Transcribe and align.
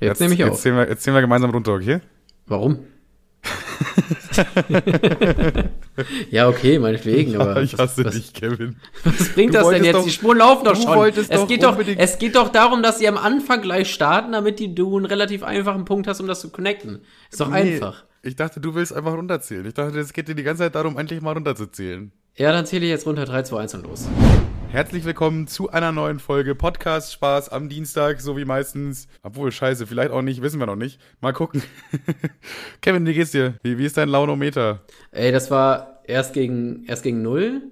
Jetzt, 0.00 0.20
nehme 0.20 0.34
ich 0.34 0.44
auf. 0.44 0.50
Jetzt 0.50 0.62
zählen, 0.62 0.76
wir, 0.76 0.88
jetzt 0.88 1.02
zählen 1.02 1.14
wir 1.16 1.20
gemeinsam 1.22 1.50
runter, 1.50 1.72
okay? 1.74 2.00
Warum? 2.46 2.78
ja, 6.30 6.48
okay, 6.48 6.78
meinetwegen, 6.78 7.32
Ja, 7.32 7.40
aber. 7.40 7.62
ich 7.62 7.76
hasse 7.78 8.04
was, 8.04 8.14
dich, 8.14 8.32
Kevin. 8.34 8.76
Was 9.04 9.28
bringt 9.30 9.54
Du 9.54 9.58
das 9.58 9.68
denn 9.70 9.84
jetzt? 9.84 9.94
doch- 9.94 10.04
die 10.04 10.10
Spuren 10.10 10.38
laufen 10.38 10.64
doch 10.64 10.76
schon. 10.76 11.08
Es 11.08 11.28
doch 11.28 11.48
geht 11.48 11.62
doch, 11.62 11.78
es 11.78 12.18
geht 12.18 12.34
doch 12.36 12.48
darum, 12.50 12.82
dass 12.82 12.98
sie 12.98 13.08
am 13.08 13.16
Anfang 13.16 13.62
gleich 13.62 13.92
starten, 13.92 14.32
damit 14.32 14.58
die, 14.58 14.74
du 14.74 14.96
einen 14.96 15.06
relativ 15.06 15.42
einfachen 15.42 15.84
Punkt 15.84 16.06
hast, 16.08 16.20
um 16.20 16.26
das 16.26 16.40
zu 16.40 16.50
connecten. 16.50 17.00
Ist 17.30 17.40
doch 17.40 17.48
Nee, 17.50 17.74
einfach. 17.74 18.04
Ich 18.22 18.36
dachte, 18.36 18.60
du 18.60 18.74
willst 18.74 18.92
einfach 18.92 19.12
runterzählen. 19.14 19.64
Ich 19.66 19.74
dachte, 19.74 19.98
es 20.00 20.12
geht 20.12 20.28
dir 20.28 20.34
die 20.34 20.42
ganze 20.42 20.64
Zeit 20.64 20.74
darum, 20.74 20.98
endlich 20.98 21.20
mal 21.22 21.32
runterzuzählen. 21.32 22.10
Ja, 22.36 22.52
dann 22.52 22.66
zähle 22.66 22.84
ich 22.84 22.90
jetzt 22.90 23.06
runter 23.06 23.24
3, 23.24 23.44
2, 23.44 23.60
1 23.60 23.74
und 23.74 23.86
los. 23.86 24.08
Herzlich 24.76 25.06
willkommen 25.06 25.46
zu 25.46 25.70
einer 25.70 25.90
neuen 25.90 26.18
Folge 26.18 26.54
Podcast 26.54 27.10
Spaß 27.14 27.48
am 27.48 27.70
Dienstag, 27.70 28.20
so 28.20 28.36
wie 28.36 28.44
meistens. 28.44 29.08
Obwohl, 29.22 29.50
scheiße, 29.50 29.86
vielleicht 29.86 30.10
auch 30.10 30.20
nicht, 30.20 30.42
wissen 30.42 30.60
wir 30.60 30.66
noch 30.66 30.76
nicht. 30.76 31.00
Mal 31.22 31.32
gucken. 31.32 31.62
Kevin, 32.82 33.06
wie 33.06 33.14
geht's 33.14 33.30
dir? 33.30 33.54
Wie, 33.62 33.78
wie 33.78 33.86
ist 33.86 33.96
dein 33.96 34.10
Launometer? 34.10 34.82
Ey, 35.12 35.32
das 35.32 35.50
war 35.50 36.02
erst 36.04 36.34
gegen, 36.34 36.84
erst 36.84 37.04
gegen 37.04 37.22
0, 37.22 37.62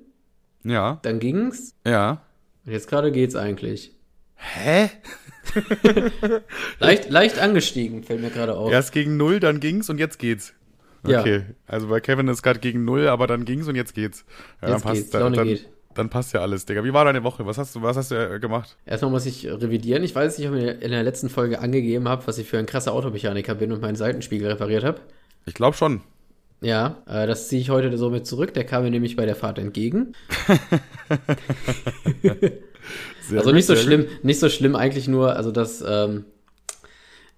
Ja, 0.62 0.98
dann 1.02 1.18
ging's. 1.18 1.74
ja. 1.86 2.22
Und 2.64 2.72
jetzt 2.72 2.88
gerade 2.88 3.12
geht's 3.12 3.36
eigentlich. 3.36 3.94
Hä? 4.36 4.88
Leicht, 6.78 7.10
leicht 7.10 7.38
angestiegen, 7.38 8.02
fällt 8.02 8.22
mir 8.22 8.30
gerade 8.30 8.56
auf. 8.56 8.72
Erst 8.72 8.92
gegen 8.92 9.18
null, 9.18 9.40
dann 9.40 9.60
ging's 9.60 9.90
und 9.90 9.98
jetzt 9.98 10.18
geht's. 10.18 10.54
Ja. 11.06 11.20
Okay, 11.20 11.42
also 11.66 11.88
bei 11.88 12.00
Kevin 12.00 12.28
ist 12.28 12.42
gerade 12.42 12.60
gegen 12.60 12.86
null, 12.86 13.08
aber 13.08 13.26
dann 13.26 13.44
ging's 13.44 13.68
und 13.68 13.74
jetzt 13.74 13.94
geht's. 13.94 14.24
Ja, 14.62 14.70
Jetzt 14.70 14.86
dann 14.86 14.94
geht's, 14.94 15.10
dann, 15.10 15.20
Laune 15.20 15.36
dann, 15.36 15.46
geht. 15.48 15.68
Dann 15.94 16.10
passt 16.10 16.32
ja 16.32 16.40
alles, 16.40 16.66
Digga. 16.66 16.84
Wie 16.84 16.92
war 16.92 17.04
deine 17.04 17.24
Woche? 17.24 17.46
Was 17.46 17.58
hast 17.58 17.74
du, 17.74 17.82
was 17.82 17.96
hast 17.96 18.10
du 18.10 18.14
äh, 18.14 18.38
gemacht? 18.38 18.76
Erstmal 18.86 19.10
muss 19.10 19.26
ich 19.26 19.46
revidieren. 19.46 20.02
Ich 20.02 20.14
weiß 20.14 20.38
nicht, 20.38 20.48
ob 20.48 20.54
ich 20.54 20.64
in 20.64 20.90
der 20.90 21.02
letzten 21.02 21.28
Folge 21.28 21.60
angegeben 21.60 22.08
habe, 22.08 22.26
was 22.26 22.38
ich 22.38 22.48
für 22.48 22.58
ein 22.58 22.66
krasser 22.66 22.92
Automechaniker 22.92 23.54
bin 23.54 23.72
und 23.72 23.82
meinen 23.82 23.96
Seitenspiegel 23.96 24.48
repariert 24.48 24.84
habe. 24.84 25.00
Ich 25.46 25.54
glaube 25.54 25.76
schon. 25.76 26.00
Ja, 26.60 27.02
äh, 27.06 27.26
das 27.26 27.48
ziehe 27.48 27.60
ich 27.60 27.70
heute 27.70 27.96
so 27.98 28.10
mit 28.10 28.26
zurück. 28.26 28.54
Der 28.54 28.64
kam 28.64 28.84
mir 28.84 28.90
nämlich 28.90 29.16
bei 29.16 29.26
der 29.26 29.36
Fahrt 29.36 29.58
entgegen. 29.58 30.14
Also 33.32 33.52
nicht 33.52 33.66
so 33.66 33.76
schlimm, 33.76 34.06
nicht 34.22 34.40
so 34.40 34.48
schlimm 34.48 34.76
eigentlich 34.76 35.08
nur, 35.08 35.36
also 35.36 35.50
das 35.50 35.82
ähm, 35.86 36.24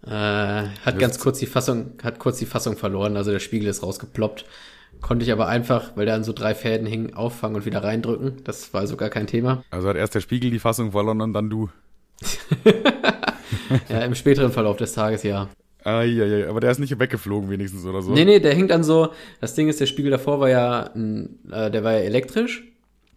äh, 0.05 0.11
hat 0.11 0.99
ganz 0.99 1.19
kurz 1.19 1.39
die 1.39 1.47
Fassung, 1.47 1.93
hat 2.03 2.19
kurz 2.19 2.39
die 2.39 2.47
Fassung 2.47 2.77
verloren, 2.77 3.17
also 3.17 3.31
der 3.31 3.41
Spiegel 3.41 3.69
ist 3.69 3.83
rausgeploppt. 3.83 4.45
Konnte 5.07 5.25
ich 5.25 5.31
aber 5.31 5.47
einfach, 5.47 5.93
weil 5.95 6.05
der 6.05 6.17
an 6.17 6.25
so 6.25 6.33
drei 6.33 6.53
Fäden 6.53 6.85
hing, 6.85 7.15
auffangen 7.15 7.55
und 7.55 7.65
wieder 7.65 7.85
reindrücken. 7.85 8.43
Das 8.43 8.75
war 8.75 8.81
also 8.81 8.97
gar 8.97 9.09
kein 9.09 9.29
Thema. 9.29 9.63
Also 9.71 9.87
hat 9.89 9.95
erst 9.97 10.17
der 10.17 10.21
Spiegel 10.21 10.51
die 10.51 10.59
Fassung 10.59 10.91
verloren 10.91 11.21
und 11.21 11.33
dann 11.33 11.49
du. 11.49 11.69
Ja, 13.89 14.01
im 14.01 14.17
späteren 14.17 14.51
Verlauf 14.51 14.77
des 14.77 14.93
Tages, 14.95 15.23
ja. 15.23 15.49
Eieiei, 15.85 16.49
aber 16.49 16.59
der 16.61 16.73
ist 16.73 16.81
nicht 16.81 16.99
weggeflogen 16.99 17.49
wenigstens 17.49 17.85
oder 17.87 18.03
so. 18.03 18.11
Nee, 18.13 18.25
nee, 18.25 18.41
der 18.41 18.53
hängt 18.55 18.71
dann 18.73 18.83
so, 18.83 19.11
das 19.41 19.55
Ding 19.55 19.69
ist, 19.69 19.79
der 19.81 19.87
Spiegel 19.87 20.11
davor 20.11 20.41
war 20.41 20.49
ja, 20.49 20.91
ein, 20.95 21.39
äh, 21.53 21.71
der 21.71 21.85
war 21.85 21.93
ja 21.93 21.99
elektrisch 22.01 22.65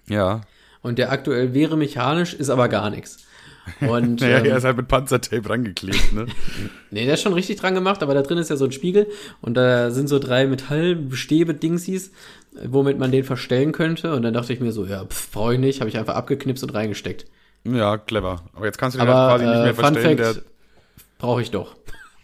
Ja. 0.07 0.41
und 0.83 0.99
der 0.99 1.11
aktuell 1.11 1.55
wäre 1.55 1.75
mechanisch, 1.77 2.35
ist 2.35 2.51
aber 2.51 2.69
gar 2.69 2.91
nichts. 2.91 3.25
Und 3.81 4.21
Naja, 4.21 4.39
ähm, 4.39 4.45
er 4.45 4.57
ist 4.57 4.63
halt 4.63 4.77
mit 4.77 4.87
Panzertape 4.87 5.49
rangeklebt, 5.49 6.13
ne? 6.13 6.25
Nee, 6.91 7.05
der 7.05 7.13
ist 7.13 7.21
schon 7.21 7.33
richtig 7.33 7.59
dran 7.59 7.75
gemacht, 7.75 8.01
aber 8.01 8.13
da 8.13 8.21
drin 8.23 8.37
ist 8.39 8.49
ja 8.49 8.55
so 8.55 8.65
ein 8.65 8.71
Spiegel 8.71 9.07
und 9.41 9.53
da 9.55 9.91
sind 9.91 10.07
so 10.07 10.17
drei 10.17 10.47
Metallstäbe-Dingsies, 10.47 12.11
womit 12.65 12.97
man 12.97 13.11
den 13.11 13.23
verstellen 13.23 13.71
könnte. 13.71 14.15
Und 14.15 14.23
dann 14.23 14.33
dachte 14.33 14.53
ich 14.53 14.59
mir 14.59 14.71
so, 14.71 14.85
ja, 14.85 15.05
pff, 15.05 15.31
brauche 15.31 15.53
ich 15.53 15.59
nicht, 15.59 15.81
habe 15.81 15.89
ich 15.89 15.97
einfach 15.97 16.15
abgeknipst 16.15 16.63
und 16.63 16.73
reingesteckt. 16.73 17.25
ja, 17.63 17.97
clever. 17.97 18.43
Aber 18.53 18.65
jetzt 18.65 18.77
kannst 18.77 18.95
du 18.95 19.01
den 19.01 19.07
Aber 19.07 19.19
halt 19.19 19.41
quasi 19.41 19.45
nicht 19.45 19.59
äh, 19.59 19.63
mehr 19.63 19.75
Fun 19.75 19.83
verstellen. 19.93 20.17
Der 20.17 20.33
Fact, 20.33 20.45
brauche 21.19 21.41
ich 21.41 21.51
doch, 21.51 21.75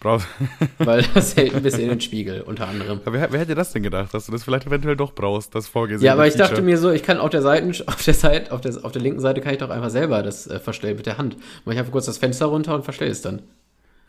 braucht. 0.06 0.28
weil 0.78 1.04
das 1.14 1.36
hält 1.36 1.56
ein 1.56 1.64
bisschen 1.64 1.82
in 1.82 1.90
den 1.90 2.02
Spiegel, 2.02 2.42
unter 2.42 2.68
anderem. 2.68 3.02
Aber 3.04 3.14
wer, 3.14 3.32
wer 3.32 3.40
hätte 3.40 3.56
das 3.56 3.74
denn 3.74 3.84
gedacht, 3.84 4.14
dass 4.14 4.28
du 4.28 4.32
das 4.32 4.44
vielleicht 4.44 4.68
eventuell 4.68 4.96
doch 4.96 5.14
brauchst, 5.14 5.56
das 5.56 5.68
vorgesehen? 5.68 6.06
Ja, 6.06 6.14
aber 6.14 6.28
ich 6.28 6.36
dachte 6.36 6.62
mir 6.62 6.78
so, 6.78 6.92
ich 6.92 7.04
kann 7.04 7.18
auf 7.18 7.30
der 7.30 7.42
Seite, 7.42 7.84
auf 7.88 8.04
der 8.04 8.14
Seite, 8.14 8.52
auf 8.52 8.62
der, 8.62 8.74
auf 8.84 8.92
der 8.92 9.02
linken 9.02 9.20
Seite 9.20 9.42
kann 9.42 9.54
ich 9.54 9.60
doch 9.60 9.70
einfach 9.70 9.90
selber 9.90 10.22
das 10.22 10.48
äh, 10.48 10.60
verstellen 10.60 10.96
mit 10.96 11.08
der 11.08 11.18
Hand. 11.18 11.38
Mach 11.66 11.74
ich 11.74 11.80
einfach 11.80 11.92
kurz 11.92 12.06
das 12.06 12.20
Fenster 12.20 12.46
runter 12.46 12.76
und 12.76 12.84
verstell 12.84 13.10
es 13.10 13.22
dann. 13.22 13.42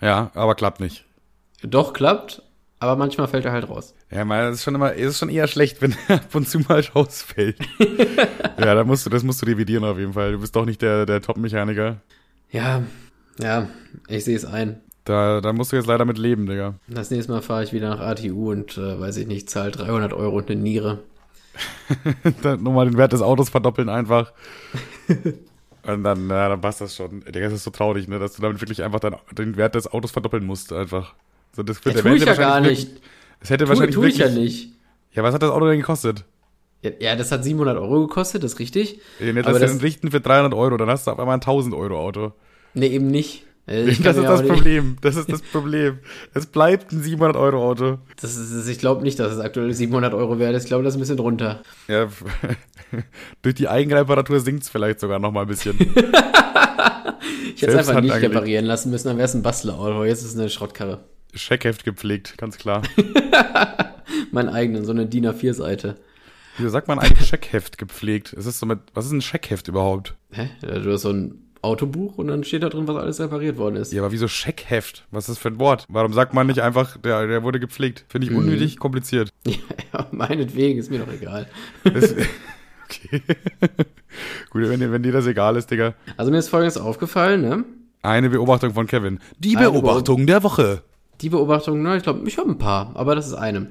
Ja, 0.00 0.30
aber 0.34 0.54
klappt 0.54 0.80
nicht. 0.80 1.04
Doch, 1.62 1.94
klappt, 1.94 2.42
aber 2.78 2.96
manchmal 2.96 3.26
fällt 3.28 3.46
er 3.46 3.52
halt 3.52 3.68
raus. 3.68 3.94
Ja, 4.10 4.26
man, 4.26 4.40
das 4.40 4.56
ist 4.56 4.64
schon 4.64 4.74
immer, 4.74 4.94
es 4.94 5.12
ist 5.12 5.18
schon 5.18 5.30
eher 5.30 5.48
schlecht, 5.48 5.80
wenn 5.80 5.96
er 6.08 6.16
ab 6.16 6.34
und 6.34 6.46
zu 6.46 6.58
mal 6.60 6.84
rausfällt. 6.94 7.56
ja, 8.58 8.74
da 8.74 8.84
musst 8.84 9.06
du, 9.06 9.10
das 9.10 9.22
musst 9.22 9.40
du 9.40 9.46
revidieren 9.46 9.84
auf 9.84 9.98
jeden 9.98 10.12
Fall. 10.12 10.32
Du 10.32 10.40
bist 10.40 10.54
doch 10.54 10.66
nicht 10.66 10.82
der, 10.82 11.06
der 11.06 11.22
Top-Mechaniker. 11.22 11.96
Ja, 12.50 12.82
ja, 13.38 13.68
ich 14.08 14.24
sehe 14.24 14.36
es 14.36 14.44
ein. 14.44 14.82
Da, 15.06 15.40
da 15.40 15.52
musst 15.52 15.72
du 15.72 15.76
jetzt 15.76 15.86
leider 15.86 16.04
mit 16.04 16.18
leben, 16.18 16.46
Digga. 16.46 16.74
Das 16.88 17.10
nächste 17.10 17.32
Mal 17.32 17.40
fahre 17.40 17.62
ich 17.64 17.72
wieder 17.72 17.88
nach 17.90 18.00
ATU 18.00 18.50
und, 18.50 18.76
äh, 18.76 19.00
weiß 19.00 19.16
ich 19.18 19.26
nicht, 19.26 19.48
zahle 19.48 19.70
300 19.70 20.12
Euro 20.12 20.36
und 20.36 20.50
eine 20.50 20.60
Niere. 20.60 20.98
dann 22.42 22.62
nochmal 22.62 22.86
den 22.86 22.98
Wert 22.98 23.12
des 23.12 23.22
Autos 23.22 23.48
verdoppeln 23.48 23.88
einfach. 23.88 24.32
Und 25.86 26.02
dann, 26.02 26.26
na, 26.26 26.48
dann 26.48 26.60
passt 26.60 26.80
das 26.80 26.96
schon. 26.96 27.20
Digga, 27.20 27.42
das 27.42 27.52
ist 27.52 27.62
so 27.64 27.70
traurig, 27.70 28.08
ne, 28.08 28.18
dass 28.18 28.32
du 28.34 28.42
damit 28.42 28.60
wirklich 28.60 28.82
einfach 28.82 28.98
dann 28.98 29.14
den 29.38 29.56
Wert 29.56 29.76
des 29.76 29.86
Autos 29.86 30.10
verdoppeln 30.10 30.44
musst, 30.44 30.72
einfach. 30.72 31.14
So, 31.54 31.62
das 31.62 31.78
Ja, 31.84 31.92
der 31.92 32.02
tu 32.02 32.08
ich 32.08 32.24
ja 32.24 32.34
gar 32.34 32.60
nicht. 32.60 32.90
Es 33.38 33.50
hätte 33.50 33.64
Tu, 33.66 33.68
wahrscheinlich 33.70 33.94
tu 33.94 34.02
ich 34.02 34.18
wirklich, 34.18 34.34
ja 34.34 34.42
nicht. 34.42 34.72
Ja, 35.12 35.22
was 35.22 35.32
hat 35.32 35.42
das 35.44 35.50
Auto 35.52 35.68
denn 35.68 35.78
gekostet? 35.78 36.24
Ja, 36.82 36.90
ja, 36.98 37.14
das 37.14 37.30
hat 37.30 37.44
700 37.44 37.78
Euro 37.78 38.08
gekostet, 38.08 38.42
das 38.42 38.54
ist 38.54 38.58
richtig. 38.58 39.00
Den 39.20 39.36
jetzt 39.36 39.46
Aber 39.46 39.60
das- 39.60 39.70
den 39.70 39.80
richten 39.80 40.10
für 40.10 40.20
300 40.20 40.54
Euro, 40.54 40.76
dann 40.76 40.90
hast 40.90 41.06
du 41.06 41.12
auf 41.12 41.20
einmal 41.20 41.36
ein 41.36 41.40
1000 41.40 41.72
Euro 41.72 42.00
Auto. 42.00 42.32
Nee, 42.74 42.88
eben 42.88 43.06
nicht. 43.06 43.45
Äh, 43.68 43.88
ich 43.88 44.00
das 44.00 44.16
ist 44.16 44.24
das 44.24 44.46
Problem. 44.46 44.96
Das 45.00 45.16
ist 45.16 45.30
das 45.30 45.42
Problem. 45.42 45.98
Es 46.34 46.46
bleibt 46.46 46.92
ein 46.92 47.02
700 47.02 47.36
Euro 47.36 47.68
Auto. 47.68 47.98
Das 48.20 48.36
ist, 48.36 48.68
ich 48.68 48.78
glaube 48.78 49.02
nicht, 49.02 49.18
dass 49.18 49.32
es 49.32 49.40
aktuell 49.40 49.72
700 49.72 50.14
Euro 50.14 50.38
wert 50.38 50.54
ist. 50.54 50.64
Ich 50.64 50.68
glaube, 50.68 50.84
das 50.84 50.94
ist 50.94 50.98
ein 50.98 51.00
bisschen 51.00 51.16
drunter. 51.16 51.62
Ja, 51.88 52.08
durch 53.42 53.54
die 53.54 53.68
Eigenreparatur 53.68 54.40
sinkt 54.40 54.62
es 54.62 54.68
vielleicht 54.68 55.00
sogar 55.00 55.18
noch 55.18 55.32
mal 55.32 55.42
ein 55.42 55.48
bisschen. 55.48 55.76
Ich 57.54 57.62
hätte 57.62 57.72
es 57.72 57.78
einfach 57.78 57.94
Hand 57.94 58.04
nicht 58.04 58.12
angelegt. 58.12 58.34
reparieren 58.34 58.66
lassen 58.66 58.90
müssen, 58.90 59.08
dann 59.08 59.16
wäre 59.16 59.24
es 59.24 59.34
ein 59.34 59.42
Bastlerauto. 59.42 60.04
Jetzt 60.04 60.22
ist 60.22 60.34
es 60.34 60.38
eine 60.38 60.50
Schrottkarre. 60.50 61.04
Scheckheft 61.34 61.84
gepflegt, 61.84 62.36
ganz 62.36 62.58
klar. 62.58 62.82
Mein 64.30 64.50
eigenen, 64.50 64.84
so 64.84 64.92
eine 64.92 65.06
DIN 65.06 65.26
A4-Seite. 65.26 65.96
Wieso 66.58 66.68
sagt 66.68 66.86
man 66.86 66.98
eigentlich 66.98 67.26
Scheckheft 67.26 67.78
gepflegt? 67.78 68.34
Es 68.34 68.44
ist 68.44 68.58
so 68.58 68.66
mit, 68.66 68.80
was 68.92 69.06
ist 69.06 69.12
ein 69.12 69.22
Scheckheft 69.22 69.68
überhaupt? 69.68 70.16
Hä? 70.32 70.50
Du 70.60 70.92
hast 70.92 71.02
so 71.02 71.10
ein 71.10 71.45
Autobuch 71.66 72.16
und 72.18 72.28
dann 72.28 72.44
steht 72.44 72.62
da 72.62 72.68
drin, 72.68 72.86
was 72.88 72.96
alles 72.96 73.20
repariert 73.20 73.58
worden 73.58 73.76
ist. 73.76 73.92
Ja, 73.92 74.02
aber 74.02 74.12
wieso 74.12 74.28
Scheckheft? 74.28 75.04
Was 75.10 75.24
ist 75.24 75.36
das 75.36 75.38
für 75.38 75.48
ein 75.48 75.58
Wort? 75.58 75.84
Warum 75.88 76.12
sagt 76.12 76.32
man 76.34 76.46
nicht 76.46 76.60
einfach, 76.60 76.96
der, 76.96 77.26
der 77.26 77.42
wurde 77.42 77.60
gepflegt? 77.60 78.04
Finde 78.08 78.26
ich 78.26 78.30
Mhm. 78.32 78.38
unnötig 78.38 78.78
kompliziert. 78.78 79.30
Ja, 79.92 80.06
meinetwegen, 80.10 80.78
ist 80.78 80.90
mir 80.90 80.98
doch 80.98 81.12
egal. 81.12 81.46
Das, 81.84 82.12
okay. 82.84 83.22
Gut, 84.50 84.62
wenn, 84.68 84.80
dir- 84.80 84.92
wenn 84.92 85.02
dir 85.02 85.12
das 85.12 85.26
egal 85.26 85.56
ist, 85.56 85.70
Digga. 85.70 85.94
Also 86.16 86.30
mir 86.30 86.38
ist 86.38 86.48
folgendes 86.48 86.76
aufgefallen, 86.78 87.40
ne? 87.42 87.64
Eine 88.02 88.30
Beobachtung 88.30 88.72
von 88.74 88.86
Kevin. 88.86 89.20
Die 89.38 89.56
Eine 89.56 89.70
Beobachtung 89.70 90.26
der 90.26 90.42
Woche. 90.42 90.82
Die 91.20 91.28
Beobachtung, 91.30 91.82
na, 91.82 91.96
ich 91.96 92.02
glaube, 92.02 92.26
ich 92.28 92.36
habe 92.38 92.50
ein 92.50 92.58
paar, 92.58 92.92
aber 92.94 93.14
das 93.14 93.26
ist 93.26 93.34
eine. 93.34 93.68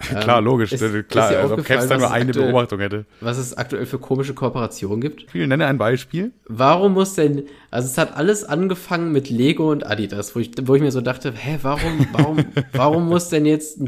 Klar, 0.20 0.40
logisch. 0.40 0.72
ist- 0.72 0.80
ist 0.80 1.08
klar, 1.08 1.30
dir 1.30 1.40
also 1.40 1.54
ob 1.54 1.64
Caps 1.64 1.88
da 1.88 1.98
nur 1.98 2.10
eine 2.10 2.26
aktuell- 2.30 2.46
Beobachtung 2.52 2.78
hätte. 2.80 3.04
Was 3.20 3.36
es 3.36 3.56
aktuell 3.58 3.84
für 3.84 3.98
komische 3.98 4.32
Kooperationen 4.32 5.00
gibt. 5.00 5.22
Ich 5.34 5.46
nenne 5.46 5.66
ein 5.66 5.76
Beispiel. 5.76 6.30
Warum 6.46 6.92
muss 6.94 7.14
denn, 7.14 7.44
also 7.70 7.86
es 7.88 7.98
hat 7.98 8.16
alles 8.16 8.44
angefangen 8.44 9.10
mit 9.12 9.28
Lego 9.28 9.70
und 9.72 9.84
Adidas, 9.84 10.34
wo 10.36 10.40
ich, 10.40 10.52
wo 10.62 10.74
ich 10.76 10.82
mir 10.82 10.92
so 10.92 11.00
dachte, 11.00 11.32
hä, 11.32 11.58
warum, 11.62 12.06
warum, 12.12 12.38
warum 12.72 13.08
muss 13.08 13.28
denn 13.28 13.44
jetzt 13.44 13.80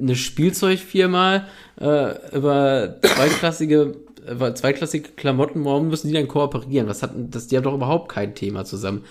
eine 0.00 0.14
Spielzeugfirma 0.14 1.44
äh, 1.80 2.36
über 2.36 2.96
zweiklassige, 3.02 3.96
über 4.30 4.54
zweiklassige 4.54 5.10
Klamotten, 5.10 5.64
warum 5.64 5.88
müssen 5.88 6.08
die 6.08 6.14
dann 6.14 6.28
kooperieren? 6.28 6.88
Was 6.88 7.02
hat, 7.02 7.10
das, 7.16 7.48
die 7.48 7.56
haben 7.56 7.64
doch 7.64 7.74
überhaupt 7.74 8.10
kein 8.10 8.34
Thema 8.34 8.64
zusammen. 8.64 9.04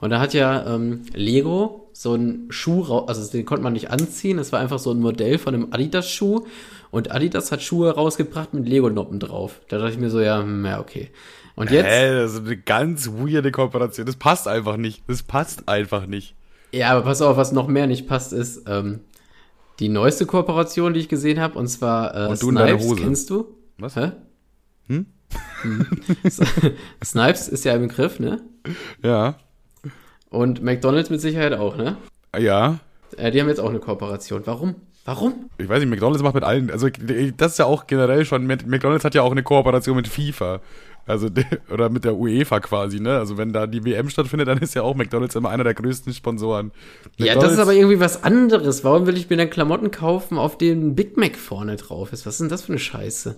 Und 0.00 0.10
da 0.10 0.20
hat 0.20 0.32
ja 0.34 0.74
ähm, 0.74 1.02
Lego 1.14 1.87
so 2.00 2.12
einen 2.12 2.46
Schuh, 2.52 2.82
rau- 2.82 3.06
also 3.06 3.28
den 3.28 3.44
konnte 3.44 3.64
man 3.64 3.72
nicht 3.72 3.90
anziehen, 3.90 4.38
es 4.38 4.52
war 4.52 4.60
einfach 4.60 4.78
so 4.78 4.92
ein 4.92 5.00
Modell 5.00 5.36
von 5.36 5.52
einem 5.52 5.68
Adidas-Schuh 5.72 6.46
und 6.92 7.10
Adidas 7.10 7.50
hat 7.50 7.60
Schuhe 7.60 7.90
rausgebracht 7.92 8.54
mit 8.54 8.68
Lego-Noppen 8.68 9.18
drauf. 9.18 9.60
Da 9.68 9.78
dachte 9.78 9.92
ich 9.94 9.98
mir 9.98 10.08
so, 10.08 10.20
ja, 10.20 10.40
hm, 10.40 10.64
ja, 10.64 10.78
okay. 10.78 11.10
Und 11.56 11.72
jetzt, 11.72 11.86
Hä, 11.88 12.14
das 12.14 12.34
ist 12.34 12.46
eine 12.46 12.56
ganz 12.56 13.08
weirde 13.08 13.50
Kooperation. 13.50 14.06
Das 14.06 14.14
passt 14.14 14.46
einfach 14.46 14.76
nicht. 14.76 15.02
Das 15.08 15.24
passt 15.24 15.68
einfach 15.68 16.06
nicht. 16.06 16.36
ja, 16.70 16.90
aber 16.92 17.02
pass 17.02 17.20
auf, 17.20 17.36
was 17.36 17.50
noch 17.50 17.66
mehr 17.66 17.88
nicht 17.88 18.06
passt, 18.06 18.32
ist 18.32 18.62
ähm, 18.68 19.00
die 19.80 19.88
neueste 19.88 20.24
Kooperation, 20.24 20.94
die 20.94 21.00
ich 21.00 21.08
gesehen 21.08 21.40
habe, 21.40 21.58
und 21.58 21.66
zwar 21.66 22.14
äh, 22.14 22.28
Und 22.28 22.40
du 22.42 22.50
Snipes, 22.52 22.84
Hose. 22.86 23.02
kennst 23.02 23.30
du? 23.30 23.46
Was? 23.78 23.96
Hä? 23.96 24.12
Hm? 24.86 25.06
Snipes 27.04 27.48
ist 27.48 27.64
ja 27.64 27.74
im 27.74 27.82
Begriff, 27.88 28.20
ne? 28.20 28.40
Ja. 29.02 29.36
Und 30.30 30.62
McDonalds 30.62 31.10
mit 31.10 31.20
Sicherheit 31.20 31.54
auch, 31.54 31.76
ne? 31.76 31.96
Ja. 32.38 32.78
Äh, 33.16 33.30
die 33.30 33.40
haben 33.40 33.48
jetzt 33.48 33.60
auch 33.60 33.70
eine 33.70 33.78
Kooperation. 33.78 34.42
Warum? 34.44 34.74
Warum? 35.04 35.48
Ich 35.56 35.68
weiß 35.68 35.80
nicht, 35.80 35.88
McDonalds 35.88 36.22
macht 36.22 36.34
mit 36.34 36.44
allen. 36.44 36.70
Also, 36.70 36.88
das 36.90 37.52
ist 37.52 37.58
ja 37.58 37.64
auch 37.64 37.86
generell 37.86 38.26
schon. 38.26 38.46
mit- 38.46 38.66
McDonalds 38.66 39.04
hat 39.04 39.14
ja 39.14 39.22
auch 39.22 39.32
eine 39.32 39.42
Kooperation 39.42 39.96
mit 39.96 40.06
FIFA. 40.06 40.60
Also, 41.06 41.28
oder 41.72 41.88
mit 41.88 42.04
der 42.04 42.14
UEFA 42.16 42.60
quasi, 42.60 43.00
ne? 43.00 43.16
Also, 43.16 43.38
wenn 43.38 43.54
da 43.54 43.66
die 43.66 43.82
WM 43.86 44.10
stattfindet, 44.10 44.48
dann 44.48 44.58
ist 44.58 44.74
ja 44.74 44.82
auch 44.82 44.94
McDonalds 44.94 45.34
immer 45.34 45.48
einer 45.48 45.64
der 45.64 45.72
größten 45.72 46.12
Sponsoren. 46.12 46.72
Ja, 47.16 47.34
das 47.36 47.52
ist 47.52 47.58
aber 47.58 47.72
irgendwie 47.72 48.00
was 48.00 48.22
anderes. 48.22 48.84
Warum 48.84 49.06
will 49.06 49.16
ich 49.16 49.30
mir 49.30 49.38
dann 49.38 49.48
Klamotten 49.48 49.90
kaufen, 49.90 50.36
auf 50.36 50.58
denen 50.58 50.94
Big 50.94 51.16
Mac 51.16 51.36
vorne 51.36 51.76
drauf 51.76 52.12
ist? 52.12 52.26
Was 52.26 52.34
ist 52.34 52.40
denn 52.42 52.48
das 52.50 52.62
für 52.62 52.72
eine 52.72 52.78
Scheiße? 52.78 53.36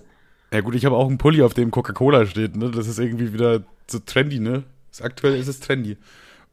Ja, 0.53 0.59
gut, 0.59 0.75
ich 0.75 0.83
habe 0.83 0.97
auch 0.97 1.07
einen 1.07 1.17
Pulli, 1.17 1.41
auf 1.41 1.53
dem 1.53 1.71
Coca-Cola 1.71 2.25
steht, 2.25 2.57
ne? 2.57 2.69
Das 2.71 2.85
ist 2.87 2.99
irgendwie 2.99 3.31
wieder 3.31 3.61
so 3.87 3.99
trendy, 4.05 4.39
ne? 4.41 4.63
Aktuell 5.01 5.39
ist 5.39 5.47
es 5.47 5.61
trendy. 5.61 5.95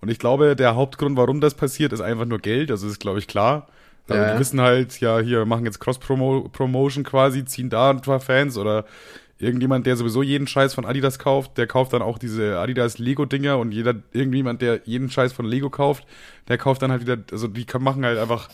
Und 0.00 0.10
ich 0.10 0.18
glaube, 0.18 0.54
der 0.56 0.74
Hauptgrund, 0.76 1.16
warum 1.16 1.40
das 1.40 1.54
passiert, 1.54 1.92
ist 1.92 2.00
einfach 2.00 2.24
nur 2.24 2.38
Geld. 2.38 2.70
Also, 2.70 2.86
ist, 2.86 3.00
glaube 3.00 3.18
ich, 3.18 3.26
klar. 3.26 3.66
Also, 4.08 4.22
Ja. 4.22 4.32
die 4.34 4.38
wissen 4.40 4.60
halt, 4.60 5.00
ja, 5.00 5.18
hier, 5.18 5.44
machen 5.44 5.64
jetzt 5.64 5.80
Cross-Promotion 5.80 7.04
quasi, 7.04 7.44
ziehen 7.44 7.68
da 7.70 7.90
ein 7.90 8.00
paar 8.00 8.20
Fans 8.20 8.56
oder 8.56 8.84
irgendjemand, 9.38 9.86
der 9.86 9.96
sowieso 9.96 10.22
jeden 10.22 10.46
Scheiß 10.46 10.74
von 10.74 10.84
Adidas 10.84 11.18
kauft, 11.18 11.58
der 11.58 11.66
kauft 11.66 11.92
dann 11.92 12.02
auch 12.02 12.18
diese 12.18 12.58
Adidas 12.58 12.98
Lego-Dinger 12.98 13.58
und 13.58 13.72
jeder, 13.72 13.94
irgendjemand, 14.12 14.62
der 14.62 14.80
jeden 14.84 15.10
Scheiß 15.10 15.32
von 15.32 15.46
Lego 15.46 15.70
kauft, 15.70 16.04
der 16.48 16.58
kauft 16.58 16.82
dann 16.82 16.90
halt 16.90 17.02
wieder, 17.02 17.18
also 17.30 17.46
die 17.46 17.66
machen 17.78 18.04
halt 18.04 18.18
einfach 18.18 18.48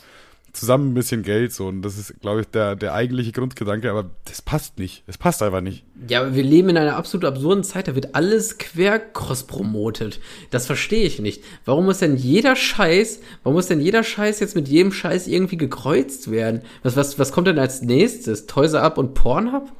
zusammen 0.55 0.91
ein 0.91 0.95
bisschen 0.95 1.23
Geld 1.23 1.53
so 1.53 1.67
und 1.67 1.83
das 1.83 1.99
ist, 1.99 2.21
glaube 2.21 2.41
ich, 2.41 2.47
der, 2.47 2.77
der 2.77 2.95
eigentliche 2.95 3.33
Grundgedanke, 3.33 3.91
aber 3.91 4.11
das 4.25 4.41
passt 4.41 4.79
nicht. 4.79 5.03
Es 5.06 5.19
passt 5.19 5.43
einfach 5.43 5.61
nicht. 5.61 5.85
Ja, 6.09 6.21
aber 6.21 6.35
wir 6.35 6.45
leben 6.45 6.71
in 6.71 6.77
einer 6.77 6.97
absolut 6.97 7.25
absurden 7.25 7.65
Zeit, 7.65 7.89
da 7.89 7.95
wird 7.95 8.15
alles 8.15 8.59
quer 8.59 8.99
cross-promotet. 8.99 10.21
Das 10.51 10.67
verstehe 10.67 11.05
ich 11.05 11.19
nicht. 11.19 11.43
Warum 11.65 11.85
muss 11.85 11.99
denn 11.99 12.17
jeder 12.17 12.56
Scheiß, 12.56 13.21
warum 13.43 13.56
muss 13.56 13.67
denn 13.67 13.81
jeder 13.81 14.05
Scheiß 14.05 14.41
jetzt 14.41 14.55
mit 14.55 14.69
jedem 14.69 14.93
Scheiß 14.93 15.27
irgendwie 15.27 15.56
gekreuzt 15.56 16.31
werden? 16.31 16.62
Was, 16.83 16.97
was, 16.97 17.19
was 17.19 17.33
kommt 17.33 17.49
denn 17.49 17.59
als 17.59 17.83
nächstes? 17.83 18.47
Toys 18.47 18.75
Up 18.75 18.97
und 18.97 19.15
Pornhub? 19.15 19.71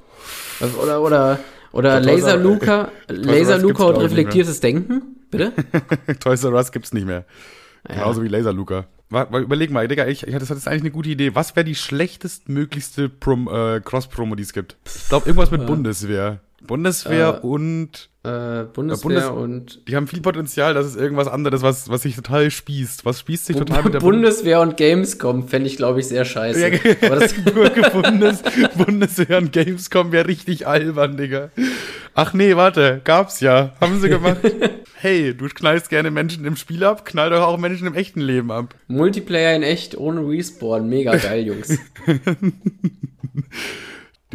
Oder, 0.83 1.03
oder, 1.03 1.39
oder 1.73 2.01
Laser 2.01 2.37
Luca, 2.37 2.91
Laser 3.09 3.59
Luca 3.59 3.85
und 3.85 3.97
reflektiertes 3.97 4.61
Denken? 4.61 5.17
Bitte? 5.31 5.53
Toys 6.21 6.45
R 6.45 6.53
Us 6.53 6.73
gibt's 6.73 6.93
nicht 6.93 7.07
mehr. 7.07 7.25
Genauso 7.87 8.23
wie 8.23 8.29
Laser 8.29 8.53
Luca. 8.53 8.87
Wa- 9.15 9.29
wa- 9.31 9.39
Überleg 9.41 9.71
mal, 9.71 9.89
Digga, 9.89 10.07
ich, 10.07 10.27
ich, 10.27 10.35
das 10.35 10.51
ist 10.51 10.69
eigentlich 10.69 10.83
eine 10.83 10.91
gute 10.91 11.09
Idee. 11.09 11.35
Was 11.35 11.57
wäre 11.57 11.65
die 11.65 11.75
schlechtestmöglichste 11.75 13.09
Prom, 13.09 13.49
äh, 13.49 13.81
Cross-Promo, 13.81 14.35
die 14.35 14.43
es 14.43 14.53
gibt? 14.53 14.77
Ich 14.85 15.09
glaube, 15.09 15.27
irgendwas 15.27 15.51
mit 15.51 15.61
Bundeswehr. 15.67 16.41
Bundeswehr 16.67 17.41
Äh, 17.43 17.47
und 17.47 18.09
Äh, 18.25 18.65
Bundeswehr 18.73 19.03
Bundes- 19.03 19.29
und 19.29 19.87
die 19.87 19.97
haben 19.97 20.07
viel 20.07 20.23
Potenzial, 20.23 20.73
das 20.73 20.87
ist 20.87 20.97
irgendwas 20.97 21.29
anderes, 21.29 21.61
was, 21.63 21.91
was 21.91 22.03
sich 22.03 22.17
total 22.17 22.51
spießt. 22.51 23.05
Was 23.05 23.21
spießt 23.21 23.47
sich 23.47 23.57
total 23.57 23.83
mit 23.83 23.95
der 23.95 24.01
Bundeswehr 24.01 24.61
und 24.63 24.77
Gamescom 24.79 25.47
fände 25.47 25.69
ich, 25.69 25.77
glaube 25.77 26.01
ich, 26.01 26.09
sehr 26.09 26.25
scheiße. 26.25 26.69
Ja, 26.69 26.79
Aber 27.03 27.17
das, 27.17 27.35
Bundes 27.93 28.43
Bundeswehr 28.79 29.39
und 29.39 29.53
Gamescom 29.53 30.11
wäre 30.11 30.27
richtig 30.27 30.67
albern, 30.67 31.17
Digga. 31.19 31.51
Ach 32.15 32.33
nee, 32.33 32.57
warte, 32.57 33.01
gab's 33.05 33.41
ja. 33.41 33.75
Haben 33.81 34.01
sie 34.01 34.09
gemacht. 34.09 34.39
hey, 34.95 35.35
du 35.35 35.47
knallst 35.49 35.91
gerne 35.91 36.11
Menschen 36.11 36.45
im 36.47 36.57
Spiel 36.57 36.83
ab, 36.85 37.05
knall 37.05 37.29
doch 37.29 37.43
auch 37.47 37.59
Menschen 37.59 37.87
im 37.87 37.95
echten 37.95 38.21
Leben 38.21 38.51
ab. 38.51 38.75
Multiplayer 38.87 39.55
in 39.55 39.63
echt 39.63 39.99
ohne 39.99 40.21
Respawn, 40.27 40.89
mega 40.89 41.15
geil, 41.17 41.47
Jungs. 41.47 41.79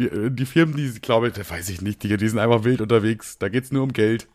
Die, 0.00 0.06
äh, 0.06 0.30
die 0.30 0.46
Firmen, 0.46 0.76
die, 0.76 0.90
glaube 1.00 1.28
ich, 1.28 1.34
da 1.34 1.48
weiß 1.48 1.68
ich 1.68 1.82
nicht, 1.82 2.02
Digga, 2.02 2.16
die 2.16 2.28
sind 2.28 2.38
einfach 2.38 2.64
wild 2.64 2.80
unterwegs. 2.80 3.38
Da 3.38 3.48
geht's 3.48 3.70
nur 3.70 3.82
um 3.82 3.92
Geld. 3.92 4.26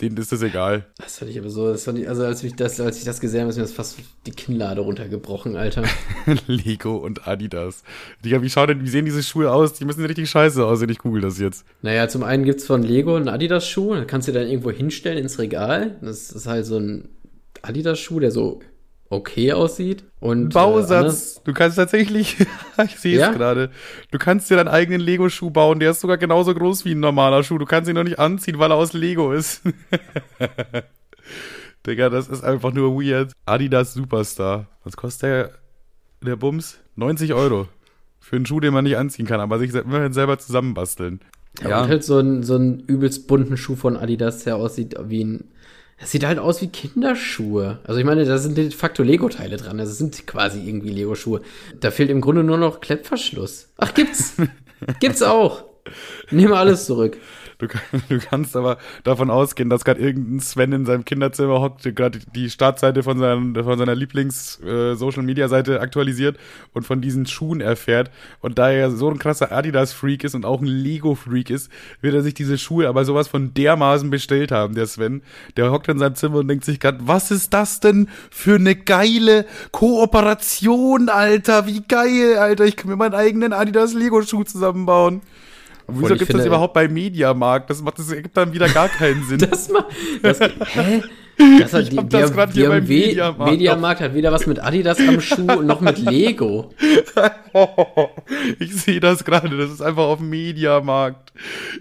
Denen 0.00 0.16
ist 0.16 0.32
das 0.32 0.42
egal. 0.42 0.86
Das 0.98 1.18
fand 1.18 1.30
ich 1.30 1.38
aber 1.38 1.50
so, 1.50 1.70
das 1.70 1.84
fand 1.84 2.00
ich, 2.00 2.08
also 2.08 2.24
als 2.24 2.42
ich 2.42 2.56
das, 2.56 2.80
als 2.80 2.98
ich 2.98 3.04
das 3.04 3.20
gesehen 3.20 3.42
habe, 3.42 3.50
ist 3.50 3.56
mir 3.56 3.62
das 3.62 3.72
fast 3.72 3.96
die 4.26 4.32
Kinnlade 4.32 4.80
runtergebrochen, 4.80 5.54
Alter. 5.54 5.84
Lego 6.48 6.96
und 6.96 7.28
Adidas. 7.28 7.84
Digga, 8.24 8.42
wie 8.42 8.50
schaut 8.50 8.70
denn, 8.70 8.82
wie 8.82 8.88
sehen 8.88 9.04
diese 9.04 9.22
Schuhe 9.22 9.52
aus? 9.52 9.74
Die 9.74 9.84
müssen 9.84 10.04
richtig 10.04 10.28
scheiße 10.30 10.64
aussehen. 10.64 10.88
Ich 10.88 10.98
google 10.98 11.22
das 11.22 11.38
jetzt. 11.38 11.64
Naja, 11.82 12.08
zum 12.08 12.24
einen 12.24 12.44
gibt's 12.44 12.66
von 12.66 12.82
Lego 12.82 13.14
einen 13.14 13.28
Adidas-Schuh, 13.28 13.94
da 13.94 14.04
kannst 14.04 14.26
du 14.26 14.32
dann 14.32 14.48
irgendwo 14.48 14.72
hinstellen 14.72 15.18
ins 15.18 15.38
Regal. 15.38 15.96
Das 16.00 16.32
ist 16.32 16.46
halt 16.46 16.66
so 16.66 16.78
ein 16.78 17.08
Adidas-Schuh, 17.62 18.18
der 18.18 18.32
so 18.32 18.62
okay 19.10 19.52
aussieht. 19.52 20.04
Und, 20.20 20.46
Äh, 20.46 20.54
Bausatz. 20.54 21.42
du 21.44 21.52
kannst 21.52 21.76
tatsächlich, 21.76 22.36
ich 22.84 22.98
sehe 22.98 23.14
es 23.16 23.20
Ja? 23.20 23.32
gerade, 23.32 23.70
du 24.10 24.18
kannst 24.18 24.50
dir 24.50 24.56
deinen 24.56 24.68
eigenen 24.68 25.00
Lego-Schuh 25.00 25.50
bauen. 25.50 25.78
Der 25.80 25.90
ist 25.92 26.00
sogar 26.00 26.18
genauso 26.18 26.54
groß 26.54 26.84
wie 26.84 26.92
ein 26.94 27.00
normaler 27.00 27.42
Schuh. 27.44 27.58
Du 27.58 27.66
kannst 27.66 27.88
ihn 27.88 27.94
noch 27.94 28.02
nicht 28.04 28.18
anziehen, 28.18 28.58
weil 28.58 28.70
er 28.72 28.76
aus 28.76 28.92
Lego 28.92 29.32
ist. 29.32 29.62
Digga, 31.86 32.08
das 32.08 32.28
ist 32.28 32.42
einfach 32.42 32.72
nur 32.72 32.94
weird. 33.00 33.32
Adidas 33.44 33.94
Superstar. 33.94 34.66
Was 34.84 34.96
kostet 34.96 35.22
der, 35.22 35.50
der 36.22 36.36
Bums? 36.36 36.78
90 36.96 37.34
Euro. 37.34 37.68
Für 38.20 38.36
einen 38.36 38.46
Schuh, 38.46 38.60
den 38.60 38.72
man 38.72 38.84
nicht 38.84 38.96
anziehen 38.96 39.26
kann, 39.26 39.40
aber 39.40 39.58
sich 39.58 39.74
immerhin 39.74 40.14
selber 40.14 40.38
zusammenbasteln. 40.38 41.20
Ja, 41.62 41.82
und 41.82 41.88
halt 41.88 42.02
so 42.02 42.18
ein, 42.18 42.42
so 42.42 42.56
ein 42.56 42.80
übelst 42.80 43.28
bunten 43.28 43.56
Schuh 43.58 43.76
von 43.76 43.96
Adidas, 43.96 44.44
der 44.44 44.56
aussieht 44.56 44.94
wie 45.04 45.24
ein. 45.24 45.44
Das 45.98 46.10
sieht 46.10 46.24
halt 46.24 46.38
aus 46.38 46.60
wie 46.60 46.68
Kinderschuhe. 46.68 47.78
Also 47.84 48.00
ich 48.00 48.06
meine, 48.06 48.24
da 48.24 48.38
sind 48.38 48.58
de 48.58 48.70
facto 48.70 49.02
Lego-Teile 49.02 49.56
dran. 49.56 49.78
Das 49.78 49.96
sind 49.96 50.26
quasi 50.26 50.66
irgendwie 50.66 50.90
Lego-Schuhe. 50.90 51.40
Da 51.80 51.90
fehlt 51.90 52.10
im 52.10 52.20
Grunde 52.20 52.42
nur 52.42 52.58
noch 52.58 52.80
Klettverschluss. 52.80 53.68
Ach, 53.78 53.94
gibt's. 53.94 54.34
gibt's 55.00 55.22
auch. 55.22 55.64
Nehme 56.30 56.56
alles 56.56 56.86
zurück. 56.86 57.16
Du, 57.58 57.66
du 58.08 58.18
kannst 58.18 58.56
aber 58.56 58.78
davon 59.02 59.30
ausgehen, 59.30 59.70
dass 59.70 59.84
gerade 59.84 60.00
irgendein 60.00 60.40
Sven 60.40 60.72
in 60.72 60.86
seinem 60.86 61.04
Kinderzimmer 61.04 61.60
hockt, 61.60 61.82
gerade 61.94 62.18
die 62.34 62.50
Startseite 62.50 63.02
von, 63.02 63.18
seinen, 63.18 63.54
von 63.54 63.78
seiner 63.78 63.94
Lieblings-Social-Media-Seite 63.94 65.80
aktualisiert 65.80 66.38
und 66.72 66.84
von 66.84 67.00
diesen 67.00 67.26
Schuhen 67.26 67.60
erfährt. 67.60 68.10
Und 68.40 68.58
da 68.58 68.70
er 68.70 68.90
so 68.90 69.10
ein 69.10 69.18
krasser 69.18 69.52
Adidas-Freak 69.52 70.24
ist 70.24 70.34
und 70.34 70.44
auch 70.44 70.60
ein 70.60 70.66
Lego-Freak 70.66 71.50
ist, 71.50 71.70
wird 72.00 72.14
er 72.14 72.22
sich 72.22 72.34
diese 72.34 72.58
Schuhe 72.58 72.88
aber 72.88 73.04
sowas 73.04 73.28
von 73.28 73.54
dermaßen 73.54 74.10
bestellt 74.10 74.50
haben, 74.50 74.74
der 74.74 74.86
Sven. 74.86 75.22
Der 75.56 75.70
hockt 75.70 75.88
in 75.88 75.98
seinem 75.98 76.14
Zimmer 76.14 76.38
und 76.38 76.48
denkt 76.48 76.64
sich 76.64 76.80
gerade, 76.80 76.98
was 77.02 77.30
ist 77.30 77.54
das 77.54 77.80
denn 77.80 78.08
für 78.30 78.56
eine 78.56 78.76
geile 78.76 79.46
Kooperation, 79.70 81.08
Alter? 81.08 81.66
Wie 81.66 81.82
geil, 81.82 82.36
Alter. 82.38 82.64
Ich 82.64 82.76
kann 82.76 82.90
mir 82.90 82.96
meinen 82.96 83.14
eigenen 83.14 83.52
Adidas-Lego-Schuh 83.52 84.44
zusammenbauen. 84.44 85.22
Obwohl, 85.86 86.04
Wieso 86.04 86.16
gibt 86.16 86.30
es 86.30 86.36
das 86.36 86.46
überhaupt 86.46 86.74
bei 86.74 86.88
Mediamarkt? 86.88 87.68
Das 87.70 87.82
macht 87.82 87.98
das 87.98 88.10
ergibt 88.10 88.36
dann 88.36 88.52
wieder 88.52 88.68
gar 88.68 88.88
keinen 88.88 89.22
Sinn. 89.28 89.38
Das 89.38 89.68
mal. 89.68 89.84
Das, 90.22 90.40
hä? 90.74 91.02
Das 91.58 91.72
hat, 91.72 91.82
Ich 91.82 91.88
die, 91.90 91.98
hab 91.98 92.10
das 92.10 92.30
die 92.30 92.60
hier 92.60 92.68
beim 92.68 92.84
Mediamarkt 92.86 93.50
Mediamarkt 93.50 94.00
hat 94.00 94.14
weder 94.14 94.30
was 94.30 94.46
mit 94.46 94.62
Adidas 94.62 95.00
am 95.00 95.20
Schuh 95.20 95.62
noch 95.62 95.80
mit 95.80 95.98
Lego. 95.98 96.72
ich 98.60 98.74
sehe 98.74 99.00
das 99.00 99.24
gerade, 99.24 99.56
das 99.56 99.72
ist 99.72 99.82
einfach 99.82 100.04
auf 100.04 100.18
dem 100.18 100.30
Mediamarkt. 100.30 101.32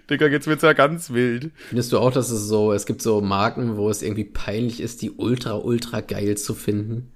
Digga, 0.10 0.26
jetzt 0.28 0.48
wird's 0.48 0.64
ja 0.64 0.74
ganz 0.74 1.12
wild. 1.12 1.52
Findest 1.70 1.92
du 1.94 2.00
auch, 2.00 2.12
dass 2.12 2.32
es 2.32 2.48
so, 2.48 2.74
es 2.74 2.88
gibt 2.88 3.04
so 3.04 3.22
Marken, 3.22 3.78
wo 3.78 3.90
es 3.90 4.02
irgendwie 4.02 4.24
peinlich 4.24 4.82
ist, 4.82 5.04
die 5.04 5.12
ultra, 5.12 5.54
ultra 5.54 6.02
geil 6.02 6.36
zu 6.36 6.56
finden? 6.56 7.13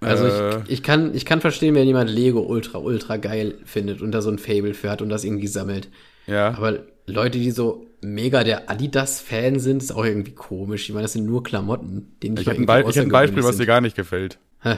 Also 0.00 0.26
Äh. 0.26 0.62
ich, 0.64 0.70
ich, 0.70 0.82
kann, 0.82 1.14
ich 1.14 1.24
kann 1.26 1.40
verstehen, 1.40 1.74
wenn 1.74 1.86
jemand 1.86 2.10
Lego 2.10 2.40
ultra, 2.40 2.78
ultra 2.78 3.16
geil 3.16 3.58
findet 3.64 4.00
und 4.00 4.12
da 4.12 4.22
so 4.22 4.30
ein 4.30 4.38
Fable 4.38 4.74
für 4.74 4.90
hat 4.90 5.02
und 5.02 5.10
das 5.10 5.24
irgendwie 5.24 5.46
sammelt. 5.46 5.88
Ja. 6.26 6.54
Aber 6.54 6.80
Leute, 7.06 7.38
die 7.38 7.50
so 7.50 7.86
mega 8.00 8.44
der 8.44 8.70
Adidas-Fan 8.70 9.58
sind, 9.58 9.82
ist 9.82 9.92
auch 9.92 10.04
irgendwie 10.04 10.32
komisch. 10.32 10.88
Ich 10.88 10.94
meine, 10.94 11.02
das 11.02 11.12
sind 11.12 11.26
nur 11.26 11.42
Klamotten, 11.42 12.16
nicht 12.22 12.40
ich 12.40 12.46
mal 12.46 12.56
habe 12.56 12.84
ein, 12.86 12.90
ich 12.90 13.00
ein 13.00 13.10
Beispiel, 13.10 13.44
was 13.44 13.58
dir 13.58 13.66
gar 13.66 13.80
nicht 13.80 13.96
gefällt. 13.96 14.38
Hä? 14.62 14.76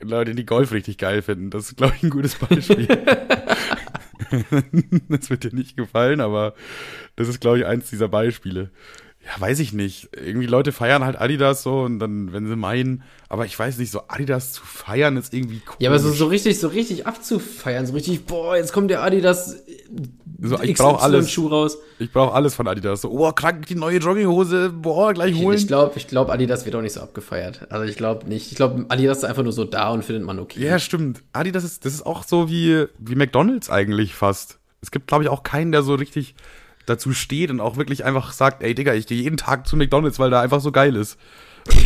Leute, 0.00 0.34
die 0.34 0.46
Golf 0.46 0.72
richtig 0.72 0.98
geil 0.98 1.22
finden. 1.22 1.50
Das 1.50 1.66
ist, 1.66 1.76
glaube 1.76 1.94
ich, 1.96 2.02
ein 2.02 2.10
gutes 2.10 2.36
Beispiel. 2.36 2.86
das 5.08 5.30
wird 5.30 5.44
dir 5.44 5.54
nicht 5.54 5.76
gefallen, 5.76 6.20
aber 6.20 6.54
das 7.16 7.28
ist, 7.28 7.40
glaube 7.40 7.58
ich, 7.58 7.66
eins 7.66 7.90
dieser 7.90 8.08
Beispiele. 8.08 8.70
Ja, 9.24 9.40
weiß 9.40 9.60
ich 9.60 9.72
nicht. 9.72 10.10
Irgendwie 10.16 10.46
Leute 10.46 10.72
feiern 10.72 11.04
halt 11.04 11.20
Adidas 11.20 11.62
so 11.62 11.82
und 11.82 12.00
dann, 12.00 12.32
wenn 12.32 12.48
sie 12.48 12.56
meinen, 12.56 13.04
aber 13.28 13.46
ich 13.46 13.56
weiß 13.56 13.78
nicht, 13.78 13.92
so 13.92 14.02
Adidas 14.08 14.52
zu 14.52 14.64
feiern 14.64 15.16
ist 15.16 15.32
irgendwie 15.32 15.62
cool. 15.68 15.76
Ja, 15.78 15.90
aber 15.90 16.00
so, 16.00 16.10
so 16.10 16.26
richtig, 16.26 16.58
so 16.58 16.68
richtig 16.68 17.06
abzufeiern, 17.06 17.86
so 17.86 17.92
richtig, 17.92 18.24
boah, 18.26 18.56
jetzt 18.56 18.72
kommt 18.72 18.90
der 18.90 19.02
Adidas 19.02 19.62
So, 20.44 20.60
ich 20.60 20.76
brauch 20.76 21.00
alles. 21.02 21.30
Schuh 21.30 21.46
raus. 21.46 21.78
Ich 22.00 22.10
brauche 22.10 22.34
alles 22.34 22.56
von 22.56 22.66
Adidas. 22.66 23.02
So, 23.02 23.10
oh, 23.10 23.30
krank, 23.32 23.66
die 23.66 23.76
neue 23.76 23.98
Jogginghose, 23.98 24.70
boah, 24.70 25.14
gleich 25.14 25.36
holen. 25.36 25.56
Ich 25.56 25.68
glaube, 25.68 25.92
ich 25.96 26.08
glaub, 26.08 26.30
Adidas 26.30 26.64
wird 26.64 26.74
auch 26.74 26.82
nicht 26.82 26.94
so 26.94 27.00
abgefeiert. 27.00 27.66
Also 27.70 27.84
ich 27.84 27.96
glaube 27.96 28.28
nicht. 28.28 28.50
Ich 28.50 28.56
glaube, 28.56 28.86
Adidas 28.88 29.18
ist 29.18 29.24
einfach 29.24 29.44
nur 29.44 29.52
so 29.52 29.64
da 29.64 29.90
und 29.90 30.04
findet 30.04 30.24
man 30.24 30.40
okay. 30.40 30.60
Ja, 30.60 30.80
stimmt. 30.80 31.22
Adidas 31.32 31.62
ist, 31.62 31.84
das 31.84 31.94
ist 31.94 32.04
auch 32.04 32.24
so 32.24 32.48
wie, 32.48 32.86
wie 32.98 33.14
McDonalds 33.14 33.70
eigentlich 33.70 34.14
fast. 34.14 34.58
Es 34.80 34.90
gibt, 34.90 35.06
glaube 35.06 35.22
ich, 35.22 35.30
auch 35.30 35.44
keinen, 35.44 35.70
der 35.70 35.82
so 35.82 35.94
richtig 35.94 36.34
dazu 36.86 37.12
steht 37.12 37.50
und 37.50 37.60
auch 37.60 37.76
wirklich 37.76 38.04
einfach 38.04 38.32
sagt, 38.32 38.62
ey 38.62 38.74
Digga, 38.74 38.94
ich 38.94 39.06
gehe 39.06 39.22
jeden 39.22 39.36
Tag 39.36 39.66
zu 39.66 39.76
McDonalds, 39.76 40.18
weil 40.18 40.30
da 40.30 40.40
einfach 40.40 40.60
so 40.60 40.72
geil 40.72 40.96
ist. 40.96 41.18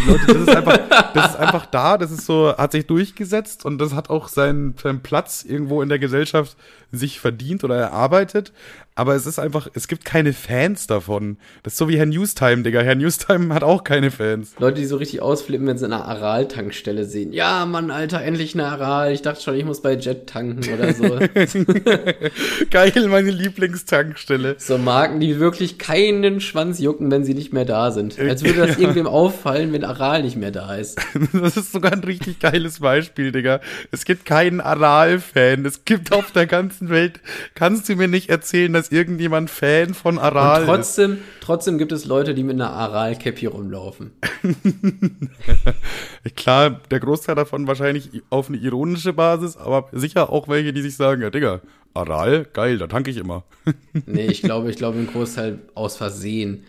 Leute, 0.06 0.26
das 0.26 0.36
ist 0.36 0.56
einfach, 0.56 0.78
das 1.12 1.30
ist 1.30 1.36
einfach 1.36 1.66
da, 1.66 1.98
das 1.98 2.10
ist 2.10 2.24
so, 2.24 2.56
hat 2.56 2.72
sich 2.72 2.86
durchgesetzt 2.86 3.64
und 3.64 3.78
das 3.78 3.94
hat 3.94 4.08
auch 4.08 4.28
seinen, 4.28 4.74
seinen 4.78 5.02
Platz 5.02 5.44
irgendwo 5.46 5.82
in 5.82 5.88
der 5.88 5.98
Gesellschaft 5.98 6.56
sich 6.92 7.20
verdient 7.20 7.62
oder 7.62 7.76
erarbeitet. 7.76 8.52
Aber 8.98 9.14
es 9.14 9.26
ist 9.26 9.38
einfach, 9.38 9.68
es 9.74 9.88
gibt 9.88 10.06
keine 10.06 10.32
Fans 10.32 10.86
davon. 10.86 11.36
Das 11.62 11.74
ist 11.74 11.76
so 11.76 11.86
wie 11.90 11.98
Herr 11.98 12.06
Newstime, 12.06 12.62
Digga. 12.62 12.80
Herr 12.80 12.94
Newstime 12.94 13.52
hat 13.54 13.62
auch 13.62 13.84
keine 13.84 14.10
Fans. 14.10 14.54
Leute, 14.58 14.80
die 14.80 14.86
so 14.86 14.96
richtig 14.96 15.20
ausflippen, 15.20 15.66
wenn 15.66 15.76
sie 15.76 15.84
eine 15.84 16.06
Aral-Tankstelle 16.06 17.04
sehen. 17.04 17.34
Ja, 17.34 17.66
Mann, 17.66 17.90
Alter, 17.90 18.22
endlich 18.22 18.54
eine 18.54 18.64
Aral. 18.64 19.12
Ich 19.12 19.20
dachte 19.20 19.42
schon, 19.42 19.54
ich 19.54 19.66
muss 19.66 19.82
bei 19.82 19.96
Jet 19.96 20.26
tanken 20.26 20.64
oder 20.72 20.94
so. 20.94 21.04
Geil, 22.70 23.08
meine 23.08 23.30
Lieblingstankstelle. 23.30 24.56
So 24.58 24.78
Marken, 24.78 25.20
die 25.20 25.38
wirklich 25.38 25.76
keinen 25.76 26.40
Schwanz 26.40 26.80
jucken, 26.80 27.10
wenn 27.10 27.22
sie 27.22 27.34
nicht 27.34 27.52
mehr 27.52 27.66
da 27.66 27.90
sind. 27.90 28.18
Als 28.18 28.44
würde 28.44 28.66
das 28.66 28.78
irgendwem 28.78 29.06
auffallen, 29.06 29.74
wenn 29.74 29.84
Aral 29.84 30.22
nicht 30.22 30.36
mehr 30.36 30.52
da 30.52 30.74
ist. 30.74 30.98
Das 31.32 31.56
ist 31.56 31.72
sogar 31.72 31.92
ein 31.92 32.04
richtig 32.04 32.40
geiles 32.40 32.80
Beispiel, 32.80 33.30
Digga. 33.30 33.60
Es 33.90 34.04
gibt 34.04 34.24
keinen 34.24 34.60
Aral-Fan. 34.60 35.66
Es 35.66 35.84
gibt 35.84 36.12
auf 36.12 36.30
der 36.30 36.46
ganzen 36.46 36.88
Welt, 36.88 37.20
kannst 37.54 37.88
du 37.88 37.96
mir 37.96 38.08
nicht 38.08 38.30
erzählen, 38.30 38.72
dass 38.72 38.85
irgendjemand 38.92 39.50
Fan 39.50 39.94
von 39.94 40.18
Aral 40.18 40.62
Und 40.62 40.66
trotzdem, 40.66 41.12
ist. 41.12 41.20
Trotzdem 41.40 41.78
gibt 41.78 41.92
es 41.92 42.04
Leute, 42.04 42.34
die 42.34 42.42
mit 42.42 42.54
einer 42.54 42.70
Aral-Cap 42.70 43.38
hier 43.38 43.50
rumlaufen. 43.50 44.12
Klar, 46.36 46.80
der 46.90 47.00
Großteil 47.00 47.34
davon 47.34 47.66
wahrscheinlich 47.66 48.22
auf 48.30 48.48
eine 48.48 48.58
ironische 48.58 49.12
Basis, 49.12 49.56
aber 49.56 49.88
sicher 49.92 50.30
auch 50.30 50.48
welche, 50.48 50.72
die 50.72 50.82
sich 50.82 50.96
sagen, 50.96 51.22
ja 51.22 51.30
Digga, 51.30 51.60
Aral, 51.94 52.46
geil, 52.52 52.78
da 52.78 52.86
tanke 52.86 53.10
ich 53.10 53.16
immer. 53.16 53.44
nee, 54.06 54.26
ich 54.26 54.42
glaube, 54.42 54.70
ich 54.70 54.76
glaube, 54.76 54.98
ein 54.98 55.06
Großteil 55.06 55.60
aus 55.74 55.96
Versehen. 55.96 56.64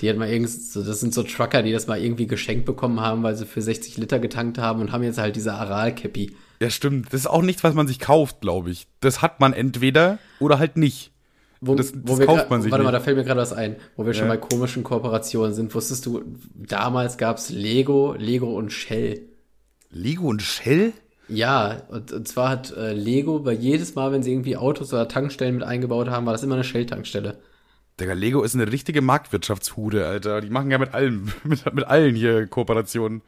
Die 0.00 0.08
hat 0.08 0.16
mal 0.16 0.28
irgend 0.28 0.50
so, 0.50 0.82
das 0.82 1.00
sind 1.00 1.14
so 1.14 1.22
Trucker, 1.22 1.62
die 1.62 1.70
das 1.70 1.86
mal 1.86 2.00
irgendwie 2.02 2.26
geschenkt 2.26 2.64
bekommen 2.64 3.00
haben, 3.00 3.22
weil 3.22 3.36
sie 3.36 3.46
für 3.46 3.62
60 3.62 3.98
Liter 3.98 4.18
getankt 4.18 4.58
haben 4.58 4.80
und 4.80 4.90
haben 4.90 5.04
jetzt 5.04 5.18
halt 5.18 5.36
diese 5.36 5.52
Aral-Cappy. 5.54 6.34
Ja, 6.60 6.70
stimmt. 6.70 7.12
Das 7.12 7.20
ist 7.20 7.26
auch 7.26 7.42
nichts, 7.42 7.62
was 7.62 7.74
man 7.74 7.86
sich 7.86 7.98
kauft, 7.98 8.40
glaube 8.40 8.70
ich. 8.70 8.86
Das 9.00 9.22
hat 9.22 9.40
man 9.40 9.52
entweder 9.52 10.18
oder 10.40 10.58
halt 10.58 10.76
nicht. 10.76 11.11
Wo, 11.64 11.76
das, 11.76 11.92
das 11.92 12.00
wo 12.04 12.16
kauft 12.24 12.50
man 12.50 12.60
sich 12.60 12.72
Warte 12.72 12.82
nicht. 12.82 12.92
mal, 12.92 12.98
da 12.98 12.98
fällt 12.98 13.16
mir 13.16 13.22
gerade 13.22 13.40
was 13.40 13.52
ein, 13.52 13.76
wo 13.96 14.04
wir 14.04 14.12
ja. 14.12 14.18
schon 14.18 14.26
bei 14.26 14.36
komischen 14.36 14.82
Kooperationen 14.82 15.54
sind. 15.54 15.72
Wusstest 15.72 16.04
du, 16.06 16.24
damals 16.54 17.18
gab's 17.18 17.50
Lego, 17.50 18.16
Lego 18.18 18.58
und 18.58 18.72
Shell. 18.72 19.28
Lego 19.90 20.26
und 20.26 20.42
Shell? 20.42 20.92
Ja, 21.28 21.82
und, 21.88 22.12
und 22.12 22.26
zwar 22.26 22.48
hat 22.48 22.76
äh, 22.76 22.92
Lego 22.92 23.38
bei 23.38 23.52
jedes 23.52 23.94
Mal, 23.94 24.10
wenn 24.10 24.24
sie 24.24 24.32
irgendwie 24.32 24.56
Autos 24.56 24.92
oder 24.92 25.06
Tankstellen 25.06 25.54
mit 25.54 25.62
eingebaut 25.62 26.10
haben, 26.10 26.26
war 26.26 26.32
das 26.32 26.42
immer 26.42 26.56
eine 26.56 26.64
Shell-Tankstelle. 26.64 27.38
Digga, 28.00 28.14
Lego 28.14 28.42
ist 28.42 28.56
eine 28.56 28.70
richtige 28.72 29.00
Marktwirtschaftshude, 29.00 30.04
Alter. 30.04 30.40
Die 30.40 30.50
machen 30.50 30.72
ja 30.72 30.78
mit 30.78 30.94
allem, 30.94 31.30
mit, 31.44 31.72
mit 31.72 31.84
allen 31.86 32.16
hier 32.16 32.48
Kooperationen. 32.48 33.22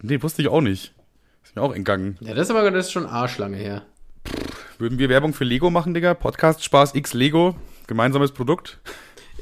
Nee, 0.00 0.22
wusste 0.22 0.42
ich 0.42 0.48
auch 0.48 0.60
nicht. 0.60 0.94
Ist 1.42 1.56
mir 1.56 1.62
auch 1.62 1.74
entgangen. 1.74 2.18
Ja, 2.20 2.34
das 2.34 2.48
ist 2.48 2.54
aber 2.54 2.70
das 2.70 2.86
ist 2.86 2.92
schon 2.92 3.06
arschlange 3.06 3.56
her. 3.56 3.82
Pff, 4.28 4.78
würden 4.78 4.98
wir 5.00 5.08
Werbung 5.08 5.32
für 5.32 5.44
Lego 5.44 5.70
machen, 5.70 5.92
Digga? 5.92 6.14
Podcast 6.14 6.62
Spaß 6.62 6.94
X 6.94 7.14
Lego. 7.14 7.56
Gemeinsames 7.90 8.30
Produkt? 8.30 8.78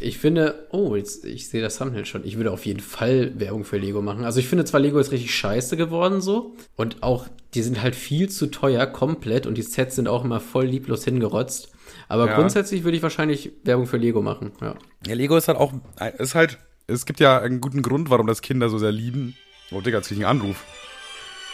Ich 0.01 0.17
finde, 0.17 0.67
oh, 0.71 0.97
jetzt, 0.97 1.27
ich 1.27 1.49
sehe 1.49 1.61
das 1.61 1.77
Thumbnail 1.77 2.07
schon. 2.07 2.25
Ich 2.25 2.39
würde 2.39 2.51
auf 2.51 2.65
jeden 2.65 2.81
Fall 2.81 3.39
Werbung 3.39 3.65
für 3.65 3.77
Lego 3.77 4.01
machen. 4.01 4.25
Also 4.25 4.41
ich 4.41 4.49
finde 4.49 4.65
zwar 4.65 4.81
Lego 4.81 4.99
ist 4.99 5.13
richtig 5.13 5.35
scheiße 5.35 5.77
geworden 5.77 6.23
so 6.23 6.55
und 6.77 7.03
auch 7.03 7.27
die 7.53 7.61
sind 7.61 7.83
halt 7.83 7.95
viel 7.95 8.31
zu 8.31 8.47
teuer 8.47 8.87
komplett 8.87 9.47
und 9.47 9.57
die 9.57 9.63
Sets 9.63 9.97
sind 9.97 10.09
auch 10.09 10.25
immer 10.25 10.41
voll 10.41 10.65
lieblos 10.65 11.05
hingerotzt. 11.05 11.73
Aber 12.09 12.29
ja. 12.29 12.37
grundsätzlich 12.37 12.85
würde 12.85 12.97
ich 12.97 13.03
wahrscheinlich 13.03 13.53
Werbung 13.65 13.87
für 13.87 13.99
Lego 13.99 14.23
machen. 14.23 14.53
Ja. 14.63 14.77
ja, 15.07 15.15
Lego 15.15 15.37
ist 15.37 15.49
halt 15.49 15.59
auch, 15.59 15.75
ist 16.17 16.35
halt, 16.35 16.59
es 16.87 17.05
gibt 17.05 17.21
ja 17.21 17.39
einen 17.39 17.61
guten 17.61 17.83
Grund, 17.83 18.09
warum 18.09 18.27
das 18.27 18.41
Kinder 18.41 18.71
so 18.71 18.79
sehr 18.79 18.93
lieben. 18.93 19.37
Oh 19.73 19.83
Digga, 19.83 19.99
jetzt 19.99 20.09
krieg 20.09 20.19
ich 20.19 20.25
einen 20.25 20.41
Anruf. 20.41 20.65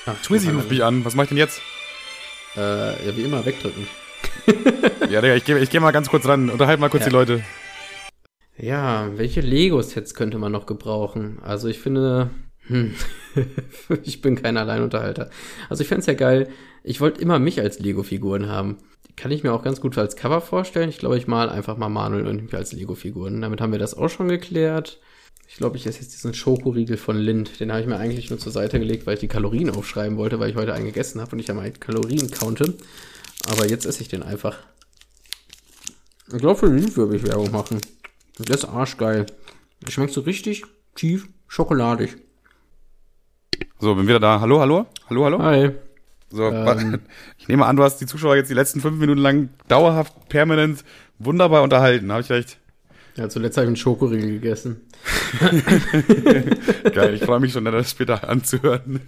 Ach, 0.07 0.15
Twizzy 0.23 0.51
ruft 0.51 0.71
mich 0.71 0.85
an. 0.85 1.05
Was 1.05 1.17
mach 1.17 1.25
ich 1.25 1.31
denn 1.31 1.39
jetzt? 1.39 1.61
Äh, 2.57 3.07
ja, 3.07 3.17
wie 3.17 3.23
immer, 3.23 3.45
wegdrücken. 3.45 3.89
ja, 5.11 5.21
Digga, 5.21 5.35
ich 5.35 5.45
gehe 5.45 5.59
ich 5.59 5.71
geh 5.71 5.81
mal 5.81 5.93
ganz 5.93 6.09
kurz 6.09 6.27
ran. 6.27 6.51
Unterhalt 6.51 6.81
mal 6.81 6.91
kurz 6.91 7.05
ja. 7.05 7.09
die 7.09 7.15
Leute. 7.15 7.45
Ja, 8.57 9.11
welche 9.17 9.41
Lego-Sets 9.41 10.15
könnte 10.15 10.39
man 10.39 10.53
noch 10.53 10.67
gebrauchen? 10.67 11.39
Also 11.43 11.69
ich 11.69 11.81
finde, 11.81 12.31
hm, 12.67 12.95
ich 14.05 14.21
bin 14.21 14.41
kein 14.41 14.57
Alleinunterhalter. 14.57 15.31
Also 15.69 15.83
ich 15.83 15.89
fände 15.89 16.01
es 16.01 16.07
ja 16.07 16.15
geil. 16.15 16.49
Ich 16.83 17.01
wollte 17.01 17.21
immer 17.21 17.39
mich 17.39 17.61
als 17.61 17.79
Lego-Figuren 17.79 18.49
haben. 18.49 18.79
Die 19.09 19.15
kann 19.15 19.33
ich 19.33 19.43
mir 19.43 19.53
auch 19.53 19.63
ganz 19.63 19.81
gut 19.81 19.99
als 19.99 20.17
Cover 20.17 20.41
vorstellen. 20.41 20.89
Ich 20.89 20.99
glaube, 20.99 21.19
ich 21.19 21.27
mal 21.27 21.49
einfach 21.49 21.77
mal 21.77 21.89
Manuel 21.89 22.27
und 22.27 22.45
mich 22.45 22.55
als 22.55 22.73
Lego-Figuren. 22.73 23.41
Damit 23.41 23.61
haben 23.61 23.73
wir 23.73 23.79
das 23.79 23.97
auch 23.97 24.09
schon 24.09 24.29
geklärt. 24.29 25.01
Ich 25.49 25.57
glaube, 25.57 25.77
ich 25.77 25.87
esse 25.87 26.01
jetzt 26.01 26.15
diesen 26.15 26.35
Schokoriegel 26.35 26.97
von 26.97 27.17
Lind. 27.17 27.61
Den 27.61 27.71
habe 27.71 27.83
ich 27.83 27.87
mir 27.87 27.97
eigentlich 27.97 28.31
nur 28.31 28.39
zur 28.39 28.53
Seite 28.53 28.79
gelegt, 28.79 29.07
weil 29.07 29.15
ich 29.15 29.21
die 29.21 29.29
Kalorien 29.29 29.71
aufschreiben 29.71 30.17
wollte, 30.17 30.41
weil 30.41 30.51
ich 30.51 30.57
heute 30.57 30.75
einen 30.75 30.87
gegessen 30.87 31.21
habe 31.21 31.33
und 31.33 31.39
ich 31.39 31.49
ja 31.49 31.55
mal 31.55 31.71
Kalorien 31.73 32.31
counte. 32.31 32.75
Aber 33.51 33.69
jetzt 33.69 33.87
esse 33.87 34.03
ich 34.03 34.09
den 34.09 34.23
einfach. 34.23 34.59
Ich 36.33 36.39
glaube, 36.39 36.59
für 36.59 36.69
den 36.69 36.97
würde 36.97 37.17
ich 37.17 37.27
Werbung 37.27 37.51
machen. 37.51 37.81
Der 38.39 38.55
ist 38.55 38.65
arschgeil. 38.65 39.27
Der 39.85 39.91
schmeckt 39.91 40.13
so 40.13 40.23
richtig 40.23 40.65
tief 40.95 41.29
schokoladig. 41.47 42.17
So, 43.79 43.95
bin 43.95 44.09
wieder 44.09 44.21
da. 44.21 44.41
Hallo, 44.41 44.61
hallo? 44.61 44.87
Hallo, 45.09 45.25
hallo? 45.25 45.39
Hi. 45.41 45.71
So, 46.31 46.49
ähm, 46.51 47.01
ich 47.39 47.49
nehme 47.49 47.67
an, 47.67 47.77
du 47.77 47.83
hast 47.83 47.99
die 47.99 48.07
Zuschauer 48.07 48.37
jetzt 48.37 48.51
die 48.51 48.55
letzten 48.55 48.81
fünf 48.81 48.99
Minuten 48.99 49.21
lang 49.21 49.51
dauerhaft, 49.69 50.29
permanent, 50.29 50.85
wunderbar 51.19 51.63
unterhalten. 51.63 52.11
Habe 52.11 52.23
ich 52.23 52.31
recht? 52.31 52.59
Ja, 53.17 53.29
zuletzt 53.29 53.57
habe 53.57 53.67
ich 53.67 53.69
einen 53.69 53.77
Schokoriegel 53.77 54.33
gegessen. 54.33 54.81
Geil, 56.95 57.15
ich 57.15 57.23
freue 57.23 57.39
mich 57.39 57.53
schon, 57.53 57.65
das 57.65 57.91
später 57.91 58.29
anzuhören. 58.29 59.01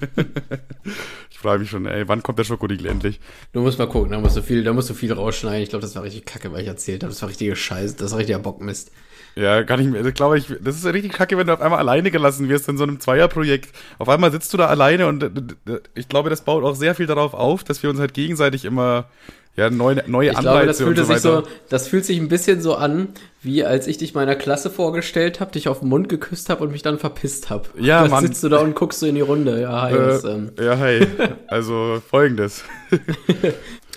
ich 1.31 1.39
freue 1.39 1.59
mich 1.59 1.71
schon, 1.71 1.87
ey, 1.87 2.07
wann 2.07 2.23
kommt 2.23 2.39
der 2.39 2.45
Schokoriegel 2.45 2.87
endlich? 2.87 3.19
Du 3.53 3.61
musst 3.61 3.81
mal 3.81 3.89
gucken, 3.89 4.13
da 4.13 4.21
musst 4.21 4.37
du 4.37 4.43
viel, 4.43 4.63
da 4.63 4.73
musst 4.73 4.91
du 4.91 4.95
viel 4.95 5.13
rausschneiden. 5.13 5.63
Ich 5.63 5.71
glaube, 5.71 5.83
das 5.83 5.97
war 5.97 6.05
richtig 6.05 6.25
kacke, 6.25 6.53
weil 6.53 6.63
ich 6.63 6.69
erzählt 6.69 7.03
habe. 7.03 7.13
Das 7.13 7.21
war 7.21 7.29
richtige 7.29 7.57
Scheiße, 7.57 7.97
das 7.97 8.13
war 8.13 8.19
richtiger 8.19 8.39
Bockmist. 8.39 8.93
Ja, 9.35 9.65
kann 9.65 9.81
ich 9.81 9.87
mir, 9.87 10.13
glaube 10.13 10.39
ich, 10.39 10.47
das 10.61 10.77
ist 10.77 10.87
richtig 10.87 11.13
kacke, 11.13 11.37
wenn 11.37 11.49
du 11.49 11.53
auf 11.53 11.61
einmal 11.61 11.81
alleine 11.81 12.11
gelassen 12.11 12.49
wirst 12.49 12.69
in 12.69 12.79
so 12.79 12.85
einem 12.85 13.01
Zweierprojekt. 13.01 13.69
Auf 13.99 14.09
einmal 14.09 14.31
sitzt 14.31 14.53
du 14.55 14.57
da 14.57 14.67
alleine 14.67 15.09
und 15.09 15.57
ich 15.95 16.09
glaube, 16.09 16.31
das 16.31 16.43
baut 16.43 16.65
auch 16.65 16.75
sehr 16.77 16.95
viel 16.95 17.07
darauf 17.07 17.35
auf, 17.35 17.63
dass 17.63 17.83
wir 17.83 17.91
uns 17.91 17.99
halt 17.99 18.15
gegenseitig 18.15 18.65
immer 18.65 19.11
ja, 19.57 19.71
neue, 19.71 20.05
neue 20.07 20.31
ich 20.33 20.39
glaube, 20.39 20.67
das 20.67 20.79
fühlte 20.79 21.05
so 21.05 21.13
sich 21.13 21.23
so, 21.23 21.43
das 21.71 21.89
fühlt 21.89 22.05
sich 22.05 22.19
ein 22.19 22.29
bisschen 22.29 22.61
so 22.61 22.75
an, 22.75 23.09
wie 23.41 23.65
als 23.65 23.87
ich 23.87 23.97
dich 23.97 24.13
meiner 24.13 24.35
Klasse 24.35 24.69
vorgestellt 24.69 25.41
habe, 25.41 25.53
dich 25.53 25.69
auf 25.69 25.81
den 25.81 25.89
Mund 25.89 26.11
geküsst 26.11 26.51
habe 26.51 26.63
und 26.63 26.73
mich 26.73 26.83
dann 26.83 26.99
verpisst 26.99 27.49
habe. 27.49 27.69
Ja, 27.79 28.03
dann 28.03 28.11
Mann. 28.11 28.27
sitzt 28.27 28.45
du 28.45 28.51
da 28.51 28.59
und 28.59 28.75
guckst 28.75 29.01
so 29.01 29.07
in 29.07 29.15
die 29.15 29.23
Runde. 29.23 29.63
Ja, 29.63 29.83
hi. 29.83 29.95
Äh, 29.95 30.29
ähm. 30.29 30.53
Ja, 30.61 30.79
hi. 30.79 31.07
Also 31.49 32.03
folgendes. 32.07 32.65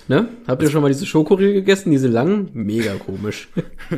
ne? 0.08 0.28
Habt 0.46 0.62
ihr 0.62 0.70
schon 0.70 0.80
mal 0.80 0.88
diese 0.88 1.04
Schokoriegel 1.04 1.52
gegessen, 1.52 1.90
diese 1.90 2.08
langen? 2.08 2.48
Mega 2.54 2.94
komisch. 2.94 3.48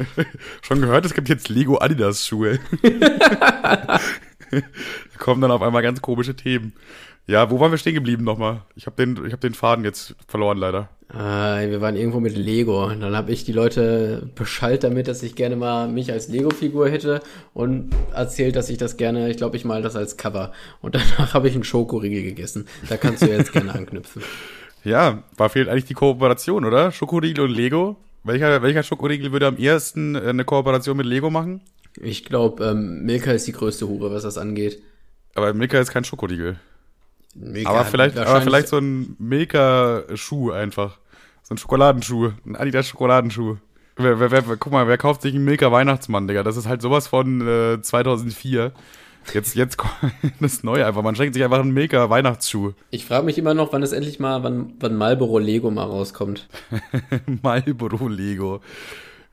schon 0.62 0.81
gehört, 0.81 1.07
es 1.07 1.14
gibt 1.14 1.28
jetzt 1.28 1.49
Lego 1.49 1.78
Adidas 1.78 2.26
Schuhe. 2.26 2.59
da 2.83 4.00
kommen 5.19 5.40
dann 5.40 5.52
auf 5.52 5.62
einmal 5.62 5.83
ganz 5.83 6.02
komische 6.02 6.35
Themen. 6.35 6.73
Ja, 7.26 7.50
wo 7.50 7.61
waren 7.61 7.71
wir 7.71 7.79
stehen 7.79 7.95
geblieben 7.95 8.25
nochmal? 8.25 8.62
Ich 8.75 8.87
habe 8.87 8.97
den, 8.97 9.25
ich 9.25 9.33
hab 9.33 9.41
den 9.41 9.55
Faden 9.55 9.85
jetzt 9.85 10.17
verloren 10.26 10.59
leider. 10.59 10.88
Äh, 11.12 11.71
wir 11.71 11.81
waren 11.81 11.95
irgendwo 11.95 12.21
mit 12.21 12.37
Lego. 12.37 12.88
Dann 12.88 13.14
habe 13.14 13.31
ich 13.31 13.45
die 13.45 13.52
Leute 13.52 14.29
beschallt 14.35 14.83
damit, 14.83 15.09
dass 15.09 15.23
ich 15.23 15.37
gerne 15.37 15.57
mal 15.57 15.88
mich 15.88 16.11
als 16.11 16.29
Lego-Figur 16.29 16.88
hätte 16.88 17.21
und 17.55 17.91
erzählt, 18.12 18.57
dass 18.57 18.71
ich 18.71 18.79
das 18.79 18.97
gerne, 18.97 19.31
ich 19.31 19.37
glaube, 19.37 19.57
ich 19.57 19.64
mal 19.64 19.83
das 19.83 19.95
als 19.95 20.17
Cover. 20.17 20.52
Und 20.81 20.95
danach 20.95 21.35
habe 21.35 21.49
ich 21.49 21.55
einen 21.55 21.64
Schokoriegel 21.64 22.23
gegessen. 22.23 22.67
Da 22.88 22.97
kannst 22.97 23.23
du 23.23 23.26
jetzt 23.26 23.52
gerne 23.52 23.75
anknüpfen. 23.75 24.23
Ja, 24.85 25.23
war 25.37 25.49
fehlt 25.49 25.69
eigentlich 25.69 25.85
die 25.85 25.95
Kooperation, 25.95 26.64
oder? 26.64 26.91
Schokoriegel 26.91 27.45
und 27.45 27.52
Lego? 27.52 27.99
Welcher, 28.25 28.62
welcher 28.62 28.83
Schokoriegel 28.83 29.31
würde 29.31 29.47
am 29.47 29.57
ehesten 29.57 30.17
äh, 30.17 30.23
eine 30.23 30.45
Kooperation 30.45 30.97
mit 30.97 31.07
Lego 31.07 31.31
machen? 31.31 31.61
Ich 32.00 32.25
glaube, 32.25 32.64
ähm, 32.64 33.05
Milka 33.05 33.31
ist 33.31 33.47
die 33.47 33.52
größte 33.52 33.87
Hure, 33.87 34.12
was 34.12 34.25
das 34.25 34.38
angeht. 34.38 34.83
Aber 35.37 35.55
Milka 35.55 35.79
ist 35.79 35.93
kein 35.93 36.02
Schokoriegel. 36.02 36.59
Milka 37.35 37.71
aber 37.71 37.85
vielleicht, 37.85 38.19
aber 38.19 38.41
vielleicht 38.43 38.69
so 38.69 38.79
ein 38.79 39.17
Milka-Schuh 39.19 40.53
einfach. 40.53 40.99
So 41.43 41.55
ein 41.55 41.59
Schokoladenschuh. 41.59 42.33
Ein 42.47 42.57
Adidas 42.57 42.89
Schokoladenschuh. 42.89 43.57
Wer, 43.97 44.21
wer, 44.21 44.31
wer, 44.31 44.43
guck 44.57 44.73
mal, 44.73 44.89
wer 44.89 44.99
kauft 44.99 45.23
sich 45.23 45.35
einen 45.35 45.45
Milka 45.45 45.71
Weihnachtsmann, 45.71 46.27
Digga? 46.27 46.43
Das 46.43 46.57
ist 46.57 46.67
halt 46.67 46.83
sowas 46.83 47.07
von 47.07 47.47
äh, 47.47 47.81
2004. 47.81 48.73
Jetzt, 49.33 49.55
jetzt 49.55 49.77
das 50.41 50.53
ist 50.55 50.65
neu 50.65 50.85
einfach. 50.85 51.03
Man 51.03 51.15
schenkt 51.15 51.35
sich 51.35 51.45
einfach 51.45 51.61
einen 51.61 51.73
Milka 51.73 52.11
Weihnachtsschuh. 52.11 52.73
Ich 52.91 53.05
frage 53.05 53.25
mich 53.25 53.39
immer 53.39 53.55
noch, 53.55 53.73
wann 53.73 53.83
es 53.83 53.93
endlich 53.93 54.19
mal, 54.19 54.43
wann, 54.43 54.75
wann 54.81 54.97
Marlboro 54.97 55.39
Lego 55.39 55.71
mal 55.71 55.85
rauskommt. 55.85 56.49
Marlboro 57.43 58.09
Lego. 58.09 58.61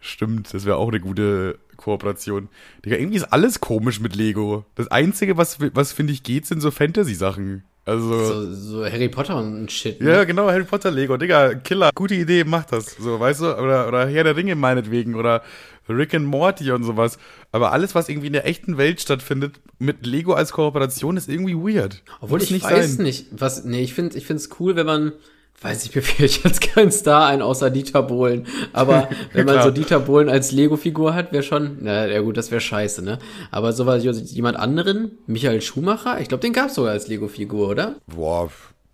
Stimmt, 0.02 0.54
das 0.54 0.66
wäre 0.66 0.78
auch 0.78 0.90
eine 0.90 1.00
gute 1.00 1.60
Kooperation. 1.76 2.50
Digga, 2.86 2.98
irgendwie 2.98 3.18
ist 3.18 3.34
alles 3.34 3.60
komisch 3.60 4.00
mit 4.00 4.16
Lego. 4.16 4.66
Das 4.76 4.88
Einzige, 4.88 5.38
was, 5.38 5.58
was 5.74 5.92
finde 5.92 6.14
ich 6.14 6.24
geht, 6.24 6.46
sind 6.46 6.62
so 6.62 6.72
Fantasy-Sachen. 6.72 7.64
Also. 7.90 8.26
So, 8.26 8.54
so 8.54 8.86
Harry 8.86 9.10
Potter 9.10 9.38
und 9.38 9.72
Shit. 9.72 10.02
Ne? 10.02 10.12
Ja, 10.12 10.24
genau, 10.24 10.48
Harry 10.48 10.64
Potter 10.64 10.92
Lego. 10.92 11.18
Digga, 11.18 11.56
Killer. 11.56 11.90
Gute 11.96 12.16
Idee, 12.16 12.44
mach 12.44 12.66
das. 12.66 12.96
So, 12.98 13.20
weißt 13.20 13.42
du? 13.42 13.58
Oder, 13.58 13.88
oder 13.88 14.08
Herr 14.08 14.24
der 14.24 14.36
Ringe 14.36 14.56
meinetwegen. 14.56 15.16
Oder 15.16 15.42
Rick 15.90 16.14
and 16.14 16.26
Morty 16.26 16.72
und 16.72 16.84
sowas. 16.84 17.18
Aber 17.52 17.72
alles, 17.72 17.96
was 17.96 18.10
irgendwie 18.10 18.28
in 18.28 18.34
der 18.34 18.46
echten 18.46 18.78
Welt 18.78 19.02
stattfindet, 19.02 19.60
mit 19.80 20.06
Lego 20.06 20.34
als 20.34 20.52
Kooperation, 20.52 21.18
ist 21.18 21.30
irgendwie 21.30 21.56
weird. 21.56 22.04
Obwohl 22.22 22.42
ich 22.44 22.52
nicht 22.52 22.64
weiß 22.64 22.98
sein. 22.98 23.04
nicht. 23.04 23.28
Was, 23.32 23.66
nee, 23.66 23.82
ich 23.82 23.94
finde 23.94 24.18
es 24.18 24.50
cool, 24.60 24.76
wenn 24.76 24.86
man 24.86 25.14
weiß 25.62 25.86
ich, 25.86 25.96
mir 25.96 26.02
fehlt 26.04 26.44
jetzt 26.44 26.62
kein 26.62 26.92
Star 26.92 27.28
ein, 27.28 27.42
außer 27.42 27.70
Dieter 27.70 28.04
Bohlen. 28.04 28.48
Aber 28.74 29.10
wenn 29.34 29.46
man 29.46 29.62
so 29.62 29.72
Dieter 29.72 30.00
Bohlen 30.00 30.30
als 30.30 30.52
Lego-Figur 30.52 31.14
hat, 31.14 31.32
wäre 31.32 31.44
schon, 31.44 31.78
na 31.82 32.08
ja 32.08 32.22
gut, 32.22 32.38
das 32.38 32.52
wäre 32.52 32.62
scheiße, 32.62 33.04
ne? 33.04 33.20
Aber 33.52 33.74
so 33.74 33.86
was 33.86 34.04
jemand 34.32 34.58
anderen, 34.58 35.18
Michael 35.28 35.62
Schumacher, 35.62 36.20
ich 36.22 36.28
glaube, 36.28 36.42
den 36.42 36.54
gab's 36.54 36.76
sogar 36.76 36.92
als 36.92 37.08
Lego-Figur, 37.08 37.70
oder? 37.70 37.96
Boah, 38.08 38.50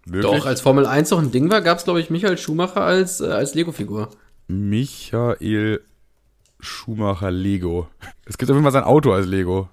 möglich. 0.06 0.32
Doch, 0.32 0.46
als 0.46 0.62
Formel 0.62 0.86
1 0.86 1.12
noch 1.12 1.20
ein 1.20 1.32
Ding 1.32 1.50
war, 1.50 1.62
gab's 1.62 1.84
glaube 1.84 2.00
ich 2.00 2.10
Michael 2.10 2.38
Schumacher 2.38 2.82
als, 2.82 3.22
äh, 3.22 3.26
als 3.26 3.54
Lego-Figur. 3.54 4.10
Michael 4.48 5.82
Schumacher 6.60 7.32
Lego. 7.32 7.88
Es 8.26 8.38
gibt 8.38 8.50
auf 8.50 8.56
jeden 8.56 8.64
Fall 8.64 8.72
sein 8.72 8.84
Auto 8.84 9.12
als 9.12 9.28
Lego. 9.28 9.70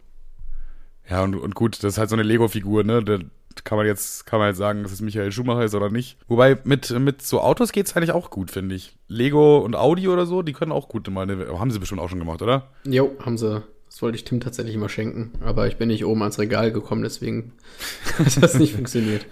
Ja, 1.08 1.22
und, 1.22 1.34
und 1.34 1.54
gut, 1.54 1.82
das 1.82 1.94
ist 1.94 1.98
halt 1.98 2.10
so 2.10 2.16
eine 2.16 2.22
Lego-Figur, 2.22 2.84
ne? 2.84 3.02
Der, 3.02 3.20
kann 3.64 3.78
man 3.78 3.86
jetzt, 3.86 4.26
kann 4.26 4.38
man 4.38 4.48
jetzt 4.48 4.58
sagen, 4.58 4.82
dass 4.82 4.92
es 4.92 5.00
Michael 5.00 5.32
Schumacher 5.32 5.64
ist 5.64 5.74
oder 5.74 5.90
nicht. 5.90 6.18
Wobei 6.28 6.58
mit, 6.64 6.90
mit 6.90 7.22
so 7.22 7.40
Autos 7.40 7.72
geht 7.72 7.86
es 7.86 7.96
eigentlich 7.96 8.12
auch 8.12 8.30
gut, 8.30 8.50
finde 8.50 8.74
ich. 8.74 8.96
Lego 9.08 9.58
und 9.58 9.76
Audi 9.76 10.08
oder 10.08 10.26
so, 10.26 10.42
die 10.42 10.52
können 10.52 10.72
auch 10.72 10.88
gut 10.88 11.08
mal 11.10 11.22
eine, 11.22 11.58
haben 11.58 11.70
sie 11.70 11.78
bestimmt 11.78 12.00
auch 12.00 12.08
schon 12.08 12.18
gemacht, 12.18 12.42
oder? 12.42 12.70
Jo, 12.84 13.16
haben 13.24 13.38
sie. 13.38 13.62
Das 13.86 14.00
wollte 14.00 14.16
ich 14.16 14.24
Tim 14.24 14.40
tatsächlich 14.40 14.76
mal 14.78 14.88
schenken, 14.88 15.32
aber 15.42 15.66
ich 15.66 15.76
bin 15.76 15.88
nicht 15.88 16.06
oben 16.06 16.22
ans 16.22 16.38
Regal 16.38 16.72
gekommen, 16.72 17.02
deswegen 17.02 17.52
hat 18.18 18.42
das 18.42 18.54
nicht 18.54 18.74
funktioniert. 18.74 19.26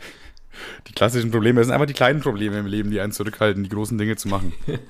Die 0.86 0.92
klassischen 0.92 1.30
Probleme 1.30 1.64
sind 1.64 1.72
einfach 1.72 1.86
die 1.86 1.94
kleinen 1.94 2.20
Probleme 2.20 2.58
im 2.58 2.66
Leben, 2.66 2.90
die 2.90 3.00
einen 3.00 3.12
zurückhalten, 3.12 3.62
die 3.62 3.70
großen 3.70 3.96
Dinge 3.96 4.16
zu 4.16 4.28
machen. 4.28 4.52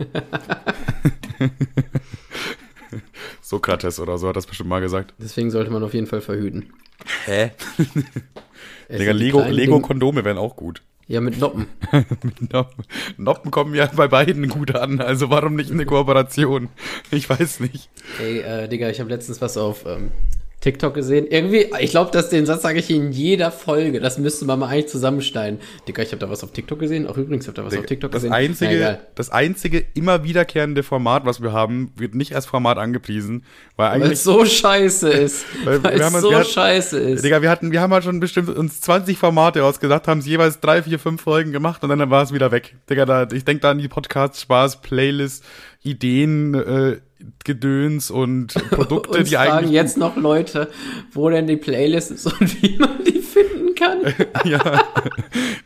Sokrates 3.42 4.00
oder 4.00 4.18
so 4.18 4.28
hat 4.28 4.36
das 4.36 4.46
bestimmt 4.46 4.70
mal 4.70 4.80
gesagt. 4.80 5.14
Deswegen 5.18 5.50
sollte 5.50 5.70
man 5.70 5.82
auf 5.82 5.94
jeden 5.94 6.06
Fall 6.06 6.20
verhüten. 6.20 6.72
Hä? 7.24 7.52
Digga, 8.98 9.12
Lego, 9.12 9.42
Lego 9.42 9.80
Kondome 9.80 10.24
wären 10.24 10.38
auch 10.38 10.56
gut. 10.56 10.82
Ja, 11.06 11.20
mit 11.20 11.38
Noppen. 11.38 11.66
mit 12.22 12.52
Noppen. 12.52 12.84
Noppen 13.16 13.50
kommen 13.50 13.74
ja 13.74 13.86
bei 13.86 14.06
beiden 14.06 14.48
gut 14.48 14.76
an, 14.76 15.00
also 15.00 15.28
warum 15.28 15.56
nicht 15.56 15.72
eine 15.72 15.84
Kooperation? 15.84 16.68
Ich 17.10 17.28
weiß 17.28 17.60
nicht. 17.60 17.90
Ey, 18.20 18.38
äh, 18.38 18.68
Digga, 18.68 18.88
ich 18.90 19.00
habe 19.00 19.10
letztens 19.10 19.40
was 19.40 19.56
auf 19.56 19.86
ähm, 19.86 20.12
TikTok 20.60 20.92
gesehen. 20.92 21.26
Irgendwie, 21.26 21.70
ich 21.80 21.90
glaube, 21.90 22.10
dass 22.10 22.28
den 22.28 22.44
Satz 22.44 22.62
sage 22.62 22.80
ich 22.80 22.90
in 22.90 23.12
jeder 23.12 23.50
Folge. 23.50 23.98
Das 23.98 24.18
müsste 24.18 24.44
man 24.44 24.58
mal 24.58 24.68
eigentlich 24.68 24.88
zusammenschneiden. 24.88 25.58
Digga, 25.88 26.02
ich 26.02 26.10
habe 26.10 26.18
da 26.18 26.28
was 26.28 26.44
auf 26.44 26.52
TikTok 26.52 26.78
gesehen. 26.78 27.06
Auch 27.06 27.16
übrigens, 27.16 27.46
habe 27.46 27.56
da 27.56 27.64
was 27.64 27.70
Digga, 27.70 27.80
auf 27.80 27.86
TikTok 27.86 28.12
das 28.12 28.22
gesehen. 28.22 28.34
Einzige, 28.34 28.78
ja, 28.78 28.98
das 29.14 29.30
einzige 29.30 29.82
immer 29.94 30.22
wiederkehrende 30.22 30.82
Format, 30.82 31.24
was 31.24 31.42
wir 31.42 31.52
haben, 31.52 31.92
wird 31.96 32.14
nicht 32.14 32.34
als 32.34 32.44
Format 32.44 32.76
angepriesen. 32.76 33.44
Weil 33.76 33.88
eigentlich. 33.88 34.04
Weil 34.04 34.12
es 34.12 34.24
so 34.24 34.44
scheiße 34.44 35.08
ist. 35.08 35.46
weil, 35.64 35.82
weil 35.82 35.98
es 35.98 36.20
so 36.20 36.34
hatten, 36.34 36.44
scheiße 36.44 36.98
ist. 36.98 37.24
Digga, 37.24 37.40
wir 37.40 37.48
hatten, 37.48 37.72
wir 37.72 37.80
haben 37.80 37.94
halt 37.94 38.04
schon 38.04 38.20
bestimmt 38.20 38.50
uns 38.50 38.82
20 38.82 39.16
Formate 39.16 39.64
ausgesagt, 39.64 40.08
haben 40.08 40.20
es 40.20 40.26
jeweils 40.26 40.60
drei, 40.60 40.82
vier, 40.82 40.98
fünf 40.98 41.22
Folgen 41.22 41.52
gemacht 41.52 41.82
und 41.82 41.88
dann 41.88 42.10
war 42.10 42.22
es 42.22 42.34
wieder 42.34 42.52
weg. 42.52 42.76
Digga, 42.90 43.06
da, 43.06 43.26
ich 43.32 43.46
denke 43.46 43.62
da 43.62 43.70
an 43.70 43.78
die 43.78 43.88
Podcasts, 43.88 44.42
Spaß, 44.42 44.82
Playlist, 44.82 45.42
Ideen, 45.82 46.52
äh, 46.52 47.00
Gedöns 47.44 48.10
und 48.10 48.54
Produkte, 48.70 49.18
Uns 49.18 49.28
die 49.28 49.34
fragen 49.34 49.52
eigentlich. 49.52 49.72
jetzt 49.72 49.96
noch 49.96 50.16
Leute, 50.16 50.70
wo 51.12 51.30
denn 51.30 51.46
die 51.46 51.56
Playlist 51.56 52.10
ist 52.10 52.26
und 52.26 52.62
wie 52.62 52.76
man 52.76 53.04
die 53.04 53.20
finden 53.20 53.74
kann. 53.74 54.00
ja, 54.44 54.84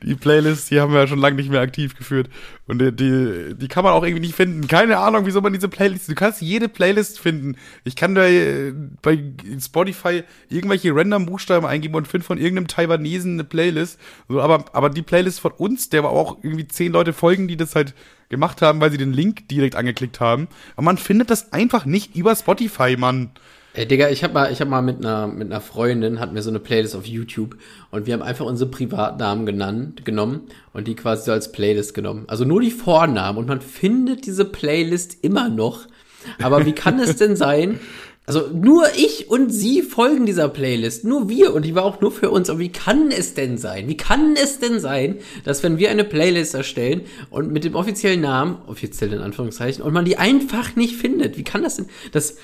die 0.03 0.15
Playlist, 0.15 0.71
die 0.71 0.81
haben 0.81 0.93
wir 0.93 1.01
ja 1.01 1.07
schon 1.07 1.19
lange 1.19 1.37
nicht 1.37 1.51
mehr 1.51 1.61
aktiv 1.61 1.97
geführt. 1.97 2.29
Und 2.67 2.81
die, 2.81 2.93
die, 2.93 3.55
die, 3.55 3.69
kann 3.69 3.85
man 3.85 3.93
auch 3.93 4.05
irgendwie 4.05 4.21
nicht 4.21 4.35
finden. 4.35 4.67
Keine 4.69 4.99
Ahnung, 4.99 5.27
wieso 5.27 5.41
man 5.41 5.53
diese 5.53 5.69
Playlist. 5.69 6.09
Du 6.09 6.15
kannst 6.15 6.41
jede 6.41 6.69
Playlist 6.69 7.21
finden. 7.21 7.57
Ich 7.85 7.97
kann 7.97 8.15
da 8.15 8.27
äh, 8.27 8.73
bei 9.03 9.19
Spotify 9.61 10.23
irgendwelche 10.49 10.95
random 10.95 11.27
Buchstaben 11.27 11.67
eingeben 11.67 11.95
und 11.95 12.09
finde 12.09 12.27
von 12.27 12.39
irgendeinem 12.39 12.69
Taiwanesen 12.69 13.35
eine 13.35 13.45
Playlist. 13.45 13.99
So, 14.29 14.41
aber, 14.41 14.65
aber 14.73 14.91
die 14.91 15.03
Playlist 15.03 15.41
von 15.41 15.53
uns, 15.53 15.91
der 15.91 16.05
war 16.05 16.11
auch 16.11 16.39
irgendwie 16.43 16.69
zehn 16.69 16.93
Leute 16.93 17.13
folgen, 17.13 17.49
die 17.49 17.57
das 17.57 17.75
halt 17.75 17.95
gemacht 18.29 18.63
haben, 18.63 18.81
weil 18.81 18.91
sie 18.91 18.99
den 18.99 19.13
Link 19.13 19.49
direkt 19.49 19.77
angeklickt 19.77 20.21
haben. 20.21 20.49
Aber 20.77 20.85
man 20.85 20.99
findet 20.99 21.31
das 21.31 21.53
einfach 21.53 21.85
nicht 21.85 22.17
über 22.17 22.35
Spotify, 22.35 22.97
Mann. 22.97 23.31
Ey, 23.77 23.89
Digga, 23.89 24.09
ich 24.09 24.23
hab 24.23 24.33
mal, 24.33 24.53
ich 24.53 24.61
hab 24.61 24.69
mal 24.69 24.83
mit 24.83 24.99
einer, 24.99 25.27
mit 25.27 25.51
einer 25.51 25.61
Freundin, 25.61 26.21
hatten 26.21 26.37
wir 26.37 26.43
so 26.43 26.51
eine 26.51 26.61
Playlist 26.61 26.95
auf 26.95 27.07
YouTube 27.07 27.57
und 27.91 28.07
wir 28.07 28.15
haben 28.15 28.23
einfach 28.23 28.47
unsere 28.47 28.71
Privatnamen 28.71 29.47
genannt, 29.47 30.05
genommen 30.05 30.43
und 30.73 30.87
die 30.87 30.95
quasi 30.95 31.25
so 31.25 31.33
als 31.33 31.51
Playlist 31.51 31.93
genommen. 31.93 32.23
Also 32.29 32.45
nur 32.45 32.61
die 32.61 32.71
Vornamen 32.71 33.37
und 33.37 33.49
man 33.49 33.61
findet 33.61 34.27
diese 34.27 34.45
Playlist 34.45 35.19
immer 35.23 35.49
noch. 35.49 35.87
Aber 36.41 36.65
wie 36.67 36.73
kann 36.73 37.01
es 37.01 37.17
denn 37.17 37.35
sein, 37.37 37.81
also 38.27 38.49
nur 38.49 38.87
ich 38.97 39.29
und 39.29 39.51
sie 39.51 39.83
folgen 39.83 40.25
dieser 40.25 40.49
Playlist, 40.49 41.05
nur 41.05 41.29
wir 41.29 41.53
und 41.53 41.67
die 41.67 41.75
war 41.75 41.85
auch 41.85 42.01
nur 42.01 42.11
für 42.11 42.31
uns. 42.31 42.49
Aber 42.49 42.59
wie 42.59 42.73
kann 42.73 43.11
es 43.11 43.35
denn 43.35 43.59
sein? 43.59 43.87
Wie 43.87 43.99
kann 43.99 44.35
es 44.35 44.59
denn 44.59 44.81
sein, 44.81 45.19
dass 45.45 45.63
wenn 45.63 45.77
wir 45.77 45.91
eine 45.91 46.05
Playlist 46.05 46.55
erstellen 46.55 47.03
und 47.29 47.53
mit 47.53 47.65
dem 47.65 47.75
offiziellen 47.75 48.23
Namen, 48.23 48.57
offiziell 48.67 49.13
in 49.13 49.21
Anführungszeichen, 49.21 49.85
und 49.85 49.93
man 49.93 50.07
die 50.07 50.17
einfach 50.17 50.75
nicht 50.75 50.97
findet? 50.97 51.37
Wie 51.37 51.45
kann 51.45 51.65
das 51.65 51.77
denn? 51.77 51.87
Das 52.13 52.39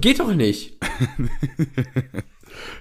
geht 0.00 0.20
doch 0.20 0.32
nicht. 0.32 0.76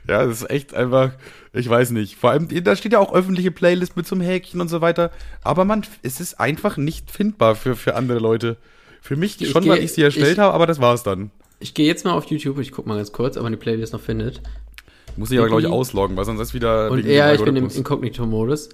ja, 0.07 0.23
das 0.23 0.43
ist 0.43 0.49
echt 0.51 0.75
einfach, 0.75 1.13
ich 1.53 1.67
weiß 1.67 1.89
nicht. 1.89 2.17
Vor 2.17 2.29
allem, 2.29 2.49
da 2.63 2.75
steht 2.75 2.93
ja 2.93 2.99
auch 2.99 3.13
öffentliche 3.13 3.49
Playlist 3.49 3.97
mit 3.97 4.05
so 4.05 4.13
einem 4.13 4.25
Häkchen 4.25 4.61
und 4.61 4.67
so 4.67 4.79
weiter. 4.79 5.09
Aber 5.43 5.65
man, 5.65 5.83
es 6.03 6.19
ist 6.19 6.39
einfach 6.39 6.77
nicht 6.77 7.09
findbar 7.09 7.55
für, 7.55 7.75
für 7.75 7.95
andere 7.95 8.19
Leute. 8.19 8.57
Für 9.01 9.15
mich 9.15 9.41
ich 9.41 9.49
schon, 9.49 9.63
geh, 9.63 9.69
weil 9.69 9.83
ich 9.83 9.93
sie 9.93 10.03
erstellt 10.03 10.33
ich, 10.33 10.39
habe, 10.39 10.53
aber 10.53 10.67
das 10.67 10.79
war's 10.79 11.01
dann. 11.01 11.31
Ich 11.59 11.73
gehe 11.73 11.87
jetzt 11.87 12.05
mal 12.05 12.13
auf 12.13 12.25
YouTube, 12.25 12.59
ich 12.59 12.71
guck 12.71 12.85
mal 12.85 12.97
ganz 12.97 13.11
kurz, 13.11 13.37
ob 13.37 13.43
man 13.43 13.51
die 13.51 13.57
Playlist 13.57 13.93
noch 13.93 14.01
findet. 14.01 14.41
Muss 15.15 15.31
ich 15.31 15.39
aber, 15.39 15.47
glaube 15.47 15.61
ich, 15.61 15.67
ausloggen, 15.67 16.15
weil 16.15 16.25
sonst 16.25 16.41
ist 16.41 16.53
wieder. 16.53 16.91
Und 16.91 17.03
ja, 17.05 17.33
ich 17.33 17.43
bin 17.43 17.55
im 17.55 17.69
Inkognito-Modus. 17.69 18.69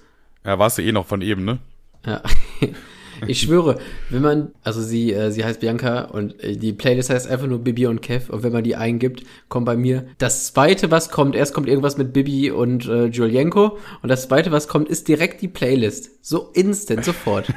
Ja, 0.46 0.60
warst 0.60 0.78
du 0.78 0.82
eh 0.82 0.92
noch 0.92 1.06
von 1.06 1.22
eben, 1.22 1.46
ne? 1.46 1.60
Ja. 2.06 2.22
ich 3.28 3.40
schwöre, 3.40 3.80
wenn 4.10 4.22
man, 4.22 4.52
also 4.64 4.82
sie, 4.82 5.14
äh, 5.14 5.32
sie 5.32 5.46
heißt 5.46 5.62
Bianca 5.62 6.02
und 6.02 6.44
äh, 6.44 6.58
die 6.58 6.74
Playlist 6.74 7.10
heißt 7.10 7.30
einfach 7.30 7.48
nur 7.48 7.60
Bibi 7.60 7.88
und 7.88 8.02
Kev 8.02 8.30
und 8.32 8.44
wenn 8.44 8.52
man 8.52 8.66
die 8.66 8.76
eingibt, 8.76 9.24
kommt 9.48 9.66
bei 9.66 9.78
mir 9.78 10.06
das 10.18 10.48
zweite, 10.48 10.92
was 10.92 11.10
kommt, 11.10 11.36
erst 11.36 11.54
kommt 11.54 11.70
irgendwas 11.70 11.98
mit 11.98 12.12
Bibi 12.12 12.52
und 12.52 12.86
äh, 12.88 13.06
Julienko 13.06 13.78
und 14.02 14.10
das 14.10 14.28
zweite, 14.28 14.52
was 14.52 14.68
kommt, 14.68 14.90
ist 14.90 15.08
direkt 15.08 15.42
die 15.42 15.48
Playlist. 15.48 16.12
So 16.22 16.50
instant, 16.54 17.06
sofort. 17.06 17.48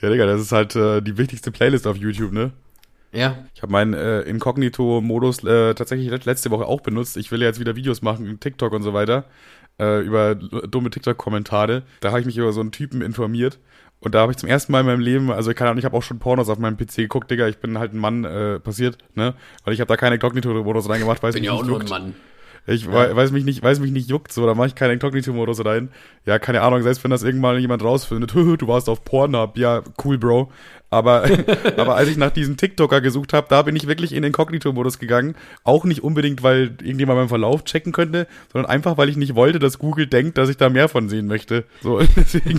ja, 0.00 0.10
Digga, 0.10 0.24
das 0.24 0.40
ist 0.40 0.52
halt 0.52 0.74
äh, 0.76 1.02
die 1.02 1.18
wichtigste 1.18 1.50
Playlist 1.50 1.86
auf 1.86 1.98
YouTube, 1.98 2.32
ne? 2.32 2.52
Ja. 3.14 3.36
Ich 3.54 3.62
habe 3.62 3.72
meinen 3.72 3.94
äh, 3.94 4.22
Inkognito-Modus 4.22 5.44
äh, 5.44 5.74
tatsächlich 5.74 6.24
letzte 6.24 6.50
Woche 6.50 6.66
auch 6.66 6.80
benutzt. 6.80 7.16
Ich 7.16 7.30
will 7.30 7.40
ja 7.40 7.46
jetzt 7.46 7.60
wieder 7.60 7.76
Videos 7.76 8.02
machen, 8.02 8.40
TikTok 8.40 8.72
und 8.72 8.82
so 8.82 8.92
weiter, 8.92 9.24
äh, 9.78 10.00
über 10.00 10.34
dumme 10.34 10.90
TikTok-Kommentare. 10.90 11.82
Da 12.00 12.10
habe 12.10 12.20
ich 12.20 12.26
mich 12.26 12.36
über 12.36 12.52
so 12.52 12.60
einen 12.60 12.72
Typen 12.72 13.02
informiert. 13.02 13.60
Und 14.00 14.14
da 14.14 14.20
habe 14.20 14.32
ich 14.32 14.38
zum 14.38 14.48
ersten 14.48 14.70
Mal 14.72 14.80
in 14.80 14.86
meinem 14.86 15.00
Leben, 15.00 15.30
also 15.30 15.54
keine 15.54 15.70
Ahnung, 15.70 15.78
ich 15.78 15.86
habe 15.86 15.96
auch 15.96 16.02
schon 16.02 16.18
Pornos 16.18 16.50
auf 16.50 16.58
meinem 16.58 16.76
PC 16.76 16.96
geguckt, 16.96 17.30
Digga, 17.30 17.48
ich 17.48 17.58
bin 17.58 17.78
halt 17.78 17.94
ein 17.94 17.98
Mann 17.98 18.24
äh, 18.24 18.60
passiert, 18.60 18.98
ne? 19.14 19.34
Weil 19.64 19.72
ich 19.72 19.80
habe 19.80 19.88
da 19.88 19.96
keine 19.96 20.16
Inkognito-Modus 20.16 20.90
reingemacht, 20.90 21.22
weil 21.22 21.30
ich 21.30 21.36
bin 21.36 21.44
ja 21.44 21.52
auch 21.52 21.64
nur 21.64 21.80
ein 21.80 21.88
Mann. 21.88 22.14
Ich 22.66 22.84
ja. 22.86 23.14
weiß 23.14 23.30
mich 23.32 23.44
nicht, 23.44 23.62
weiß 23.62 23.80
mich 23.80 23.92
nicht 23.92 24.08
juckt, 24.08 24.32
so, 24.32 24.46
da 24.46 24.54
mache 24.54 24.68
ich 24.68 24.74
keinen 24.74 24.92
Inkognito-Modus 24.92 25.64
rein. 25.64 25.90
Ja, 26.24 26.38
keine 26.38 26.62
Ahnung, 26.62 26.82
selbst 26.82 27.02
wenn 27.04 27.10
das 27.10 27.22
irgendwann 27.22 27.58
jemand 27.58 27.82
rausfindet, 27.82 28.34
du 28.34 28.68
warst 28.68 28.88
auf 28.88 29.04
Pornhub, 29.04 29.56
ja, 29.56 29.82
cool, 30.04 30.18
Bro. 30.18 30.50
Aber, 30.94 31.24
aber 31.76 31.96
als 31.96 32.08
ich 32.08 32.16
nach 32.16 32.30
diesem 32.30 32.56
TikToker 32.56 33.00
gesucht 33.00 33.32
habe, 33.32 33.46
da 33.50 33.62
bin 33.62 33.76
ich 33.76 33.86
wirklich 33.86 34.12
in 34.12 34.22
den 34.22 34.28
Inkognito-Modus 34.28 34.98
gegangen. 34.98 35.34
Auch 35.62 35.84
nicht 35.84 36.02
unbedingt, 36.02 36.42
weil 36.42 36.76
irgendjemand 36.82 37.18
meinen 37.18 37.28
Verlauf 37.28 37.64
checken 37.64 37.92
könnte, 37.92 38.26
sondern 38.52 38.70
einfach, 38.70 38.96
weil 38.96 39.08
ich 39.08 39.16
nicht 39.16 39.34
wollte, 39.34 39.58
dass 39.58 39.78
Google 39.78 40.06
denkt, 40.06 40.38
dass 40.38 40.48
ich 40.48 40.56
da 40.56 40.70
mehr 40.70 40.88
von 40.88 41.08
sehen 41.08 41.26
möchte. 41.26 41.64
So, 41.82 42.00
deswegen, 42.16 42.58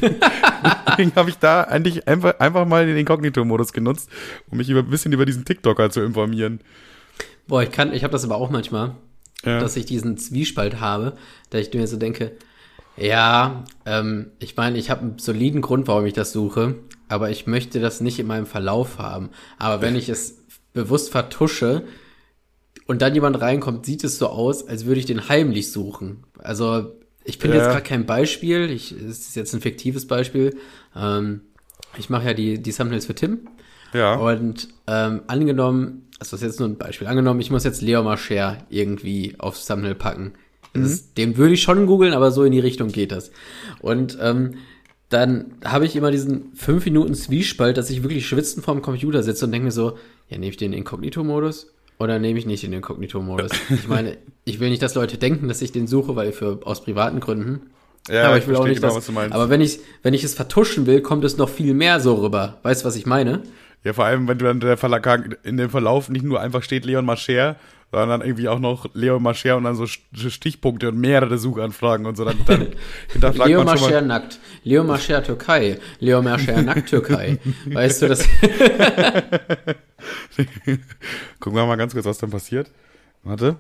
deswegen 0.88 1.16
habe 1.16 1.30
ich 1.30 1.38
da 1.38 1.62
eigentlich 1.62 2.08
einfach, 2.08 2.40
einfach 2.40 2.66
mal 2.66 2.86
den 2.86 2.98
Inkognito-Modus 2.98 3.74
genutzt, 3.74 4.10
um 4.50 4.58
mich 4.58 4.70
über, 4.70 4.82
ein 4.82 4.90
bisschen 4.90 5.14
über 5.14 5.26
diesen 5.26 5.46
TikToker 5.46 5.90
zu 5.90 6.02
informieren. 6.02 6.60
Boah, 7.48 7.64
ich 7.64 7.72
kann, 7.72 7.94
ich 7.94 8.04
habe 8.04 8.12
das 8.12 8.24
aber 8.24 8.36
auch 8.36 8.50
manchmal 8.50 8.96
ja. 9.46 9.60
dass 9.60 9.76
ich 9.76 9.86
diesen 9.86 10.18
Zwiespalt 10.18 10.80
habe, 10.80 11.14
da 11.50 11.58
ich 11.58 11.74
mir 11.74 11.88
so 11.88 11.98
denke, 11.98 12.32
ja, 12.98 13.64
ähm, 13.86 14.32
ich 14.40 14.56
meine, 14.56 14.78
ich 14.78 14.90
habe 14.90 15.02
einen 15.02 15.20
soliden 15.20 15.62
Grund, 15.62 15.88
warum 15.88 16.06
ich 16.06 16.14
das 16.14 16.32
suche, 16.32 16.76
aber 17.08 17.30
ich 17.30 17.48
möchte 17.48 17.80
das 17.80 18.02
nicht 18.02 18.20
in 18.20 18.28
meinem 18.28 18.46
Verlauf 18.46 18.98
haben. 18.98 19.30
Aber 19.58 19.82
wenn 19.82 19.96
ich 19.96 20.10
es 20.10 20.44
bewusst 20.74 21.12
vertusche 21.12 21.84
und 22.88 23.02
dann 23.02 23.14
jemand 23.14 23.40
reinkommt, 23.42 23.86
sieht 23.86 24.04
es 24.04 24.18
so 24.18 24.28
aus, 24.28 24.68
als 24.68 24.86
würde 24.86 25.00
ich 25.00 25.06
den 25.06 25.30
heimlich 25.30 25.72
suchen. 25.72 26.24
Also 26.40 26.94
ich 27.24 27.40
bin 27.40 27.52
ja. 27.52 27.58
jetzt 27.58 27.68
gerade 27.68 27.84
kein 27.84 28.06
Beispiel, 28.06 28.70
ich, 28.70 28.92
es 28.92 29.28
ist 29.28 29.36
jetzt 29.36 29.54
ein 29.54 29.62
fiktives 29.62 30.08
Beispiel. 30.08 30.56
Ähm, 30.96 31.42
ich 31.98 32.10
mache 32.10 32.26
ja 32.26 32.34
die, 32.34 32.62
die 32.62 32.72
Thumbnails 32.72 33.06
für 33.06 33.16
Tim. 33.16 33.48
Ja. 33.94 34.16
Und 34.16 34.68
ähm, 34.88 35.22
angenommen, 35.28 36.10
also 36.20 36.32
das 36.32 36.42
ist 36.42 36.48
jetzt 36.48 36.60
nur 36.60 36.70
ein 36.70 36.78
Beispiel, 36.78 37.08
angenommen, 37.08 37.40
ich 37.40 37.50
muss 37.50 37.64
jetzt 37.64 37.82
Leo 37.82 38.04
Marcher 38.04 38.58
irgendwie 38.70 39.36
aufs 39.40 39.66
Thumbnail 39.66 39.96
packen. 39.96 40.34
Das, 40.74 41.14
den 41.14 41.38
würde 41.38 41.54
ich 41.54 41.62
schon 41.62 41.86
googeln, 41.86 42.14
aber 42.14 42.32
so 42.32 42.44
in 42.44 42.52
die 42.52 42.60
Richtung 42.60 42.90
geht 42.90 43.14
das. 43.14 43.32
Und 43.80 44.18
ähm, 44.22 44.56
dann 45.16 45.46
habe 45.64 45.86
ich 45.86 45.96
immer 45.96 46.12
diesen 46.12 46.54
fünf 46.56 46.86
Minuten 46.86 47.14
Zwiespalt, 47.16 47.78
dass 47.78 47.90
ich 47.90 48.04
wirklich 48.04 48.28
schwitzend 48.28 48.64
vorm 48.66 48.82
Computer 48.82 49.24
sitze 49.24 49.46
und 49.46 49.52
denke 49.52 49.66
mir 49.66 49.72
so, 49.72 49.98
ja, 50.30 50.38
nehme 50.38 50.50
ich 50.52 50.58
den 50.58 50.74
Inkognito-Modus 50.74 51.74
oder 51.98 52.20
nehme 52.20 52.38
ich 52.38 52.46
nicht 52.46 52.64
den 52.64 52.74
Inkognito-Modus? 52.74 53.52
Ich 53.70 53.88
meine, 53.88 54.18
ich 54.44 54.60
will 54.60 54.70
nicht, 54.70 54.82
dass 54.82 54.96
Leute 54.96 55.18
denken, 55.18 55.48
dass 55.48 55.62
ich 55.62 55.72
den 55.72 55.88
suche, 55.88 56.16
weil 56.16 56.32
für 56.32 56.60
aus 56.64 56.84
privaten 56.84 57.20
Gründen. 57.20 57.72
Ja, 58.10 58.28
aber 58.28 58.38
ich 58.38 58.48
will 58.48 58.56
auch 58.56 58.68
nicht, 58.68 58.76
genau, 58.76 58.90
dass, 58.90 58.98
was 58.98 59.06
du 59.08 59.14
meinst. 59.14 59.34
aber 59.34 59.50
wenn 59.50 59.62
ich, 59.62 59.80
wenn 60.04 60.14
ich 60.14 60.24
es 60.24 60.36
vertuschen 60.36 60.86
will, 60.86 61.02
kommt 61.02 61.24
es 61.24 61.38
noch 61.38 61.50
viel 61.50 61.74
mehr 61.74 62.00
so 62.00 62.16
rüber. 62.16 62.60
Weißt 62.62 62.84
du, 62.84 62.86
was 62.88 62.96
ich 62.96 63.06
meine? 63.06 63.42
Ja, 63.84 63.94
vor 63.94 64.06
allem, 64.06 64.28
wenn 64.28 64.38
du 64.38 64.46
dann 64.46 64.60
der 64.60 64.78
Verlag 64.78 65.38
in 65.44 65.58
dem 65.58 65.70
Verlauf 65.70 66.10
nicht 66.10 66.26
nur 66.26 66.42
einfach 66.42 66.64
steht 66.64 66.86
Leon 66.86 67.06
Mascher, 67.06 67.56
sondern 67.96 68.20
dann 68.20 68.28
irgendwie 68.28 68.50
auch 68.50 68.60
noch 68.60 68.90
Leon 68.94 69.24
Mascher 69.24 69.56
und 69.56 69.64
dann 69.64 69.76
so 69.78 69.88
Stichpunkte 69.88 70.90
und 70.90 71.00
mehrere 71.00 71.38
Suchanfragen 71.38 72.06
und 72.06 72.18
so. 72.18 72.26
Dann, 72.26 72.38
dann 72.46 72.68
hinterfragt 73.14 73.48
Leo 73.48 73.64
man 73.64 73.78
schon 73.78 73.88
Mascher 73.88 74.02
nackt. 74.02 74.38
Leo 74.64 74.84
Mascher 74.84 75.24
Türkei. 75.24 75.80
Leo 76.02 76.22
Mascher 76.22 76.62
nackt 76.62 76.90
Türkei. 76.90 77.40
Weißt 77.66 78.02
du, 78.02 78.10
das, 78.10 78.20
Gucken 81.40 81.58
wir 81.58 81.66
mal 81.66 81.78
ganz 81.78 81.94
kurz, 81.94 82.06
was 82.06 82.18
dann 82.18 82.32
passiert. 82.32 82.70
Warte. 83.24 83.56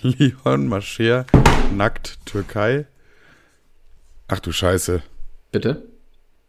Leon 0.00 0.68
Mascher, 0.68 1.26
nackt 1.74 2.24
Türkei. 2.24 2.86
Ach 4.28 4.38
du 4.38 4.52
Scheiße. 4.52 5.02
bitte? 5.50 5.82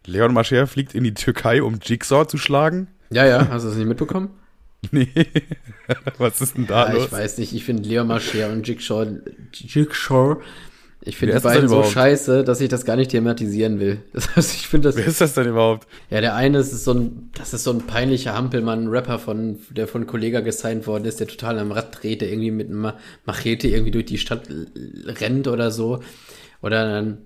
Leon 0.06 0.36
Mascher 0.36 0.68
fliegt 0.68 0.94
in 0.94 1.04
die 1.04 1.16
Türkei, 1.16 1.64
um 1.64 1.80
Jigsaw 1.82 2.28
zu 2.28 2.38
schlagen? 2.38 2.90
Ja, 3.10 3.26
ja, 3.26 3.48
hast 3.50 3.64
du 3.64 3.70
das 3.70 3.78
nicht 3.78 3.88
mitbekommen? 3.88 4.30
Nee. 4.92 5.08
was 6.18 6.40
ist 6.42 6.56
denn 6.58 6.68
da 6.68 6.88
Ja, 6.88 6.94
los? 6.94 7.06
ich 7.06 7.12
weiß 7.12 7.38
nicht, 7.40 7.54
ich 7.54 7.64
finde 7.66 7.88
Leo 7.88 8.06
Mascher 8.06 8.52
und 8.52 8.68
Jigsaw, 8.68 9.08
Jigsaw, 9.54 10.38
ich 11.02 11.18
finde 11.18 11.36
die 11.36 11.42
beiden 11.42 11.70
so 11.70 11.84
scheiße, 11.84 12.44
dass 12.44 12.60
ich 12.62 12.70
das 12.70 12.84
gar 12.86 12.96
nicht 12.96 13.12
thematisieren 13.12 13.80
will. 13.80 14.02
Das 14.14 14.36
heißt, 14.36 14.56
ich 14.56 14.68
finde 14.68 14.90
das, 14.90 14.98
Wer 14.98 15.06
ist 15.08 15.22
das 15.22 15.34
denn 15.34 15.48
überhaupt? 15.48 15.88
ja, 16.10 16.22
der 16.22 16.36
eine 16.36 16.60
ist 16.60 16.84
so 16.84 16.94
ein, 16.94 17.32
das 17.36 17.54
ist 17.54 17.64
so 17.64 17.72
ein 17.72 17.86
peinlicher 17.88 18.34
Hampelmann, 18.34 18.88
Rapper 18.88 19.20
von, 19.20 19.60
der 19.70 19.88
von 19.88 20.06
Kollega 20.08 20.42
gesigned 20.42 20.86
worden 20.88 21.06
ist, 21.06 21.20
der 21.20 21.28
total 21.28 21.60
am 21.60 21.72
Rad 21.72 22.02
dreht, 22.04 22.22
der 22.22 22.30
irgendwie 22.30 22.52
mit 22.52 22.70
einer 22.70 22.98
Machete 23.26 23.68
irgendwie 23.68 23.92
durch 23.92 24.06
die 24.06 24.18
Stadt 24.18 24.50
rennt 25.06 25.48
oder 25.48 25.72
so. 25.72 26.02
Oder 26.62 26.90
dann, 26.90 27.20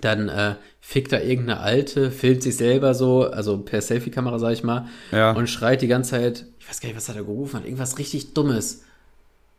dann 0.00 0.28
äh, 0.28 0.54
fickt 0.80 1.12
da 1.12 1.20
irgendeine 1.20 1.60
Alte, 1.60 2.10
filmt 2.10 2.42
sich 2.42 2.56
selber 2.56 2.94
so, 2.94 3.24
also 3.30 3.58
per 3.58 3.80
Selfie-Kamera, 3.80 4.38
sag 4.38 4.52
ich 4.52 4.62
mal, 4.64 4.86
Ja. 5.12 5.32
und 5.32 5.48
schreit 5.48 5.80
die 5.82 5.88
ganze 5.88 6.10
Zeit, 6.12 6.46
ich 6.58 6.68
weiß 6.68 6.80
gar 6.80 6.88
nicht, 6.88 6.96
was 6.96 7.08
hat 7.08 7.16
er 7.16 7.24
gerufen 7.24 7.56
hat, 7.58 7.64
irgendwas 7.64 7.98
richtig 7.98 8.34
Dummes. 8.34 8.82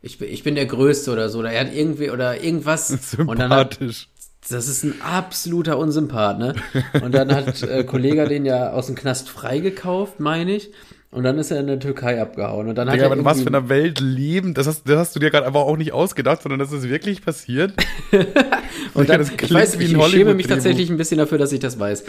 Ich 0.02 0.18
bin, 0.18 0.28
ich 0.28 0.42
bin 0.44 0.54
der 0.54 0.66
Größte 0.66 1.10
oder 1.10 1.28
so, 1.28 1.40
oder 1.40 1.50
er 1.50 1.66
hat 1.66 1.74
irgendwie, 1.74 2.10
oder 2.10 2.42
irgendwas. 2.42 2.90
Und 3.18 3.38
dann 3.40 3.50
hat, 3.52 3.74
Sympathisch. 3.74 4.08
das 4.48 4.68
ist 4.68 4.84
ein 4.84 5.00
absoluter 5.02 5.78
Unsympath, 5.78 6.38
ne? 6.38 6.54
Und 7.02 7.12
dann 7.12 7.34
hat 7.34 7.62
äh, 7.62 7.82
Kollege 7.82 8.28
den 8.28 8.44
ja 8.44 8.70
aus 8.72 8.86
dem 8.86 8.94
Knast 8.94 9.28
freigekauft, 9.28 10.20
meine 10.20 10.52
ich. 10.56 10.70
Und 11.16 11.22
dann 11.24 11.38
ist 11.38 11.50
er 11.50 11.58
in 11.60 11.66
der 11.66 11.78
Türkei 11.80 12.20
abgehauen. 12.20 12.68
Und 12.68 12.74
dann 12.76 12.88
hat 12.88 12.94
Digga, 12.94 13.04
er 13.04 13.10
aber 13.10 13.18
in 13.18 13.24
was 13.24 13.38
für 13.38 13.44
irgendwie- 13.44 13.56
einer 13.56 13.68
Welt 13.70 14.00
leben, 14.00 14.52
das 14.52 14.66
hast, 14.66 14.86
das 14.86 14.98
hast 14.98 15.16
du 15.16 15.20
dir 15.20 15.30
gerade 15.30 15.46
einfach 15.46 15.60
auch 15.62 15.78
nicht 15.78 15.92
ausgedacht, 15.92 16.42
sondern 16.42 16.58
das 16.58 16.72
ist 16.72 16.88
wirklich 16.90 17.22
passiert. 17.24 17.72
Und 18.94 19.08
dann, 19.08 19.18
das 19.20 19.30
ich 19.30 19.52
weiß, 19.52 19.78
wie 19.78 19.84
ich, 19.84 20.04
schäme 20.10 20.34
mich 20.34 20.46
tatsächlich 20.46 20.90
ein 20.90 20.96
bisschen 20.98 21.16
dafür, 21.18 21.38
dass 21.38 21.52
ich 21.52 21.60
das 21.60 21.78
weiß. 21.78 22.04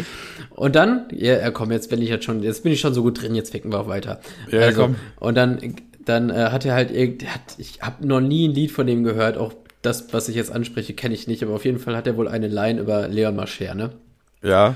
Und 0.52 0.76
dann, 0.76 1.06
ja, 1.12 1.38
ja, 1.40 1.52
komm, 1.52 1.72
jetzt 1.72 1.90
bin 1.90 2.02
ich 2.02 2.10
jetzt 2.10 2.26
schon, 2.26 2.44
jetzt 2.44 2.64
bin 2.64 2.72
ich 2.74 2.82
schon 2.82 2.94
so 2.94 3.02
gut 3.02 3.22
drin, 3.22 3.34
jetzt 3.34 3.52
ficken 3.52 3.72
wir 3.72 3.80
auch 3.80 3.88
weiter. 3.88 4.20
Ja, 4.52 4.60
also, 4.62 4.82
komm. 4.84 4.96
Und 5.20 5.36
dann, 5.36 5.76
dann 6.04 6.30
äh, 6.30 6.50
hat 6.52 6.66
er 6.66 6.74
halt, 6.74 6.92
irgend- 6.92 7.22
der 7.22 7.34
hat, 7.34 7.42
ich 7.58 7.80
habe 7.82 8.06
noch 8.06 8.20
nie 8.22 8.48
ein 8.50 8.52
Lied 8.54 8.72
von 8.72 8.86
dem 8.88 9.04
gehört, 9.04 9.38
auch 9.38 9.54
das, 9.82 10.12
was 10.14 10.28
ich 10.28 10.36
jetzt 10.36 10.52
anspreche, 10.52 10.94
kenne 10.94 11.14
ich 11.16 11.28
nicht, 11.28 11.44
aber 11.44 11.54
auf 11.54 11.64
jeden 11.64 11.80
Fall 11.80 11.96
hat 11.96 12.08
er 12.08 12.18
wohl 12.18 12.28
eine 12.28 12.48
Line 12.50 12.82
über 12.82 13.08
Leon 13.08 13.36
Mascher, 13.38 13.74
ne? 13.74 13.92
Ja. 14.44 14.76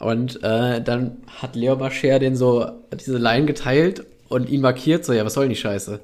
Und 0.00 0.42
äh, 0.42 0.80
dann 0.82 1.18
hat 1.40 1.54
Leon 1.54 1.78
Mascher 1.78 2.18
den 2.18 2.34
so 2.34 2.66
diese 2.92 3.18
Line 3.18 3.46
geteilt 3.46 4.02
und 4.28 4.48
ihn 4.48 4.60
markiert, 4.62 5.04
so, 5.04 5.12
ja, 5.12 5.24
was 5.24 5.34
soll 5.34 5.44
denn 5.44 5.50
die 5.50 5.56
Scheiße? 5.60 6.00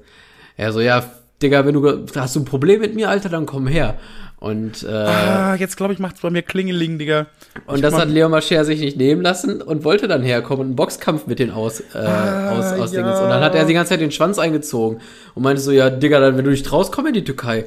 Er 0.58 0.72
so, 0.72 0.80
ja, 0.80 1.02
Digga, 1.42 1.64
wenn 1.66 1.74
du 1.74 2.06
hast 2.14 2.36
du 2.36 2.40
ein 2.40 2.44
Problem 2.44 2.80
mit 2.80 2.94
mir, 2.94 3.08
Alter, 3.10 3.28
dann 3.30 3.46
komm 3.46 3.66
her. 3.66 3.94
Und 4.38 4.82
äh, 4.84 4.88
Ah, 4.92 5.54
jetzt 5.54 5.78
glaube 5.78 5.94
ich, 5.94 5.98
macht's 5.98 6.20
bei 6.20 6.28
mir 6.28 6.42
Klingeling, 6.42 6.98
Digga. 6.98 7.26
und 7.66 7.82
das 7.82 7.92
mach- 7.94 8.00
hat 8.02 8.08
Leo 8.10 8.28
Mascher 8.28 8.66
sich 8.66 8.80
nicht 8.80 8.98
nehmen 8.98 9.22
lassen 9.22 9.62
und 9.62 9.82
wollte 9.82 10.08
dann 10.08 10.22
herkommen 10.22 10.60
und 10.60 10.66
einen 10.68 10.76
Boxkampf 10.76 11.26
mit 11.26 11.38
den 11.38 11.50
aus, 11.50 11.80
äh, 11.80 11.98
aus, 11.98 12.72
aus 12.78 12.92
ja. 12.92 13.00
Dingens. 13.02 13.18
Und 13.20 13.30
dann 13.30 13.42
hat 13.42 13.54
er 13.54 13.64
die 13.64 13.72
ganze 13.72 13.90
Zeit 13.90 14.00
den 14.02 14.12
Schwanz 14.12 14.38
eingezogen 14.38 15.00
und 15.34 15.42
meinte 15.42 15.62
so, 15.62 15.72
ja, 15.72 15.88
Digga, 15.88 16.20
dann, 16.20 16.36
wenn 16.36 16.44
du 16.44 16.50
dich 16.50 16.62
traust, 16.62 16.92
komm 16.92 17.06
in 17.06 17.14
die 17.14 17.24
Türkei. 17.24 17.64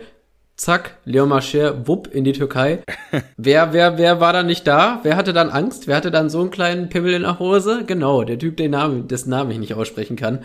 Zack, 0.60 0.98
Leo 1.06 1.26
Mascher, 1.26 1.88
wupp, 1.88 2.14
in 2.14 2.26
die 2.26 2.34
Türkei. 2.34 2.84
wer, 3.38 3.72
wer, 3.72 3.98
wer 3.98 4.20
war 4.20 4.34
dann 4.34 4.48
nicht 4.48 4.68
da? 4.68 5.00
Wer 5.04 5.16
hatte 5.16 5.32
dann 5.32 5.50
Angst? 5.50 5.88
Wer 5.88 5.96
hatte 5.96 6.12
dann 6.12 6.30
so 6.30 6.42
einen 6.42 6.52
kleinen 6.52 6.90
Pimmel 6.90 7.14
in 7.14 7.22
der 7.22 7.40
Hose? 7.40 7.86
Genau, 7.88 8.26
der 8.26 8.38
Typ, 8.38 8.58
den 8.58 8.72
Namen, 8.72 9.08
dessen 9.08 9.30
Namen 9.30 9.52
ich 9.52 9.58
nicht 9.58 9.74
aussprechen 9.76 10.18
kann. 10.18 10.40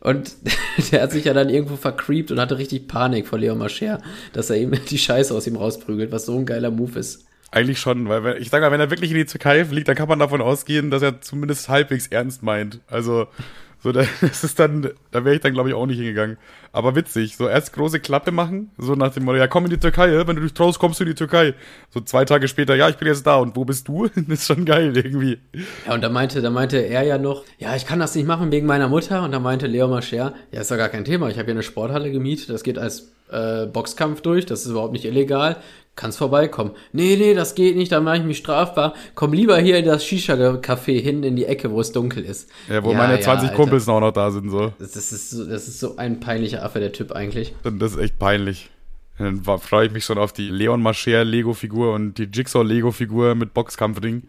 Und 0.00 0.36
der 0.90 1.02
hat 1.02 1.12
sich 1.12 1.26
ja 1.26 1.34
dann 1.34 1.50
irgendwo 1.50 1.76
vercreept 1.76 2.30
und 2.30 2.40
hatte 2.40 2.56
richtig 2.56 2.88
Panik 2.88 3.26
vor 3.26 3.38
Leo 3.38 3.54
Mascher, 3.54 4.00
dass 4.32 4.48
er 4.48 4.56
ihm 4.56 4.72
die 4.88 4.96
Scheiße 4.96 5.34
aus 5.34 5.46
ihm 5.46 5.56
rausprügelt, 5.56 6.12
was 6.12 6.24
so 6.24 6.38
ein 6.38 6.46
geiler 6.46 6.70
Move 6.70 6.98
ist. 6.98 7.26
Eigentlich 7.50 7.78
schon, 7.78 8.08
weil 8.08 8.24
wenn, 8.24 8.40
ich 8.40 8.48
sage 8.48 8.64
mal, 8.64 8.72
wenn 8.72 8.80
er 8.80 8.88
wirklich 8.88 9.10
in 9.10 9.18
die 9.18 9.26
Türkei 9.26 9.66
fliegt, 9.66 9.86
dann 9.86 9.96
kann 9.96 10.08
man 10.08 10.18
davon 10.18 10.40
ausgehen, 10.40 10.90
dass 10.90 11.02
er 11.02 11.20
zumindest 11.20 11.68
halbwegs 11.68 12.06
ernst 12.06 12.42
meint. 12.42 12.80
Also, 12.86 13.26
so, 13.82 13.92
da- 13.92 14.04
das 14.20 14.44
ist 14.44 14.58
dann, 14.58 14.88
da 15.10 15.24
wäre 15.24 15.34
ich 15.34 15.40
dann, 15.40 15.52
glaube 15.52 15.68
ich, 15.68 15.74
auch 15.74 15.86
nicht 15.86 15.98
hingegangen. 15.98 16.36
Aber 16.72 16.94
witzig, 16.96 17.36
so 17.36 17.48
erst 17.48 17.72
große 17.74 18.00
Klappe 18.00 18.30
machen, 18.30 18.70
so 18.78 18.94
nach 18.94 19.12
dem 19.12 19.24
Motto, 19.24 19.36
ja, 19.38 19.46
komm 19.46 19.64
in 19.64 19.70
die 19.70 19.78
Türkei, 19.78 20.26
wenn 20.26 20.36
du 20.36 20.42
dich 20.42 20.54
traust, 20.54 20.78
kommst 20.78 21.00
du 21.00 21.04
in 21.04 21.10
die 21.10 21.14
Türkei. 21.14 21.54
So 21.90 22.00
zwei 22.00 22.24
Tage 22.24 22.48
später, 22.48 22.74
ja, 22.76 22.88
ich 22.88 22.96
bin 22.96 23.08
jetzt 23.08 23.26
da 23.26 23.36
und 23.36 23.56
wo 23.56 23.64
bist 23.64 23.88
du? 23.88 24.08
Das 24.14 24.26
ist 24.40 24.46
schon 24.46 24.64
geil 24.64 24.96
irgendwie. 24.96 25.38
Ja, 25.86 25.94
und 25.94 26.02
da 26.02 26.08
meinte, 26.08 26.40
da 26.40 26.50
meinte 26.50 26.78
er 26.78 27.02
ja 27.02 27.18
noch, 27.18 27.44
ja, 27.58 27.74
ich 27.76 27.86
kann 27.86 27.98
das 27.98 28.14
nicht 28.14 28.26
machen 28.26 28.50
wegen 28.52 28.66
meiner 28.66 28.88
Mutter. 28.88 29.22
Und 29.24 29.32
da 29.32 29.40
meinte 29.40 29.66
Leo 29.66 29.88
Mascher, 29.88 30.34
ja, 30.52 30.60
ist 30.60 30.70
ja 30.70 30.76
gar 30.76 30.88
kein 30.88 31.04
Thema. 31.04 31.28
Ich 31.28 31.34
habe 31.36 31.46
hier 31.46 31.54
eine 31.54 31.62
Sporthalle 31.62 32.10
gemietet, 32.10 32.48
das 32.50 32.62
geht 32.62 32.78
als 32.78 33.12
äh, 33.30 33.66
Boxkampf 33.66 34.20
durch, 34.20 34.46
das 34.46 34.64
ist 34.64 34.70
überhaupt 34.70 34.92
nicht 34.92 35.04
illegal. 35.04 35.56
Kannst 35.94 36.16
vorbeikommen. 36.16 36.70
Nee, 36.92 37.16
nee, 37.16 37.34
das 37.34 37.54
geht 37.54 37.76
nicht, 37.76 37.92
dann 37.92 38.04
mache 38.04 38.16
ich 38.16 38.22
mich 38.24 38.38
strafbar. 38.38 38.94
Komm 39.14 39.34
lieber 39.34 39.58
hier 39.58 39.78
in 39.78 39.84
das 39.84 40.04
Shisha-Café 40.04 40.98
hin 40.98 41.22
in 41.22 41.36
die 41.36 41.44
Ecke, 41.44 41.70
wo 41.70 41.80
es 41.80 41.92
dunkel 41.92 42.24
ist. 42.24 42.48
Ja, 42.70 42.82
wo 42.82 42.94
meine 42.94 43.20
20 43.20 43.50
Alter. 43.50 43.54
Kumpels 43.54 43.86
auch 43.88 44.00
noch 44.00 44.12
da 44.12 44.30
sind, 44.30 44.50
so. 44.50 44.72
Das, 44.78 44.96
ist 44.96 45.30
so, 45.30 45.44
das 45.44 45.68
ist 45.68 45.80
so 45.80 45.96
ein 45.96 46.18
peinlicher 46.18 46.64
Affe, 46.64 46.80
der 46.80 46.92
Typ 46.92 47.12
eigentlich. 47.12 47.54
Das 47.62 47.92
ist 47.92 47.98
echt 47.98 48.18
peinlich. 48.18 48.70
Dann 49.18 49.42
freue 49.44 49.86
ich 49.86 49.92
mich 49.92 50.06
schon 50.06 50.16
auf 50.16 50.32
die 50.32 50.48
Leon 50.48 50.80
Mascher 50.80 51.24
Lego-Figur 51.24 51.92
und 51.92 52.16
die 52.16 52.24
Jigsaw 52.24 52.64
Lego-Figur 52.64 53.34
mit 53.34 53.52
Boxkampfring. 53.52 54.22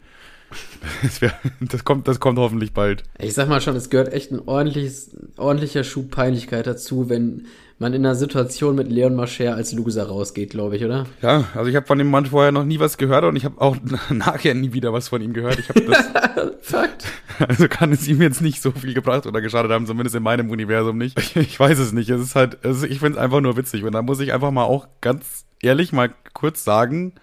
Das, 1.01 1.21
wär, 1.21 1.33
das, 1.59 1.83
kommt, 1.83 2.07
das 2.07 2.19
kommt 2.19 2.39
hoffentlich 2.39 2.73
bald. 2.73 3.03
Ich 3.19 3.33
sag 3.33 3.49
mal 3.49 3.61
schon, 3.61 3.75
es 3.75 3.89
gehört 3.89 4.13
echt 4.13 4.31
ein 4.31 4.39
ordentliches, 4.45 5.15
ordentlicher 5.37 5.83
Schub 5.83 6.11
Peinlichkeit 6.11 6.67
dazu, 6.67 7.09
wenn 7.09 7.47
man 7.79 7.93
in 7.93 8.05
einer 8.05 8.15
Situation 8.15 8.75
mit 8.75 8.89
Leon 8.89 9.15
Mascher 9.15 9.55
als 9.55 9.73
Loser 9.73 10.07
rausgeht, 10.07 10.51
glaube 10.51 10.77
ich, 10.77 10.85
oder? 10.85 11.05
Ja, 11.21 11.45
also 11.53 11.69
ich 11.69 11.75
habe 11.75 11.85
von 11.85 11.97
dem 11.97 12.09
Mann 12.09 12.25
vorher 12.25 12.51
noch 12.51 12.63
nie 12.63 12.79
was 12.79 12.97
gehört 12.97 13.25
und 13.25 13.35
ich 13.35 13.45
habe 13.45 13.59
auch 13.59 13.77
nachher 14.09 14.53
nie 14.53 14.73
wieder 14.73 14.93
was 14.93 15.09
von 15.09 15.21
ihm 15.21 15.33
gehört. 15.33 15.59
Ich 15.59 15.69
habe 15.69 15.81
das, 15.81 16.05
Fakt. 16.61 17.05
also 17.39 17.67
kann 17.67 17.91
es 17.91 18.07
ihm 18.07 18.21
jetzt 18.21 18.41
nicht 18.41 18.61
so 18.61 18.71
viel 18.71 18.93
gebracht 18.93 19.25
oder 19.25 19.41
geschadet 19.41 19.71
haben, 19.71 19.85
zumindest 19.85 20.15
in 20.15 20.23
meinem 20.23 20.49
Universum 20.49 20.97
nicht. 20.97 21.19
Ich, 21.19 21.35
ich 21.35 21.59
weiß 21.59 21.79
es 21.79 21.91
nicht. 21.91 22.09
Es 22.09 22.21
ist 22.21 22.35
halt, 22.35 22.55
ist, 22.63 22.83
ich 22.83 22.99
finde 22.99 23.17
es 23.17 23.23
einfach 23.23 23.41
nur 23.41 23.57
witzig 23.57 23.83
und 23.83 23.91
da 23.93 24.01
muss 24.01 24.19
ich 24.19 24.33
einfach 24.33 24.51
mal 24.51 24.63
auch 24.63 24.87
ganz 25.01 25.45
ehrlich 25.61 25.91
mal 25.91 26.13
kurz 26.33 26.63
sagen, 26.63 27.13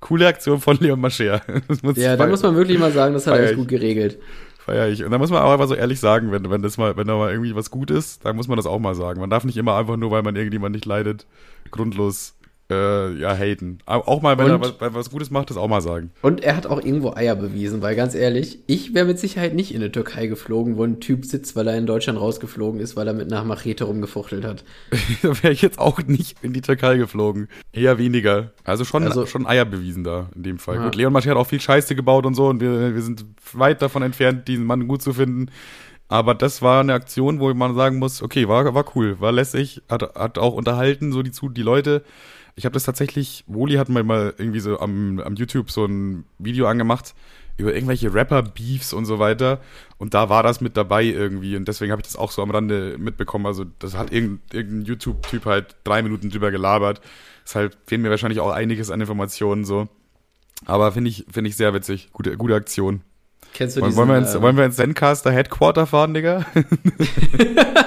coole 0.00 0.26
Aktion 0.26 0.60
von 0.60 0.76
Leon 0.78 1.00
Mascher. 1.00 1.42
Das 1.68 1.82
muss 1.82 1.96
Ja, 1.96 2.16
da 2.16 2.26
muss 2.26 2.42
man 2.42 2.56
wirklich 2.56 2.78
mal 2.78 2.92
sagen, 2.92 3.14
das 3.14 3.26
hat 3.26 3.36
er 3.38 3.44
echt 3.48 3.56
gut 3.56 3.68
geregelt. 3.68 4.18
Feier 4.58 4.88
ich. 4.88 5.04
Und 5.04 5.10
da 5.10 5.18
muss 5.18 5.30
man 5.30 5.42
auch 5.42 5.52
einfach 5.52 5.68
so 5.68 5.74
ehrlich 5.74 5.98
sagen, 6.00 6.30
wenn, 6.30 6.50
wenn 6.50 6.62
das 6.62 6.76
mal, 6.76 6.96
wenn 6.96 7.06
da 7.06 7.16
mal 7.16 7.30
irgendwie 7.30 7.54
was 7.54 7.70
gut 7.70 7.90
ist, 7.90 8.24
dann 8.24 8.36
muss 8.36 8.48
man 8.48 8.56
das 8.56 8.66
auch 8.66 8.78
mal 8.78 8.94
sagen. 8.94 9.20
Man 9.20 9.30
darf 9.30 9.44
nicht 9.44 9.56
immer 9.56 9.76
einfach 9.76 9.96
nur, 9.96 10.10
weil 10.10 10.22
man 10.22 10.36
irgendjemand 10.36 10.74
nicht 10.74 10.84
leidet, 10.84 11.26
grundlos 11.70 12.34
äh, 12.70 13.14
ja, 13.18 13.34
haten. 13.34 13.78
Au- 13.86 14.00
Auch 14.06 14.20
mal, 14.22 14.36
wenn 14.38 14.50
Und- 14.50 14.62
er 14.64 14.80
was, 14.80 14.94
was 14.94 15.10
Gutes 15.10 15.30
macht, 15.30 15.48
das 15.50 15.56
auch 15.56 15.68
mal 15.68 15.80
sagen. 15.80 16.10
Und 16.22 16.42
er 16.42 16.54
hat 16.56 16.66
auch 16.66 16.82
irgendwo 16.84 17.12
Eier 17.14 17.34
bewiesen, 17.34 17.80
weil 17.80 17.96
ganz 17.96 18.14
ehrlich, 18.14 18.58
ich 18.66 18.94
wäre 18.94 19.06
mit 19.06 19.18
Sicherheit 19.18 19.54
nicht 19.54 19.72
in 19.74 19.80
die 19.80 19.90
Türkei 19.90 20.26
geflogen, 20.26 20.76
wo 20.76 20.84
ein 20.84 21.00
Typ 21.00 21.24
sitzt, 21.24 21.56
weil 21.56 21.66
er 21.66 21.78
in 21.78 21.86
Deutschland 21.86 22.20
rausgeflogen 22.20 22.80
ist, 22.80 22.94
weil 22.96 23.06
er 23.06 23.14
mit 23.14 23.32
einer 23.32 23.42
Machete 23.44 23.84
rumgefuchtelt 23.84 24.44
hat. 24.44 24.64
da 25.22 25.42
wäre 25.42 25.52
ich 25.52 25.62
jetzt 25.62 25.78
auch 25.78 25.98
nicht 26.06 26.36
in 26.42 26.52
die 26.52 26.60
Türkei 26.60 26.96
geflogen. 26.98 27.48
Eher 27.72 27.96
weniger. 27.98 28.52
Also 28.64 28.84
schon, 28.84 29.04
Also- 29.04 29.24
schon 29.26 29.46
Eier 29.46 29.64
bewiesen 29.64 30.04
da, 30.04 30.28
in 30.34 30.42
dem 30.42 30.58
Fall. 30.58 30.76
Ja. 30.76 30.84
Gut, 30.84 30.94
Leon 30.94 31.12
Mascher 31.12 31.30
hat 31.30 31.36
auch 31.38 31.46
viel 31.46 31.60
Scheiße 31.60 31.94
gebaut 31.94 32.26
und 32.26 32.34
so 32.34 32.48
und 32.48 32.60
wir, 32.60 32.94
wir 32.94 33.02
sind 33.02 33.24
weit 33.54 33.80
davon 33.80 34.02
entfernt, 34.02 34.46
diesen 34.46 34.64
Mann 34.66 34.86
gut 34.88 35.00
zu 35.02 35.14
finden. 35.14 35.46
Aber 36.10 36.34
das 36.34 36.62
war 36.62 36.80
eine 36.80 36.94
Aktion, 36.94 37.38
wo 37.38 37.52
man 37.52 37.74
sagen 37.74 37.98
muss, 37.98 38.22
okay, 38.22 38.48
war, 38.48 38.74
war 38.74 38.84
cool, 38.96 39.20
war 39.20 39.30
lässig, 39.30 39.82
hat, 39.90 40.02
hat 40.14 40.38
auch 40.38 40.54
unterhalten, 40.54 41.12
so 41.12 41.22
die, 41.22 41.32
zu- 41.32 41.50
die 41.50 41.62
Leute. 41.62 42.02
Ich 42.58 42.64
habe 42.64 42.72
das 42.72 42.82
tatsächlich, 42.82 43.44
Woli 43.46 43.74
hat 43.74 43.88
mir 43.88 44.02
mal 44.02 44.34
irgendwie 44.36 44.58
so 44.58 44.80
am, 44.80 45.20
am 45.20 45.36
YouTube 45.36 45.70
so 45.70 45.84
ein 45.84 46.24
Video 46.38 46.66
angemacht, 46.66 47.14
über 47.56 47.72
irgendwelche 47.72 48.12
Rapper-Beefs 48.12 48.92
und 48.92 49.04
so 49.04 49.20
weiter. 49.20 49.60
Und 49.96 50.12
da 50.12 50.28
war 50.28 50.42
das 50.42 50.60
mit 50.60 50.76
dabei 50.76 51.04
irgendwie. 51.04 51.54
Und 51.54 51.68
deswegen 51.68 51.92
habe 51.92 52.02
ich 52.02 52.08
das 52.08 52.16
auch 52.16 52.32
so 52.32 52.42
am 52.42 52.50
Rande 52.50 52.96
mitbekommen. 52.98 53.46
Also, 53.46 53.64
das 53.78 53.96
hat 53.96 54.12
irgendein, 54.12 54.40
irgendein 54.52 54.86
YouTube-Typ 54.86 55.46
halt 55.46 55.76
drei 55.84 56.02
Minuten 56.02 56.30
drüber 56.30 56.50
gelabert. 56.50 57.00
Deshalb 57.44 57.76
fehlen 57.86 58.02
mir 58.02 58.10
wahrscheinlich 58.10 58.40
auch 58.40 58.50
einiges 58.50 58.90
an 58.90 59.00
Informationen 59.00 59.64
so. 59.64 59.86
Aber 60.66 60.90
finde 60.90 61.10
ich, 61.10 61.26
finde 61.30 61.50
ich 61.50 61.56
sehr 61.56 61.72
witzig. 61.74 62.08
Gute, 62.12 62.36
gute 62.36 62.56
Aktion. 62.56 63.02
Kennst 63.54 63.76
du 63.76 63.82
diesen, 63.82 63.96
wollen, 63.96 64.08
wir 64.08 64.18
ins, 64.18 64.34
ähm, 64.34 64.42
wollen 64.42 64.56
wir 64.56 64.64
ins 64.64 64.76
Zencaster 64.76 65.30
Headquarter 65.30 65.86
fahren, 65.86 66.12
Digga? 66.12 66.44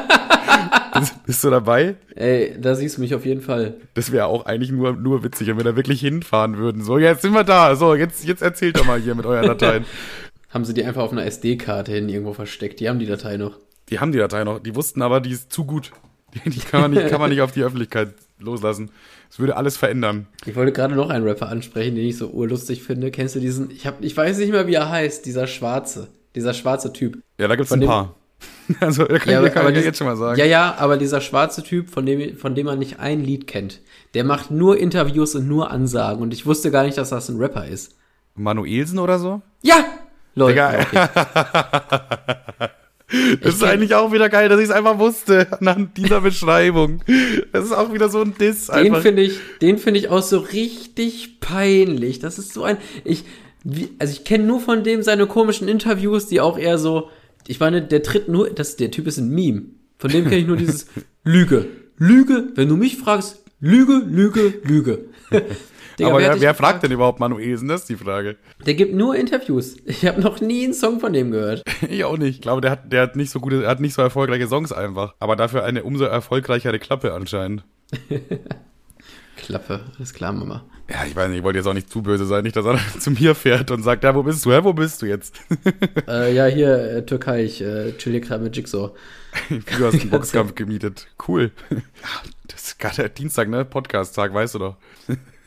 bist, 1.31 1.43
du 1.43 1.49
dabei? 1.49 1.95
Ey, 2.15 2.55
da 2.59 2.75
siehst 2.75 2.97
du 2.97 3.01
mich 3.01 3.15
auf 3.15 3.25
jeden 3.25 3.41
Fall. 3.41 3.75
Das 3.93 4.11
wäre 4.11 4.25
auch 4.27 4.45
eigentlich 4.45 4.71
nur, 4.71 4.93
nur 4.93 5.23
witzig, 5.23 5.47
wenn 5.47 5.57
wir 5.57 5.63
da 5.63 5.75
wirklich 5.75 6.01
hinfahren 6.01 6.57
würden. 6.57 6.83
So, 6.83 6.97
jetzt 6.97 7.21
sind 7.21 7.33
wir 7.33 7.43
da. 7.43 7.75
So, 7.75 7.95
jetzt, 7.95 8.25
jetzt 8.25 8.41
erzählt 8.41 8.77
doch 8.77 8.85
mal 8.85 8.99
hier 8.99 9.15
mit 9.15 9.25
euren 9.25 9.45
Dateien. 9.45 9.85
Haben 10.49 10.65
sie 10.65 10.73
die 10.73 10.83
einfach 10.83 11.03
auf 11.03 11.11
einer 11.11 11.25
SD-Karte 11.25 11.93
hin 11.93 12.09
irgendwo 12.09 12.33
versteckt? 12.33 12.81
Die 12.81 12.89
haben 12.89 12.99
die 12.99 13.05
Datei 13.05 13.37
noch. 13.37 13.57
Die 13.89 13.99
haben 13.99 14.11
die 14.11 14.17
Datei 14.17 14.43
noch. 14.43 14.59
Die 14.59 14.75
wussten 14.75 15.01
aber, 15.01 15.21
die 15.21 15.31
ist 15.31 15.53
zu 15.53 15.63
gut. 15.63 15.91
Die, 16.33 16.49
die 16.49 16.59
kann, 16.59 16.81
man 16.81 16.91
nicht, 16.91 17.07
kann 17.07 17.21
man 17.21 17.29
nicht 17.29 17.41
auf 17.41 17.53
die 17.53 17.63
Öffentlichkeit 17.63 18.13
loslassen. 18.37 18.91
Das 19.29 19.39
würde 19.39 19.55
alles 19.55 19.77
verändern. 19.77 20.27
Ich 20.45 20.57
wollte 20.57 20.73
gerade 20.73 20.95
noch 20.95 21.09
einen 21.09 21.25
Rapper 21.25 21.47
ansprechen, 21.47 21.95
den 21.95 22.05
ich 22.05 22.17
so 22.17 22.27
urlustig 22.27 22.83
finde. 22.83 23.11
Kennst 23.11 23.35
du 23.35 23.39
diesen? 23.39 23.71
Ich 23.71 23.87
hab, 23.87 24.03
ich 24.03 24.15
weiß 24.15 24.39
nicht 24.39 24.51
mehr, 24.51 24.67
wie 24.67 24.73
er 24.73 24.89
heißt. 24.89 25.25
Dieser 25.25 25.47
Schwarze, 25.47 26.09
dieser 26.35 26.53
schwarze 26.53 26.91
Typ. 26.91 27.19
Ja, 27.37 27.47
da 27.47 27.55
gibt's 27.55 27.69
Von 27.69 27.81
ein 27.81 27.87
paar. 27.87 28.15
Also, 28.79 29.03
da 29.05 29.19
kann, 29.19 29.33
Ja, 29.33 29.43
ich, 29.43 29.53
kann 29.53 29.63
ich 29.63 29.69
ja 29.69 29.75
dies- 29.75 29.85
jetzt 29.85 29.97
schon 29.97 30.07
mal 30.07 30.15
sagen. 30.15 30.39
Ja, 30.39 30.45
ja, 30.45 30.75
aber 30.77 30.95
dieser 30.97 31.19
schwarze 31.19 31.61
Typ, 31.61 31.89
von 31.89 32.05
dem, 32.05 32.37
von 32.37 32.55
dem 32.55 32.67
man 32.67 32.79
nicht 32.79 32.99
ein 32.99 33.21
Lied 33.23 33.45
kennt, 33.47 33.81
der 34.13 34.23
macht 34.23 34.49
nur 34.49 34.77
Interviews 34.77 35.35
und 35.35 35.47
nur 35.47 35.71
Ansagen. 35.71 36.21
Und 36.21 36.33
ich 36.33 36.45
wusste 36.45 36.71
gar 36.71 36.83
nicht, 36.83 36.97
dass 36.97 37.09
das 37.09 37.27
ein 37.29 37.37
Rapper 37.37 37.65
ist. 37.67 37.95
Manuelsen 38.35 38.99
oder 38.99 39.19
so? 39.19 39.41
Ja! 39.61 39.83
Leute, 40.35 40.53
Digga. 40.53 40.79
okay. 40.79 42.69
Das 43.43 43.55
ist 43.55 43.63
eigentlich 43.65 43.93
auch 43.93 44.13
wieder 44.13 44.29
geil, 44.29 44.47
dass 44.47 44.57
ich 44.59 44.67
es 44.69 44.71
einfach 44.71 44.97
wusste, 44.97 45.45
anhand 45.59 45.97
dieser 45.97 46.21
Beschreibung. 46.21 47.03
Das 47.51 47.65
ist 47.65 47.73
auch 47.73 47.91
wieder 47.93 48.07
so 48.07 48.21
ein 48.21 48.33
Diss. 48.39 48.67
Den 48.67 48.75
Einfach. 48.75 49.01
finde 49.01 49.23
ich, 49.23 49.37
den 49.61 49.77
finde 49.77 49.99
ich 49.99 50.07
auch 50.07 50.21
so 50.21 50.37
richtig 50.37 51.41
peinlich. 51.41 52.19
Das 52.19 52.39
ist 52.39 52.53
so 52.53 52.63
ein, 52.63 52.77
ich, 53.03 53.25
wie, 53.65 53.89
also 53.99 54.13
ich 54.13 54.23
kenne 54.23 54.45
nur 54.45 54.61
von 54.61 54.85
dem 54.85 55.03
seine 55.03 55.27
komischen 55.27 55.67
Interviews, 55.67 56.27
die 56.27 56.39
auch 56.39 56.57
eher 56.57 56.77
so, 56.77 57.09
ich 57.47 57.59
meine, 57.59 57.81
der 57.81 58.03
tritt 58.03 58.27
nur, 58.27 58.49
das, 58.49 58.75
der 58.75 58.91
Typ 58.91 59.07
ist 59.07 59.17
ein 59.17 59.29
Meme. 59.29 59.63
Von 59.97 60.09
dem 60.09 60.23
kenne 60.23 60.37
ich 60.37 60.47
nur 60.47 60.57
dieses 60.57 60.87
Lüge. 61.23 61.67
Lüge, 61.97 62.49
wenn 62.55 62.67
du 62.67 62.75
mich 62.75 62.97
fragst, 62.97 63.43
Lüge, 63.59 64.01
Lüge, 64.05 64.55
Lüge. 64.63 65.05
Digga, 65.99 66.09
Aber 66.09 66.19
wer 66.19 66.41
wer, 66.41 66.55
fragt 66.55 66.83
denn 66.83 66.91
überhaupt 66.91 67.19
Manuelsen? 67.19 67.67
Das 67.67 67.81
ist 67.81 67.89
die 67.89 67.95
Frage. 67.95 68.37
Der 68.65 68.73
gibt 68.73 68.95
nur 68.95 69.15
Interviews. 69.15 69.75
Ich 69.85 70.05
habe 70.05 70.21
noch 70.21 70.41
nie 70.41 70.63
einen 70.63 70.73
Song 70.73 70.99
von 70.99 71.13
dem 71.13 71.31
gehört. 71.31 71.63
Ich 71.89 72.03
auch 72.03 72.17
nicht. 72.17 72.35
Ich 72.35 72.41
glaube, 72.41 72.61
der 72.61 72.71
hat, 72.71 72.91
der 72.91 73.01
hat 73.03 73.15
nicht 73.15 73.29
so 73.29 73.39
gute, 73.39 73.63
er 73.63 73.69
hat 73.69 73.79
nicht 73.79 73.93
so 73.93 74.01
erfolgreiche 74.01 74.47
Songs 74.47 74.71
einfach. 74.71 75.13
Aber 75.19 75.35
dafür 75.35 75.63
eine 75.63 75.83
umso 75.83 76.05
erfolgreichere 76.05 76.79
Klappe 76.79 77.13
anscheinend. 77.13 77.63
Klappe, 79.41 79.81
alles 79.97 80.13
klar, 80.13 80.31
Mama. 80.33 80.63
Ja, 80.89 81.05
ich 81.05 81.15
weiß 81.15 81.29
nicht, 81.29 81.39
ich 81.39 81.43
wollte 81.43 81.57
jetzt 81.57 81.67
auch 81.67 81.73
nicht 81.73 81.89
zu 81.89 82.01
böse 82.01 82.25
sein, 82.25 82.43
nicht, 82.43 82.55
dass 82.55 82.65
er 82.65 82.77
zu 82.99 83.11
mir 83.11 83.33
fährt 83.33 83.71
und 83.71 83.81
sagt, 83.81 84.03
ja, 84.03 84.13
wo 84.13 84.23
bist 84.23 84.45
du? 84.45 84.51
Hä, 84.51 84.59
wo 84.63 84.73
bist 84.73 85.01
du 85.01 85.07
jetzt? 85.07 85.35
äh, 86.07 86.33
ja, 86.33 86.45
hier, 86.45 86.77
äh, 86.77 87.05
Türkei, 87.05 87.43
ich 87.45 87.61
äh, 87.61 87.93
chill 87.97 88.11
hier 88.11 88.21
gerade 88.21 88.43
mit 88.43 88.55
Jigsaw. 88.55 88.91
Du 89.49 89.85
hast 89.85 90.01
einen 90.01 90.09
Boxkampf 90.09 90.55
gemietet. 90.55 91.07
Cool. 91.27 91.51
Ja, 91.69 91.77
Das 92.47 92.63
ist 92.63 92.79
gerade 92.79 93.09
Dienstag, 93.09 93.47
ne? 93.49 93.63
Podcast-Tag, 93.63 94.33
weißt 94.33 94.55
du 94.55 94.59
doch. 94.59 94.75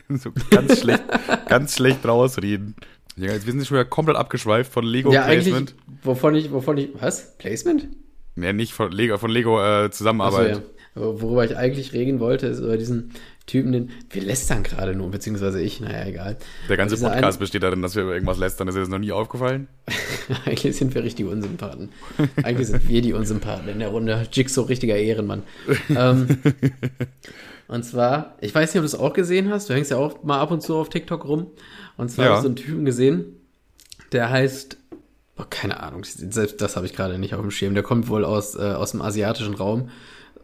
so 0.09 0.33
ganz 0.50 0.80
schlecht, 0.80 1.04
ganz 1.48 1.74
schlecht 1.76 2.07
rausreden. 2.07 2.74
Ja, 3.16 3.33
jetzt 3.33 3.46
wir 3.46 3.52
sind 3.52 3.66
schon 3.66 3.76
wieder 3.76 3.85
komplett 3.85 4.16
abgeschweift 4.16 4.72
von 4.72 4.85
Lego 4.85 5.12
ja, 5.12 5.24
eigentlich, 5.24 5.54
Placement. 5.54 5.74
wovon 6.02 6.35
ich, 6.35 6.50
wovon 6.50 6.78
ich, 6.78 6.90
was? 6.98 7.37
Placement? 7.38 7.88
Nee, 8.35 8.52
nicht 8.52 8.72
von 8.72 8.90
Lego, 8.90 9.18
von 9.18 9.30
Lego 9.30 9.62
äh, 9.62 9.90
Zusammenarbeit. 9.90 10.57
ja. 10.57 10.62
Aber 10.96 11.20
Worüber 11.20 11.44
ich 11.44 11.57
eigentlich 11.57 11.92
reden 11.92 12.20
wollte, 12.20 12.46
ist 12.46 12.61
über 12.61 12.76
diesen 12.76 13.12
Typen, 13.46 13.72
den 13.72 13.90
wir 14.11 14.22
lästern 14.22 14.62
gerade 14.62 14.94
nur, 14.94 15.11
beziehungsweise 15.11 15.61
ich, 15.61 15.80
naja, 15.80 16.07
egal. 16.07 16.37
Der 16.68 16.76
ganze 16.78 16.96
Podcast 16.96 17.38
besteht 17.38 17.62
darin, 17.62 17.83
dass 17.83 17.94
wir 17.94 18.02
über 18.04 18.14
irgendwas 18.14 18.38
lästern. 18.38 18.68
Ist 18.68 18.74
dir 18.74 18.80
das 18.80 18.88
noch 18.88 18.98
nie 18.98 19.12
aufgefallen? 19.12 19.68
Eigentlich 20.46 20.76
sind 20.76 20.94
wir 20.94 21.04
richtig 21.04 21.26
Unsympathen. 21.26 21.90
Eigentlich 22.42 22.68
sind 22.68 22.88
wir 22.88 23.02
die 23.02 23.12
Unsympathen 23.12 23.68
in 23.68 23.80
der 23.80 23.88
Runde. 23.88 24.26
Jigsaw, 24.33 24.66
richtiger 24.66 24.96
Ehrenmann. 24.96 25.42
ähm, 25.94 26.38
und 27.68 27.85
zwar, 27.85 28.37
ich 28.40 28.54
weiß 28.54 28.70
nicht, 28.72 28.78
ob 28.80 28.83
du 28.83 28.87
es 28.87 28.98
auch 28.98 29.12
gesehen 29.12 29.50
hast. 29.50 29.68
Du 29.68 29.74
hängst 29.74 29.90
ja 29.90 29.96
auch 29.98 30.22
mal 30.22 30.40
ab 30.40 30.50
und 30.50 30.62
zu 30.62 30.76
auf 30.76 30.88
TikTok 30.88 31.26
rum. 31.26 31.48
Und 31.96 32.11
zwar 32.11 32.24
Ja. 32.24 32.30
habe 32.30 32.38
ich 32.38 32.42
so 32.42 32.48
einen 32.48 32.57
Typen 32.57 32.85
gesehen, 32.85 33.24
der 34.12 34.30
heißt, 34.30 34.76
oh, 35.38 35.44
keine 35.48 35.80
Ahnung, 35.83 36.04
selbst 36.04 36.61
das 36.61 36.76
habe 36.76 36.87
ich 36.87 36.94
gerade 36.94 37.18
nicht 37.18 37.35
auf 37.35 37.40
dem 37.40 37.50
Schirm. 37.50 37.74
Der 37.74 37.83
kommt 37.83 38.09
wohl 38.09 38.24
aus, 38.24 38.54
äh, 38.54 38.61
aus 38.62 38.92
dem 38.92 39.02
asiatischen 39.02 39.54
Raum. 39.54 39.90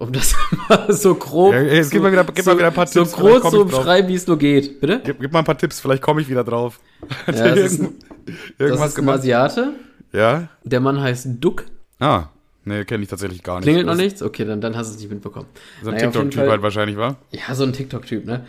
Um 0.01 0.13
das 0.13 0.35
mal 0.69 0.93
so 0.93 1.15
grob. 1.15 1.53
Ja, 1.53 1.61
jetzt 1.63 1.89
so, 1.91 1.93
gib 1.93 2.03
mal 2.03 2.11
wieder- 2.11 2.25
gib 2.25 2.43
so, 2.45 2.51
mal 2.51 2.57
wieder 2.59 2.69
ein 2.69 2.75
paar 2.75 2.87
so 2.87 3.01
Tipps, 3.01 3.15
vielleicht 3.15 3.43
groß 3.43 3.51
zu 3.53 3.65
beschreiben, 3.67 4.09
wie 4.09 4.15
es 4.15 4.27
nur 4.27 4.39
geht. 4.39 4.81
Bitte? 4.81 5.01
Gib, 5.05 5.21
gib 5.21 5.31
mal 5.33 5.41
ein 5.41 5.45
paar 5.45 5.59
Tipps, 5.59 5.79
vielleicht 5.79 6.03
komme 6.03 6.23
ich 6.23 6.29
wieder 6.29 6.43
drauf. 6.43 6.81
Hat 7.27 7.37
Ja, 7.37 7.55
das 7.55 7.73
ist 7.73 7.81
Das 8.27 8.35
irgendwas 8.59 8.89
ist 8.91 8.95
ein 8.99 9.05
gemacht? 9.05 9.19
Asiate. 9.21 9.73
Ja? 10.13 10.49
Der 10.65 10.81
Mann 10.81 11.01
heißt 11.01 11.29
Duck. 11.41 11.67
Ah, 11.99 12.25
nee, 12.65 12.85
kenne 12.87 13.03
ich 13.03 13.09
tatsächlich 13.11 13.43
gar 13.43 13.57
nicht. 13.57 13.65
Klingelt 13.65 13.85
noch 13.87 13.93
Das- 13.93 14.01
nichts? 14.03 14.23
Okay, 14.23 14.45
dann, 14.47 14.61
dann 14.63 14.75
hast 14.77 14.89
du 14.91 14.95
es 14.95 15.01
nicht 15.03 15.11
mitbekommen. 15.11 15.47
So 15.83 15.91
ein 15.91 15.97
Naja, 15.97 16.11
TikTok-Typ 16.11 16.49
halt 16.49 16.63
wahrscheinlich, 16.63 16.97
war? 16.97 17.17
Ja, 17.33 17.55
so 17.55 17.65
ein 17.65 17.73
TikTok-Typ, 17.75 18.25
ne? 18.25 18.47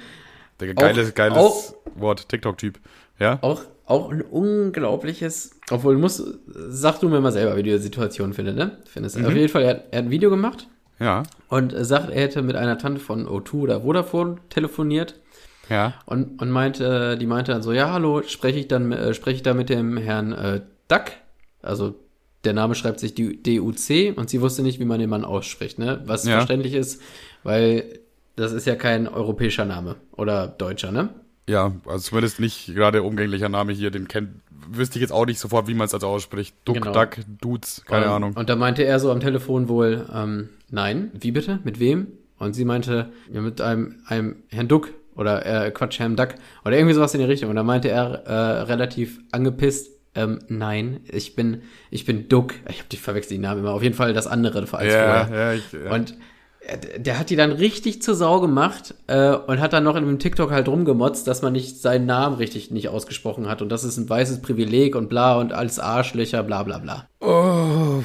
Der 0.62 0.74
geiles, 0.74 1.14
geiles 1.14 1.38
auch- 1.38 1.74
Wort, 1.96 2.30
TikTok-Typ. 2.30 2.80
Ja? 3.20 3.40
Auch, 3.42 3.64
auch 3.86 4.10
ein 4.10 4.22
unglaubliches, 4.22 5.60
obwohl, 5.70 5.96
du 5.96 6.00
musst, 6.00 6.24
sag 6.70 7.00
du 7.02 7.10
mir 7.10 7.20
mal 7.20 7.32
selber, 7.32 7.58
wie 7.58 7.64
du 7.64 7.72
die 7.72 7.78
Situation 7.78 8.34
findest, 8.34 8.58
ne? 8.58 8.78
Findest. 8.86 9.18
Mhm. 9.20 9.26
Auf 9.26 9.34
jeden 9.36 9.50
Fall, 9.50 9.64
er, 9.64 9.70
er 9.92 10.00
hat 10.00 10.06
ein 10.06 10.10
Video 10.12 10.30
gemacht 10.30 10.68
Ja. 11.02 11.24
und 11.50 11.74
sagt, 11.78 12.10
er 12.12 12.22
hätte 12.22 12.42
mit 12.44 12.56
einer 12.56 12.78
Tante 12.78 13.02
von 13.02 13.28
O2 13.28 13.54
oder 13.56 13.82
Vodafone 13.82 14.38
telefoniert 14.50 15.16
Ja. 15.70 15.96
und, 16.06 16.42
und 16.42 16.50
meinte, 16.52 17.18
die 17.18 17.26
meinte 17.26 17.52
dann 17.52 17.64
so, 17.64 17.72
ja, 17.74 17.92
hallo, 17.92 18.22
spreche 18.24 18.60
ich 18.60 18.68
dann, 18.68 18.92
äh, 18.92 19.14
spreche 19.14 19.38
ich 19.38 19.44
da 19.44 19.54
mit 19.54 19.70
dem 19.70 19.98
Herrn 19.98 20.32
äh, 20.32 20.62
Duck? 20.88 21.06
Also, 21.62 21.96
der 22.44 22.54
Name 22.54 22.74
schreibt 22.76 23.00
sich 23.00 23.14
D-U-C 23.16 24.12
und 24.12 24.30
sie 24.30 24.42
wusste 24.42 24.64
nicht, 24.64 24.80
wie 24.80 24.86
man 24.86 25.00
den 25.00 25.10
Mann 25.10 25.26
ausspricht, 25.26 25.78
ne? 25.80 26.02
Was 26.06 26.26
Ja. 26.26 26.38
verständlich 26.38 26.74
ist, 26.74 27.02
weil 27.44 28.00
das 28.36 28.52
ist 28.52 28.66
ja 28.66 28.76
kein 28.76 29.08
europäischer 29.08 29.66
Name 29.66 29.96
oder 30.14 30.48
deutscher, 30.48 30.92
ne? 30.92 31.10
Ja, 31.48 31.74
also 31.86 32.00
zumindest 32.10 32.40
nicht 32.40 32.74
gerade 32.74 33.04
umgänglicher 33.04 33.50
Name 33.50 33.74
hier, 33.74 33.92
den 33.92 34.08
kennt, 34.08 34.30
wüsste 34.70 34.98
ich 34.98 35.02
jetzt 35.02 35.12
auch 35.12 35.26
nicht 35.26 35.40
sofort, 35.40 35.68
wie 35.68 35.74
man 35.74 35.86
es 35.86 35.94
also 35.94 36.08
ausspricht. 36.08 36.56
Duck, 36.66 36.76
Genau. 36.76 36.92
Duck, 36.92 37.18
Dudes, 37.42 37.84
keine 37.86 38.06
und, 38.06 38.12
Ahnung. 38.12 38.34
Und 38.36 38.50
da 38.50 38.56
meinte 38.56 38.84
er 38.84 39.00
so 39.00 39.12
am 39.12 39.20
Telefon 39.20 39.70
wohl, 39.70 40.06
ähm, 40.14 40.50
nein, 40.70 41.12
wie 41.14 41.32
bitte? 41.32 41.60
Mit 41.64 41.80
wem? 41.80 42.08
Und 42.38 42.54
sie 42.54 42.66
meinte, 42.66 43.12
ja, 43.32 43.42
mit 43.42 43.62
einem, 43.62 43.98
einem 44.08 44.38
Herrn 44.50 44.68
Duck 44.68 44.90
oder 45.16 45.46
äh, 45.46 45.72
Quatsch, 45.72 46.00
Herrn 46.00 46.16
Duck 46.16 46.30
oder 46.66 46.76
irgendwie 46.76 46.96
sowas 46.96 47.14
in 47.14 47.20
die 47.20 47.26
Richtung. 47.26 47.50
Und 47.50 47.56
da 47.56 47.64
meinte 47.64 47.90
er 47.90 48.24
äh, 48.26 48.62
relativ 48.64 49.20
angepisst, 49.32 49.92
ähm, 50.14 50.40
nein, 50.48 51.02
ich 51.10 51.36
bin, 51.36 51.62
ich 51.90 52.06
bin 52.06 52.28
Duck. 52.28 52.56
Ich 52.70 52.80
habe 52.80 52.90
die 52.92 52.98
verwechselt 52.98 53.38
die 53.38 53.42
Namen 53.42 53.62
immer. 53.62 53.72
Auf 53.72 53.84
jeden 53.84 53.96
Fall 53.96 54.14
das 54.14 54.28
andere 54.28 54.60
als 54.60 54.72
ja, 54.72 55.26
vorher. 55.26 55.30
ja, 55.32 55.54
ich, 55.54 55.72
ja. 55.72 55.94
Und 55.94 56.16
der 56.98 57.20
hat 57.20 57.30
die 57.30 57.36
dann 57.36 57.52
richtig 57.52 58.02
zur 58.02 58.16
Sau 58.16 58.40
gemacht 58.40 58.96
äh, 59.08 59.32
und 59.36 59.60
hat 59.60 59.74
dann 59.74 59.84
noch 59.84 59.96
in 59.96 60.06
dem 60.06 60.20
TikTok 60.20 60.52
halt 60.52 60.68
rumgemotzt, 60.68 61.28
dass 61.28 61.42
man 61.42 61.54
nicht 61.54 61.82
seinen 61.82 62.06
Namen 62.06 62.36
richtig 62.36 62.72
nicht 62.72 62.90
ausgesprochen 62.90 63.48
hat 63.48 63.62
und 63.62 63.70
das 63.70 63.84
ist 63.84 63.98
ein 63.98 64.10
weißes 64.10 64.42
Privileg 64.42 64.96
und 64.96 65.10
bla 65.10 65.38
und 65.38 65.54
als 65.54 65.80
Arschlöcher, 65.80 66.44
bla 66.44 66.64
bla 66.64 66.80
bla. 66.80 67.08
oh. 67.20 68.04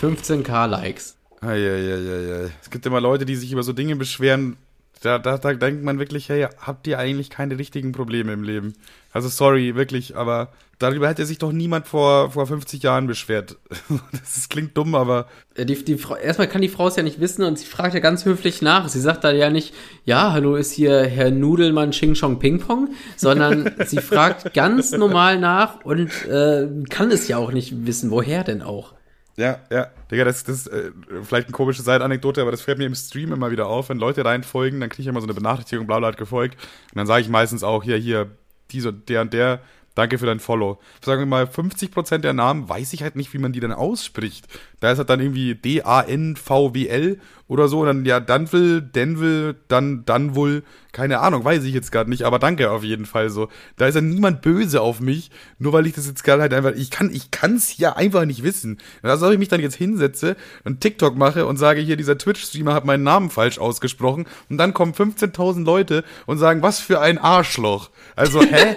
15k 0.00 0.66
Likes. 0.66 1.16
Eieieiei. 1.40 2.50
Es 2.60 2.70
gibt 2.70 2.86
immer 2.86 3.00
Leute, 3.00 3.24
die 3.24 3.36
sich 3.36 3.52
über 3.52 3.62
so 3.62 3.72
Dinge 3.72 3.96
beschweren. 3.96 4.56
Da, 5.02 5.18
da, 5.18 5.36
da 5.36 5.52
denkt 5.52 5.82
man 5.82 5.98
wirklich, 5.98 6.28
hey, 6.28 6.46
habt 6.58 6.86
ihr 6.86 6.98
eigentlich 6.98 7.28
keine 7.28 7.58
richtigen 7.58 7.90
Probleme 7.90 8.32
im 8.32 8.44
Leben? 8.44 8.74
Also 9.12 9.28
sorry, 9.28 9.74
wirklich, 9.74 10.16
aber 10.16 10.52
darüber 10.78 11.08
hätte 11.08 11.26
sich 11.26 11.38
doch 11.38 11.50
niemand 11.50 11.88
vor, 11.88 12.30
vor 12.30 12.46
50 12.46 12.84
Jahren 12.84 13.08
beschwert. 13.08 13.56
Das 14.12 14.36
ist, 14.36 14.50
klingt 14.50 14.76
dumm, 14.76 14.94
aber 14.94 15.26
Die, 15.58 15.84
die 15.84 15.98
Frau, 15.98 16.14
erstmal 16.14 16.46
kann 16.46 16.62
die 16.62 16.68
Frau 16.68 16.86
es 16.86 16.94
ja 16.94 17.02
nicht 17.02 17.20
wissen 17.20 17.42
und 17.42 17.58
sie 17.58 17.66
fragt 17.66 17.94
ja 17.94 18.00
ganz 18.00 18.24
höflich 18.24 18.62
nach. 18.62 18.88
Sie 18.88 19.00
sagt 19.00 19.24
da 19.24 19.32
ja 19.32 19.50
nicht, 19.50 19.74
ja, 20.04 20.32
hallo, 20.32 20.54
ist 20.54 20.70
hier 20.70 21.02
Herr 21.02 21.32
Nudelmann 21.32 21.90
Ching 21.90 22.14
Chong 22.14 22.38
Ping 22.38 22.60
Pong, 22.60 22.90
sondern 23.16 23.74
sie 23.86 23.98
fragt 23.98 24.54
ganz 24.54 24.92
normal 24.92 25.40
nach 25.40 25.84
und 25.84 26.10
äh, 26.26 26.68
kann 26.88 27.10
es 27.10 27.26
ja 27.26 27.38
auch 27.38 27.50
nicht 27.50 27.86
wissen, 27.86 28.12
woher 28.12 28.44
denn 28.44 28.62
auch. 28.62 28.94
Ja, 29.36 29.60
ja. 29.70 29.88
Digga, 30.10 30.24
das 30.24 30.42
ist 30.42 30.66
äh, 30.66 30.90
vielleicht 31.22 31.46
eine 31.46 31.52
komische 31.52 31.82
Seitenanekdote, 31.82 32.42
aber 32.42 32.50
das 32.50 32.60
fällt 32.60 32.78
mir 32.78 32.86
im 32.86 32.94
Stream 32.94 33.32
immer 33.32 33.50
wieder 33.50 33.66
auf. 33.66 33.88
Wenn 33.88 33.98
Leute 33.98 34.24
reinfolgen, 34.24 34.80
dann 34.80 34.90
kriege 34.90 35.02
ich 35.02 35.08
immer 35.08 35.20
so 35.20 35.26
eine 35.26 35.34
Benachrichtigung, 35.34 35.86
bla 35.86 35.98
bla 35.98 36.08
hat 36.08 36.18
gefolgt. 36.18 36.56
Und 36.90 36.96
dann 36.96 37.06
sage 37.06 37.22
ich 37.22 37.28
meistens 37.28 37.62
auch, 37.62 37.82
hier, 37.82 37.96
hier, 37.96 38.30
dieser, 38.70 38.92
der 38.92 39.22
und 39.22 39.32
der 39.32 39.60
Danke 39.94 40.18
für 40.18 40.26
dein 40.26 40.40
Follow. 40.40 40.80
Sagen 41.04 41.20
wir 41.20 41.26
mal, 41.26 41.44
50% 41.44 42.18
der 42.18 42.32
Namen 42.32 42.68
weiß 42.68 42.94
ich 42.94 43.02
halt 43.02 43.14
nicht, 43.14 43.32
wie 43.34 43.38
man 43.38 43.52
die 43.52 43.60
dann 43.60 43.72
ausspricht. 43.72 44.46
Da 44.80 44.90
ist 44.90 44.98
halt 44.98 45.10
dann 45.10 45.20
irgendwie 45.20 45.54
D-A-N-V-W-L 45.54 47.20
oder 47.52 47.68
so. 47.68 47.80
Und 47.80 47.86
dann, 47.86 48.04
ja, 48.06 48.18
Danville, 48.18 48.80
Denville, 48.80 49.54
dann, 49.68 50.04
Danvul, 50.06 50.62
keine 50.92 51.20
Ahnung, 51.20 51.44
weiß 51.44 51.64
ich 51.64 51.74
jetzt 51.74 51.92
gerade 51.92 52.08
nicht, 52.08 52.22
aber 52.22 52.38
danke 52.38 52.70
auf 52.70 52.82
jeden 52.82 53.04
Fall 53.04 53.28
so. 53.28 53.48
Da 53.76 53.86
ist 53.86 53.94
ja 53.94 54.00
niemand 54.00 54.40
böse 54.40 54.80
auf 54.80 55.00
mich, 55.00 55.30
nur 55.58 55.74
weil 55.74 55.86
ich 55.86 55.92
das 55.92 56.06
jetzt 56.06 56.24
gerade 56.24 56.42
halt 56.42 56.54
einfach, 56.54 56.72
ich 56.72 56.90
kann, 56.90 57.10
ich 57.12 57.30
kann's 57.30 57.76
ja 57.76 57.94
einfach 57.94 58.24
nicht 58.24 58.42
wissen. 58.42 58.78
Da 59.02 59.18
soll 59.18 59.34
ich 59.34 59.38
mich 59.38 59.48
dann 59.48 59.60
jetzt 59.60 59.76
hinsetze 59.76 60.36
und 60.64 60.80
TikTok 60.80 61.16
mache 61.16 61.46
und 61.46 61.58
sage, 61.58 61.82
hier, 61.82 61.96
dieser 61.96 62.16
Twitch-Streamer 62.16 62.72
hat 62.72 62.86
meinen 62.86 63.04
Namen 63.04 63.28
falsch 63.28 63.58
ausgesprochen 63.58 64.26
und 64.48 64.56
dann 64.56 64.72
kommen 64.72 64.94
15.000 64.94 65.64
Leute 65.64 66.04
und 66.24 66.38
sagen, 66.38 66.62
was 66.62 66.80
für 66.80 67.00
ein 67.00 67.18
Arschloch. 67.18 67.90
Also, 68.16 68.40
hä? 68.40 68.76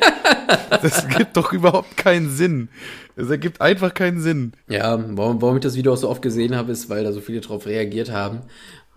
das 0.82 1.08
gibt 1.08 1.38
doch 1.38 1.54
überhaupt 1.54 1.96
keinen 1.96 2.30
Sinn. 2.30 2.70
Es 3.16 3.30
ergibt 3.30 3.62
einfach 3.62 3.94
keinen 3.94 4.20
Sinn. 4.20 4.54
Ja, 4.68 5.00
warum, 5.18 5.42
warum 5.42 5.58
ich 5.58 5.64
das 5.64 5.76
Video 5.76 5.94
auch 5.94 5.98
so 5.98 6.10
oft 6.10 6.22
gesehen 6.22 6.56
habe, 6.56 6.72
ist, 6.72 6.90
weil 6.90 7.04
da 7.04 7.12
so 7.12 7.22
viele 7.22 7.42
drauf 7.42 7.66
reagiert 7.66 8.12
haben. 8.12 8.42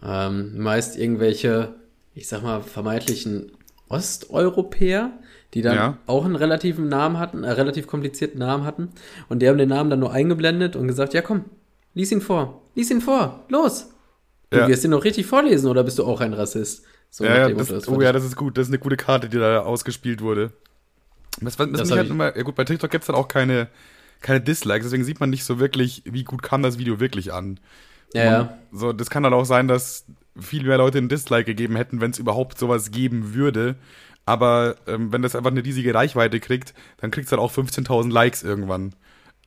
Ähm, 0.02 0.58
meist 0.58 0.98
irgendwelche, 0.98 1.74
ich 2.14 2.28
sag 2.28 2.42
mal, 2.42 2.62
vermeintlichen 2.62 3.52
Osteuropäer, 3.88 5.12
die 5.54 5.62
dann 5.62 5.74
ja. 5.76 5.98
auch 6.06 6.24
einen 6.24 6.36
relativen 6.36 6.88
Namen 6.88 7.18
hatten, 7.18 7.44
einen 7.44 7.54
relativ 7.54 7.86
komplizierten 7.86 8.38
Namen 8.38 8.64
hatten. 8.64 8.90
Und 9.28 9.40
die 9.40 9.48
haben 9.48 9.58
den 9.58 9.68
Namen 9.68 9.90
dann 9.90 10.00
nur 10.00 10.12
eingeblendet 10.12 10.76
und 10.76 10.88
gesagt, 10.88 11.14
ja 11.14 11.22
komm, 11.22 11.44
lies 11.94 12.12
ihn 12.12 12.20
vor, 12.20 12.62
lies 12.74 12.90
ihn 12.90 13.00
vor, 13.00 13.44
los. 13.48 13.90
Du 14.50 14.58
ja. 14.58 14.68
wirst 14.68 14.84
ihn 14.84 14.90
noch 14.90 15.04
richtig 15.04 15.26
vorlesen 15.26 15.68
oder 15.68 15.84
bist 15.84 15.98
du 15.98 16.04
auch 16.04 16.20
ein 16.20 16.32
Rassist? 16.32 16.84
So 17.10 17.24
ja, 17.24 17.48
ja 17.48 17.54
das, 17.54 17.68
das 17.68 17.88
oh 17.88 18.00
ja, 18.00 18.12
das 18.12 18.24
ist 18.24 18.36
gut. 18.36 18.56
Das 18.56 18.66
ist 18.66 18.70
eine 18.70 18.78
gute 18.78 18.96
Karte, 18.96 19.28
die 19.28 19.38
da 19.38 19.60
ausgespielt 19.60 20.20
wurde. 20.20 20.52
Was, 21.40 21.58
was, 21.58 21.72
was 21.72 21.88
mich 21.88 21.98
halt 21.98 22.10
immer, 22.10 22.36
ja 22.36 22.42
gut, 22.42 22.54
bei 22.54 22.64
TikTok 22.64 22.90
gibt's 22.90 23.06
dann 23.06 23.16
auch 23.16 23.28
keine, 23.28 23.68
keine 24.20 24.40
Dislikes, 24.40 24.86
deswegen 24.86 25.04
sieht 25.04 25.20
man 25.20 25.30
nicht 25.30 25.44
so 25.44 25.58
wirklich, 25.58 26.02
wie 26.04 26.24
gut 26.24 26.42
kam 26.42 26.62
das 26.62 26.78
Video 26.78 27.00
wirklich 27.00 27.32
an. 27.32 27.60
Ja, 28.14 28.24
ja. 28.24 28.58
So, 28.72 28.92
das 28.92 29.10
kann 29.10 29.22
dann 29.22 29.34
auch 29.34 29.44
sein, 29.44 29.68
dass 29.68 30.04
viel 30.38 30.64
mehr 30.64 30.78
Leute 30.78 30.98
einen 30.98 31.08
Dislike 31.08 31.44
gegeben 31.44 31.76
hätten, 31.76 32.00
wenn 32.00 32.10
es 32.10 32.18
überhaupt 32.18 32.58
sowas 32.58 32.90
geben 32.90 33.34
würde. 33.34 33.76
Aber 34.24 34.76
ähm, 34.86 35.12
wenn 35.12 35.22
das 35.22 35.34
einfach 35.34 35.50
eine 35.50 35.64
riesige 35.64 35.94
Reichweite 35.94 36.38
kriegt, 36.40 36.74
dann 36.98 37.10
kriegt 37.10 37.24
es 37.24 37.30
dann 37.30 37.38
auch 37.38 37.52
15.000 37.52 38.12
Likes 38.12 38.42
irgendwann. 38.42 38.94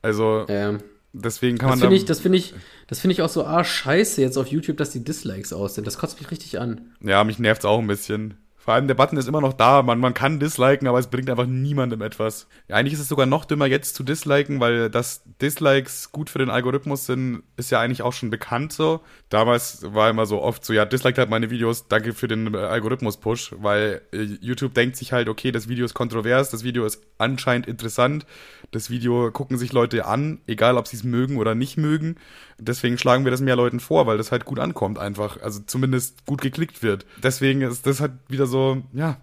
Also 0.02 0.46
ja. 0.50 0.78
deswegen 1.14 1.58
kann 1.58 1.70
das 1.70 1.80
man 1.80 1.90
find 1.90 2.02
ich, 2.02 2.06
Das 2.06 2.20
finde 2.20 2.40
ich, 2.40 2.56
das 2.88 3.00
finde 3.00 3.14
ich 3.14 3.22
auch 3.22 3.30
so 3.30 3.46
ah 3.46 3.64
scheiße 3.64 4.22
jetzt 4.22 4.38
auf 4.38 4.48
YouTube, 4.48 4.78
dass 4.78 4.90
die 4.90 5.04
Dislikes 5.04 5.54
aus 5.54 5.76
sind. 5.76 5.86
Das 5.86 5.98
kotzt 5.98 6.20
mich 6.20 6.32
richtig 6.32 6.60
an. 6.60 6.96
Ja, 7.00 7.24
mich 7.24 7.38
nervt's 7.38 7.66
auch 7.66 7.80
ein 7.80 7.88
bisschen. 7.88 8.36
Vor 8.63 8.76
allem 8.76 8.88
der 8.88 8.93
Button 8.93 9.17
ist 9.17 9.28
immer 9.28 9.41
noch 9.41 9.54
da, 9.54 9.82
man, 9.82 9.97
man 9.97 10.13
kann 10.13 10.39
disliken, 10.39 10.88
aber 10.88 11.00
es 11.00 11.08
bringt 11.08 11.32
einfach 11.32 11.47
niemandem 11.47 12.04
etwas. 12.04 12.47
Ja, 12.67 12.76
eigentlich 12.76 12.93
ist 12.93 13.00
es 13.00 13.08
sogar 13.08 13.26
noch 13.26 13.43
dümmer 13.43 13.65
jetzt 13.65 13.95
zu 13.95 14.04
disliken, 14.04 14.60
weil 14.60 14.91
dass 14.91 15.24
Dislikes 15.41 16.12
gut 16.12 16.30
für 16.30 16.38
den 16.38 16.52
Algorithmus 16.52 17.08
sind, 17.08 17.41
ist 17.58 17.71
ja 17.71 17.80
eigentlich 17.80 18.04
auch 18.04 18.13
schon 18.13 18.30
bekannt 18.30 18.71
so. 18.71 19.02
Damals 19.30 19.82
war 19.95 20.12
immer 20.12 20.28
so 20.28 20.43
oft 20.43 20.63
so, 20.63 20.74
ja, 20.74 20.86
disliked 20.86 21.17
halt 21.17 21.32
meine 21.32 21.50
Videos, 21.50 21.88
danke 21.88 22.13
für 22.13 22.28
den 22.28 22.54
äh, 22.54 22.58
Algorithmus-Push, 22.58 23.56
weil 23.58 24.04
äh, 24.13 24.21
YouTube 24.41 24.76
denkt 24.76 24.95
sich 24.95 25.12
halt, 25.12 25.28
okay, 25.28 25.52
das 25.52 25.67
Video 25.67 25.84
ist 25.84 25.95
kontrovers, 25.95 26.52
das 26.52 26.63
Video 26.63 26.86
ist 26.86 27.02
anscheinend 27.17 27.65
interessant, 27.65 28.28
das 28.69 28.91
Video 28.91 29.32
gucken 29.32 29.58
sich 29.58 29.74
Leute 29.74 30.06
an, 30.06 30.39
egal 30.45 30.78
ob 30.78 30.88
sie 30.88 30.97
es 30.97 31.04
mögen 31.04 31.38
oder 31.38 31.56
nicht 31.56 31.78
mögen. 31.78 32.15
Deswegen 32.60 33.00
schlagen 33.00 33.24
wir 33.24 33.32
das 33.32 33.41
mehr 33.41 33.56
Leuten 33.56 33.80
vor, 33.80 34.06
weil 34.06 34.19
das 34.19 34.32
halt 34.32 34.45
gut 34.45 34.60
ankommt 34.60 35.00
einfach, 35.00 35.41
also 35.41 35.62
zumindest 35.65 36.28
gut 36.28 36.41
geklickt 36.41 36.84
wird. 36.84 37.08
Deswegen 37.24 37.62
ist 37.63 37.88
das 37.88 38.02
halt 38.02 38.12
wieder 38.28 38.45
so, 38.45 38.51
ja, 38.94 39.18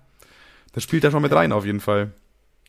das 0.72 0.82
spielt 0.82 1.04
da 1.04 1.10
schon 1.10 1.22
mit 1.22 1.32
rein 1.32 1.52
auf 1.52 1.64
jeden 1.64 1.80
Fall. 1.80 2.12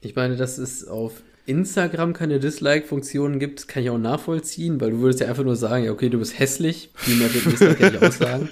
Ich 0.01 0.15
meine, 0.15 0.37
dass 0.37 0.57
es 0.57 0.87
auf 0.87 1.21
Instagram 1.49 2.13
keine 2.13 2.39
Dislike-Funktionen 2.39 3.39
gibt, 3.39 3.67
kann 3.67 3.83
ich 3.83 3.89
auch 3.89 3.97
nachvollziehen, 3.97 4.79
weil 4.79 4.91
du 4.91 4.99
würdest 4.99 5.19
ja 5.19 5.27
einfach 5.27 5.43
nur 5.43 5.55
sagen, 5.55 5.83
ja, 5.83 5.91
okay, 5.91 6.09
du 6.09 6.19
bist 6.19 6.37
hässlich, 6.37 6.91
viel 6.93 7.15
mehr 7.15 7.33
wird 7.33 7.45
Dislike 7.45 7.75
kann 7.75 7.95
ich 7.95 8.01
auch 8.01 8.11
sagen. 8.11 8.49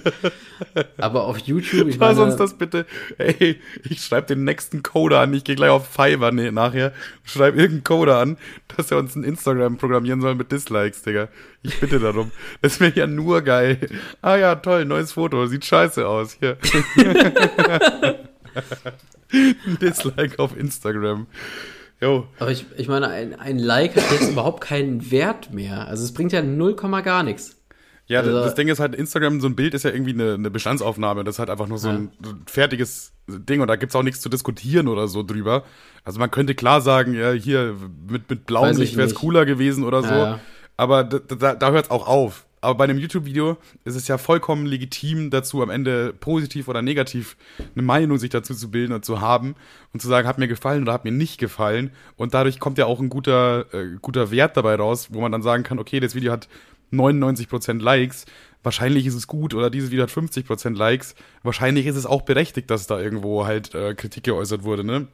Aber 0.98 1.24
auf 1.24 1.38
YouTube, 1.38 1.88
ich 1.88 1.98
meine... 1.98 2.18
Lass 2.18 2.18
uns 2.18 2.36
das 2.36 2.58
bitte, 2.58 2.84
ey, 3.18 3.60
ich 3.88 4.00
schreibe 4.00 4.26
den 4.26 4.42
nächsten 4.44 4.82
Coder 4.82 5.20
an, 5.20 5.32
ich 5.32 5.44
gehe 5.44 5.54
gleich 5.54 5.70
auf 5.70 5.86
Fiverr 5.88 6.32
nee, 6.32 6.50
nachher, 6.50 6.92
schreibe 7.24 7.56
irgendeinen 7.58 7.84
Coder 7.84 8.18
an, 8.18 8.36
dass 8.76 8.90
er 8.90 8.98
uns 8.98 9.14
ein 9.14 9.22
Instagram 9.22 9.76
programmieren 9.76 10.20
soll 10.20 10.34
mit 10.34 10.50
Dislikes, 10.50 11.02
Digga. 11.02 11.28
Ich 11.62 11.78
bitte 11.78 12.00
darum. 12.00 12.32
Das 12.62 12.80
wäre 12.80 12.92
ja 12.94 13.06
nur 13.06 13.42
geil. 13.42 13.78
Ah 14.22 14.36
ja, 14.36 14.56
toll, 14.56 14.84
neues 14.84 15.12
Foto, 15.12 15.46
sieht 15.46 15.64
scheiße 15.64 16.06
aus, 16.06 16.36
hier. 16.40 16.58
Dislike 19.80 20.38
auf 20.38 20.56
Instagram. 20.56 21.26
Jo. 22.00 22.26
Aber 22.38 22.50
ich, 22.50 22.66
ich 22.76 22.88
meine, 22.88 23.08
ein, 23.08 23.38
ein 23.38 23.58
Like 23.58 23.96
hat 23.96 24.10
jetzt 24.12 24.30
überhaupt 24.30 24.62
keinen 24.62 25.10
Wert 25.10 25.52
mehr. 25.52 25.88
Also 25.88 26.04
es 26.04 26.12
bringt 26.12 26.32
ja 26.32 26.42
0, 26.42 26.74
gar 27.02 27.22
nichts. 27.22 27.56
Ja, 28.06 28.20
also, 28.20 28.32
das 28.32 28.54
Ding 28.54 28.68
ist 28.68 28.80
halt, 28.80 28.94
Instagram, 28.94 29.40
so 29.40 29.48
ein 29.48 29.54
Bild 29.54 29.74
ist 29.74 29.82
ja 29.82 29.90
irgendwie 29.90 30.14
eine, 30.14 30.34
eine 30.34 30.50
Bestandsaufnahme. 30.50 31.24
Das 31.24 31.34
ist 31.34 31.38
halt 31.40 31.50
einfach 31.50 31.66
nur 31.66 31.78
so 31.78 31.88
ein 31.88 32.10
ja. 32.24 32.30
fertiges 32.46 33.12
Ding 33.26 33.60
und 33.60 33.68
da 33.68 33.76
gibt's 33.76 33.94
auch 33.94 34.02
nichts 34.02 34.22
zu 34.22 34.30
diskutieren 34.30 34.88
oder 34.88 35.08
so 35.08 35.22
drüber. 35.22 35.64
Also 36.04 36.18
man 36.18 36.30
könnte 36.30 36.54
klar 36.54 36.80
sagen, 36.80 37.12
ja, 37.12 37.32
hier 37.32 37.76
mit, 38.08 38.30
mit 38.30 38.46
blauem 38.46 38.76
Licht 38.78 38.96
wäre 38.96 39.06
es 39.06 39.14
cooler 39.14 39.44
gewesen 39.44 39.84
oder 39.84 40.02
so. 40.02 40.14
Ja. 40.14 40.40
Aber 40.78 41.04
da, 41.04 41.18
da, 41.18 41.54
da 41.54 41.70
hört 41.70 41.90
auch 41.90 42.06
auf 42.06 42.46
aber 42.60 42.74
bei 42.76 42.84
einem 42.84 42.98
YouTube-Video 42.98 43.56
ist 43.84 43.94
es 43.94 44.08
ja 44.08 44.18
vollkommen 44.18 44.66
legitim 44.66 45.30
dazu, 45.30 45.62
am 45.62 45.70
Ende 45.70 46.12
positiv 46.12 46.68
oder 46.68 46.82
negativ 46.82 47.36
eine 47.74 47.82
Meinung 47.82 48.18
sich 48.18 48.30
dazu 48.30 48.54
zu 48.54 48.70
bilden 48.70 48.92
und 48.92 49.04
zu 49.04 49.20
haben 49.20 49.54
und 49.92 50.00
zu 50.00 50.08
sagen, 50.08 50.26
hat 50.26 50.38
mir 50.38 50.48
gefallen 50.48 50.82
oder 50.82 50.92
hat 50.92 51.04
mir 51.04 51.12
nicht 51.12 51.38
gefallen. 51.38 51.92
Und 52.16 52.34
dadurch 52.34 52.58
kommt 52.58 52.78
ja 52.78 52.86
auch 52.86 53.00
ein 53.00 53.08
guter, 53.08 53.72
äh, 53.72 53.96
guter 54.00 54.30
Wert 54.30 54.56
dabei 54.56 54.74
raus, 54.74 55.08
wo 55.12 55.20
man 55.20 55.32
dann 55.32 55.42
sagen 55.42 55.62
kann, 55.62 55.78
okay, 55.78 56.00
das 56.00 56.14
Video 56.14 56.32
hat 56.32 56.48
99% 56.92 57.82
Likes, 57.82 58.26
wahrscheinlich 58.62 59.06
ist 59.06 59.14
es 59.14 59.26
gut 59.26 59.54
oder 59.54 59.70
dieses 59.70 59.90
Video 59.90 60.04
hat 60.04 60.10
50% 60.10 60.76
Likes, 60.76 61.14
wahrscheinlich 61.42 61.86
ist 61.86 61.96
es 61.96 62.06
auch 62.06 62.22
berechtigt, 62.22 62.70
dass 62.70 62.86
da 62.86 62.98
irgendwo 63.00 63.46
halt 63.46 63.74
äh, 63.74 63.94
Kritik 63.94 64.24
geäußert 64.24 64.64
wurde, 64.64 64.84
ne? 64.84 65.06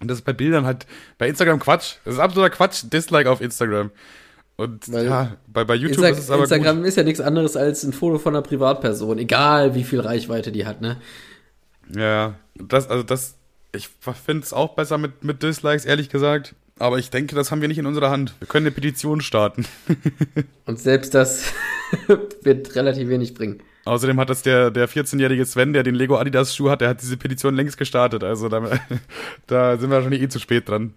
Und 0.00 0.08
das 0.08 0.18
ist 0.18 0.24
bei 0.24 0.32
Bildern 0.32 0.66
halt, 0.66 0.86
bei 1.16 1.28
Instagram 1.28 1.60
Quatsch. 1.60 1.96
Das 2.04 2.14
ist 2.14 2.20
absoluter 2.20 2.50
Quatsch, 2.50 2.82
Dislike 2.92 3.30
auf 3.30 3.40
Instagram. 3.40 3.92
Und 4.56 4.92
Weil 4.92 5.06
ja, 5.06 5.36
bei, 5.46 5.64
bei 5.64 5.74
YouTube 5.74 5.98
Insta 5.98 6.08
ist 6.08 6.18
es 6.18 6.30
aber 6.30 6.42
Instagram 6.42 6.78
gut. 6.78 6.86
ist 6.86 6.96
ja 6.96 7.02
nichts 7.02 7.20
anderes 7.20 7.56
als 7.56 7.82
ein 7.84 7.92
Foto 7.92 8.18
von 8.18 8.34
einer 8.34 8.42
Privatperson, 8.42 9.18
egal 9.18 9.74
wie 9.74 9.84
viel 9.84 10.00
Reichweite 10.00 10.52
die 10.52 10.66
hat, 10.66 10.80
ne? 10.80 10.98
Ja, 11.94 12.34
das, 12.54 12.88
also 12.88 13.02
das, 13.02 13.36
ich 13.74 13.88
finde 13.88 14.44
es 14.44 14.52
auch 14.52 14.74
besser 14.74 14.98
mit, 14.98 15.24
mit 15.24 15.42
Dislikes, 15.42 15.84
ehrlich 15.84 16.10
gesagt. 16.10 16.54
Aber 16.78 16.98
ich 16.98 17.10
denke, 17.10 17.34
das 17.34 17.50
haben 17.50 17.60
wir 17.60 17.68
nicht 17.68 17.78
in 17.78 17.86
unserer 17.86 18.10
Hand. 18.10 18.34
Wir 18.40 18.48
können 18.48 18.66
eine 18.66 18.74
Petition 18.74 19.20
starten. 19.20 19.66
Und 20.66 20.80
selbst 20.80 21.14
das 21.14 21.44
wird 22.42 22.74
relativ 22.74 23.08
wenig 23.08 23.34
bringen. 23.34 23.62
Außerdem 23.84 24.18
hat 24.20 24.30
das 24.30 24.42
der, 24.42 24.70
der 24.70 24.88
14-jährige 24.88 25.44
Sven, 25.44 25.72
der 25.72 25.82
den 25.82 25.94
Lego 25.94 26.16
Adidas 26.16 26.54
Schuh 26.54 26.70
hat, 26.70 26.80
der 26.80 26.88
hat 26.88 27.02
diese 27.02 27.16
Petition 27.16 27.54
längst 27.54 27.78
gestartet. 27.78 28.24
Also 28.24 28.48
da, 28.48 28.62
da 29.46 29.76
sind 29.76 29.90
wir 29.90 29.96
wahrscheinlich 29.96 30.22
eh 30.22 30.28
zu 30.28 30.38
spät 30.38 30.68
dran. 30.68 30.94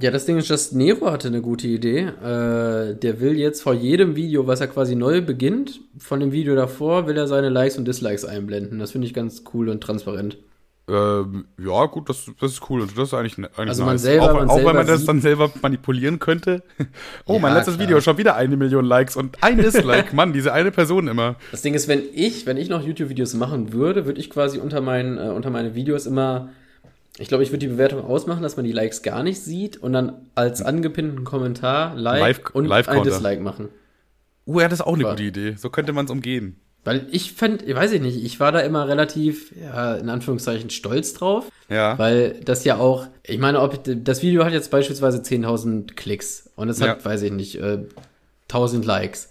Ja, 0.00 0.10
das 0.10 0.24
Ding 0.24 0.38
ist, 0.38 0.48
dass 0.48 0.72
Nero 0.72 1.10
hatte 1.10 1.28
eine 1.28 1.42
gute 1.42 1.68
Idee. 1.68 2.00
Äh, 2.00 2.94
der 2.96 3.20
will 3.20 3.38
jetzt 3.38 3.62
vor 3.62 3.74
jedem 3.74 4.16
Video, 4.16 4.46
was 4.46 4.60
er 4.60 4.68
quasi 4.68 4.94
neu 4.94 5.20
beginnt, 5.20 5.80
von 5.98 6.20
dem 6.20 6.32
Video 6.32 6.54
davor, 6.54 7.06
will 7.06 7.16
er 7.16 7.26
seine 7.26 7.50
Likes 7.50 7.76
und 7.76 7.86
Dislikes 7.86 8.24
einblenden. 8.24 8.78
Das 8.78 8.92
finde 8.92 9.06
ich 9.06 9.12
ganz 9.12 9.44
cool 9.52 9.68
und 9.68 9.82
transparent. 9.82 10.38
Ähm, 10.88 11.44
ja, 11.58 11.86
gut, 11.86 12.08
das, 12.08 12.26
das 12.40 12.52
ist 12.52 12.70
cool. 12.70 12.86
Das 12.86 13.08
ist 13.08 13.14
eigentlich, 13.14 13.38
eigentlich 13.38 13.68
also 13.68 13.84
man 13.84 13.94
nice. 13.94 14.02
selber, 14.02 14.30
auch, 14.30 14.34
man 14.34 14.50
auch 14.50 14.54
selber 14.54 14.70
wenn 14.70 14.76
man 14.76 14.86
das 14.86 15.04
dann 15.04 15.20
selber 15.20 15.50
manipulieren 15.60 16.18
könnte. 16.18 16.62
oh, 17.26 17.34
ja, 17.34 17.38
mein 17.38 17.54
letztes 17.54 17.76
klar. 17.76 17.86
Video, 17.86 18.00
schon 18.00 18.18
wieder 18.18 18.34
eine 18.34 18.56
Million 18.56 18.84
Likes 18.84 19.14
und 19.16 19.42
ein 19.42 19.58
Dislike. 19.58 20.08
Mann, 20.16 20.32
diese 20.32 20.52
eine 20.52 20.72
Person 20.72 21.06
immer. 21.06 21.36
Das 21.50 21.62
Ding 21.62 21.74
ist, 21.74 21.86
wenn 21.86 22.02
ich, 22.12 22.46
wenn 22.46 22.56
ich 22.56 22.68
noch 22.68 22.82
YouTube-Videos 22.82 23.34
machen 23.34 23.72
würde, 23.72 24.06
würde 24.06 24.20
ich 24.20 24.28
quasi 24.28 24.58
unter 24.58 24.80
meinen, 24.80 25.18
äh, 25.18 25.30
unter 25.30 25.50
meine 25.50 25.74
Videos 25.74 26.06
immer 26.06 26.48
ich 27.18 27.28
glaube, 27.28 27.42
ich 27.42 27.50
würde 27.50 27.58
die 27.58 27.68
Bewertung 27.68 28.04
ausmachen, 28.04 28.42
dass 28.42 28.56
man 28.56 28.64
die 28.64 28.72
Likes 28.72 29.02
gar 29.02 29.22
nicht 29.22 29.40
sieht 29.42 29.76
und 29.76 29.92
dann 29.92 30.26
als 30.34 30.62
angepinnten 30.62 31.24
Kommentar 31.24 31.94
Like 31.94 32.20
Live, 32.20 32.40
und 32.54 32.66
Live 32.66 32.88
ein 32.88 33.02
Dislike 33.02 33.42
machen. 33.42 33.68
Uh, 34.46 34.60
ja, 34.60 34.68
das 34.68 34.80
ist 34.80 34.86
auch 34.86 34.94
eine 34.94 35.04
gute 35.04 35.22
Idee. 35.22 35.54
So 35.56 35.70
könnte 35.70 35.92
man 35.92 36.06
es 36.06 36.10
umgehen. 36.10 36.56
Weil 36.84 37.06
ich 37.12 37.32
fand, 37.32 37.64
weiß 37.66 37.92
ich 37.92 38.00
nicht, 38.00 38.24
ich 38.24 38.40
war 38.40 38.50
da 38.50 38.58
immer 38.60 38.88
relativ, 38.88 39.54
ja, 39.56 39.94
in 39.94 40.08
Anführungszeichen 40.08 40.70
stolz 40.70 41.14
drauf. 41.14 41.48
Ja. 41.68 41.96
Weil 41.98 42.40
das 42.44 42.64
ja 42.64 42.76
auch, 42.76 43.06
ich 43.22 43.38
meine, 43.38 43.60
ob 43.60 43.78
das 43.84 44.22
Video 44.22 44.44
hat 44.44 44.52
jetzt 44.52 44.70
beispielsweise 44.70 45.18
10.000 45.18 45.94
Klicks 45.94 46.50
und 46.56 46.68
es 46.68 46.80
hat, 46.80 46.98
ja. 46.98 47.04
weiß 47.04 47.22
ich 47.22 47.30
nicht, 47.32 47.56
äh, 47.56 47.84
1000 48.44 48.84
Likes. 48.84 49.30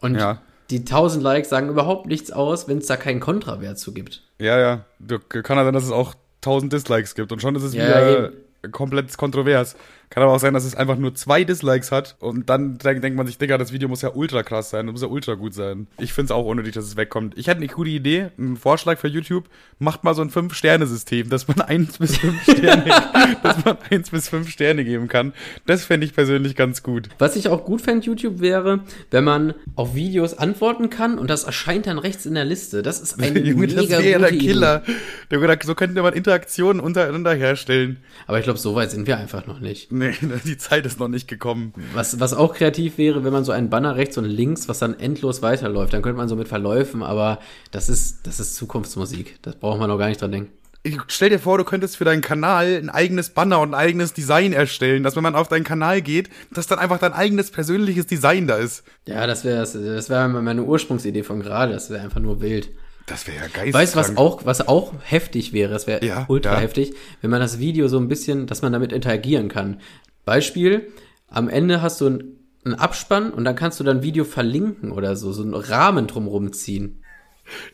Und 0.00 0.16
ja. 0.16 0.42
die 0.68 0.80
1000 0.80 1.22
Likes 1.22 1.48
sagen 1.48 1.70
überhaupt 1.70 2.06
nichts 2.06 2.32
aus, 2.32 2.68
wenn 2.68 2.78
es 2.78 2.86
da 2.86 2.96
keinen 2.96 3.20
Kontrawert 3.20 3.78
zu 3.78 3.94
gibt. 3.94 4.22
Ja, 4.38 4.58
ja. 4.58 4.84
Du, 4.98 5.18
kann 5.18 5.56
ja 5.56 5.64
sein, 5.64 5.74
dass 5.74 5.84
es 5.84 5.92
auch 5.92 6.14
1000 6.44 6.72
Dislikes 6.72 7.14
gibt 7.14 7.32
und 7.32 7.40
schon 7.40 7.54
ist 7.56 7.62
es 7.62 7.74
ja, 7.74 7.84
wieder 7.84 8.32
eben. 8.62 8.72
komplett 8.72 9.16
kontrovers. 9.16 9.76
Kann 10.12 10.24
aber 10.24 10.32
auch 10.32 10.40
sein, 10.40 10.54
dass 10.54 10.64
es 10.64 10.74
einfach 10.74 10.96
nur 10.98 11.14
zwei 11.14 11.44
Dislikes 11.44 11.92
hat 11.92 12.16
und 12.18 12.50
dann 12.50 12.78
denkt 12.78 13.16
man 13.16 13.28
sich, 13.28 13.38
Digga, 13.38 13.58
das 13.58 13.72
Video 13.72 13.88
muss 13.88 14.02
ja 14.02 14.10
ultra 14.12 14.42
krass 14.42 14.70
sein, 14.70 14.86
das 14.86 14.92
muss 14.94 15.02
ja 15.02 15.08
ultra 15.08 15.34
gut 15.34 15.54
sein. 15.54 15.86
Ich 15.98 16.12
finde 16.12 16.24
es 16.26 16.30
auch 16.32 16.44
unnötig, 16.46 16.74
dass 16.74 16.84
es 16.84 16.96
wegkommt. 16.96 17.38
Ich 17.38 17.46
hätte 17.46 17.58
eine 17.58 17.68
coole 17.68 17.90
Idee, 17.90 18.30
einen 18.36 18.56
Vorschlag 18.56 18.98
für 18.98 19.06
YouTube, 19.06 19.44
macht 19.78 20.02
mal 20.02 20.14
so 20.14 20.22
ein 20.22 20.30
Fünf-Sterne-System, 20.30 21.30
dass 21.30 21.46
man 21.46 21.60
eins 21.60 21.98
bis 21.98 22.18
fünf 22.18 22.42
Sterne, 22.42 22.84
dass 23.44 23.64
man 23.64 23.76
eins 23.88 24.10
bis 24.10 24.28
fünf 24.28 24.50
Sterne 24.50 24.84
geben 24.84 25.06
kann. 25.06 25.32
Das 25.66 25.84
fände 25.84 26.04
ich 26.06 26.12
persönlich 26.12 26.56
ganz 26.56 26.82
gut. 26.82 27.08
Was 27.18 27.36
ich 27.36 27.48
auch 27.48 27.64
gut 27.64 27.80
fände, 27.80 28.04
YouTube 28.06 28.40
wäre, 28.40 28.80
wenn 29.12 29.22
man 29.22 29.54
auf 29.76 29.94
Videos 29.94 30.34
antworten 30.36 30.90
kann 30.90 31.18
und 31.20 31.30
das 31.30 31.44
erscheint 31.44 31.86
dann 31.86 32.00
rechts 32.00 32.26
in 32.26 32.34
der 32.34 32.44
Liste. 32.44 32.82
Das 32.82 33.00
ist 33.00 33.20
ein 33.20 33.36
Junge, 33.46 33.68
das 33.68 33.76
mega 33.76 34.02
wäre 34.02 34.20
der 34.22 34.32
Killer. 34.32 34.82
Der- 35.30 35.58
So 35.62 35.76
könnte 35.76 36.02
man 36.02 36.14
Interaktionen 36.14 36.80
untereinander 36.80 37.32
herstellen. 37.32 37.98
Aber 38.26 38.38
ich 38.38 38.44
glaube, 38.44 38.58
so 38.58 38.74
weit 38.74 38.90
sind 38.90 39.06
wir 39.06 39.16
einfach 39.16 39.46
noch 39.46 39.60
nicht. 39.60 39.92
Nee, 40.00 40.14
die 40.44 40.56
Zeit 40.56 40.86
ist 40.86 40.98
noch 40.98 41.08
nicht 41.08 41.28
gekommen. 41.28 41.74
Was, 41.92 42.18
was 42.20 42.32
auch 42.32 42.54
kreativ 42.54 42.96
wäre, 42.96 43.22
wenn 43.22 43.32
man 43.32 43.44
so 43.44 43.52
einen 43.52 43.68
Banner 43.68 43.96
rechts 43.96 44.16
und 44.16 44.24
links, 44.24 44.66
was 44.66 44.78
dann 44.78 44.98
endlos 44.98 45.42
weiterläuft, 45.42 45.92
dann 45.92 46.00
könnte 46.00 46.16
man 46.16 46.28
so 46.28 46.36
mit 46.36 46.48
verläufen, 46.48 47.02
aber 47.02 47.38
das 47.70 47.90
ist, 47.90 48.26
das 48.26 48.40
ist 48.40 48.56
Zukunftsmusik. 48.56 49.38
Das 49.42 49.56
braucht 49.56 49.78
man 49.78 49.90
noch 49.90 49.98
gar 49.98 50.08
nicht 50.08 50.22
dran 50.22 50.32
denken. 50.32 50.52
Ich 50.82 50.96
stell 51.08 51.28
dir 51.28 51.38
vor, 51.38 51.58
du 51.58 51.64
könntest 51.64 51.98
für 51.98 52.06
deinen 52.06 52.22
Kanal 52.22 52.78
ein 52.82 52.88
eigenes 52.88 53.28
Banner 53.28 53.60
und 53.60 53.74
ein 53.74 53.74
eigenes 53.74 54.14
Design 54.14 54.54
erstellen, 54.54 55.02
dass 55.02 55.14
wenn 55.14 55.22
man 55.22 55.34
auf 55.34 55.48
deinen 55.48 55.64
Kanal 55.64 56.00
geht, 56.00 56.30
dass 56.50 56.66
dann 56.66 56.78
einfach 56.78 56.98
dein 56.98 57.12
eigenes 57.12 57.50
persönliches 57.50 58.06
Design 58.06 58.46
da 58.46 58.56
ist. 58.56 58.84
Ja, 59.06 59.26
das 59.26 59.44
wäre 59.44 59.58
das 59.58 60.08
wäre 60.08 60.28
meine 60.30 60.62
Ursprungsidee 60.62 61.22
von 61.22 61.40
gerade. 61.40 61.74
Das 61.74 61.90
wäre 61.90 62.02
einfach 62.02 62.20
nur 62.20 62.40
wild. 62.40 62.70
Das 63.10 63.26
wäre 63.26 63.38
ja 63.38 63.48
geil. 63.48 63.74
Weißt 63.74 63.94
du, 63.94 63.98
was 63.98 64.16
auch, 64.16 64.44
was 64.46 64.66
auch 64.68 64.94
heftig 65.02 65.52
wäre? 65.52 65.72
Das 65.72 65.86
wäre 65.86 66.04
Ja, 66.04 66.24
ultra 66.28 66.54
ja. 66.54 66.60
heftig, 66.60 66.94
wenn 67.20 67.30
man 67.30 67.40
das 67.40 67.58
Video 67.58 67.88
so 67.88 67.98
ein 67.98 68.08
bisschen, 68.08 68.46
dass 68.46 68.62
man 68.62 68.72
damit 68.72 68.92
interagieren 68.92 69.48
kann. 69.48 69.80
Beispiel, 70.24 70.92
am 71.28 71.48
Ende 71.48 71.82
hast 71.82 72.00
du 72.00 72.06
einen, 72.06 72.36
einen 72.64 72.74
Abspann 72.74 73.32
und 73.32 73.44
dann 73.44 73.56
kannst 73.56 73.80
du 73.80 73.84
dann 73.84 74.02
Video 74.02 74.24
verlinken 74.24 74.92
oder 74.92 75.16
so, 75.16 75.32
so 75.32 75.42
einen 75.42 75.54
Rahmen 75.54 76.06
drumrum 76.06 76.52
ziehen. 76.52 77.02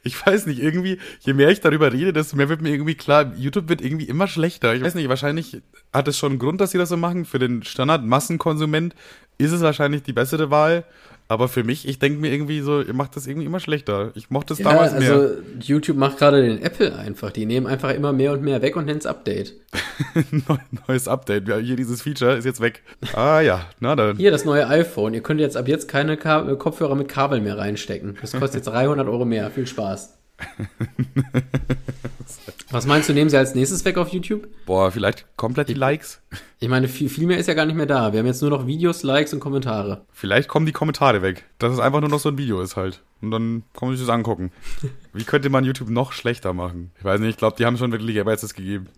Ich 0.03 0.25
weiß 0.25 0.47
nicht, 0.47 0.63
irgendwie, 0.63 0.99
je 1.21 1.35
mehr 1.35 1.51
ich 1.51 1.61
darüber 1.61 1.93
rede, 1.93 2.15
desto 2.15 2.35
mehr 2.37 2.49
wird 2.49 2.63
mir 2.63 2.71
irgendwie 2.71 2.95
klar, 2.95 3.35
YouTube 3.37 3.69
wird 3.69 3.83
irgendwie 3.83 4.07
immer 4.07 4.27
schlechter. 4.27 4.75
Ich 4.75 4.83
weiß 4.83 4.95
nicht, 4.95 5.11
wahrscheinlich 5.11 5.61
hat 5.93 6.09
es 6.09 6.17
schon 6.17 6.33
einen 6.33 6.39
Grund, 6.39 6.63
dass 6.63 6.71
sie 6.71 6.79
das 6.79 6.89
so 6.89 6.97
machen. 6.97 7.27
Für 7.27 7.39
den 7.39 7.63
Standard-Massenkonsument 7.63 8.95
ist 9.37 9.53
es 9.53 9.61
wahrscheinlich 9.61 10.03
die 10.03 10.15
bessere 10.15 10.51
Wahl. 10.51 10.85
Aber 11.29 11.49
für 11.49 11.65
mich, 11.65 11.89
ich 11.89 11.99
denke 11.99 12.21
mir 12.21 12.33
irgendwie 12.33 12.61
so, 12.61 12.81
ihr 12.83 12.95
macht 12.95 13.17
das 13.17 13.27
irgendwie 13.27 13.47
immer 13.47 13.59
schlechter. 13.59 14.13
Ich 14.15 14.31
mochte 14.31 14.53
es 14.53 14.61
Ja, 14.61 14.71
damals 14.71 14.93
also 14.93 15.13
mehr. 15.13 15.31
YouTube 15.61 15.97
macht 15.97 16.19
gerade 16.19 16.41
den 16.41 16.63
Apple 16.63 16.95
einfach. 16.97 17.33
Die 17.33 17.47
nehmen 17.47 17.67
einfach 17.67 17.93
immer 17.95 18.13
mehr 18.13 18.33
und 18.33 18.43
mehr 18.43 18.63
weg 18.63 18.77
und 18.77 18.85
nennen 18.87 19.01
es 19.01 19.07
Update. 19.07 19.55
Neu- 20.31 20.57
Neues 20.87 21.09
Update. 21.09 21.49
Ja, 21.49 21.57
hier 21.57 21.75
dieses 21.75 22.03
Feature 22.03 22.37
ist 22.37 22.45
jetzt 22.45 22.61
weg. 22.61 22.83
Ah 23.15 23.41
ja, 23.41 23.67
na 23.81 23.97
dann. 23.97 24.17
Hier 24.17 24.31
das 24.31 24.45
neue 24.45 24.69
iPhone. 24.69 25.15
Ihr 25.15 25.21
könnt 25.23 25.41
jetzt 25.41 25.57
ab 25.57 25.67
jetzt 25.67 25.89
keine 25.89 26.17
Ka 26.17 26.55
Kopfhörer 26.55 26.95
mit 26.95 27.09
Kabel 27.09 27.41
mehr 27.41 27.59
reinstecken. 27.59 28.17
Das 28.21 28.33
kostet 28.33 28.55
jetzt 28.65 28.67
300 28.73 29.09
Euro 29.09 29.25
mehr. 29.25 29.51
Viel 29.51 29.67
Spaß. 29.67 30.16
Was 32.71 32.87
meinst 32.87 33.09
du, 33.09 33.13
nehmen 33.13 33.31
sie 33.31 33.39
als 33.39 33.55
nächstes 33.55 33.85
weg 33.85 33.97
auf 33.97 34.09
YouTube? 34.09 34.49
Boah, 34.67 34.91
vielleicht 34.91 35.25
komplett 35.37 35.69
die 35.69 35.75
Likes. 35.75 36.21
Ich 36.59 36.69
meine, 36.69 36.89
viel, 36.89 37.09
viel 37.09 37.27
mehr 37.27 37.39
ist 37.39 37.47
ja 37.47 37.55
gar 37.55 37.65
nicht 37.65 37.77
mehr 37.77 37.87
da. 37.87 38.13
Wir 38.13 38.19
haben 38.19 38.27
jetzt 38.27 38.43
nur 38.43 38.51
noch 38.51 38.67
Videos, 38.67 39.05
Likes 39.05 39.33
und 39.33 39.41
Kommentare. 39.41 40.05
Vielleicht 40.11 40.49
kommen 40.49 40.67
die 40.67 40.73
Kommentare 40.73 41.23
weg. 41.23 41.45
Dass 41.59 41.73
es 41.73 41.79
einfach 41.79 42.01
nur 42.01 42.11
noch 42.11 42.19
so 42.19 42.29
ein 42.29 42.39
Video 42.39 42.61
ist 42.61 42.77
halt. 42.77 43.03
Und 43.23 43.31
dann 43.31 43.63
kann 43.73 43.89
man 43.89 43.97
sich 43.97 44.05
das 44.05 44.15
angucken. 44.15 44.51
Wie 45.13 45.25
könnte 45.25 45.49
man 45.49 45.65
YouTube 45.65 45.91
noch 45.91 46.13
schlechter 46.13 46.53
machen? 46.53 46.91
Ich 46.99 47.05
weiß 47.05 47.21
nicht, 47.21 47.31
ich 47.31 47.37
glaube, 47.37 47.57
die 47.57 47.67
haben 47.67 47.77
schon 47.77 47.93
wirklich 47.93 48.23
Bestes 48.25 48.55
gegeben. 48.55 48.89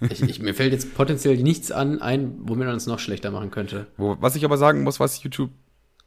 Ich, 0.10 0.22
ich, 0.22 0.40
mir 0.40 0.54
fällt 0.54 0.72
jetzt 0.72 0.94
potenziell 0.94 1.36
nichts 1.38 1.72
an 1.72 2.02
ein, 2.02 2.34
womit 2.40 2.66
man 2.66 2.76
es 2.76 2.86
noch 2.86 2.98
schlechter 2.98 3.30
machen 3.30 3.50
könnte. 3.50 3.86
Wo, 3.96 4.16
was 4.20 4.36
ich 4.36 4.44
aber 4.44 4.58
sagen 4.58 4.82
muss, 4.82 5.00
was 5.00 5.22
YouTube, 5.22 5.50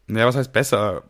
naja, 0.08 0.28
was 0.28 0.36
heißt 0.36 0.54
besser? 0.54 1.04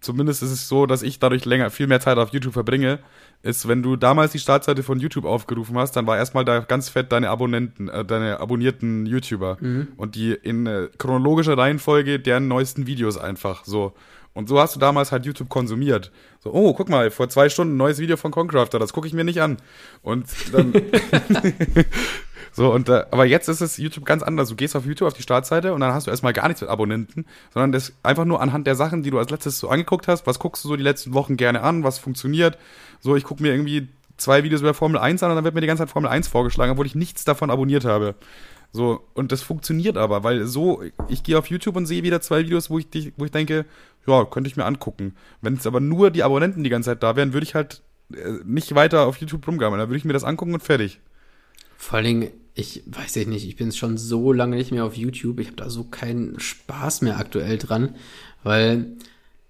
Zumindest 0.00 0.42
ist 0.42 0.50
es 0.50 0.68
so, 0.68 0.86
dass 0.86 1.02
ich 1.02 1.18
dadurch 1.18 1.44
länger, 1.44 1.70
viel 1.70 1.86
mehr 1.86 2.00
Zeit 2.00 2.18
auf 2.18 2.30
YouTube 2.30 2.52
verbringe, 2.52 2.98
ist, 3.42 3.68
wenn 3.68 3.82
du 3.82 3.96
damals 3.96 4.32
die 4.32 4.38
Startseite 4.38 4.82
von 4.82 4.98
YouTube 4.98 5.24
aufgerufen 5.24 5.76
hast, 5.78 5.92
dann 5.92 6.06
war 6.06 6.16
erstmal 6.16 6.44
da 6.44 6.60
ganz 6.60 6.88
fett 6.88 7.12
deine 7.12 7.30
Abonnenten, 7.30 7.88
äh, 7.88 8.04
deine 8.04 8.40
abonnierten 8.40 9.06
YouTuber 9.06 9.58
und 9.96 10.14
die 10.14 10.32
in 10.32 10.66
äh, 10.66 10.88
chronologischer 10.98 11.56
Reihenfolge 11.56 12.20
deren 12.20 12.48
neuesten 12.48 12.86
Videos 12.86 13.18
einfach 13.18 13.64
so. 13.64 13.92
Und 14.34 14.48
so 14.48 14.60
hast 14.60 14.74
du 14.74 14.80
damals 14.80 15.12
halt 15.12 15.24
YouTube 15.26 15.48
konsumiert. 15.48 16.10
So, 16.40 16.52
oh, 16.52 16.74
guck 16.74 16.88
mal, 16.88 17.10
vor 17.10 17.28
zwei 17.28 17.48
Stunden 17.48 17.76
neues 17.76 18.00
Video 18.00 18.16
von 18.16 18.32
Concrafter, 18.32 18.80
das 18.80 18.92
gucke 18.92 19.06
ich 19.06 19.14
mir 19.14 19.24
nicht 19.24 19.40
an. 19.40 19.58
Und 20.02 20.26
dann, 20.52 20.72
so, 22.56 22.72
und 22.72 22.88
äh, 22.88 23.04
aber 23.10 23.24
jetzt 23.24 23.48
ist 23.48 23.60
es 23.60 23.78
YouTube 23.78 24.04
ganz 24.04 24.22
anders. 24.22 24.48
Du 24.48 24.54
gehst 24.54 24.76
auf 24.76 24.86
YouTube 24.86 25.08
auf 25.08 25.14
die 25.14 25.22
Startseite 25.22 25.74
und 25.74 25.80
dann 25.80 25.92
hast 25.92 26.06
du 26.06 26.12
erstmal 26.12 26.32
gar 26.32 26.46
nichts 26.46 26.60
mit 26.60 26.70
Abonnenten, 26.70 27.26
sondern 27.52 27.72
das 27.72 27.94
einfach 28.04 28.24
nur 28.24 28.40
anhand 28.40 28.68
der 28.68 28.76
Sachen, 28.76 29.02
die 29.02 29.10
du 29.10 29.18
als 29.18 29.30
letztes 29.30 29.58
so 29.58 29.68
angeguckt 29.68 30.06
hast, 30.06 30.24
was 30.28 30.38
guckst 30.38 30.62
du 30.62 30.68
so 30.68 30.76
die 30.76 30.84
letzten 30.84 31.14
Wochen 31.14 31.36
gerne 31.36 31.62
an, 31.62 31.82
was 31.82 31.98
funktioniert. 31.98 32.56
So, 33.00 33.16
ich 33.16 33.24
gucke 33.24 33.42
mir 33.42 33.50
irgendwie 33.50 33.88
zwei 34.18 34.44
Videos 34.44 34.60
über 34.60 34.72
Formel 34.72 35.00
1 35.00 35.20
an 35.24 35.30
und 35.30 35.36
dann 35.36 35.44
wird 35.44 35.56
mir 35.56 35.62
die 35.62 35.66
ganze 35.66 35.82
Zeit 35.82 35.90
Formel 35.90 36.08
1 36.08 36.28
vorgeschlagen, 36.28 36.70
obwohl 36.70 36.86
ich 36.86 36.94
nichts 36.94 37.24
davon 37.24 37.50
abonniert 37.50 37.84
habe. 37.84 38.14
So, 38.70 39.04
und 39.14 39.32
das 39.32 39.42
funktioniert 39.42 39.96
aber, 39.96 40.22
weil 40.22 40.46
so, 40.46 40.80
ich 41.08 41.24
gehe 41.24 41.36
auf 41.36 41.48
YouTube 41.48 41.74
und 41.74 41.86
sehe 41.86 42.04
wieder 42.04 42.20
zwei 42.20 42.44
Videos, 42.44 42.70
wo 42.70 42.78
ich, 42.78 42.86
wo 43.16 43.24
ich 43.24 43.32
denke, 43.32 43.66
ja, 44.06 44.24
könnte 44.26 44.48
ich 44.48 44.56
mir 44.56 44.64
angucken. 44.64 45.16
Wenn 45.40 45.54
es 45.54 45.66
aber 45.66 45.80
nur 45.80 46.12
die 46.12 46.22
Abonnenten 46.22 46.62
die 46.62 46.70
ganze 46.70 46.90
Zeit 46.90 47.02
da 47.02 47.16
wären, 47.16 47.32
würde 47.32 47.46
ich 47.46 47.56
halt 47.56 47.82
äh, 48.12 48.38
nicht 48.44 48.76
weiter 48.76 49.06
auf 49.06 49.16
YouTube 49.16 49.46
rumgammeln. 49.48 49.80
Dann 49.80 49.88
würde 49.88 49.98
ich 49.98 50.04
mir 50.04 50.12
das 50.12 50.24
angucken 50.24 50.54
und 50.54 50.62
fertig. 50.62 51.00
Vor 51.76 51.96
allen 51.96 52.04
Dingen, 52.06 52.30
ich 52.54 52.82
weiß 52.86 53.16
ich 53.16 53.26
nicht, 53.26 53.46
ich 53.46 53.56
bin 53.56 53.72
schon 53.72 53.98
so 53.98 54.32
lange 54.32 54.56
nicht 54.56 54.70
mehr 54.70 54.84
auf 54.84 54.96
YouTube. 54.96 55.40
Ich 55.40 55.48
habe 55.48 55.56
da 55.56 55.70
so 55.70 55.84
keinen 55.84 56.38
Spaß 56.38 57.02
mehr 57.02 57.18
aktuell 57.18 57.58
dran, 57.58 57.96
weil 58.44 58.96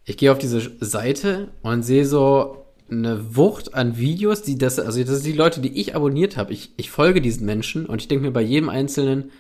ich 0.05 0.17
gehe 0.17 0.33
auf 0.33 0.39
diese 0.39 0.73
Seite 0.81 1.49
und 1.63 1.83
sehe 1.83 2.07
so 2.07 2.65
eine 2.91 3.37
Wucht 3.37 3.75
an 3.75 3.97
Videos, 3.97 4.43
die 4.43 4.57
das, 4.57 4.79
also 4.79 5.01
das 5.01 5.23
sind 5.23 5.27
die 5.27 5.39
Leute, 5.39 5.61
die 5.61 5.79
ich 5.79 5.95
abonniert 5.95 6.37
habe. 6.37 6.53
Ich, 6.53 6.73
ich 6.77 6.91
folge 6.91 7.21
diesen 7.21 7.47
Menschen 7.47 7.87
und 7.87 8.01
ich 8.01 8.09
denke 8.09 8.25
mir 8.25 8.33
bei 8.33 8.43
jedem 8.43 8.69
einzelnen, 8.69 9.31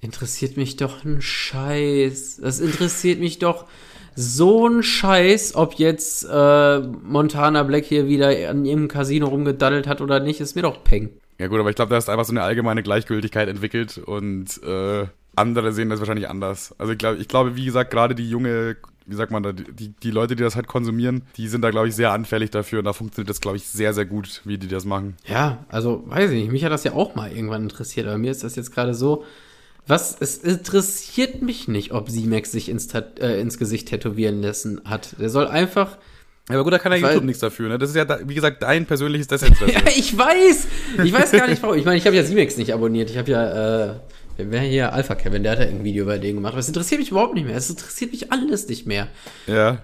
interessiert 0.00 0.56
mich 0.56 0.76
doch 0.76 1.04
ein 1.04 1.20
Scheiß. 1.22 2.40
Das 2.42 2.60
interessiert 2.60 3.20
mich 3.20 3.38
doch 3.38 3.66
so 4.14 4.68
ein 4.68 4.82
Scheiß, 4.82 5.54
ob 5.54 5.74
jetzt 5.74 6.26
äh, 6.30 6.78
Montana 6.80 7.62
Black 7.62 7.84
hier 7.84 8.06
wieder 8.08 8.50
an 8.50 8.64
ihrem 8.64 8.88
Casino 8.88 9.28
rumgedaddelt 9.28 9.86
hat 9.86 10.00
oder 10.00 10.20
nicht, 10.20 10.40
ist 10.40 10.56
mir 10.56 10.62
doch 10.62 10.84
peng. 10.84 11.10
Ja 11.38 11.48
gut, 11.48 11.60
aber 11.60 11.70
ich 11.70 11.76
glaube, 11.76 11.90
da 11.90 11.98
ist 11.98 12.08
einfach 12.08 12.24
so 12.24 12.32
eine 12.32 12.42
allgemeine 12.42 12.82
Gleichgültigkeit 12.82 13.48
entwickelt 13.48 13.98
und 13.98 14.62
äh, 14.62 15.06
andere 15.36 15.72
sehen 15.72 15.90
das 15.90 16.00
wahrscheinlich 16.00 16.28
anders. 16.28 16.74
Also 16.78 16.92
ich 16.92 16.98
glaube, 16.98 17.18
ich 17.18 17.28
glaube, 17.28 17.56
wie 17.56 17.66
gesagt, 17.66 17.90
gerade 17.90 18.14
die 18.14 18.28
junge, 18.28 18.76
wie 19.04 19.14
sagt 19.14 19.30
man 19.30 19.42
da, 19.42 19.52
die, 19.52 19.88
die 19.88 20.10
Leute, 20.10 20.34
die 20.34 20.42
das 20.42 20.56
halt 20.56 20.66
konsumieren, 20.66 21.22
die 21.36 21.48
sind 21.48 21.60
da, 21.62 21.70
glaube 21.70 21.88
ich, 21.88 21.94
sehr 21.94 22.12
anfällig 22.12 22.50
dafür 22.50 22.78
und 22.78 22.86
da 22.86 22.94
funktioniert 22.94 23.28
das, 23.28 23.40
glaube 23.40 23.58
ich, 23.58 23.66
sehr, 23.68 23.92
sehr 23.92 24.06
gut, 24.06 24.40
wie 24.44 24.56
die 24.56 24.68
das 24.68 24.86
machen. 24.86 25.16
Ja, 25.26 25.64
also 25.68 26.04
weiß 26.06 26.30
ich 26.30 26.40
nicht, 26.40 26.52
mich 26.52 26.64
hat 26.64 26.72
das 26.72 26.84
ja 26.84 26.94
auch 26.94 27.14
mal 27.14 27.30
irgendwann 27.30 27.64
interessiert, 27.64 28.06
aber 28.06 28.18
mir 28.18 28.30
ist 28.30 28.42
das 28.42 28.56
jetzt 28.56 28.72
gerade 28.72 28.94
so, 28.94 29.24
was, 29.86 30.16
es 30.18 30.38
interessiert 30.38 31.42
mich 31.42 31.68
nicht, 31.68 31.92
ob 31.92 32.10
Simex 32.10 32.50
sich 32.50 32.68
ins, 32.68 32.92
äh, 32.92 33.40
ins 33.40 33.56
Gesicht 33.56 33.88
tätowieren 33.88 34.42
lassen 34.42 34.80
hat. 34.84 35.14
Der 35.20 35.30
soll 35.30 35.46
einfach, 35.46 35.98
aber 36.48 36.64
gut, 36.64 36.72
da 36.72 36.78
kann 36.78 36.92
ja 36.92 36.98
YouTube 36.98 37.24
nichts 37.24 37.40
dafür, 37.40 37.68
ne? 37.68 37.78
Das 37.78 37.90
ist 37.90 37.96
ja, 37.96 38.06
wie 38.24 38.34
gesagt, 38.34 38.62
dein 38.62 38.86
persönliches 38.86 39.26
Desinteresse. 39.26 39.72
ja, 39.74 39.80
ich 39.96 40.16
weiß, 40.16 40.66
ich 41.04 41.12
weiß 41.12 41.32
gar 41.32 41.48
nicht 41.48 41.62
warum, 41.62 41.76
ich 41.76 41.84
meine, 41.84 41.96
ich 41.96 42.06
habe 42.06 42.14
ja 42.14 42.22
Simex 42.22 42.56
nicht 42.56 42.72
abonniert, 42.72 43.10
ich 43.10 43.18
habe 43.18 43.30
ja, 43.30 43.86
äh, 43.88 43.94
wer 44.36 44.60
hier 44.60 44.92
Alpha 44.92 45.16
Kevin, 45.16 45.42
der 45.42 45.52
hat 45.52 45.58
ja 45.58 45.66
ein 45.66 45.82
Video 45.82 46.04
über 46.04 46.18
den 46.18 46.36
gemacht, 46.36 46.52
aber 46.52 46.60
es 46.60 46.68
interessiert 46.68 47.00
mich 47.00 47.10
überhaupt 47.10 47.34
nicht 47.34 47.46
mehr, 47.46 47.56
es 47.56 47.68
interessiert 47.68 48.12
mich 48.12 48.30
alles 48.32 48.68
nicht 48.68 48.86
mehr. 48.86 49.08
ja. 49.46 49.78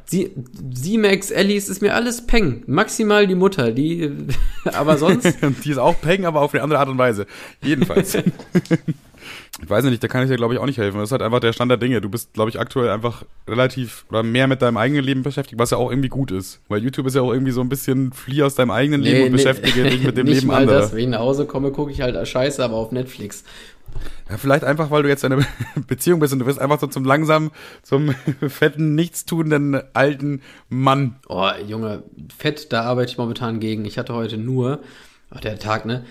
Simex, 0.73 1.33
Alice, 1.33 1.69
ist 1.69 1.83
mir 1.83 1.95
alles 1.95 2.27
Peng. 2.27 2.63
Maximal 2.67 3.27
die 3.27 3.35
Mutter, 3.35 3.73
die, 3.73 4.11
aber 4.65 4.99
sonst, 4.99 5.27
Die 5.65 5.71
ist 5.71 5.79
auch 5.79 6.01
Peng, 6.01 6.27
aber 6.27 6.43
auf 6.43 6.55
eine 6.55 6.63
andere 6.63 6.79
Art 6.79 6.89
und 6.89 6.99
Weise. 6.99 7.27
Jedenfalls. 7.63 8.17
Ich 9.61 9.69
weiß 9.69 9.85
nicht, 9.85 10.03
da 10.03 10.09
kann 10.09 10.23
ich 10.23 10.31
dir, 10.31 10.37
glaube 10.37 10.55
ich, 10.55 10.61
auch 10.61 10.67
nicht 10.67 10.79
helfen. 10.79 10.99
Das 10.99 11.09
ist 11.09 11.13
halt 11.13 11.21
einfach 11.21 11.41
der 11.41 11.53
Stand 11.53 11.71
der 11.71 11.77
Dinge. 11.77 12.01
Du 12.01 12.09
bist, 12.09 12.33
glaube 12.33 12.49
ich, 12.49 12.59
aktuell 12.59 12.89
einfach 12.89 13.25
relativ 13.47 14.07
oder 14.09 14.23
mehr 14.23 14.47
mit 14.47 14.63
deinem 14.63 14.79
eigenen 14.79 15.05
Leben 15.05 15.23
beschäftigt, 15.23 15.59
was 15.59 15.71
ja 15.71 15.77
auch 15.77 15.91
irgendwie 15.91 16.09
gut 16.09 16.31
ist. 16.31 16.61
Weil 16.69 16.83
YouTube 16.83 17.07
ist 17.07 17.15
ja 17.15 17.21
auch 17.21 17.33
irgendwie 17.33 17.53
so 17.53 17.61
ein 17.61 17.69
bisschen 17.69 18.13
flieh 18.13 18.43
aus 18.45 18.55
deinem 18.55 18.71
eigenen 18.71 19.03
Leben 19.03 19.27
und 19.27 19.33
beschäftige 19.33 19.85
dich 19.85 20.03
mit 20.03 20.17
dem 20.17 20.27
nicht 20.27 20.37
Leben 20.37 20.47
mal 20.49 20.63
anderer. 20.63 20.81
das, 20.81 20.93
wenn 20.93 21.01
ich 21.01 21.09
nach 21.09 21.19
Hause 21.19 21.45
komme, 21.45 21.71
gucke 21.71 21.93
ich 21.93 22.01
halt 22.01 22.27
Scheiße, 22.27 22.65
aber 22.65 22.77
auf 22.77 22.93
Netflix. 22.93 23.45
Ja, 24.31 24.39
vielleicht 24.39 24.65
einfach, 24.65 24.91
weil 24.91 25.03
du 25.03 25.11
jetzt 25.11 25.23
in 25.23 25.35
einer 25.35 25.45
Beziehung 25.87 26.21
bist 26.21 26.33
und 26.33 26.39
du 26.39 26.47
wirst 26.47 26.59
einfach 26.59 26.81
so 26.81 26.87
zum 26.87 27.05
langsam, 27.05 27.51
zum 27.83 28.15
fetten, 28.49 28.95
nichtstuenden 28.95 29.83
alten 29.93 30.41
Mann. 30.71 31.17
Oh, 31.29 31.51
Junge, 31.67 32.05
fett, 32.37 32.73
da 32.73 32.85
arbeite 32.85 33.13
ich 33.13 33.19
momentan 33.19 33.61
gegen. 33.61 33.85
Ich 33.85 33.99
hatte 33.99 34.15
heute 34.15 34.39
nur, 34.39 34.81
oh, 35.35 35.39
der 35.39 35.59
Tag, 35.59 35.85
ne? 35.85 36.05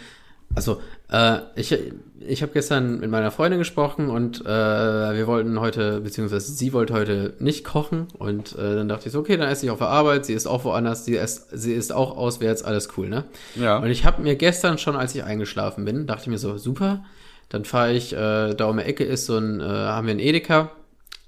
Also, 0.56 0.82
äh, 1.10 1.40
ich, 1.56 1.78
ich 2.20 2.42
habe 2.42 2.52
gestern 2.52 3.00
mit 3.00 3.10
meiner 3.10 3.32
Freundin 3.32 3.60
gesprochen 3.60 4.10
und 4.10 4.42
äh, 4.42 4.46
wir 4.46 5.28
wollten 5.28 5.60
heute, 5.60 6.02
beziehungsweise 6.02 6.52
sie 6.52 6.74
wollte 6.74 6.94
heute 6.94 7.34
nicht 7.40 7.64
kochen 7.64 8.08
und 8.18 8.54
äh, 8.58 8.76
dann 8.76 8.90
dachte 8.90 9.08
ich 9.08 9.14
so, 9.14 9.20
okay, 9.20 9.38
dann 9.38 9.48
esse 9.48 9.66
ich 9.66 9.72
auf 9.72 9.80
der 9.80 9.88
Arbeit, 9.88 10.26
sie 10.26 10.34
ist 10.34 10.48
auch 10.48 10.64
woanders, 10.66 11.06
sie 11.06 11.16
ist, 11.16 11.48
sie 11.52 11.74
ist 11.74 11.94
auch 11.94 12.18
auswärts, 12.18 12.64
alles 12.64 12.90
cool, 12.98 13.08
ne? 13.08 13.26
Ja. 13.56 13.78
Und 13.78 13.90
ich 13.90 14.06
habe 14.06 14.22
mir 14.22 14.36
gestern 14.36 14.78
schon, 14.78 14.96
als 14.96 15.16
ich 15.16 15.24
eingeschlafen 15.24 15.86
bin, 15.86 16.06
dachte 16.06 16.24
ich 16.24 16.28
mir 16.28 16.38
so, 16.38 16.58
super, 16.58 17.04
dann 17.50 17.66
fahre 17.66 17.94
ich, 17.94 18.14
äh, 18.14 18.54
da 18.54 18.66
um 18.66 18.78
die 18.78 18.84
Ecke 18.84 19.04
ist 19.04 19.26
so 19.26 19.38
ein, 19.38 19.62
äh, 19.62 19.64
haben 19.64 20.08
wir 20.08 20.12
einen 20.12 20.20
Edeka, 20.20 20.72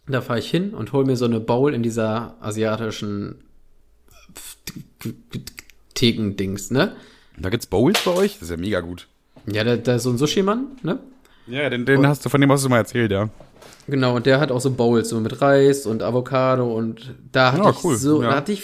da 0.08 0.22
fahre 0.22 0.40
ich 0.40 0.50
hin 0.50 0.74
und 0.74 0.92
hole 0.92 1.06
mir 1.06 1.16
so 1.16 1.26
eine 1.26 1.40
Bowl 1.40 1.74
in 1.74 1.82
dieser 1.82 2.36
asiatischen 2.42 3.44
Thekendings, 5.94 6.72
ne? 6.72 6.96
Da 7.38 7.50
gibt's 7.50 7.68
Bowls 7.68 8.04
bei 8.04 8.12
euch? 8.12 8.34
Das 8.34 8.44
ist 8.44 8.50
ja 8.52 8.58
mega 8.58 8.82
gut. 8.82 9.08
Ja, 9.46 9.64
da, 9.64 9.76
da 9.78 9.96
ist 9.96 10.04
so 10.04 10.10
ein 10.10 10.18
Sushi-Mann, 10.18 10.68
ne? 10.84 11.00
Ja, 11.48 11.70
den, 11.70 11.86
den 11.86 12.08
hast 12.08 12.24
du, 12.26 12.30
von 12.30 12.40
dem 12.40 12.52
hast 12.52 12.64
du 12.64 12.70
mal 12.70 12.78
erzählt, 12.78 13.12
ja. 13.12 13.30
Genau, 13.88 14.16
und 14.16 14.26
der 14.26 14.40
hat 14.40 14.52
auch 14.52 14.62
so 14.62 14.72
Bowls, 14.72 15.10
so 15.10 15.20
mit 15.20 15.42
Reis 15.42 15.86
und 15.86 16.02
Avocado 16.04 16.74
und 16.74 17.14
da 17.32 17.52
hatte 17.52 17.64
Ja, 17.64 17.70
ich 17.72 17.84
cool, 17.84 17.96
so, 17.98 18.22
ja. 18.24 18.30
da 18.30 18.36
hatte 18.38 18.54
ich 18.54 18.64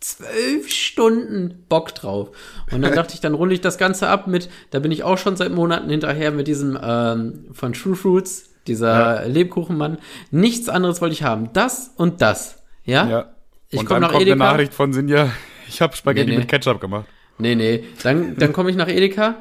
zwölf 0.00 0.70
Stunden 0.70 1.64
Bock 1.68 1.94
drauf. 1.94 2.30
Und 2.70 2.80
dann 2.82 2.94
dachte 2.94 3.12
ich, 3.14 3.20
dann 3.20 3.34
runde 3.34 3.54
ich 3.54 3.60
das 3.60 3.76
Ganze 3.76 4.08
ab 4.08 4.26
mit, 4.26 4.48
da 4.70 4.78
bin 4.78 4.90
ich 4.90 5.02
auch 5.02 5.18
schon 5.18 5.36
seit 5.36 5.52
Monaten 5.52 5.90
hinterher 5.90 6.30
mit 6.30 6.46
diesem 6.48 6.78
ähm, 6.82 7.46
von 7.52 7.74
True 7.74 7.94
Fruits, 7.96 8.48
dieser 8.66 9.26
Lebkuchenmann. 9.28 9.98
Nichts 10.30 10.68
anderes 10.70 11.00
wollte 11.02 11.12
ich 11.14 11.22
haben. 11.24 11.50
Das 11.52 11.90
und 11.96 12.22
das. 12.22 12.62
Ja? 12.84 13.06
Ja. 13.08 13.26
Ich 13.70 13.80
Und 13.80 13.84
komm 13.86 13.96
dann 13.96 14.02
nach 14.02 14.10
kommt 14.12 14.22
Edeka. 14.22 14.32
eine 14.44 14.52
Nachricht 14.52 14.72
von 14.72 14.92
Sinja, 14.94 15.30
ich 15.68 15.82
habe 15.82 15.94
Spaghetti 15.94 16.26
Nee, 16.30 16.32
nee. 16.36 16.38
mit 16.40 16.48
Ketchup 16.48 16.80
gemacht. 16.80 17.04
Nee, 17.38 17.54
nee. 17.54 17.84
Dann, 18.02 18.34
dann 18.36 18.52
komme 18.54 18.70
ich 18.70 18.76
nach 18.76 18.88
Edeka 18.88 19.34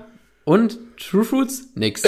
und 0.48 0.80
True 0.96 1.26
Fruits, 1.26 1.72
nix. 1.76 2.04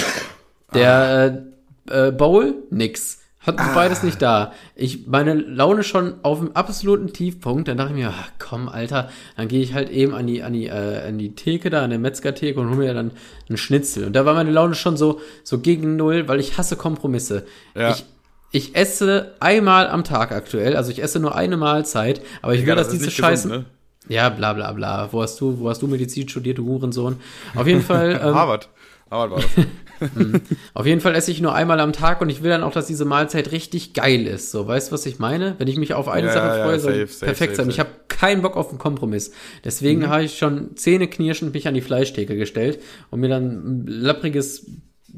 Der 0.73 1.43
äh, 1.89 2.07
äh, 2.07 2.11
Bowl, 2.13 2.55
nix. 2.69 3.19
Hat 3.41 3.57
beides 3.75 4.01
nicht 4.01 4.21
da. 4.21 4.53
Ich, 4.75 5.07
meine 5.07 5.33
Laune 5.33 5.83
schon 5.83 6.23
auf 6.23 6.39
dem 6.39 6.55
absoluten 6.55 7.11
Tiefpunkt. 7.11 7.67
Dann 7.67 7.75
dachte 7.75 7.91
ich 7.91 7.99
mir, 7.99 8.13
ach, 8.17 8.31
komm, 8.39 8.69
Alter, 8.69 9.09
dann 9.35 9.49
gehe 9.49 9.61
ich 9.61 9.73
halt 9.73 9.89
eben 9.89 10.13
an 10.13 10.25
die, 10.25 10.41
an 10.41 10.53
die, 10.53 10.67
äh, 10.67 11.07
an 11.07 11.17
die 11.17 11.35
Theke 11.35 11.69
da, 11.69 11.83
an 11.83 11.89
der 11.89 11.99
Metzgertheke 11.99 12.61
und 12.61 12.69
hole 12.69 12.77
mir 12.77 12.93
dann 12.93 13.11
einen 13.49 13.57
Schnitzel. 13.57 14.05
Und 14.05 14.13
da 14.13 14.25
war 14.25 14.35
meine 14.35 14.51
Laune 14.51 14.75
schon 14.75 14.95
so, 14.95 15.19
so 15.43 15.59
gegen 15.59 15.97
Null, 15.97 16.29
weil 16.29 16.39
ich 16.39 16.57
hasse 16.57 16.77
Kompromisse. 16.77 17.45
Ja. 17.75 17.91
Ich, 17.91 18.05
ich 18.51 18.75
esse 18.75 19.35
einmal 19.41 19.87
am 19.89 20.05
Tag 20.05 20.31
aktuell, 20.31 20.77
also 20.77 20.91
ich 20.91 21.03
esse 21.03 21.19
nur 21.19 21.35
eine 21.35 21.57
Mahlzeit, 21.57 22.21
aber 22.41 22.53
ich 22.53 22.61
will, 22.61 22.69
Ja, 22.69 22.75
dass 22.75 22.87
das 22.87 22.93
diese 22.93 23.05
gesund, 23.07 23.25
Scheißen, 23.25 23.51
ne? 23.51 23.65
Ja, 24.10 24.30
bla 24.30 24.53
bla 24.53 24.74
bla. 24.74 25.07
Wo 25.12 25.22
hast 25.22 25.39
du, 25.39 25.60
wo 25.60 25.70
hast 25.70 25.82
du 25.82 25.88
Medizin 25.88 26.28
studiert, 26.28 26.57
du 26.57 26.66
Hurensohn? 26.66 27.18
Auf 27.55 27.68
jeden 27.68 27.82
Fall, 27.82 28.12
ähm, 28.24 28.36
Harvard. 28.36 28.70
Harvard 29.10 29.32
war 29.32 29.39
das. 29.39 29.66
auf 30.74 30.86
jeden 30.86 31.01
Fall 31.01 31.16
esse 31.16 31.32
ich 31.32 31.41
nur 31.41 31.53
einmal 31.53 31.80
am 31.80 31.93
Tag 31.93 32.22
und 32.22 32.30
ich 32.30 32.43
will 32.43 32.49
dann 32.49 32.64
auch, 32.64 32.72
dass 32.72 32.88
diese 32.88 33.05
Mahlzeit 33.05 33.51
richtig 33.51 33.93
geil 33.93 34.28
ist. 34.28 34.51
So, 34.51 34.68
weißt 34.68 34.89
du, 34.89 34.93
was 34.93 35.05
ich 35.05 35.20
meine? 35.20 35.55
Wenn 35.57 35.68
ich 35.68 35.78
mich 35.78 35.93
auf 35.93 36.07
eine 36.07 36.28
Ja, 36.28 36.34
Sache 36.34 36.57
ja, 36.57 36.64
freue, 36.64 36.80
soll 36.80 36.93
safe, 36.93 37.07
safe, 37.07 37.26
perfekt 37.26 37.55
safe, 37.55 37.64
sein. 37.66 37.70
Ich 37.72 37.80
habe 37.80 37.89
keinen 38.07 38.41
Bock 38.41 38.55
auf 38.55 38.70
einen 38.70 38.78
Kompromiss. 38.78 39.32
Deswegen 39.64 40.10
habe 40.10 40.24
ich 40.24 40.38
schon 40.38 40.76
zähneknirschend 40.76 41.53
mich 41.53 41.68
an 41.68 41.74
die 41.74 41.82
Fleischtheke 41.82 42.36
gestellt, 42.36 42.80
um 43.10 43.20
mir 43.20 43.30
dann 43.30 43.45
ein 43.45 43.88
lappriges 43.88 44.68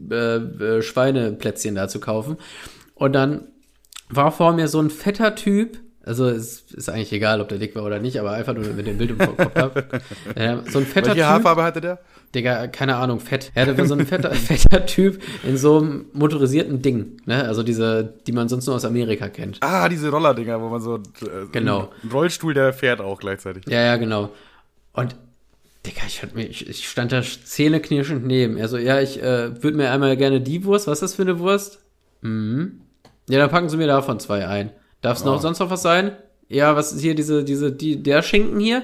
äh, 0.10 0.16
äh, 0.16 0.82
Schweineplätzchen 0.82 1.76
da 1.76 1.88
zu 1.88 2.00
kaufen. 2.00 2.38
Und 2.96 3.14
dann 3.14 3.48
war 4.10 4.32
vor 4.32 4.54
mir 4.54 4.68
so 4.68 4.80
ein 4.80 4.90
fetter 4.90 5.36
Typ, 5.36 5.80
also 6.04 6.28
es 6.28 6.62
ist 6.72 6.90
eigentlich 6.90 7.12
egal, 7.14 7.42
ob 7.42 7.50
der 7.50 7.58
dick 7.60 7.76
war 7.76 7.84
oder 7.84 8.00
nicht, 8.00 8.20
aber 8.20 8.32
einfach 8.32 8.54
nur 8.54 8.64
mit 8.66 8.88
dem 8.88 8.98
Bild 8.98 9.12
im 9.12 9.18
Kopf 9.18 9.56
habe. 9.56 9.86
Äh, 10.36 10.58
so 10.70 10.80
ein 10.80 10.86
fetter 10.86 11.10
Welche. 11.10 11.26
Haarfarbe 11.28 11.64
hatte 11.64 11.82
der? 11.82 12.00
Digga, 12.34 12.68
keine 12.68 12.96
Ahnung, 12.96 13.20
fett. 13.20 13.52
Er 13.54 13.68
hatte 13.68 13.86
so 13.86 13.96
ein 13.96 14.06
fetter, 14.06 14.32
fetter 14.36 14.86
Typ 14.86 15.22
in 15.44 15.58
so 15.58 15.80
einem 15.80 16.06
motorisierten 16.14 16.82
Ding, 16.82 17.18
ne? 17.26 17.44
Also 17.44 17.64
diese, 17.64 18.14
die 18.26 18.32
man 18.32 18.48
sonst 18.48 18.68
nur 18.68 18.76
aus 18.76 18.86
Amerika 18.86 19.28
kennt. 19.28 19.58
Ah, 19.62 19.90
diese 19.90 20.10
Rollerdinger, 20.10 20.62
wo 20.62 20.70
man 20.70 20.82
so. 20.82 20.96
Äh, 20.98 21.48
Genau. 21.52 21.92
Ein 22.04 22.12
Rollstuhl, 22.12 22.54
der 22.54 22.72
fährt 22.74 23.02
auch 23.02 23.20
gleichzeitig. 23.20 23.66
Ja, 23.68 23.82
ja, 23.82 23.98
genau. 23.98 24.30
Und 24.94 25.16
Digga, 25.86 26.02
ich, 26.08 26.22
mir, 26.34 26.46
ich, 26.46 26.70
ich 26.70 26.88
stand 26.88 27.12
da 27.12 27.22
zähneknirschend 27.22 28.26
neben. 28.26 28.56
Er 28.58 28.68
so, 28.68 28.78
ja, 28.78 29.02
ich 29.02 29.22
äh, 29.22 29.62
würde 29.64 29.78
mir 29.78 29.92
einmal 29.92 30.16
gerne 30.16 30.40
die 30.40 30.64
Wurst. 30.64 30.88
Was 30.88 30.98
ist 30.98 31.02
das 31.02 31.16
für 31.16 31.24
eine 31.24 31.40
Wurst? 31.40 31.80
Mhm. 32.22 32.82
Ja, 33.30 33.40
dann 33.40 33.50
packen 33.50 33.70
Sie 33.70 33.78
mir 33.78 33.88
davon 33.88 34.20
zwei 34.20 34.48
ein. 34.48 34.72
Darf 35.02 35.18
es 35.18 35.24
noch 35.24 35.42
sonst 35.42 35.60
noch 35.60 35.70
was 35.70 35.82
sein? 35.82 36.16
Ja, 36.48 36.76
was 36.76 36.92
ist 36.94 37.02
hier 37.02 37.16
diese, 37.16 37.44
diese, 37.44 37.72
die, 37.72 38.02
der 38.04 38.22
Schinken 38.22 38.60
hier? 38.60 38.84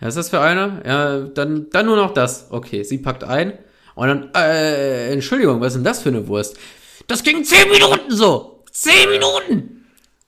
Ja, 0.00 0.08
ist 0.08 0.16
das 0.16 0.28
für 0.28 0.40
einer? 0.40 0.82
Ja, 0.86 1.20
dann, 1.20 1.66
dann 1.70 1.86
nur 1.86 1.96
noch 1.96 2.12
das. 2.12 2.48
Okay, 2.50 2.82
sie 2.82 2.98
packt 2.98 3.24
ein. 3.24 3.54
Und 3.94 4.08
dann, 4.08 4.30
äh, 4.34 5.10
Entschuldigung, 5.12 5.60
was 5.60 5.68
ist 5.68 5.76
denn 5.76 5.84
das 5.84 6.02
für 6.02 6.10
eine 6.10 6.28
Wurst? 6.28 6.56
Das 7.06 7.22
ging 7.22 7.44
zehn 7.44 7.70
Minuten 7.70 8.10
so! 8.10 8.62
Zehn 8.70 9.08
Minuten! 9.10 9.72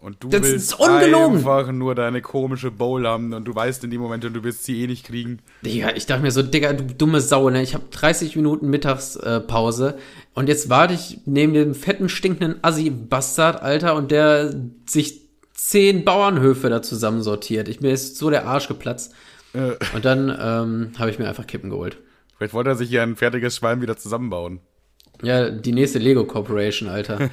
Und 0.01 0.23
du 0.23 0.29
Das 0.29 0.43
willst 0.43 0.73
ist 0.73 0.81
ungelogen. 0.81 1.39
einfach 1.39 1.71
nur 1.73 1.95
deine 1.95 2.23
komische 2.23 2.71
Bowl 2.71 3.07
haben 3.07 3.35
und 3.35 3.45
du 3.45 3.55
weißt 3.55 3.83
in 3.85 3.91
dem 3.91 4.01
Moment, 4.01 4.23
du 4.25 4.45
wirst 4.45 4.65
sie 4.65 4.81
eh 4.83 4.87
nicht 4.87 5.05
kriegen. 5.05 5.41
Digga, 5.65 5.91
ich 5.97 6.07
dachte 6.07 6.23
mir 6.23 6.31
so, 6.31 6.43
Digga, 6.43 6.73
du 6.73 6.85
dumme 6.85 7.21
Sau, 7.21 7.51
ne? 7.51 7.63
Ich 7.63 7.75
habe 7.75 7.85
30 7.91 8.37
Minuten 8.37 8.71
Mittagspause 8.71 9.97
äh, 9.99 10.39
und 10.39 10.49
jetzt 10.49 10.71
warte 10.71 10.95
ich 10.95 11.19
neben 11.27 11.53
dem 11.53 11.75
fetten, 11.75 12.09
stinkenden 12.09 12.63
Assi-Bastard, 12.63 13.61
Alter, 13.61 13.97
und 13.97 14.13
der 14.13 14.55
sich 14.87 15.28
zehn 15.59 16.05
Bauernhöfe 16.05 16.71
da 16.71 16.81
zusammensortiert. 16.83 17.69
Ich 17.69 17.81
mir 17.81 17.91
ist 17.93 18.17
so 18.17 18.31
der 18.31 18.47
Arsch 18.47 18.69
geplatzt. 18.69 19.13
Äh, 19.53 19.73
Und 19.95 20.05
dann 20.05 20.29
ähm, 20.41 20.93
habe 20.99 21.11
ich 21.11 21.19
mir 21.19 21.29
einfach 21.29 21.47
Kippen 21.47 21.71
geholt. 21.71 21.99
vielleicht 22.37 22.55
wollte 22.55 22.71
er 22.71 22.77
sich 22.77 22.89
hier 22.89 23.03
ein 23.03 23.17
fertiges 23.17 23.57
Schwein 23.57 23.81
wieder 23.83 23.97
zusammenbauen. 23.97 24.61
Ja, 25.23 25.51
die 25.51 25.73
nächste 25.73 25.99
Lego 25.99 26.25
Corporation, 26.25 26.89
Alter. 26.89 27.19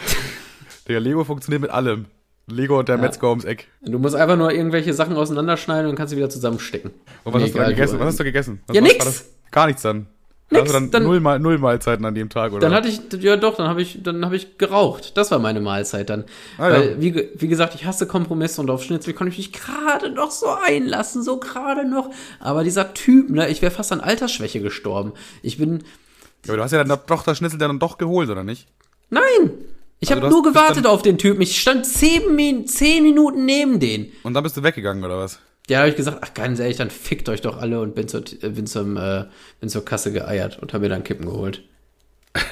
Der 0.88 1.00
Lego 1.00 1.24
funktioniert 1.24 1.62
mit 1.62 1.70
allem. 1.70 2.06
Lego 2.48 2.78
und 2.78 2.88
der 2.88 2.98
Metzger 2.98 3.30
ums 3.30 3.44
Eck. 3.44 3.68
Du 3.80 3.98
musst 4.00 4.16
einfach 4.16 4.36
nur 4.36 4.50
irgendwelche 4.52 4.92
Sachen 4.92 5.16
auseinanderschneiden 5.16 5.88
und 5.88 5.94
kannst 5.96 6.10
sie 6.10 6.16
wieder 6.16 6.28
zusammenstecken. 6.30 6.90
Und 7.22 7.32
was 7.32 7.40
Mir 7.40 7.46
hast 7.46 7.54
du 7.54 7.64
gegessen? 7.74 7.98
Was 8.00 8.06
hast 8.06 8.18
du 8.20 8.24
gegessen? 8.24 8.60
Was, 8.66 8.74
Ja, 8.74 8.82
nix. 8.82 9.30
Gar 9.52 9.66
nichts 9.68 9.82
dann. 9.82 10.06
Nix, 10.52 10.64
du 10.66 10.72
dann, 10.72 10.90
dann- 10.90 11.02
null, 11.04 11.20
Mal, 11.20 11.38
null 11.38 11.58
Mahlzeiten 11.58 12.04
an 12.04 12.14
dem 12.14 12.28
Tag, 12.28 12.52
oder? 12.52 12.60
Dann 12.60 12.72
hatte 12.74 12.88
ich, 12.88 13.00
ja 13.22 13.36
doch, 13.36 13.56
dann 13.56 13.68
habe 13.68 13.82
ich, 13.82 14.02
dann 14.02 14.24
habe 14.24 14.34
ich 14.36 14.58
geraucht. 14.58 15.16
Das 15.16 15.30
war 15.30 15.38
meine 15.38 15.60
Mahlzeit 15.60 16.10
dann. 16.10 16.24
Ah, 16.58 16.70
Weil, 16.70 16.90
ja. 16.92 17.00
wie, 17.00 17.28
wie 17.36 17.48
gesagt, 17.48 17.74
ich 17.76 17.84
hasse 17.84 18.06
Kompromisse 18.06 18.60
und 18.60 18.68
auf 18.70 18.82
Schnitzel 18.82 19.14
konnte 19.14 19.30
ich 19.32 19.38
mich 19.38 19.52
gerade 19.52 20.10
noch 20.10 20.30
so 20.32 20.46
einlassen, 20.48 21.22
so 21.22 21.38
gerade 21.38 21.88
noch. 21.88 22.10
Aber 22.40 22.64
dieser 22.64 22.94
Typ, 22.94 23.30
ne, 23.30 23.48
ich 23.48 23.62
wäre 23.62 23.70
fast 23.70 23.92
an 23.92 24.00
Altersschwäche 24.00 24.60
gestorben. 24.60 25.12
Ich 25.42 25.58
bin, 25.58 25.84
Ja, 26.44 26.48
aber 26.48 26.56
du 26.56 26.62
hast 26.64 26.72
ja 26.72 26.82
dann 26.82 26.98
doch 27.06 27.22
das 27.22 27.38
Schnitzel 27.38 27.58
dann 27.58 27.78
doch 27.78 27.96
geholt, 27.98 28.28
oder 28.30 28.42
nicht? 28.44 28.66
nein! 29.10 29.52
Ich 30.02 30.10
Also 30.10 30.22
habe 30.22 30.32
nur 30.32 30.42
gewartet 30.42 30.86
auf 30.86 31.02
den 31.02 31.18
Typen. 31.18 31.42
Ich 31.42 31.60
stand 31.60 31.84
zehn, 31.84 32.66
zehn 32.66 33.02
Minuten 33.02 33.44
neben 33.44 33.80
den. 33.80 34.10
Und 34.22 34.32
dann 34.32 34.42
bist 34.42 34.56
du 34.56 34.62
weggegangen, 34.62 35.04
oder 35.04 35.18
was? 35.18 35.38
Ja, 35.70 35.78
habe 35.78 35.88
ich 35.90 35.94
gesagt, 35.94 36.18
ach 36.20 36.34
ganz 36.34 36.58
ehrlich, 36.58 36.78
dann 36.78 36.90
fickt 36.90 37.28
euch 37.28 37.42
doch 37.42 37.56
alle 37.56 37.80
und 37.80 37.94
bin 37.94 38.08
zur, 38.08 38.24
äh, 38.42 38.48
bin 38.48 38.66
zum, 38.66 38.96
äh, 38.96 39.26
bin 39.60 39.68
zur 39.68 39.84
Kasse 39.84 40.12
geeiert 40.12 40.58
und 40.58 40.72
habe 40.72 40.82
mir 40.82 40.88
dann 40.88 41.04
Kippen 41.04 41.26
geholt. 41.26 41.62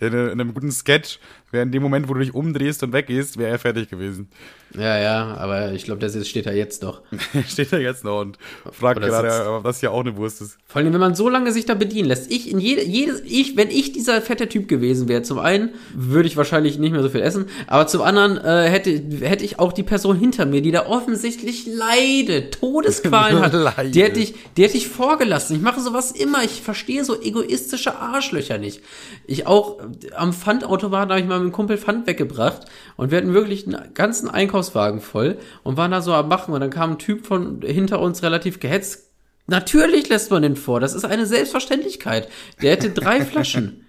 In, 0.00 0.12
in 0.12 0.30
einem 0.30 0.54
guten 0.54 0.72
Sketch 0.72 1.18
wäre 1.52 1.62
in 1.62 1.70
dem 1.70 1.82
Moment, 1.82 2.08
wo 2.08 2.14
du 2.14 2.20
dich 2.20 2.34
umdrehst 2.34 2.82
und 2.82 2.92
weggehst, 2.92 3.38
wäre 3.38 3.50
er 3.52 3.58
fertig 3.58 3.88
gewesen. 3.88 4.28
Ja, 4.74 4.98
ja, 4.98 5.36
aber 5.36 5.72
ich 5.72 5.84
glaube, 5.84 6.00
das 6.00 6.14
ist- 6.14 6.28
steht 6.28 6.46
da 6.46 6.50
jetzt 6.52 6.82
noch. 6.82 7.02
Steht 7.46 7.72
da 7.72 7.76
jetzt 7.76 8.04
noch 8.04 8.20
und 8.22 8.38
fragt 8.72 8.96
Oder 8.96 9.08
gerade, 9.08 9.50
ob 9.56 9.64
das 9.64 9.80
hier 9.80 9.92
auch 9.92 10.00
eine 10.00 10.16
Wurst 10.16 10.40
ist. 10.40 10.56
Vor 10.66 10.80
allem, 10.80 10.92
wenn 10.94 11.00
man 11.00 11.14
so 11.14 11.28
lange 11.28 11.52
sich 11.52 11.66
da 11.66 11.74
bedienen 11.74 12.08
lässt. 12.08 12.30
Ich 12.32 12.50
in 12.50 12.58
jede, 12.58 12.82
jedes, 12.82 13.20
ich, 13.20 13.54
wenn 13.56 13.68
ich 13.68 13.92
dieser 13.92 14.22
fette 14.22 14.48
Typ 14.48 14.68
gewesen 14.68 15.08
wäre, 15.08 15.20
zum 15.22 15.38
einen 15.38 15.70
würde 15.94 16.26
ich 16.26 16.38
wahrscheinlich 16.38 16.78
nicht 16.78 16.92
mehr 16.92 17.02
so 17.02 17.10
viel 17.10 17.20
essen, 17.20 17.46
aber 17.66 17.86
zum 17.86 18.00
anderen 18.00 18.38
äh, 18.38 18.70
hätte, 18.70 18.90
hätte 19.20 19.44
ich 19.44 19.58
auch 19.58 19.74
die 19.74 19.82
Person 19.82 20.16
hinter 20.16 20.46
mir, 20.46 20.62
die 20.62 20.70
da 20.70 20.86
offensichtlich 20.86 21.66
leidet, 21.66 22.54
Todesqualen 22.54 23.40
hat, 23.42 23.52
Leidet. 23.52 23.94
die 23.94 24.02
hätte 24.02 24.20
ich, 24.20 24.34
die 24.56 24.62
hätte 24.64 24.78
ich 24.78 24.88
vorgelassen. 24.88 25.54
Ich 25.56 25.60
mache 25.62 25.80
sowas 25.82 26.12
immer. 26.12 26.42
Ich 26.44 26.62
verstehe 26.62 27.04
so 27.04 27.20
egoistische 27.20 27.96
Arschlöcher 27.98 28.56
nicht. 28.56 28.80
Ich 29.26 29.46
auch 29.46 29.80
äh, 29.80 30.14
am 30.14 30.32
Pfandautomaten 30.32 31.10
habe 31.10 31.20
ich 31.20 31.26
mal 31.26 31.41
mit 31.42 31.48
einem 31.48 31.52
Kumpel 31.52 31.78
Pfand 31.78 32.06
weggebracht 32.06 32.66
und 32.96 33.10
wir 33.10 33.18
hatten 33.18 33.34
wirklich 33.34 33.66
einen 33.66 33.94
ganzen 33.94 34.28
Einkaufswagen 34.28 35.00
voll 35.00 35.38
und 35.62 35.76
waren 35.76 35.90
da 35.90 36.00
so 36.00 36.14
am 36.14 36.28
Machen 36.28 36.54
und 36.54 36.60
dann 36.60 36.70
kam 36.70 36.92
ein 36.92 36.98
Typ 36.98 37.26
von 37.26 37.62
hinter 37.62 38.00
uns 38.00 38.22
relativ 38.22 38.60
gehetzt. 38.60 39.10
Natürlich 39.46 40.08
lässt 40.08 40.30
man 40.30 40.42
den 40.42 40.56
vor. 40.56 40.80
Das 40.80 40.94
ist 40.94 41.04
eine 41.04 41.26
Selbstverständlichkeit. 41.26 42.28
Der 42.62 42.72
hätte 42.72 42.90
drei 42.90 43.20
Flaschen. 43.24 43.86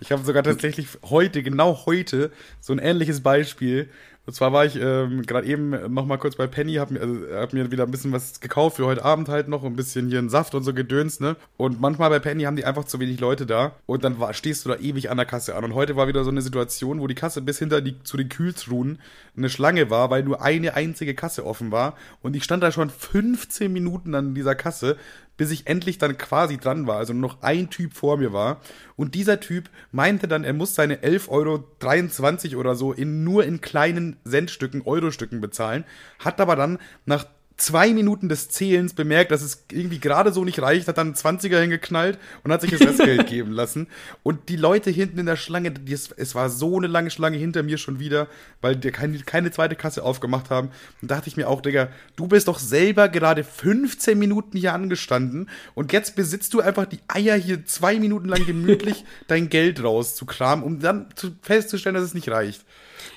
Ich 0.00 0.12
habe 0.12 0.24
sogar 0.24 0.42
tatsächlich 0.42 0.88
heute, 1.08 1.42
genau 1.42 1.86
heute, 1.86 2.30
so 2.60 2.72
ein 2.72 2.78
ähnliches 2.78 3.22
Beispiel. 3.22 3.88
Und 4.26 4.32
zwar 4.32 4.52
war 4.52 4.64
ich 4.64 4.74
ähm, 4.74 5.22
gerade 5.22 5.46
eben 5.46 5.70
noch 5.94 6.04
mal 6.04 6.16
kurz 6.16 6.34
bei 6.34 6.48
Penny, 6.48 6.74
hab 6.74 6.90
mir, 6.90 7.00
also, 7.00 7.20
hab 7.32 7.52
mir 7.52 7.70
wieder 7.70 7.84
ein 7.84 7.92
bisschen 7.92 8.10
was 8.10 8.40
gekauft 8.40 8.76
für 8.76 8.86
heute 8.86 9.04
Abend 9.04 9.28
halt 9.28 9.46
noch, 9.46 9.62
ein 9.62 9.76
bisschen 9.76 10.08
hier 10.08 10.18
einen 10.18 10.28
Saft 10.28 10.56
und 10.56 10.64
so 10.64 10.74
Gedöns, 10.74 11.20
ne? 11.20 11.36
Und 11.56 11.80
manchmal 11.80 12.10
bei 12.10 12.18
Penny 12.18 12.42
haben 12.42 12.56
die 12.56 12.64
einfach 12.64 12.84
zu 12.84 12.98
wenig 12.98 13.20
Leute 13.20 13.46
da 13.46 13.76
und 13.86 14.02
dann 14.02 14.18
war, 14.18 14.34
stehst 14.34 14.64
du 14.64 14.68
da 14.68 14.76
ewig 14.76 15.10
an 15.10 15.16
der 15.16 15.26
Kasse 15.26 15.54
an. 15.54 15.62
Und 15.62 15.74
heute 15.74 15.94
war 15.94 16.08
wieder 16.08 16.24
so 16.24 16.30
eine 16.30 16.42
Situation, 16.42 17.00
wo 17.00 17.06
die 17.06 17.14
Kasse 17.14 17.40
bis 17.40 17.60
hinter 17.60 17.80
die, 17.80 18.02
zu 18.02 18.16
den 18.16 18.28
Kühltruhen 18.28 18.98
eine 19.36 19.48
Schlange 19.48 19.90
war, 19.90 20.10
weil 20.10 20.24
nur 20.24 20.42
eine 20.42 20.74
einzige 20.74 21.14
Kasse 21.14 21.46
offen 21.46 21.70
war. 21.70 21.94
Und 22.20 22.34
ich 22.34 22.42
stand 22.42 22.64
da 22.64 22.72
schon 22.72 22.90
15 22.90 23.72
Minuten 23.72 24.14
an 24.16 24.34
dieser 24.34 24.56
Kasse, 24.56 24.96
bis 25.36 25.50
ich 25.50 25.66
endlich 25.66 25.98
dann 25.98 26.16
quasi 26.16 26.58
dran 26.58 26.86
war, 26.86 26.96
also 26.96 27.12
nur 27.12 27.30
noch 27.30 27.42
ein 27.42 27.70
Typ 27.70 27.94
vor 27.94 28.16
mir 28.16 28.32
war. 28.32 28.60
Und 28.96 29.14
dieser 29.14 29.40
Typ 29.40 29.68
meinte 29.92 30.28
dann, 30.28 30.44
er 30.44 30.52
muss 30.52 30.74
seine 30.74 30.96
11,23 30.96 32.52
Euro 32.52 32.60
oder 32.60 32.74
so 32.74 32.92
in, 32.92 33.24
nur 33.24 33.44
in 33.44 33.60
kleinen 33.60 34.16
Centstücken, 34.24 34.82
Eurostücken 34.82 35.40
bezahlen, 35.40 35.84
hat 36.18 36.40
aber 36.40 36.56
dann 36.56 36.78
nach 37.04 37.26
zwei 37.56 37.92
Minuten 37.92 38.28
des 38.28 38.50
Zählens 38.50 38.92
bemerkt, 38.92 39.30
dass 39.30 39.42
es 39.42 39.64
irgendwie 39.72 39.98
gerade 39.98 40.32
so 40.32 40.44
nicht 40.44 40.60
reicht, 40.60 40.88
hat 40.88 40.98
dann 40.98 41.08
einen 41.08 41.16
20er 41.16 41.60
hingeknallt 41.60 42.18
und 42.44 42.52
hat 42.52 42.60
sich 42.60 42.70
das 42.70 42.80
Restgeld 42.80 43.26
geben 43.28 43.52
lassen. 43.52 43.86
Und 44.22 44.48
die 44.48 44.56
Leute 44.56 44.90
hinten 44.90 45.18
in 45.18 45.26
der 45.26 45.36
Schlange, 45.36 45.70
die, 45.70 45.92
es 45.92 46.34
war 46.34 46.50
so 46.50 46.76
eine 46.76 46.86
lange 46.86 47.10
Schlange 47.10 47.38
hinter 47.38 47.62
mir 47.62 47.78
schon 47.78 47.98
wieder, 47.98 48.28
weil 48.60 48.76
die 48.76 48.90
keine, 48.90 49.18
keine 49.20 49.50
zweite 49.50 49.74
Kasse 49.74 50.02
aufgemacht 50.02 50.50
haben. 50.50 50.68
Und 51.00 51.10
da 51.10 51.16
dachte 51.16 51.28
ich 51.28 51.36
mir 51.36 51.48
auch, 51.48 51.62
Digga, 51.62 51.88
du 52.16 52.26
bist 52.26 52.48
doch 52.48 52.58
selber 52.58 53.08
gerade 53.08 53.42
15 53.42 54.18
Minuten 54.18 54.58
hier 54.58 54.74
angestanden 54.74 55.48
und 55.74 55.92
jetzt 55.92 56.14
besitzt 56.14 56.52
du 56.52 56.60
einfach 56.60 56.84
die 56.84 57.00
Eier 57.08 57.36
hier 57.36 57.64
zwei 57.64 57.98
Minuten 57.98 58.28
lang 58.28 58.44
gemütlich 58.44 59.04
dein 59.28 59.48
Geld 59.48 59.82
rauszukramen, 59.82 60.64
um 60.64 60.80
dann 60.80 61.08
zu, 61.14 61.34
festzustellen, 61.40 61.94
dass 61.94 62.04
es 62.04 62.14
nicht 62.14 62.28
reicht. 62.28 62.64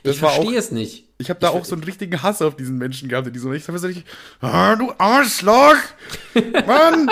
Das 0.03 0.15
ich 0.15 0.19
verstehe 0.19 0.57
es 0.57 0.71
nicht. 0.71 1.05
Ich 1.17 1.29
habe 1.29 1.39
da 1.39 1.49
auch 1.49 1.65
so 1.65 1.75
einen 1.75 1.83
richtigen 1.83 2.21
Hass 2.23 2.41
auf 2.41 2.55
diesen 2.55 2.77
Menschen 2.77 3.09
gehabt, 3.09 3.33
die 3.33 3.39
so 3.39 3.49
nicht, 3.49 3.65
so 3.65 3.73
richtig, 3.73 4.05
ah, 4.41 4.75
du 4.75 4.93
Arschloch! 4.97 5.75
Mann! 6.65 7.09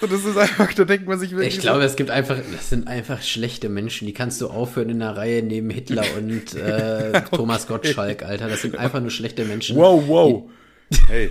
Und 0.00 0.12
das 0.12 0.24
ist 0.24 0.36
einfach, 0.36 0.72
da 0.74 0.84
denkt 0.84 1.08
man 1.08 1.18
sich 1.18 1.32
wirklich. 1.32 1.56
Ich 1.56 1.60
glaube, 1.60 1.80
so, 1.80 1.86
es 1.86 1.96
gibt 1.96 2.10
einfach, 2.10 2.36
das 2.52 2.70
sind 2.70 2.86
einfach 2.86 3.20
schlechte 3.22 3.68
Menschen. 3.68 4.06
Die 4.06 4.12
kannst 4.12 4.40
du 4.40 4.48
aufhören 4.48 4.90
in 4.90 5.02
einer 5.02 5.16
Reihe 5.16 5.42
neben 5.42 5.70
Hitler 5.70 6.04
und 6.16 6.54
äh, 6.54 7.12
okay. 7.14 7.22
Thomas 7.32 7.66
Gottschalk, 7.66 8.22
Alter. 8.22 8.48
Das 8.48 8.62
sind 8.62 8.76
einfach 8.76 9.00
nur 9.00 9.10
schlechte 9.10 9.44
Menschen. 9.44 9.76
Wow, 9.76 10.04
wow. 10.06 10.50
Hey. 11.08 11.30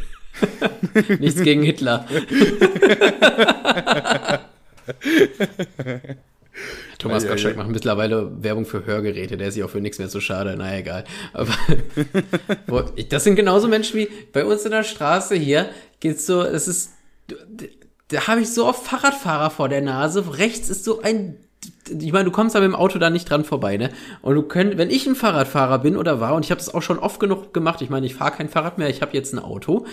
Nichts 1.20 1.42
gegen 1.42 1.64
Hitler. 1.64 2.06
Thomas 7.00 7.24
ja, 7.24 7.30
Gottschalk 7.30 7.56
ja. 7.56 7.62
macht 7.62 7.72
mittlerweile 7.72 8.32
Werbung 8.44 8.66
für 8.66 8.86
Hörgeräte, 8.86 9.38
der 9.38 9.50
ist 9.50 9.54
sich 9.54 9.64
auch 9.64 9.70
für 9.70 9.82
nichts 9.82 10.00
mehr 10.00 10.10
so 10.10 10.20
schade, 10.20 10.56
na 10.58 10.78
egal. 10.78 11.04
Aber 11.34 11.54
das 13.10 13.24
sind 13.24 13.36
genauso 13.36 13.68
Menschen 13.68 14.00
wie 14.00 14.10
bei 14.34 14.46
uns 14.46 14.66
in 14.66 14.72
der 14.72 14.84
Straße 14.84 15.36
hier, 15.36 15.70
geht's 16.00 16.26
so, 16.26 16.42
es 16.42 16.68
ist, 16.68 16.94
da 18.08 18.28
habe 18.28 18.42
ich 18.42 18.50
so 18.50 18.66
oft 18.66 18.84
Fahrradfahrer 18.84 19.50
vor 19.50 19.70
der 19.70 19.82
Nase, 19.82 20.38
rechts 20.38 20.70
ist 20.70 20.84
so 20.84 21.02
ein 21.02 21.38
ich 21.90 22.12
meine, 22.12 22.26
du 22.26 22.32
kommst 22.32 22.56
aber 22.56 22.66
im 22.66 22.76
Auto 22.76 23.00
da 23.00 23.10
nicht 23.10 23.30
dran 23.30 23.44
vorbei, 23.44 23.78
ne? 23.78 23.90
Und 24.22 24.36
du 24.36 24.44
könnt, 24.44 24.78
wenn 24.78 24.92
ich 24.92 25.08
ein 25.08 25.16
Fahrradfahrer 25.16 25.80
bin 25.80 25.98
oder 25.98 26.20
war, 26.20 26.36
und 26.36 26.46
ich 26.46 26.52
habe 26.52 26.60
das 26.60 26.74
auch 26.74 26.82
schon 26.82 27.00
oft 27.00 27.20
genug 27.20 27.54
gemacht, 27.54 27.82
ich 27.82 27.90
meine, 27.90 28.06
ich 28.06 28.16
fahre 28.16 28.32
kein 28.32 28.48
Fahrrad 28.48 28.78
mehr, 28.78 28.90
ich 28.90 29.02
habe 29.02 29.14
jetzt 29.14 29.34
ein 29.34 29.40
Auto, 29.40 29.86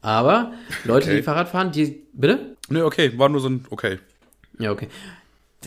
aber 0.00 0.52
Leute, 0.84 1.06
okay. 1.06 1.16
die 1.16 1.22
Fahrrad 1.22 1.48
fahren, 1.48 1.70
die, 1.70 2.02
bitte? 2.12 2.56
Ne, 2.68 2.84
okay, 2.84 3.16
war 3.18 3.28
nur 3.28 3.40
so 3.40 3.48
ein, 3.48 3.64
okay. 3.70 3.98
Ja, 4.58 4.72
okay 4.72 4.88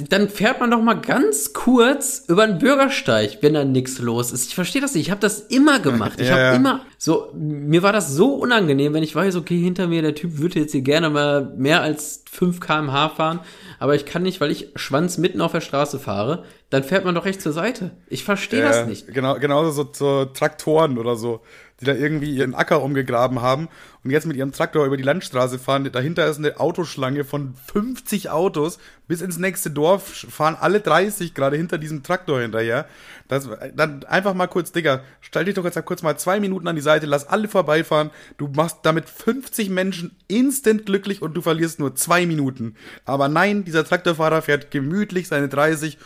dann 0.09 0.29
fährt 0.29 0.59
man 0.59 0.71
doch 0.71 0.81
mal 0.81 0.95
ganz 0.95 1.53
kurz 1.53 2.23
über 2.27 2.45
den 2.47 2.59
Bürgersteig, 2.59 3.39
wenn 3.41 3.53
da 3.53 3.63
nichts 3.63 3.99
los 3.99 4.31
ist. 4.31 4.47
Ich 4.47 4.55
verstehe 4.55 4.81
das 4.81 4.93
nicht. 4.93 5.07
Ich 5.07 5.11
habe 5.11 5.21
das 5.21 5.39
immer 5.39 5.79
gemacht. 5.79 6.19
Ich 6.19 6.27
ja, 6.27 6.33
habe 6.33 6.41
ja. 6.41 6.53
immer 6.53 6.81
so 6.97 7.31
mir 7.33 7.83
war 7.83 7.93
das 7.93 8.09
so 8.09 8.33
unangenehm, 8.33 8.93
wenn 8.93 9.03
ich 9.03 9.15
weiß, 9.15 9.35
okay, 9.35 9.61
hinter 9.61 9.87
mir 9.87 10.01
der 10.01 10.15
Typ 10.15 10.37
würde 10.39 10.59
jetzt 10.59 10.71
hier 10.71 10.81
gerne 10.81 11.09
mal 11.09 11.53
mehr 11.55 11.81
als 11.81 12.23
5 12.31 12.59
km/h 12.59 13.09
fahren, 13.09 13.39
aber 13.79 13.95
ich 13.95 14.05
kann 14.05 14.23
nicht, 14.23 14.41
weil 14.41 14.51
ich 14.51 14.69
Schwanz 14.75 15.17
mitten 15.17 15.41
auf 15.41 15.51
der 15.51 15.61
Straße 15.61 15.99
fahre, 15.99 16.43
dann 16.69 16.83
fährt 16.83 17.05
man 17.05 17.13
doch 17.13 17.25
recht 17.25 17.41
zur 17.41 17.51
Seite. 17.51 17.91
Ich 18.07 18.23
verstehe 18.23 18.61
ja, 18.61 18.69
das 18.69 18.87
nicht. 18.87 19.07
Genau, 19.13 19.35
genauso 19.35 19.71
so, 19.71 19.89
so 19.93 20.25
Traktoren 20.25 20.97
oder 20.97 21.15
so 21.15 21.41
die 21.81 21.85
da 21.85 21.93
irgendwie 21.93 22.33
ihren 22.35 22.55
Acker 22.55 22.81
umgegraben 22.81 23.41
haben 23.41 23.67
und 24.03 24.11
jetzt 24.11 24.27
mit 24.27 24.37
ihrem 24.37 24.51
Traktor 24.51 24.85
über 24.85 24.97
die 24.97 25.03
Landstraße 25.03 25.59
fahren. 25.59 25.89
Dahinter 25.91 26.27
ist 26.27 26.37
eine 26.37 26.59
Autoschlange 26.59 27.25
von 27.25 27.55
50 27.73 28.29
Autos. 28.29 28.77
Bis 29.07 29.21
ins 29.21 29.37
nächste 29.37 29.69
Dorf 29.71 30.25
fahren 30.29 30.55
alle 30.59 30.79
30 30.79 31.33
gerade 31.33 31.57
hinter 31.57 31.77
diesem 31.77 32.01
Traktor 32.01 32.41
hinterher. 32.41 32.85
Das, 33.27 33.49
dann 33.75 34.03
einfach 34.05 34.33
mal 34.33 34.47
kurz, 34.47 34.71
Digga, 34.71 35.01
stell 35.21 35.45
dich 35.45 35.55
doch 35.55 35.65
jetzt 35.65 35.83
kurz 35.85 36.01
mal 36.01 36.17
zwei 36.17 36.39
Minuten 36.39 36.67
an 36.67 36.75
die 36.75 36.81
Seite, 36.81 37.07
lass 37.07 37.27
alle 37.27 37.47
vorbeifahren. 37.47 38.11
Du 38.37 38.47
machst 38.47 38.79
damit 38.83 39.09
50 39.09 39.69
Menschen 39.69 40.15
instant 40.27 40.85
glücklich 40.85 41.21
und 41.21 41.33
du 41.35 41.41
verlierst 41.41 41.79
nur 41.79 41.95
zwei 41.95 42.25
Minuten. 42.25 42.75
Aber 43.05 43.27
nein, 43.27 43.65
dieser 43.65 43.83
Traktorfahrer 43.83 44.41
fährt 44.43 44.71
gemütlich 44.71 45.27
seine 45.27 45.49
30. 45.49 45.97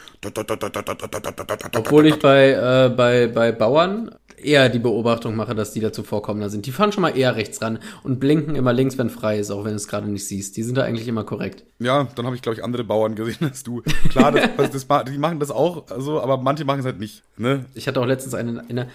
Obwohl 1.76 2.06
ich 2.08 2.20
bei, 2.20 2.52
äh, 2.52 2.90
bei, 2.90 3.28
bei 3.28 3.52
Bauern 3.52 4.16
eher 4.44 4.70
die 4.70 4.80
Beobachtung 4.80 5.36
mache, 5.36 5.56
dass 5.60 5.74
die 5.74 5.80
dazu 5.80 6.04
vorkommender 6.04 6.50
sind. 6.50 6.66
Die 6.66 6.72
fahren 6.72 6.92
schon 6.92 7.02
mal 7.02 7.16
eher 7.16 7.36
rechts 7.36 7.62
ran 7.62 7.80
und 8.04 8.20
blinken 8.20 8.56
immer 8.56 8.74
links, 8.74 8.98
wenn 8.98 9.10
frei 9.10 9.38
ist, 9.38 9.52
auch 9.52 9.64
wenn 9.64 9.72
du 9.72 9.78
es 9.78 9.88
gerade 9.88 10.10
nicht 10.10 10.28
siehst. 10.28 10.58
Die 10.58 10.64
sind 10.64 10.78
da 10.78 10.84
eigentlich 10.84 11.08
immer 11.08 11.24
korrekt. 11.24 11.64
Ja, 11.80 12.08
dann 12.16 12.26
habe 12.26 12.36
ich, 12.36 12.42
glaube 12.42 12.56
ich, 12.58 12.64
andere 12.64 12.84
Bauern 12.84 13.16
gesehen 13.16 13.48
als 13.48 13.64
du. 13.64 13.82
Klar, 14.10 14.32
das, 14.32 14.50
das, 14.72 14.88
das, 14.88 15.04
die 15.06 15.18
machen 15.18 15.40
das 15.40 15.52
auch, 15.52 15.90
also, 15.92 16.22
aber 16.22 16.38
manche 16.38 16.66
machen 16.66 16.80
es 16.80 16.86
halt 16.86 17.00
nicht. 17.00 17.24
Ne? 17.38 17.66
Ich 17.76 17.88
hatte 17.88 18.02
auch 18.02 18.06
letztens 18.06 18.34
einen, 18.34 18.60
eine, 18.60 18.90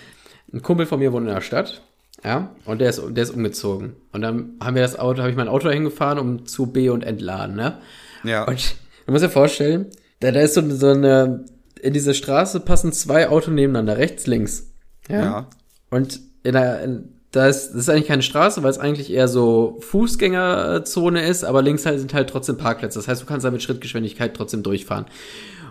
ein 0.53 0.62
Kumpel 0.62 0.87
von 0.87 0.99
mir 0.99 1.12
wohnt 1.12 1.29
in 1.29 1.35
der 1.35 1.41
Stadt. 1.41 1.83
Ja, 2.25 2.51
und 2.65 2.81
der 2.81 2.89
ist, 2.89 3.03
der 3.07 3.23
ist 3.23 3.31
umgezogen. 3.31 3.97
Und 4.12 4.23
dann 4.23 4.55
haben 4.61 4.75
wir 4.75 4.83
das 4.83 4.99
Auto, 4.99 5.21
habe 5.21 5.31
ich 5.31 5.37
mein 5.37 5.49
Auto 5.49 5.69
hingefahren, 5.69 6.19
um 6.19 6.47
zu 6.47 6.67
B 6.67 6.89
und 6.89 7.05
entladen, 7.05 7.55
ne? 7.55 7.79
Ja. 8.23 8.45
Und 8.45 8.77
du 9.05 9.12
musst 9.12 9.25
dir 9.25 9.29
vorstellen, 9.29 9.89
da, 10.21 10.31
da 10.31 10.41
ist 10.41 10.55
so, 10.55 10.62
so 10.71 10.89
eine, 10.89 11.45
in 11.83 11.93
diese 11.93 12.15
Straße 12.15 12.61
passen 12.61 12.93
zwei 12.93 13.29
Autos 13.29 13.53
nebeneinander, 13.53 13.99
rechts, 13.99 14.27
links. 14.27 14.73
Ja. 15.09 15.23
ja. 15.23 15.47
Und 15.91 16.21
in 16.45 16.53
der, 16.53 16.83
in, 16.83 17.09
da 17.33 17.49
ist, 17.49 17.71
das 17.71 17.77
ist 17.77 17.89
eigentlich 17.89 18.07
keine 18.07 18.23
Straße, 18.23 18.63
weil 18.63 18.71
es 18.71 18.79
eigentlich 18.79 19.13
eher 19.13 19.27
so 19.27 19.79
Fußgängerzone 19.81 21.27
ist, 21.27 21.45
aber 21.45 21.63
links 21.63 21.85
halt 21.85 21.99
sind 21.99 22.15
halt 22.15 22.31
trotzdem 22.31 22.57
Parkplätze. 22.57 22.99
Das 22.99 23.09
heißt, 23.09 23.23
du 23.23 23.27
kannst 23.27 23.45
da 23.45 23.51
mit 23.51 23.63
Schrittgeschwindigkeit 23.63 24.35
trotzdem 24.35 24.63
durchfahren. 24.63 25.07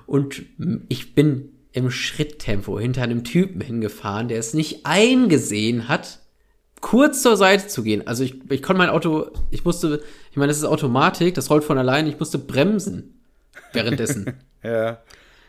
Und 0.06 0.44
ich 0.90 1.16
bin 1.16 1.50
im 1.72 1.90
Schritttempo 1.90 2.80
hinter 2.80 3.02
einem 3.04 3.24
Typen 3.24 3.62
hingefahren, 3.62 4.28
der 4.28 4.40
es 4.40 4.54
nicht 4.54 4.86
eingesehen 4.86 5.88
hat, 5.88 6.20
kurz 6.82 7.22
zur 7.22 7.38
Seite 7.38 7.68
zu 7.68 7.82
gehen. 7.82 8.06
Also 8.06 8.24
ich, 8.24 8.36
ich 8.52 8.62
konnte 8.62 8.80
mein 8.80 8.90
Auto, 8.90 9.32
ich 9.50 9.64
musste, 9.64 10.04
ich 10.32 10.38
meine, 10.38 10.50
das 10.50 10.58
ist 10.58 10.66
Automatik, 10.66 11.34
das 11.34 11.50
rollt 11.50 11.64
von 11.64 11.78
allein, 11.78 12.08
ich 12.08 12.20
musste 12.20 12.38
bremsen 12.38 13.22
währenddessen. 13.74 14.34
ja. 14.64 15.00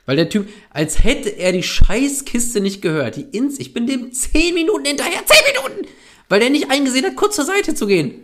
Weil 0.06 0.16
der 0.16 0.28
Typ, 0.28 0.48
als 0.70 1.02
hätte 1.02 1.30
er 1.30 1.52
die 1.52 1.62
Scheißkiste 1.62 2.60
nicht 2.60 2.82
gehört. 2.82 3.16
Die 3.16 3.22
Ins, 3.22 3.58
ich 3.58 3.72
bin 3.72 3.86
dem 3.86 4.12
zehn 4.12 4.54
Minuten 4.54 4.84
hinterher, 4.84 5.22
zehn 5.24 5.54
Minuten! 5.54 5.88
Weil 6.28 6.40
der 6.40 6.50
nicht 6.50 6.70
eingesehen 6.70 7.04
hat, 7.04 7.16
kurz 7.16 7.36
zur 7.36 7.44
Seite 7.44 7.74
zu 7.74 7.86
gehen. 7.86 8.14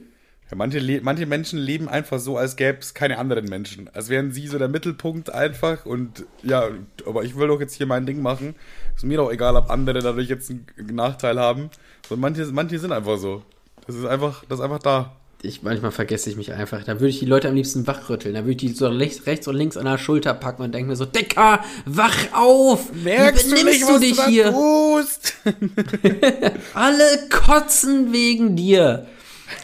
Ja, 0.50 0.56
manche, 0.56 1.00
manche 1.02 1.26
Menschen 1.26 1.58
leben 1.58 1.88
einfach 1.88 2.18
so, 2.18 2.36
als 2.36 2.56
gäbe 2.56 2.78
es 2.80 2.92
keine 2.92 3.18
anderen 3.18 3.44
Menschen. 3.44 3.88
Als 3.94 4.08
wären 4.08 4.32
sie 4.32 4.48
so 4.48 4.58
der 4.58 4.68
Mittelpunkt 4.68 5.32
einfach 5.32 5.86
und 5.86 6.24
ja, 6.42 6.68
aber 7.06 7.22
ich 7.22 7.36
will 7.36 7.48
doch 7.48 7.60
jetzt 7.60 7.74
hier 7.74 7.86
mein 7.86 8.04
Ding 8.04 8.20
machen. 8.20 8.56
Ist 8.96 9.04
mir 9.04 9.18
doch 9.18 9.30
egal, 9.30 9.54
ob 9.56 9.70
andere 9.70 10.00
dadurch 10.00 10.28
jetzt 10.28 10.50
einen 10.50 10.66
Nachteil 10.92 11.38
haben. 11.38 11.70
So, 12.08 12.16
manche, 12.16 12.44
manche 12.46 12.78
sind 12.78 12.92
einfach 12.92 13.16
so. 13.18 13.42
Das 13.86 13.94
ist 13.94 14.04
einfach, 14.04 14.44
das 14.48 14.58
ist 14.58 14.64
einfach 14.64 14.80
da 14.80 15.19
ich 15.42 15.62
manchmal 15.62 15.90
vergesse 15.90 16.30
ich 16.30 16.36
mich 16.36 16.52
einfach. 16.52 16.84
Da 16.84 16.94
würde 16.94 17.08
ich 17.08 17.18
die 17.18 17.26
Leute 17.26 17.48
am 17.48 17.54
liebsten 17.54 17.86
wachrütteln. 17.86 18.34
Da 18.34 18.40
würde 18.40 18.52
ich 18.52 18.56
die 18.58 18.68
so 18.68 18.88
rechts, 18.88 19.26
rechts 19.26 19.48
und 19.48 19.56
links 19.56 19.76
an 19.76 19.86
der 19.86 19.98
Schulter 19.98 20.34
packen 20.34 20.62
und 20.62 20.74
denke 20.74 20.90
mir 20.90 20.96
so, 20.96 21.06
Dicker, 21.06 21.64
wach 21.86 22.16
auf! 22.32 22.92
Merkst 22.92 23.46
Wie 23.46 23.54
benimmst 23.54 23.82
du, 23.82 23.98
nicht, 23.98 24.18
du 24.18 24.22
dich 24.22 24.26
hier? 24.26 24.52
Alle 26.74 27.28
kotzen 27.30 28.12
wegen 28.12 28.56
dir. 28.56 29.06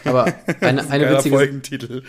Aber 0.03 0.25
eine, 0.61 0.89
eine 0.89 1.11
witzige 1.11 1.35
Folgentitel. 1.35 2.03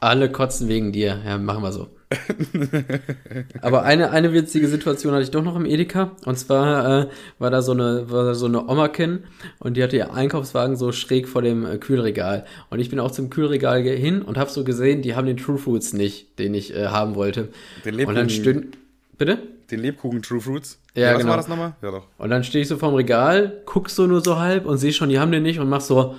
Alle 0.00 0.32
kotzen 0.32 0.68
wegen 0.68 0.92
dir. 0.92 1.20
Ja, 1.24 1.38
machen 1.38 1.62
wir 1.62 1.72
so. 1.72 1.88
Aber 3.62 3.84
eine, 3.84 4.10
eine 4.10 4.32
witzige 4.32 4.66
Situation 4.66 5.12
hatte 5.12 5.22
ich 5.22 5.30
doch 5.30 5.44
noch 5.44 5.56
im 5.56 5.64
Edeka. 5.64 6.12
Und 6.24 6.38
zwar 6.38 7.02
äh, 7.02 7.06
war 7.38 7.50
da 7.50 7.62
so 7.62 7.72
eine, 7.72 8.10
war 8.10 8.24
da 8.24 8.34
so 8.34 8.46
eine 8.46 8.68
Omakin 8.68 9.20
und 9.58 9.76
die 9.76 9.82
hatte 9.82 9.96
ihr 9.96 10.12
Einkaufswagen 10.12 10.76
so 10.76 10.92
schräg 10.92 11.28
vor 11.28 11.42
dem 11.42 11.64
äh, 11.64 11.78
Kühlregal. 11.78 12.46
Und 12.70 12.80
ich 12.80 12.90
bin 12.90 12.98
auch 12.98 13.10
zum 13.10 13.30
Kühlregal 13.30 13.82
hin 13.82 14.22
und 14.22 14.38
habe 14.38 14.50
so 14.50 14.64
gesehen, 14.64 15.02
die 15.02 15.14
haben 15.14 15.26
den 15.26 15.36
True 15.36 15.58
Fruits 15.58 15.92
nicht, 15.92 16.38
den 16.38 16.54
ich 16.54 16.74
äh, 16.74 16.86
haben 16.86 17.14
wollte. 17.14 17.48
Den 17.84 17.94
Lebkuchen, 17.94 18.08
und 18.08 18.14
dann 18.14 18.30
stünd, 18.30 18.76
Bitte? 19.20 19.38
Den 19.70 19.80
Lebkuchen 19.80 20.22
True 20.22 20.40
Fruits. 20.40 20.80
Ja, 20.94 21.02
ja 21.02 21.12
was 21.12 21.18
genau. 21.18 21.30
war 21.30 21.36
das 21.36 21.46
nochmal? 21.46 21.74
Ja, 21.82 21.90
doch. 21.90 22.06
Und 22.16 22.30
dann 22.30 22.42
stehe 22.42 22.62
ich 22.62 22.68
so 22.68 22.78
vorm 22.78 22.94
Regal, 22.94 23.60
guck 23.66 23.90
so 23.90 24.06
nur 24.06 24.22
so 24.22 24.38
halb 24.38 24.64
und 24.64 24.78
sehe 24.78 24.94
schon, 24.94 25.10
die 25.10 25.18
haben 25.18 25.30
den 25.30 25.42
nicht 25.42 25.60
und 25.60 25.68
mach 25.68 25.82
so. 25.82 26.16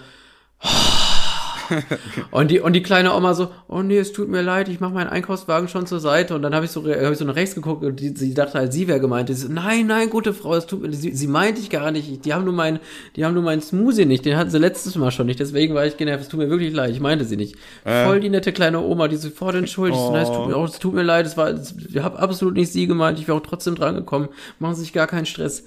Und, 2.32 2.52
die, 2.52 2.60
und 2.60 2.74
die 2.74 2.84
kleine 2.84 3.14
Oma 3.14 3.34
so, 3.34 3.50
oh 3.68 3.82
nee, 3.82 3.98
es 3.98 4.14
tut 4.14 4.30
mir 4.30 4.42
leid, 4.42 4.70
ich 4.70 4.80
mache 4.80 4.94
meinen 4.94 5.10
Einkaufswagen 5.10 5.68
schon 5.68 5.86
zur 5.86 6.00
Seite. 6.00 6.36
Und 6.36 6.42
dann 6.42 6.56
habe 6.56 6.66
ich, 6.66 6.72
so, 6.72 6.84
hab 6.84 7.12
ich 7.12 7.18
so 7.18 7.26
nach 7.26 7.36
rechts 7.36 7.56
geguckt 7.56 7.84
und 7.84 8.00
die, 8.00 8.10
sie 8.10 8.34
dachte 8.34 8.60
halt, 8.60 8.74
sie 8.74 8.88
wäre 8.88 9.00
gemeint. 9.00 9.30
Sie 9.30 9.36
so, 9.36 9.48
nein, 9.52 9.88
nein, 9.88 10.10
gute 10.10 10.34
Frau, 10.34 10.56
es 10.56 10.66
tut, 10.66 10.82
sie, 10.94 11.12
sie 11.12 11.28
meinte 11.28 11.62
ich 11.62 11.70
gar 11.70 11.92
nicht. 11.92 12.26
Die 12.26 12.34
haben 12.34 12.46
nur 12.46 12.54
mein, 12.54 12.80
die 13.16 13.26
haben 13.26 13.34
nur 13.34 13.44
meinen 13.44 13.62
Smoothie 13.62 14.06
nicht. 14.06 14.26
Den 14.26 14.38
hatten 14.38 14.50
sie 14.50 14.60
letztes 14.60 14.96
Mal 14.96 15.12
schon 15.12 15.26
nicht. 15.26 15.40
Deswegen 15.40 15.74
war 15.74 15.86
ich 15.86 15.98
genervt. 15.98 16.24
Es 16.24 16.30
tut 16.30 16.40
mir 16.40 16.50
wirklich 16.50 16.74
leid. 16.74 16.92
Ich 16.92 17.00
meinte 17.00 17.26
sie 17.26 17.38
nicht. 17.38 17.56
Äh. 17.84 18.06
Voll 18.06 18.20
die 18.20 18.30
nette 18.30 18.52
kleine 18.52 18.80
Oma, 18.80 19.08
die 19.08 19.18
sofort 19.18 19.56
entschuldigt. 19.56 20.02
Oh. 20.02 20.16
es, 20.16 20.30
tut 20.30 20.48
mir, 20.48 20.58
oh, 20.58 20.66
es 20.66 20.80
tut 20.80 20.94
mir 20.94 21.04
leid, 21.04 21.26
es 21.26 21.38
war, 21.38 21.54
ich 21.54 22.00
habe 22.00 22.20
absolut 22.20 22.56
nicht 22.56 22.72
sie 22.72 22.88
gemeint. 22.88 23.20
Ich 23.20 23.28
wäre 23.28 23.38
auch 23.38 23.44
trotzdem 23.44 23.76
dran 23.76 23.96
gekommen. 23.96 24.30
Machen 24.60 24.76
Sie 24.76 24.82
sich 24.82 24.94
gar 24.94 25.08
keinen 25.08 25.26
Stress. 25.26 25.64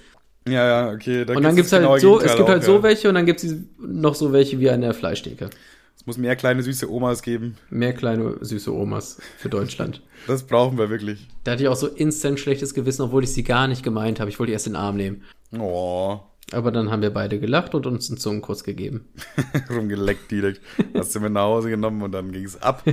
Ja, 0.47 0.67
ja, 0.67 0.93
okay. 0.93 1.25
Da 1.25 1.35
und 1.35 1.43
dann 1.43 1.57
gibt's 1.57 1.73
halt 1.73 1.83
genau 1.83 1.97
so, 1.99 2.21
es 2.21 2.37
gibt 2.37 2.49
halt 2.49 2.63
auch, 2.63 2.67
so 2.67 2.83
welche 2.83 3.09
und 3.09 3.15
dann 3.15 3.27
gibt's 3.27 3.47
noch 3.79 4.15
so 4.15 4.33
welche 4.33 4.61
wie 4.61 4.71
an 4.71 4.83
der 4.83 4.93
Fleischtheke. 4.93 5.49
Es 5.97 6.07
muss 6.07 6.19
mehr 6.19 6.37
kleine 6.37 6.63
süße 6.63 6.91
Omas 6.91 7.23
geben. 7.23 7.57
Mehr 7.71 7.95
kleine 7.95 8.37
süße 8.41 8.73
Omas 8.73 9.19
für 9.39 9.49
Deutschland. 9.49 10.03
das 10.27 10.43
brauchen 10.43 10.77
wir 10.77 10.91
wirklich. 10.91 11.29
Da 11.45 11.53
hatte 11.53 11.63
ich 11.63 11.69
auch 11.69 11.77
so 11.77 11.87
instant 11.87 12.39
schlechtes 12.39 12.75
Gewissen, 12.75 13.03
obwohl 13.03 13.25
ich 13.25 13.33
sie 13.33 13.45
gar 13.45 13.69
nicht 13.69 13.83
gemeint 13.83 14.21
habe. 14.21 14.31
Ich 14.31 14.39
wollte 14.39 14.51
die 14.51 14.55
erst 14.55 14.67
in 14.67 14.75
den 14.75 14.81
Arm 14.81 14.97
nehmen. 14.97 15.23
Oh. 15.59 16.21
Aber 16.53 16.71
dann 16.71 16.91
haben 16.91 17.01
wir 17.01 17.11
beide 17.11 17.41
gelacht 17.41 17.75
und 17.75 17.87
uns 17.87 18.11
einen 18.11 18.19
Zungenkuss 18.19 18.65
gegeben. 18.65 19.09
Rumgeleckt 19.71 20.31
direkt. 20.31 20.61
Hast 20.95 21.15
du 21.15 21.21
mit 21.21 21.33
nach 21.33 21.45
Hause 21.45 21.71
genommen 21.71 22.03
und 22.03 22.13
dann 22.13 22.33
ging's 22.33 22.61
ab. 22.61 22.85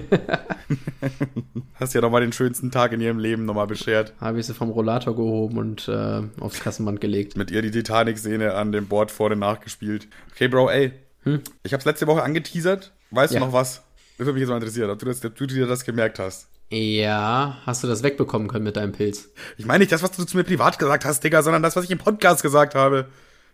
Hast 1.76 1.94
ja 1.94 2.02
nochmal 2.02 2.22
den 2.22 2.32
schönsten 2.32 2.72
Tag 2.72 2.94
in 2.94 3.02
ihrem 3.02 3.20
Leben 3.20 3.46
nochmal 3.46 3.68
beschert. 3.68 4.14
Habe 4.22 4.40
ich 4.40 4.46
sie 4.46 4.54
vom 4.54 4.70
Rollator 4.70 5.16
gehoben 5.16 5.58
und 5.58 5.88
äh, 5.90 6.22
aufs 6.40 6.62
Kassenband 6.62 7.02
gelegt. 7.02 7.36
Mit 7.36 7.52
ihr 7.52 7.62
die 7.62 7.72
Titanic-Szene 7.72 8.54
an 8.54 8.72
dem 8.72 8.88
Board 8.88 9.12
vorne 9.12 9.36
nachgespielt. 9.36 10.08
Okay, 10.32 10.48
Bro, 10.48 10.70
ey. 10.70 10.94
Hm? 11.24 11.42
Ich 11.64 11.74
hab's 11.74 11.86
letzte 11.86 12.08
Woche 12.08 12.24
angeteasert. 12.24 12.94
Weißt 13.12 13.34
ja. 13.34 13.40
du 13.40 13.46
noch 13.46 13.54
was? 13.54 13.84
Das 14.18 14.26
würde 14.26 14.34
mich 14.34 14.42
jetzt 14.42 14.50
mal 14.50 14.56
interessieren, 14.56 14.90
ob 14.90 15.00
du, 15.00 15.06
das, 15.06 15.24
ob 15.26 15.36
du 15.36 15.48
dir 15.48 15.68
das 15.68 15.84
gemerkt 15.84 16.20
hast. 16.20 16.48
Ja, 16.70 17.58
hast 17.66 17.84
du 17.84 17.88
das 17.88 18.02
wegbekommen 18.02 18.48
können 18.48 18.64
mit 18.64 18.78
deinem 18.78 18.94
Pilz? 18.94 19.30
Ich 19.58 19.66
meine 19.66 19.80
nicht 19.80 19.92
das, 19.92 20.04
was 20.04 20.12
du 20.12 20.24
zu 20.24 20.38
mir 20.38 20.44
privat 20.44 20.80
gesagt 20.80 21.04
hast, 21.04 21.24
Digga, 21.24 21.44
sondern 21.44 21.62
das, 21.62 21.76
was 21.76 21.84
ich 21.84 21.92
im 21.92 21.98
Podcast 21.98 22.42
gesagt 22.44 22.76
habe. 22.76 23.10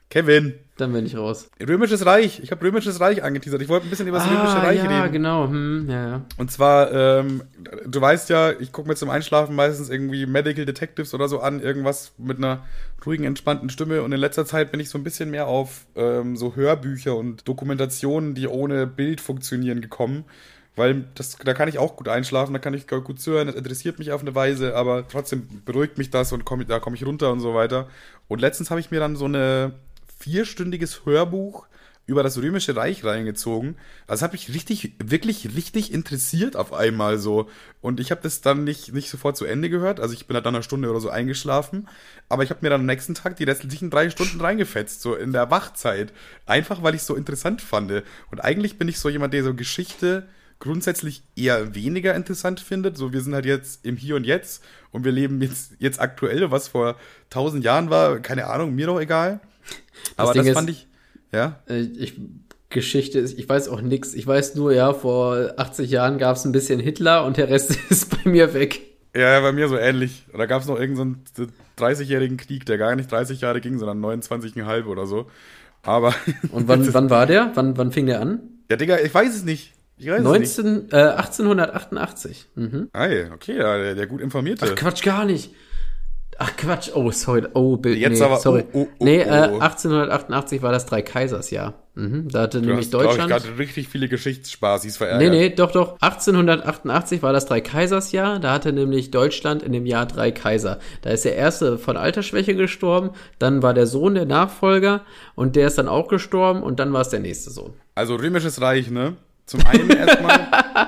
Kevin. 0.10 0.54
Dann 0.78 0.94
bin 0.94 1.06
ich 1.06 1.18
raus. 1.18 1.50
Römisches 1.60 2.06
Reich. 2.06 2.40
Ich 2.42 2.52
habe 2.52 2.64
Römisches 2.64 3.00
Reich 3.00 3.24
angeteasert. 3.24 3.62
Ich 3.62 3.68
wollte 3.68 3.88
ein 3.88 3.90
bisschen 3.90 4.08
über 4.08 4.20
das 4.20 4.28
ah, 4.28 4.30
Römische 4.30 4.58
Reich 4.58 4.78
ja, 4.78 4.84
reden. 4.84 4.94
Ja, 4.94 5.08
genau. 5.08 5.48
Hm, 5.48 5.90
ja, 5.90 6.08
ja. 6.08 6.26
Und 6.38 6.52
zwar, 6.52 6.94
ähm, 6.94 7.44
du 7.86 8.00
weißt 8.00 8.30
ja, 8.30 8.52
ich 8.52 8.72
gucke 8.72 8.88
mir 8.88 8.96
zum 8.96 9.10
Einschlafen 9.10 9.56
meistens 9.56 9.90
irgendwie 9.90 10.26
Medical 10.28 10.66
Detectives 10.66 11.14
oder 11.14 11.28
so 11.28 11.40
an, 11.40 11.62
irgendwas 11.62 12.14
mit 12.18 12.38
einer 12.38 12.64
ruhigen, 13.06 13.24
entspannten 13.24 13.70
Stimme. 13.70 14.04
Und 14.04 14.12
in 14.12 14.20
letzter 14.20 14.46
Zeit 14.46 14.72
bin 14.72 14.80
ich 14.80 14.90
so 14.90 14.98
ein 14.98 15.04
bisschen 15.04 15.32
mehr 15.32 15.48
auf 15.48 15.88
ähm, 15.96 16.38
so 16.38 16.56
Hörbücher 16.56 17.16
und 17.16 17.48
Dokumentationen, 17.48 18.36
die 18.36 18.48
ohne 18.48 18.86
Bild 18.86 19.20
funktionieren, 19.20 19.82
gekommen. 19.82 20.26
Weil 20.76 21.06
das, 21.16 21.38
da 21.38 21.56
kann 21.56 21.70
ich 21.70 21.80
auch 21.80 21.96
gut 21.96 22.08
einschlafen, 22.08 22.54
da 22.54 22.60
kann 22.60 22.76
ich 22.76 22.86
gut 22.86 23.20
zuhören, 23.20 23.48
das 23.48 23.56
interessiert 23.56 23.98
mich 23.98 24.12
auf 24.12 24.22
eine 24.22 24.36
Weise, 24.36 24.76
aber 24.76 25.08
trotzdem 25.08 25.48
beruhigt 25.66 25.98
mich 25.98 26.12
das 26.12 26.32
und 26.34 26.46
komm, 26.46 26.68
da 26.68 26.80
komme 26.80 26.96
ich 26.96 27.04
runter 27.04 27.32
und 27.32 27.40
so 27.40 27.56
weiter. 27.56 27.88
Und 28.28 28.42
letztens 28.42 28.70
habe 28.70 28.80
ich 28.80 28.92
mir 28.92 29.00
dann 29.00 29.16
so 29.16 29.26
eine 29.26 29.74
vierstündiges 30.28 31.06
Hörbuch 31.06 31.68
über 32.06 32.24
das 32.24 32.38
Römische 32.38 32.76
Reich 32.76 33.04
reingezogen. 33.04 33.76
Das 34.08 34.22
hat 34.22 34.34
mich 34.34 34.54
richtig, 34.54 34.94
wirklich 35.02 35.56
richtig 35.56 35.94
interessiert 35.94 36.56
auf 36.56 36.74
einmal 36.74 37.18
so. 37.18 37.50
Und 37.82 38.00
ich 38.00 38.12
habe 38.12 38.22
das 38.22 38.42
dann 38.42 38.64
nicht, 38.66 38.94
nicht 38.94 39.10
sofort 39.10 39.38
zu 39.38 39.46
Ende 39.46 39.70
gehört. 39.70 40.00
Also 40.00 40.14
ich 40.14 40.26
bin 40.26 40.36
halt 40.36 40.46
dann 40.46 40.56
eine 40.56 40.64
Stunde 40.64 40.90
oder 40.90 41.00
so 41.00 41.10
eingeschlafen. 41.10 41.88
Aber 42.28 42.44
ich 42.44 42.50
habe 42.50 42.60
mir 42.62 42.70
dann 42.70 42.82
am 42.82 42.86
nächsten 42.86 43.14
Tag 43.14 43.38
die 43.38 43.44
restlichen 43.46 43.90
drei 43.90 44.10
Stunden 44.10 44.40
reingefetzt, 44.40 45.02
so 45.02 45.16
in 45.16 45.34
der 45.34 45.50
Wachzeit. 45.50 46.14
Einfach, 46.46 46.84
weil 46.84 46.96
ich 46.96 47.02
es 47.02 47.08
so 47.08 47.16
interessant 47.16 47.62
fand. 47.62 47.92
Und 48.32 48.40
eigentlich 48.40 48.78
bin 48.78 48.88
ich 48.88 49.00
so 49.00 49.10
jemand, 49.10 49.34
der 49.34 49.44
so 49.44 49.54
Geschichte 49.54 50.28
grundsätzlich 50.60 51.24
eher 51.36 51.76
weniger 51.76 52.16
interessant 52.16 52.60
findet. 52.60 52.98
So, 52.98 53.14
wir 53.14 53.22
sind 53.22 53.34
halt 53.34 53.46
jetzt 53.46 53.86
im 53.86 53.98
Hier 53.98 54.16
und 54.16 54.26
Jetzt 54.26 54.64
und 54.92 55.04
wir 55.04 55.12
leben 55.12 55.42
jetzt, 55.42 55.74
jetzt 55.80 56.00
aktuell, 56.00 56.52
was 56.52 56.70
vor 56.70 56.96
tausend 57.30 57.64
Jahren 57.64 57.90
war, 57.90 58.20
keine 58.20 58.48
Ahnung, 58.48 58.76
mir 58.76 58.88
doch 58.88 59.00
egal. 59.00 59.40
Aber 60.16 60.34
das, 60.34 60.46
das 60.46 60.54
fand 60.54 60.70
ich, 60.70 60.88
ja. 61.32 61.60
Äh, 61.70 61.82
ich, 61.82 62.20
Geschichte 62.70 63.20
ist, 63.20 63.38
ich 63.40 63.48
weiß 63.48 63.70
auch 63.70 63.82
nichts. 63.82 64.14
Ich 64.14 64.28
weiß 64.28 64.56
nur, 64.56 64.74
ja, 64.74 64.94
vor 64.94 65.54
80 65.58 65.90
Jahren 65.90 66.18
gab 66.18 66.36
es 66.36 66.46
ein 66.46 66.52
bisschen 66.52 66.80
Hitler 66.80 67.26
und 67.26 67.38
der 67.38 67.50
Rest 67.50 67.78
ist 67.90 68.10
bei 68.10 68.30
mir 68.30 68.54
weg. 68.54 68.82
Ja, 69.16 69.40
bei 69.40 69.52
mir 69.52 69.68
so 69.68 69.78
ähnlich. 69.78 70.26
Da 70.36 70.46
gab 70.46 70.62
es 70.62 70.68
noch 70.68 70.80
irgendeinen 70.80 71.24
so 71.36 71.46
30-jährigen 71.80 72.38
Krieg, 72.38 72.66
der 72.66 72.78
gar 72.78 72.96
nicht 72.96 73.12
30 73.12 73.42
Jahre 73.42 73.62
ging, 73.62 73.80
sondern 73.80 74.00
29,5 74.04 74.86
oder 74.86 75.08
so. 75.08 75.28
Aber. 75.82 76.14
Und 76.52 76.68
wann, 76.68 76.94
wann 76.94 77.10
war 77.10 77.26
der? 77.26 77.52
Wann, 77.56 77.78
wann 77.78 77.92
fing 77.92 78.06
der 78.06 78.22
an? 78.22 78.42
Ja, 78.70 78.76
Digga, 78.76 79.00
ich 79.00 79.14
weiß 79.14 79.34
es 79.34 79.44
nicht. 79.44 79.74
Ich 79.98 80.08
weiß 80.08 80.22
19, 80.22 80.44
es 80.44 80.64
nicht. 80.84 80.94
Äh, 80.94 80.98
1888. 80.98 82.50
Mhm. 82.56 82.90
Ja, 82.94 83.34
okay, 83.34 83.56
der, 83.56 83.96
der 83.96 84.08
gut 84.08 84.22
informierte. 84.22 84.68
Ach, 84.70 84.76
Quatsch, 84.76 85.04
gar 85.04 85.26
nicht. 85.26 85.52
Ach 86.40 86.56
Quatsch, 86.56 86.92
oh, 86.94 87.10
sorry, 87.12 87.48
oh, 87.54 87.78
Bild, 87.78 87.98
Jetzt 87.98 88.20
nee, 88.20 88.26
aber, 88.26 88.38
sorry. 88.38 88.64
Oh, 88.74 88.82
oh, 88.82 88.88
oh, 89.00 89.06
nee, 89.06 89.22
äh, 89.22 89.60
1888 89.60 90.62
war 90.62 90.72
das 90.72 90.86
Dreikaisersjahr. 90.86 91.74
Mhm, 91.96 92.30
da 92.30 92.42
hatte 92.42 92.62
du 92.62 92.68
nämlich 92.68 92.86
hast, 92.86 92.94
Deutschland. 92.94 93.32
Ich 93.32 93.44
gerade 93.44 93.58
richtig 93.58 93.88
viele 93.88 94.08
Geschichtsspaßis 94.08 94.98
verärgert. 94.98 95.32
Nee, 95.32 95.36
nee, 95.36 95.50
doch, 95.50 95.72
doch. 95.72 95.94
1888 96.00 97.24
war 97.24 97.34
das 97.34 97.48
Dreikaisersjahr. 97.48 98.40
Da 98.40 98.54
hatte 98.54 98.72
nämlich 98.72 99.10
Deutschland 99.10 99.64
in 99.64 99.72
dem 99.72 99.88
Jahr 99.88 100.06
drei 100.06 100.32
Kaiser. 100.32 100.78
Da 101.02 101.10
ist 101.10 101.26
der 101.26 101.36
erste 101.36 101.80
von 101.80 101.98
Altersschwäche 101.98 102.56
gestorben, 102.56 103.12
dann 103.40 103.64
war 103.64 103.74
der 103.74 103.88
Sohn 103.88 104.14
der 104.14 104.26
Nachfolger 104.26 105.06
und 105.34 105.56
der 105.56 105.68
ist 105.68 105.80
dann 105.80 105.88
auch 105.88 106.08
gestorben 106.08 106.62
und 106.62 106.80
dann 106.80 106.94
war 106.94 107.02
es 107.02 107.10
der 107.10 107.20
nächste 107.20 107.50
Sohn. 107.50 107.74
Also 107.96 108.16
Römisches 108.16 108.62
Reich, 108.62 108.92
ne? 108.92 109.18
Zum 109.48 109.66
einen 109.66 109.90
erstmal, 109.90 110.38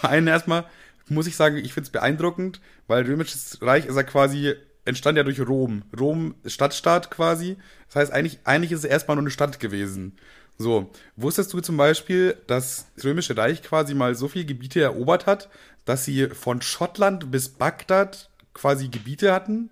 zum 0.00 0.10
einen 0.10 0.26
erstmal 0.26 0.64
muss 1.08 1.26
ich 1.26 1.36
sagen, 1.36 1.56
ich 1.56 1.72
finde 1.72 1.86
es 1.86 1.90
beeindruckend, 1.90 2.60
weil 2.86 3.04
Römisches 3.04 3.58
Reich 3.62 3.86
ist 3.86 3.96
ja 3.96 4.02
quasi 4.02 4.54
entstand 4.84 5.16
ja 5.18 5.24
durch 5.24 5.40
Rom. 5.40 5.82
Rom 5.98 6.34
Stadtstaat 6.44 7.10
quasi. 7.10 7.56
Das 7.86 7.96
heißt, 7.96 8.12
eigentlich, 8.12 8.38
eigentlich 8.44 8.72
ist 8.72 8.80
es 8.80 8.84
erstmal 8.84 9.16
nur 9.16 9.22
eine 9.22 9.30
Stadt 9.30 9.60
gewesen. 9.60 10.16
So, 10.56 10.90
wusstest 11.16 11.52
du 11.52 11.60
zum 11.60 11.76
Beispiel, 11.76 12.36
dass 12.46 12.86
das 12.94 13.04
Römische 13.04 13.36
Reich 13.36 13.62
quasi 13.62 13.94
mal 13.94 14.14
so 14.14 14.28
viele 14.28 14.44
Gebiete 14.44 14.80
erobert 14.80 15.26
hat, 15.26 15.48
dass 15.84 16.04
sie 16.04 16.28
von 16.28 16.62
Schottland 16.62 17.30
bis 17.30 17.48
Bagdad 17.48 18.30
quasi 18.52 18.88
Gebiete 18.88 19.32
hatten? 19.32 19.70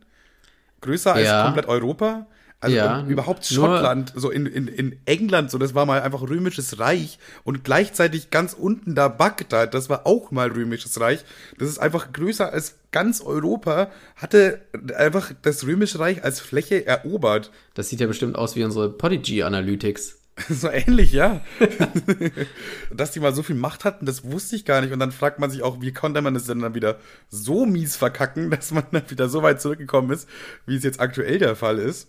Größer 0.81 1.15
als 1.15 1.27
ja. 1.27 1.45
komplett 1.45 1.67
Europa? 1.67 2.27
Also 2.63 2.77
ja, 2.77 3.05
überhaupt 3.07 3.45
Schottland, 3.45 4.13
so 4.15 4.31
in, 4.31 4.47
in, 4.47 4.69
in 4.69 4.97
England, 5.05 5.51
so 5.51 5.59
das 5.59 5.75
war 5.75 5.85
mal 5.85 6.01
einfach 6.01 6.23
römisches 6.23 6.79
Reich 6.79 7.19
und 7.43 7.65
gleichzeitig 7.65 8.31
ganz 8.31 8.53
unten 8.55 8.95
da 8.95 9.09
Bagdad, 9.09 9.75
das 9.75 9.91
war 9.91 10.07
auch 10.07 10.31
mal 10.31 10.49
römisches 10.49 11.01
Reich. 11.01 11.25
Das 11.59 11.69
ist 11.69 11.79
einfach 11.79 12.13
größer 12.13 12.53
als 12.53 12.77
ganz 12.93 13.21
Europa, 13.21 13.91
hatte 14.15 14.61
einfach 14.97 15.33
das 15.43 15.67
römische 15.67 15.99
Reich 15.99 16.23
als 16.23 16.39
Fläche 16.39 16.87
erobert. 16.87 17.51
Das 17.75 17.89
sieht 17.89 18.01
ja 18.01 18.07
bestimmt 18.07 18.37
aus 18.37 18.55
wie 18.55 18.63
unsere 18.63 18.91
Podigy 18.91 19.43
Analytics. 19.43 20.23
so 20.49 20.69
ähnlich, 20.69 21.13
ja. 21.13 21.41
Dass 22.91 23.13
die 23.13 23.21
mal 23.21 23.35
so 23.35 23.43
viel 23.43 23.57
Macht 23.57 23.85
hatten, 23.85 24.07
das 24.07 24.25
wusste 24.25 24.57
ich 24.57 24.65
gar 24.65 24.81
nicht. 24.81 24.93
Und 24.93 24.99
dann 24.99 25.13
fragt 25.13 25.39
man 25.39 25.51
sich 25.51 25.63
auch, 25.63 25.81
wie 25.81 25.93
konnte 25.93 26.23
man 26.23 26.35
es 26.37 26.47
denn 26.47 26.61
dann 26.61 26.75
wieder 26.75 26.99
so 27.29 27.67
mies 27.67 27.97
verkacken, 27.97 28.51
dass 28.53 28.71
man 28.71 28.85
dann 28.93 29.11
wieder 29.11 29.29
so 29.29 29.43
weit 29.43 29.61
zurückgekommen 29.61 30.11
ist, 30.11 30.29
wie 30.67 30.77
es 30.77 30.85
jetzt 30.85 31.01
aktuell 31.01 31.39
der 31.39 31.57
Fall 31.57 31.79
ist. 31.79 32.09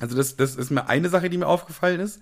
Also 0.00 0.16
das, 0.16 0.36
das 0.36 0.56
ist 0.56 0.70
mir 0.70 0.88
eine 0.88 1.08
Sache, 1.08 1.30
die 1.30 1.38
mir 1.38 1.46
aufgefallen 1.46 2.00
ist. 2.00 2.20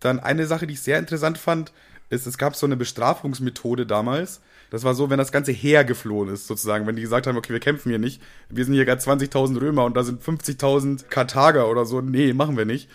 Dann 0.00 0.20
eine 0.20 0.46
Sache, 0.46 0.66
die 0.66 0.74
ich 0.74 0.80
sehr 0.80 0.98
interessant 0.98 1.38
fand, 1.38 1.72
ist, 2.08 2.26
es 2.26 2.38
gab 2.38 2.54
so 2.56 2.66
eine 2.66 2.76
Bestrafungsmethode 2.76 3.86
damals. 3.86 4.40
Das 4.70 4.84
war 4.84 4.94
so, 4.94 5.10
wenn 5.10 5.18
das 5.18 5.32
ganze 5.32 5.52
Heer 5.52 5.84
geflohen 5.84 6.28
ist, 6.28 6.46
sozusagen. 6.46 6.86
Wenn 6.86 6.96
die 6.96 7.02
gesagt 7.02 7.26
haben, 7.26 7.36
okay, 7.36 7.52
wir 7.52 7.60
kämpfen 7.60 7.90
hier 7.90 7.98
nicht. 7.98 8.20
Wir 8.48 8.64
sind 8.64 8.74
hier 8.74 8.84
gerade 8.84 9.00
20.000 9.00 9.60
Römer 9.60 9.84
und 9.84 9.96
da 9.96 10.02
sind 10.02 10.22
50.000 10.22 11.04
Karthager 11.08 11.68
oder 11.68 11.84
so. 11.84 12.00
Nee, 12.00 12.32
machen 12.32 12.56
wir 12.56 12.64
nicht. 12.64 12.88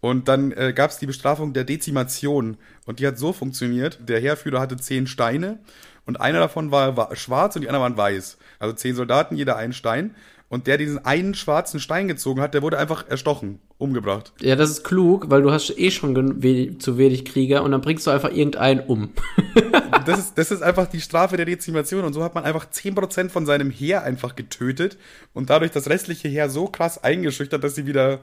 Und 0.00 0.28
dann 0.28 0.52
äh, 0.52 0.72
gab 0.74 0.90
es 0.90 0.98
die 0.98 1.06
Bestrafung 1.06 1.52
der 1.52 1.64
Dezimation. 1.64 2.56
Und 2.86 3.00
die 3.00 3.06
hat 3.06 3.18
so 3.18 3.32
funktioniert. 3.32 3.98
Der 4.08 4.20
Heerführer 4.20 4.60
hatte 4.60 4.76
zehn 4.76 5.06
Steine 5.06 5.58
und 6.06 6.20
einer 6.20 6.38
davon 6.38 6.70
war, 6.70 6.96
war 6.96 7.14
schwarz 7.16 7.56
und 7.56 7.62
die 7.62 7.68
anderen 7.68 7.82
waren 7.82 7.96
weiß. 7.98 8.38
Also 8.58 8.74
zehn 8.74 8.94
Soldaten, 8.94 9.36
jeder 9.36 9.56
einen 9.56 9.74
Stein. 9.74 10.14
Und 10.50 10.66
der 10.66 10.78
diesen 10.78 11.04
einen 11.04 11.34
schwarzen 11.34 11.78
Stein 11.78 12.08
gezogen 12.08 12.40
hat, 12.40 12.54
der 12.54 12.62
wurde 12.62 12.78
einfach 12.78 13.06
erstochen, 13.08 13.60
umgebracht. 13.76 14.32
Ja, 14.40 14.56
das 14.56 14.70
ist 14.70 14.82
klug, 14.82 15.28
weil 15.28 15.42
du 15.42 15.50
hast 15.50 15.78
eh 15.78 15.90
schon 15.90 16.42
we 16.42 16.78
zu 16.78 16.96
wenig 16.96 17.26
Krieger 17.26 17.62
und 17.62 17.72
dann 17.72 17.82
bringst 17.82 18.06
du 18.06 18.10
einfach 18.10 18.30
irgendeinen 18.30 18.80
um. 18.80 19.12
das, 20.06 20.18
ist, 20.18 20.38
das 20.38 20.50
ist 20.50 20.62
einfach 20.62 20.86
die 20.86 21.02
Strafe 21.02 21.36
der 21.36 21.44
Dezimation 21.44 22.04
und 22.04 22.14
so 22.14 22.24
hat 22.24 22.34
man 22.34 22.44
einfach 22.44 22.64
10% 22.64 23.28
von 23.28 23.44
seinem 23.44 23.70
Heer 23.70 24.04
einfach 24.04 24.36
getötet 24.36 24.96
und 25.34 25.50
dadurch 25.50 25.70
das 25.70 25.90
restliche 25.90 26.28
Heer 26.28 26.48
so 26.48 26.66
krass 26.66 27.02
eingeschüchtert, 27.04 27.62
dass 27.62 27.74
sie 27.74 27.86
wieder, 27.86 28.20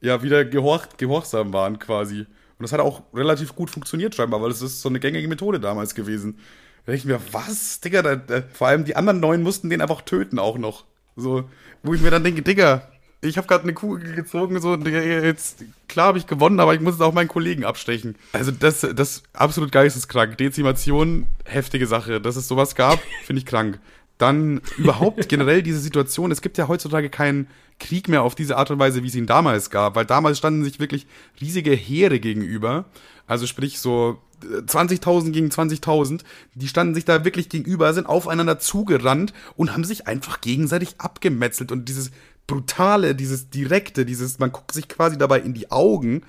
ja, 0.00 0.20
wieder 0.24 0.44
gehorch, 0.44 0.88
gehorsam 0.96 1.52
waren 1.52 1.78
quasi. 1.78 2.26
Und 2.58 2.64
das 2.64 2.72
hat 2.72 2.80
auch 2.80 3.02
relativ 3.14 3.54
gut 3.54 3.70
funktioniert 3.70 4.16
scheinbar, 4.16 4.42
weil 4.42 4.50
es 4.50 4.62
ist 4.62 4.82
so 4.82 4.88
eine 4.88 4.98
gängige 4.98 5.28
Methode 5.28 5.60
damals 5.60 5.94
gewesen. 5.94 6.38
Da 6.84 6.92
denke 6.92 6.98
ich 6.98 7.04
mir, 7.04 7.20
was, 7.30 7.80
Digga, 7.80 8.02
da, 8.02 8.16
da, 8.16 8.42
vor 8.52 8.66
allem 8.66 8.84
die 8.84 8.96
anderen 8.96 9.20
neun 9.20 9.42
mussten 9.44 9.70
den 9.70 9.80
einfach 9.80 10.02
töten 10.02 10.40
auch 10.40 10.58
noch. 10.58 10.84
So, 11.14 11.44
wo 11.82 11.94
ich 11.94 12.00
mir 12.00 12.10
dann 12.10 12.24
denke, 12.24 12.42
Digga, 12.42 12.82
ich 13.20 13.36
habe 13.36 13.48
gerade 13.48 13.64
eine 13.64 13.74
Kugel 13.74 14.14
gezogen, 14.14 14.60
so, 14.60 14.76
jetzt, 14.76 15.64
klar 15.88 16.08
habe 16.08 16.18
ich 16.18 16.26
gewonnen, 16.26 16.60
aber 16.60 16.74
ich 16.74 16.80
muss 16.80 16.94
es 16.94 17.00
auch 17.00 17.12
meinen 17.12 17.28
Kollegen 17.28 17.64
abstechen. 17.64 18.14
Also 18.32 18.52
das, 18.52 18.86
das 18.94 19.24
absolut 19.32 19.72
geisteskrank. 19.72 20.38
Dezimation, 20.38 21.26
heftige 21.44 21.86
Sache. 21.86 22.20
Dass 22.20 22.36
es 22.36 22.46
sowas 22.46 22.76
gab, 22.76 23.00
finde 23.24 23.40
ich 23.40 23.46
krank. 23.46 23.80
Dann 24.18 24.60
überhaupt 24.76 25.28
generell 25.28 25.62
diese 25.62 25.80
Situation, 25.80 26.30
es 26.30 26.42
gibt 26.42 26.58
ja 26.58 26.68
heutzutage 26.68 27.10
keinen 27.10 27.48
Krieg 27.80 28.08
mehr 28.08 28.22
auf 28.22 28.34
diese 28.34 28.56
Art 28.56 28.70
und 28.70 28.78
Weise, 28.78 29.02
wie 29.02 29.08
es 29.08 29.14
ihn 29.14 29.26
damals 29.26 29.70
gab, 29.70 29.94
weil 29.94 30.04
damals 30.04 30.38
standen 30.38 30.64
sich 30.64 30.80
wirklich 30.80 31.06
riesige 31.40 31.72
Heere 31.72 32.20
gegenüber. 32.20 32.84
Also 33.26 33.46
sprich 33.46 33.78
so 33.78 34.20
20.000 34.42 35.30
gegen 35.30 35.48
20.000, 35.48 36.20
die 36.54 36.68
standen 36.68 36.94
sich 36.94 37.04
da 37.04 37.24
wirklich 37.24 37.48
gegenüber, 37.48 37.92
sind 37.94 38.06
aufeinander 38.06 38.58
zugerannt 38.58 39.32
und 39.56 39.72
haben 39.72 39.84
sich 39.84 40.06
einfach 40.06 40.40
gegenseitig 40.40 40.94
abgemetzelt. 40.98 41.72
Und 41.72 41.88
dieses 41.88 42.10
brutale, 42.46 43.14
dieses 43.14 43.50
direkte, 43.50 44.04
dieses, 44.04 44.38
man 44.38 44.52
guckt 44.52 44.72
sich 44.72 44.88
quasi 44.88 45.18
dabei 45.18 45.40
in 45.40 45.54
die 45.54 45.70
Augen 45.70 46.22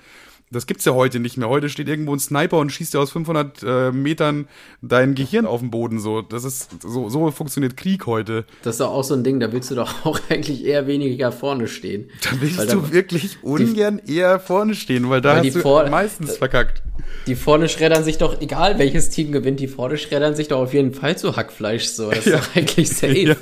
Das 0.52 0.66
gibt's 0.66 0.84
ja 0.84 0.94
heute 0.94 1.20
nicht 1.20 1.36
mehr. 1.36 1.48
Heute 1.48 1.68
steht 1.68 1.88
irgendwo 1.88 2.12
ein 2.12 2.18
Sniper 2.18 2.58
und 2.58 2.70
schießt 2.72 2.94
dir 2.94 2.98
aus 2.98 3.12
500 3.12 3.62
äh, 3.62 3.92
Metern 3.92 4.48
dein 4.82 5.14
Gehirn 5.14 5.46
auf 5.46 5.60
den 5.60 5.70
Boden. 5.70 6.00
So, 6.00 6.22
das 6.22 6.42
ist 6.42 6.82
so, 6.82 7.08
so 7.08 7.30
funktioniert 7.30 7.76
Krieg 7.76 8.06
heute. 8.06 8.44
Das 8.62 8.74
ist 8.74 8.80
doch 8.80 8.90
auch 8.90 9.04
so 9.04 9.14
ein 9.14 9.22
Ding. 9.22 9.38
Da 9.38 9.52
willst 9.52 9.70
du 9.70 9.76
doch 9.76 9.94
auch 10.04 10.18
eigentlich 10.28 10.64
eher 10.64 10.88
weniger 10.88 11.30
vorne 11.30 11.68
stehen. 11.68 12.10
Da 12.24 12.30
willst 12.40 12.58
du 12.58 12.80
da, 12.80 12.92
wirklich 12.92 13.44
ungern 13.44 14.00
die, 14.04 14.16
eher 14.16 14.40
vorne 14.40 14.74
stehen, 14.74 15.08
weil 15.08 15.20
da 15.20 15.36
hast 15.36 15.54
du 15.54 15.60
vor, 15.60 15.88
meistens 15.88 16.36
verkackt. 16.36 16.82
Die 17.28 17.36
vorne 17.36 17.68
schreddern 17.68 18.02
sich 18.02 18.18
doch, 18.18 18.40
egal 18.40 18.78
welches 18.78 19.08
Team 19.08 19.30
gewinnt, 19.30 19.60
die 19.60 19.68
vorne 19.68 19.98
schreddern 19.98 20.34
sich 20.34 20.48
doch 20.48 20.60
auf 20.60 20.74
jeden 20.74 20.94
Fall 20.94 21.16
zu 21.16 21.36
Hackfleisch. 21.36 21.84
So, 21.84 22.10
das 22.10 22.26
ist 22.26 22.34
doch 22.34 22.56
eigentlich 22.56 22.88
safe. 22.88 23.10
Ja. 23.20 23.36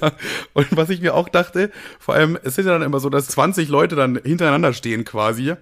Und 0.55 0.67
was 0.77 0.91
ich 0.91 1.01
mir 1.01 1.15
auch 1.15 1.29
dachte, 1.29 1.71
vor 2.01 2.15
allem, 2.15 2.37
es 2.43 2.59
ist 2.59 2.67
ja 2.67 2.73
dann 2.73 2.83
immer 2.83 3.01
so, 3.01 3.09
dass 3.11 3.29
20 3.29 3.69
Leute 3.69 3.97
dann 3.97 4.21
hintereinander 4.23 4.73
stehen 4.73 5.05
quasi. 5.05 5.55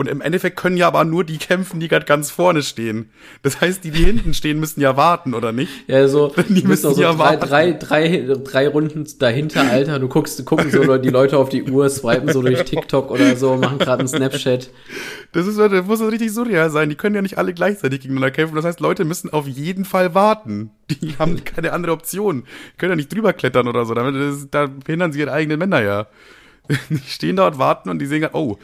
Und 0.00 0.06
im 0.08 0.20
Endeffekt 0.20 0.56
können 0.56 0.76
ja 0.76 0.86
aber 0.86 1.04
nur 1.04 1.24
die 1.24 1.38
kämpfen, 1.38 1.80
die 1.80 1.88
gerade 1.88 2.06
ganz 2.06 2.30
vorne 2.30 2.62
stehen. 2.62 3.10
Das 3.42 3.60
heißt, 3.60 3.82
die, 3.82 3.90
die 3.90 4.04
hinten 4.04 4.32
stehen, 4.32 4.60
müssen 4.60 4.80
ja 4.80 4.96
warten, 4.96 5.34
oder 5.34 5.50
nicht? 5.50 5.88
Ja, 5.88 6.06
so, 6.06 6.32
die 6.48 6.62
müssen 6.62 6.94
so 6.94 7.02
ja 7.02 7.12
drei, 7.12 7.34
drei, 7.34 7.72
drei, 7.72 8.36
drei 8.44 8.68
Runden 8.68 9.04
dahinter, 9.18 9.68
Alter. 9.68 9.98
Du 9.98 10.06
guckst, 10.06 10.44
gucken 10.46 10.70
so 10.70 10.98
die 10.98 11.08
Leute 11.08 11.36
auf 11.36 11.48
die 11.48 11.64
Uhr, 11.64 11.90
swipen 11.90 12.32
so 12.32 12.42
durch 12.42 12.62
TikTok 12.62 13.10
oder 13.10 13.34
so, 13.34 13.56
machen 13.56 13.78
gerade 13.78 13.98
einen 13.98 14.08
Snapchat. 14.08 14.70
Das 15.32 15.48
ist, 15.48 15.58
das 15.58 15.84
muss 15.84 16.00
richtig 16.00 16.30
surreal 16.30 16.70
sein. 16.70 16.90
Die 16.90 16.94
können 16.94 17.16
ja 17.16 17.22
nicht 17.22 17.36
alle 17.36 17.52
gleichzeitig 17.52 17.98
gegeneinander 18.02 18.30
kämpfen. 18.30 18.54
Das 18.54 18.64
heißt, 18.64 18.78
Leute 18.78 19.04
müssen 19.04 19.32
auf 19.32 19.48
jeden 19.48 19.84
Fall 19.84 20.14
warten. 20.14 20.70
Die 20.90 21.14
haben 21.18 21.42
keine 21.42 21.72
andere 21.72 21.90
Option. 21.90 22.44
Die 22.44 22.78
können 22.78 22.92
ja 22.92 22.96
nicht 22.96 23.12
drüber 23.12 23.32
klettern 23.32 23.66
oder 23.66 23.84
so. 23.84 23.94
Damit, 23.94 24.46
da 24.52 24.66
behindern 24.68 25.10
sie 25.10 25.18
ihre 25.18 25.32
eigenen 25.32 25.58
Männer 25.58 25.82
ja. 25.82 26.06
Die 26.90 26.98
stehen 26.98 27.36
dort, 27.36 27.58
warten 27.58 27.90
und 27.90 27.98
die 27.98 28.06
sehen, 28.06 28.28
oh, 28.32 28.58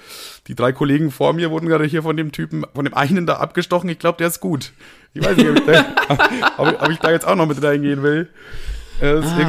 die 0.47 0.55
drei 0.55 0.73
Kollegen 0.73 1.11
vor 1.11 1.33
mir 1.33 1.51
wurden 1.51 1.69
gerade 1.69 1.85
hier 1.85 2.03
von 2.03 2.17
dem 2.17 2.33
Typen, 2.33 2.65
von 2.75 2.85
dem 2.85 2.95
einen 2.95 3.27
da 3.27 3.37
abgestochen. 3.37 3.89
Ich 3.89 3.99
glaube, 3.99 4.19
der 4.19 4.29
ist 4.29 4.41
gut. 4.41 4.73
Ich 5.15 5.25
weiß 5.25 5.37
nicht, 5.37 5.49
ob 5.49 5.57
ich 5.57 5.65
da, 5.65 5.85
ob, 6.59 6.83
ob 6.83 6.91
ich 6.91 6.99
da 6.99 7.11
jetzt 7.11 7.27
auch 7.27 7.37
noch 7.37 7.47
mit 7.47 7.63
reingehen 7.63 8.03
will. 8.03 8.29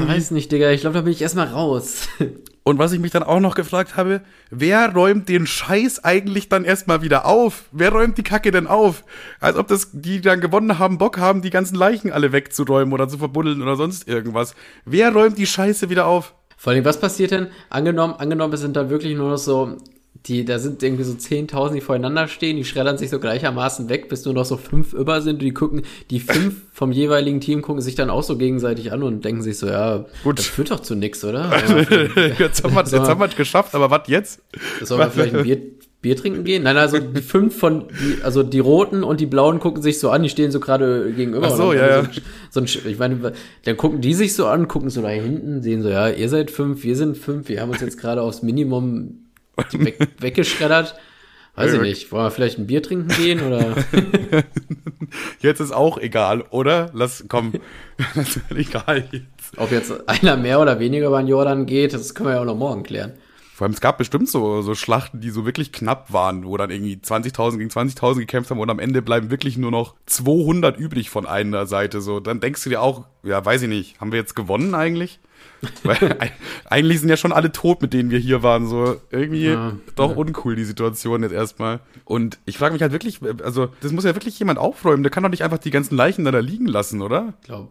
ah, 0.06 0.08
weiß 0.08 0.32
nicht, 0.32 0.52
Digga. 0.52 0.72
Ich 0.72 0.82
glaube, 0.82 0.96
da 0.96 1.02
bin 1.02 1.12
ich 1.12 1.22
erstmal 1.22 1.48
raus. 1.48 2.08
Und 2.68 2.80
was 2.80 2.94
ich 2.94 3.00
mich 3.00 3.12
dann 3.12 3.22
auch 3.22 3.40
noch 3.40 3.54
gefragt 3.54 3.96
habe, 3.96 4.22
wer 4.50 4.92
räumt 4.92 5.30
den 5.30 5.46
Scheiß 5.46 6.04
eigentlich 6.04 6.50
dann 6.50 6.66
erstmal 6.66 7.04
wieder 7.04 7.26
auf? 7.26 7.66
Wer 7.72 7.92
räumt 7.92 8.18
die 8.18 8.24
Kacke 8.24 8.50
denn 8.50 8.66
auf? 8.66 9.04
Als 9.40 9.56
ob 9.56 9.68
das, 9.68 9.90
die 9.94 10.20
dann 10.20 10.42
gewonnen 10.42 10.80
haben, 10.80 10.98
Bock 10.98 11.20
haben, 11.20 11.44
die 11.44 11.52
ganzen 11.52 11.76
Leichen 11.76 12.12
alle 12.12 12.32
wegzuräumen 12.32 12.92
oder 12.92 13.08
zu 13.08 13.20
verbuddeln 13.20 13.62
oder 13.62 13.76
sonst 13.76 14.08
irgendwas. 14.08 14.56
Wer 14.84 15.14
räumt 15.14 15.38
die 15.38 15.46
Scheiße 15.46 15.92
wieder 15.92 16.08
auf? 16.08 16.34
Vor 16.58 16.74
allem, 16.74 16.86
was 16.86 17.00
passiert 17.00 17.32
denn? 17.32 17.48
Angenommen, 17.70 18.16
angenommen, 18.18 18.54
es 18.54 18.62
sind 18.62 18.76
da 18.76 18.90
wirklich 18.90 19.16
nur 19.16 19.30
noch 19.30 19.38
so, 19.38 19.78
die, 20.28 20.46
da 20.46 20.58
sind 20.58 20.82
irgendwie 20.82 21.04
so 21.04 21.14
10.000, 21.14 21.74
die 21.74 21.82
voreinander 21.82 22.28
stehen, 22.28 22.58
die 22.58 22.66
schreddern 22.66 22.98
sich 22.98 23.10
so 23.10 23.20
gleichermaßen 23.20 23.90
weg, 23.90 24.10
bis 24.10 24.26
nur 24.26 24.34
noch 24.34 24.46
so 24.46 24.58
fünf 24.58 24.94
über 24.94 25.22
sind 25.22 25.36
und 25.36 25.44
die 25.44 25.54
gucken, 25.54 25.84
die 26.10 26.20
fünf 26.20 26.56
vom 26.74 26.92
jeweiligen 26.92 27.42
Team 27.42 27.62
gucken 27.62 27.82
sich 27.82 27.96
dann 27.96 28.10
auch 28.10 28.24
so 28.24 28.38
gegenseitig 28.38 28.92
an 28.92 29.04
und 29.04 29.24
denken 29.24 29.42
sich 29.42 29.58
so, 29.58 29.68
ja, 29.68 30.06
Gut. 30.24 30.40
das 30.40 30.48
führt 30.48 30.72
doch 30.72 30.80
zu 30.80 30.96
nix, 30.96 31.24
oder? 31.24 31.52
jetzt 32.40 32.64
haben 32.64 32.76
wir 32.76 33.26
es 33.26 33.36
geschafft, 33.36 33.76
aber 33.76 33.92
was 33.92 34.08
jetzt? 34.08 34.42
Sollen 34.82 35.02
wir 35.02 35.12
vielleicht 35.12 35.36
ein 35.36 35.44
Bier, 35.44 35.62
Bier 36.06 36.16
trinken 36.16 36.44
gehen? 36.44 36.62
Nein, 36.62 36.78
also 36.78 37.00
die 37.00 37.22
fünf 37.24 37.58
von, 37.58 37.88
die, 37.90 38.24
also 38.24 38.44
die 38.44 38.60
roten 38.60 39.04
und 39.04 39.20
die 39.20 39.26
blauen 39.26 39.60
gucken 39.60 39.82
sich 39.82 40.00
so 40.00 40.12
an, 40.12 40.22
die 40.22 40.30
stehen 40.30 40.52
so 40.52 40.60
gerade 40.60 41.12
gegenüber. 41.14 41.48
Ach 41.48 41.58
so, 41.58 41.74
ja, 41.74 42.04
ja. 42.04 42.10
So 42.52 42.60
ein, 42.60 42.66
ich 42.66 43.00
meine, 43.00 43.34
dann 43.64 43.76
gucken 43.76 44.02
die 44.02 44.14
sich 44.14 44.36
so 44.36 44.46
an, 44.46 44.68
gucken 44.68 44.92
so 44.92 45.02
da 45.02 45.08
hinten, 45.08 45.64
sehen 45.64 45.82
so, 45.82 45.90
ja, 45.90 46.10
ihr 46.10 46.30
seid 46.30 46.52
fünf, 46.52 46.84
wir 46.84 46.96
sind 46.96 47.18
fünf, 47.18 47.50
wir 47.50 47.60
haben 47.60 47.72
uns 47.72 47.82
jetzt 47.82 47.98
gerade 47.98 48.22
aufs 48.22 48.44
Minimum 48.44 49.26
weg, 49.72 50.10
weggeschreddert. 50.20 50.96
Weiß 51.56 51.74
ich 51.74 51.82
nicht. 51.82 52.12
Wollen 52.12 52.26
wir 52.26 52.32
vielleicht 52.32 52.60
ein 52.60 52.68
Bier 52.68 52.84
trinken 52.84 53.08
gehen 53.08 53.42
oder? 53.42 53.76
Jetzt 55.40 55.60
ist 55.62 55.72
auch 55.72 55.98
egal, 55.98 56.42
oder? 56.52 56.92
Lass, 56.94 57.26
komm. 57.30 57.54
das 58.16 58.36
ist 58.36 58.42
egal 58.54 59.06
jetzt. 59.12 59.58
Ob 59.58 59.72
jetzt 59.72 60.10
einer 60.10 60.36
mehr 60.36 60.60
oder 60.60 60.80
weniger 60.80 61.16
den 61.18 61.28
Jordan 61.28 61.66
geht, 61.66 61.94
das 61.94 62.14
können 62.14 62.30
wir 62.30 62.36
ja 62.36 62.42
auch 62.42 62.46
noch 62.46 62.58
morgen 62.58 62.84
klären. 62.84 63.14
Vor 63.56 63.64
allem, 63.64 63.74
es 63.74 63.80
gab 63.80 63.98
bestimmt 63.98 64.28
so, 64.28 64.62
so 64.62 64.76
Schlachten, 64.76 65.22
die 65.22 65.30
so 65.30 65.46
wirklich 65.46 65.72
knapp 65.72 66.12
waren, 66.12 66.46
wo 66.46 66.58
dann 66.58 66.72
irgendwie 66.72 66.96
20.000 66.96 67.58
gegen 67.58 67.70
20.000 67.70 68.16
gekämpft 68.20 68.52
haben 68.52 68.60
und 68.60 68.70
am 68.70 68.80
Ende 68.80 69.02
bleiben 69.02 69.32
wirklich 69.32 69.58
nur 69.58 69.72
noch 69.72 69.96
200 70.08 70.78
übrig 70.78 71.10
von 71.10 71.26
einer 71.26 71.66
Seite. 71.66 72.02
So, 72.02 72.20
dann 72.20 72.42
denkst 72.42 72.66
du 72.66 72.70
dir 72.70 72.82
auch, 72.82 73.06
ja, 73.24 73.46
weiß 73.46 73.62
ich 73.62 73.70
nicht, 73.70 74.02
haben 74.02 74.12
wir 74.12 74.20
jetzt 74.20 74.36
gewonnen 74.36 74.76
eigentlich? 74.76 75.22
Weil 75.84 76.18
eigentlich 76.66 77.00
sind 77.00 77.08
ja 77.08 77.16
schon 77.16 77.32
alle 77.32 77.54
tot, 77.54 77.82
mit 77.82 77.94
denen 77.94 78.12
wir 78.12 78.20
hier 78.20 78.44
waren. 78.44 78.68
So 78.68 79.00
irgendwie 79.10 79.46
ja, 79.46 79.78
doch 79.96 80.12
ja. 80.12 80.18
uncool 80.18 80.58
die 80.58 80.66
Situation 80.66 81.24
jetzt 81.24 81.32
erstmal. 81.32 81.80
Und 82.04 82.40
ich 82.44 82.58
frage 82.58 82.74
mich 82.74 82.82
halt 82.82 82.92
wirklich, 82.92 83.22
also 83.42 83.70
das 83.80 83.94
muss 83.94 84.04
ja 84.04 84.16
wirklich 84.16 84.38
jemand 84.38 84.60
aufräumen. 84.60 85.02
Der 85.02 85.12
kann 85.14 85.24
doch 85.24 85.30
nicht 85.30 85.46
einfach 85.46 85.60
die 85.60 85.72
ganzen 85.72 85.96
Leichen 85.96 86.26
da 86.26 86.38
liegen 86.40 86.68
lassen, 86.68 87.02
oder? 87.02 87.36
Ich 87.40 87.48
glaube. 87.48 87.70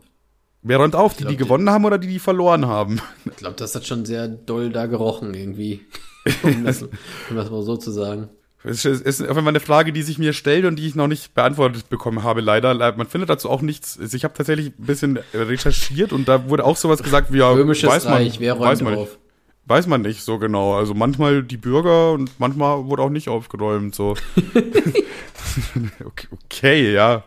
Wer 0.66 0.78
räumt 0.78 0.96
auf? 0.96 1.12
Die, 1.14 1.24
glaub, 1.24 1.30
die 1.30 1.36
gewonnen 1.36 1.68
haben 1.68 1.84
oder 1.84 1.98
die, 1.98 2.08
die 2.08 2.18
verloren 2.18 2.66
haben? 2.66 3.00
Ich 3.26 3.36
glaube, 3.36 3.54
das 3.56 3.74
hat 3.74 3.86
schon 3.86 4.06
sehr 4.06 4.28
doll 4.28 4.70
da 4.70 4.86
gerochen 4.86 5.34
irgendwie. 5.34 5.82
um, 6.42 6.64
das, 6.64 6.82
um 6.82 7.36
das 7.36 7.50
mal 7.50 7.62
so 7.62 7.76
zu 7.76 7.90
sagen. 7.90 8.30
Es 8.66 8.86
ist 8.86 9.20
auf 9.20 9.36
einmal 9.36 9.52
eine 9.52 9.60
Frage, 9.60 9.92
die 9.92 10.00
sich 10.00 10.18
mir 10.18 10.32
stellt 10.32 10.64
und 10.64 10.76
die 10.76 10.86
ich 10.86 10.94
noch 10.94 11.06
nicht 11.06 11.34
beantwortet 11.34 11.90
bekommen 11.90 12.22
habe, 12.22 12.40
leider. 12.40 12.74
Man 12.96 13.06
findet 13.06 13.28
dazu 13.28 13.50
auch 13.50 13.60
nichts. 13.60 14.00
Also 14.00 14.16
ich 14.16 14.24
habe 14.24 14.32
tatsächlich 14.32 14.68
ein 14.68 14.86
bisschen 14.86 15.18
recherchiert 15.34 16.14
und 16.14 16.28
da 16.28 16.48
wurde 16.48 16.64
auch 16.64 16.78
sowas 16.78 17.02
gesagt 17.02 17.30
wie, 17.30 17.38
ja, 17.38 17.50
Römisches 17.50 17.90
weiß 17.90 18.04
man, 18.04 18.14
Reich, 18.14 18.40
wer 18.40 18.54
räumt 18.54 18.64
weiß 18.64 18.80
man, 18.80 18.94
auf? 18.94 19.18
Weiß 19.66 19.86
man 19.86 20.00
nicht 20.00 20.22
so 20.22 20.38
genau. 20.38 20.76
Also 20.76 20.94
manchmal 20.94 21.42
die 21.42 21.58
Bürger 21.58 22.12
und 22.12 22.40
manchmal 22.40 22.86
wurde 22.86 23.02
auch 23.02 23.10
nicht 23.10 23.28
aufgeräumt. 23.28 23.94
So. 23.94 24.16
okay, 26.06 26.28
okay, 26.30 26.94
ja. 26.94 27.22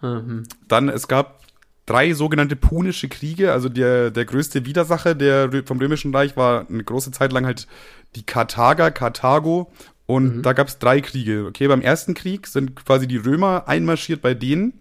Mhm. 0.00 0.44
Dann, 0.66 0.88
es 0.88 1.08
gab 1.08 1.43
drei 1.86 2.14
sogenannte 2.14 2.56
punische 2.56 3.08
Kriege. 3.08 3.52
Also 3.52 3.68
der, 3.68 4.10
der 4.10 4.24
größte 4.24 4.66
Widersacher 4.66 5.14
der, 5.14 5.50
vom 5.64 5.78
Römischen 5.78 6.14
Reich 6.14 6.36
war 6.36 6.66
eine 6.68 6.84
große 6.84 7.10
Zeit 7.10 7.32
lang 7.32 7.46
halt 7.46 7.66
die 8.16 8.24
Karthager, 8.24 8.90
Karthago. 8.90 9.72
Und 10.06 10.38
mhm. 10.38 10.42
da 10.42 10.52
gab 10.52 10.68
es 10.68 10.78
drei 10.78 11.00
Kriege. 11.00 11.46
Okay, 11.46 11.68
beim 11.68 11.80
ersten 11.80 12.14
Krieg 12.14 12.46
sind 12.46 12.76
quasi 12.76 13.06
die 13.06 13.16
Römer 13.16 13.64
einmarschiert 13.68 14.20
bei 14.20 14.34
denen 14.34 14.74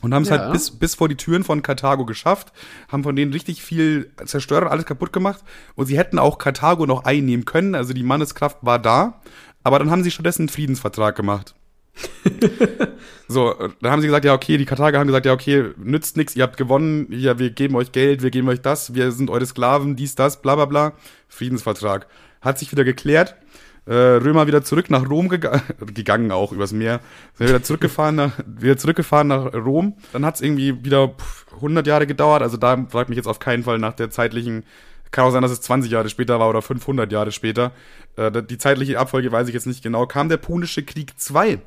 und 0.00 0.14
haben 0.14 0.22
es 0.22 0.30
halt 0.30 0.40
ja. 0.40 0.44
halt 0.46 0.54
bis, 0.54 0.70
bis 0.70 0.94
vor 0.94 1.08
die 1.08 1.16
Türen 1.16 1.44
von 1.44 1.62
Karthago 1.62 2.06
geschafft, 2.06 2.52
haben 2.88 3.02
von 3.02 3.14
denen 3.14 3.32
richtig 3.32 3.62
viel 3.62 4.10
zerstört 4.24 4.64
und 4.64 4.70
alles 4.70 4.86
kaputt 4.86 5.12
gemacht. 5.12 5.42
Und 5.74 5.86
sie 5.86 5.98
hätten 5.98 6.18
auch 6.18 6.38
Karthago 6.38 6.86
noch 6.86 7.04
einnehmen 7.04 7.44
können, 7.44 7.74
also 7.74 7.92
die 7.92 8.02
Manneskraft 8.02 8.58
war 8.62 8.78
da. 8.78 9.20
Aber 9.64 9.78
dann 9.78 9.90
haben 9.90 10.02
sie 10.02 10.10
stattdessen 10.10 10.42
einen 10.42 10.48
Friedensvertrag 10.48 11.14
gemacht. 11.14 11.54
so, 13.28 13.54
dann 13.80 13.92
haben 13.92 14.00
sie 14.00 14.06
gesagt, 14.06 14.24
ja, 14.24 14.34
okay, 14.34 14.56
die 14.56 14.64
Karthager 14.64 14.98
haben 14.98 15.06
gesagt, 15.06 15.26
ja, 15.26 15.32
okay, 15.32 15.70
nützt 15.76 16.16
nichts, 16.16 16.36
ihr 16.36 16.42
habt 16.42 16.56
gewonnen, 16.56 17.06
ja, 17.10 17.38
wir 17.38 17.50
geben 17.50 17.74
euch 17.76 17.92
Geld, 17.92 18.22
wir 18.22 18.30
geben 18.30 18.48
euch 18.48 18.60
das, 18.60 18.94
wir 18.94 19.12
sind 19.12 19.30
eure 19.30 19.46
Sklaven, 19.46 19.96
dies, 19.96 20.14
das, 20.14 20.40
bla 20.40 20.54
bla 20.54 20.66
bla. 20.66 20.92
Friedensvertrag. 21.28 22.06
Hat 22.40 22.58
sich 22.58 22.72
wieder 22.72 22.84
geklärt. 22.84 23.36
Äh, 23.84 23.94
Römer 23.94 24.46
wieder 24.46 24.62
zurück 24.62 24.90
nach 24.90 25.08
Rom 25.08 25.28
gega 25.28 25.60
gegangen, 25.80 26.30
auch 26.30 26.52
übers 26.52 26.72
Meer. 26.72 27.00
Sind 27.34 27.48
wieder 27.48 27.62
zurückgefahren 27.62 28.14
nach, 28.14 28.38
wieder 28.46 28.76
zurückgefahren 28.76 29.28
nach 29.28 29.52
Rom. 29.54 29.96
Dann 30.12 30.24
hat 30.24 30.36
es 30.36 30.40
irgendwie 30.40 30.84
wieder 30.84 31.14
100 31.54 31.86
Jahre 31.86 32.06
gedauert. 32.06 32.42
Also 32.42 32.56
da 32.56 32.86
fragt 32.88 33.08
mich 33.08 33.16
jetzt 33.16 33.26
auf 33.26 33.38
keinen 33.40 33.64
Fall 33.64 33.78
nach 33.78 33.94
der 33.94 34.10
zeitlichen 34.10 34.64
kann 35.12 35.26
auch 35.26 35.30
sein, 35.30 35.42
dass 35.42 35.52
es 35.52 35.60
20 35.60 35.92
Jahre 35.92 36.08
später 36.08 36.40
war 36.40 36.48
oder 36.48 36.62
500 36.62 37.12
Jahre 37.12 37.32
später. 37.32 37.72
Äh, 38.16 38.42
die 38.42 38.56
zeitliche 38.56 38.98
Abfolge 38.98 39.30
weiß 39.30 39.46
ich 39.46 39.54
jetzt 39.54 39.66
nicht 39.66 39.82
genau. 39.82 40.06
Kam 40.06 40.30
der 40.30 40.38
Punische 40.38 40.82
Krieg 40.82 41.12
2 41.20 41.60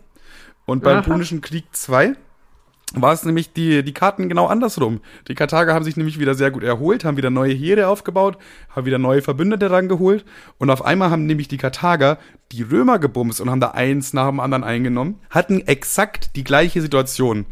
und 0.65 0.83
beim 0.83 0.97
Aha. 0.97 1.01
Punischen 1.03 1.41
Krieg 1.41 1.65
2 1.71 2.15
war 2.93 3.13
es 3.13 3.25
nämlich 3.25 3.51
die, 3.51 3.83
die 3.83 3.93
Karten 3.93 4.29
genau 4.29 4.47
andersrum. 4.47 5.01
Die 5.27 5.35
Karthager 5.35 5.73
haben 5.73 5.83
sich 5.83 5.97
nämlich 5.97 6.19
wieder 6.19 6.35
sehr 6.35 6.51
gut 6.51 6.63
erholt, 6.63 7.03
haben 7.03 7.17
wieder 7.17 7.29
neue 7.29 7.53
Heere 7.53 7.87
aufgebaut, 7.87 8.37
haben 8.69 8.85
wieder 8.85 8.99
neue 8.99 9.21
Verbündete 9.21 9.71
rangeholt 9.71 10.23
und 10.57 10.69
auf 10.69 10.85
einmal 10.85 11.09
haben 11.09 11.25
nämlich 11.25 11.47
die 11.47 11.57
Karthager 11.57 12.17
die 12.51 12.61
Römer 12.61 12.99
gebumst 12.99 13.41
und 13.41 13.49
haben 13.49 13.59
da 13.59 13.71
eins 13.71 14.13
nach 14.13 14.27
dem 14.27 14.39
anderen 14.39 14.63
eingenommen, 14.63 15.19
hatten 15.29 15.61
exakt 15.61 16.35
die 16.35 16.43
gleiche 16.43 16.81
Situation 16.81 17.45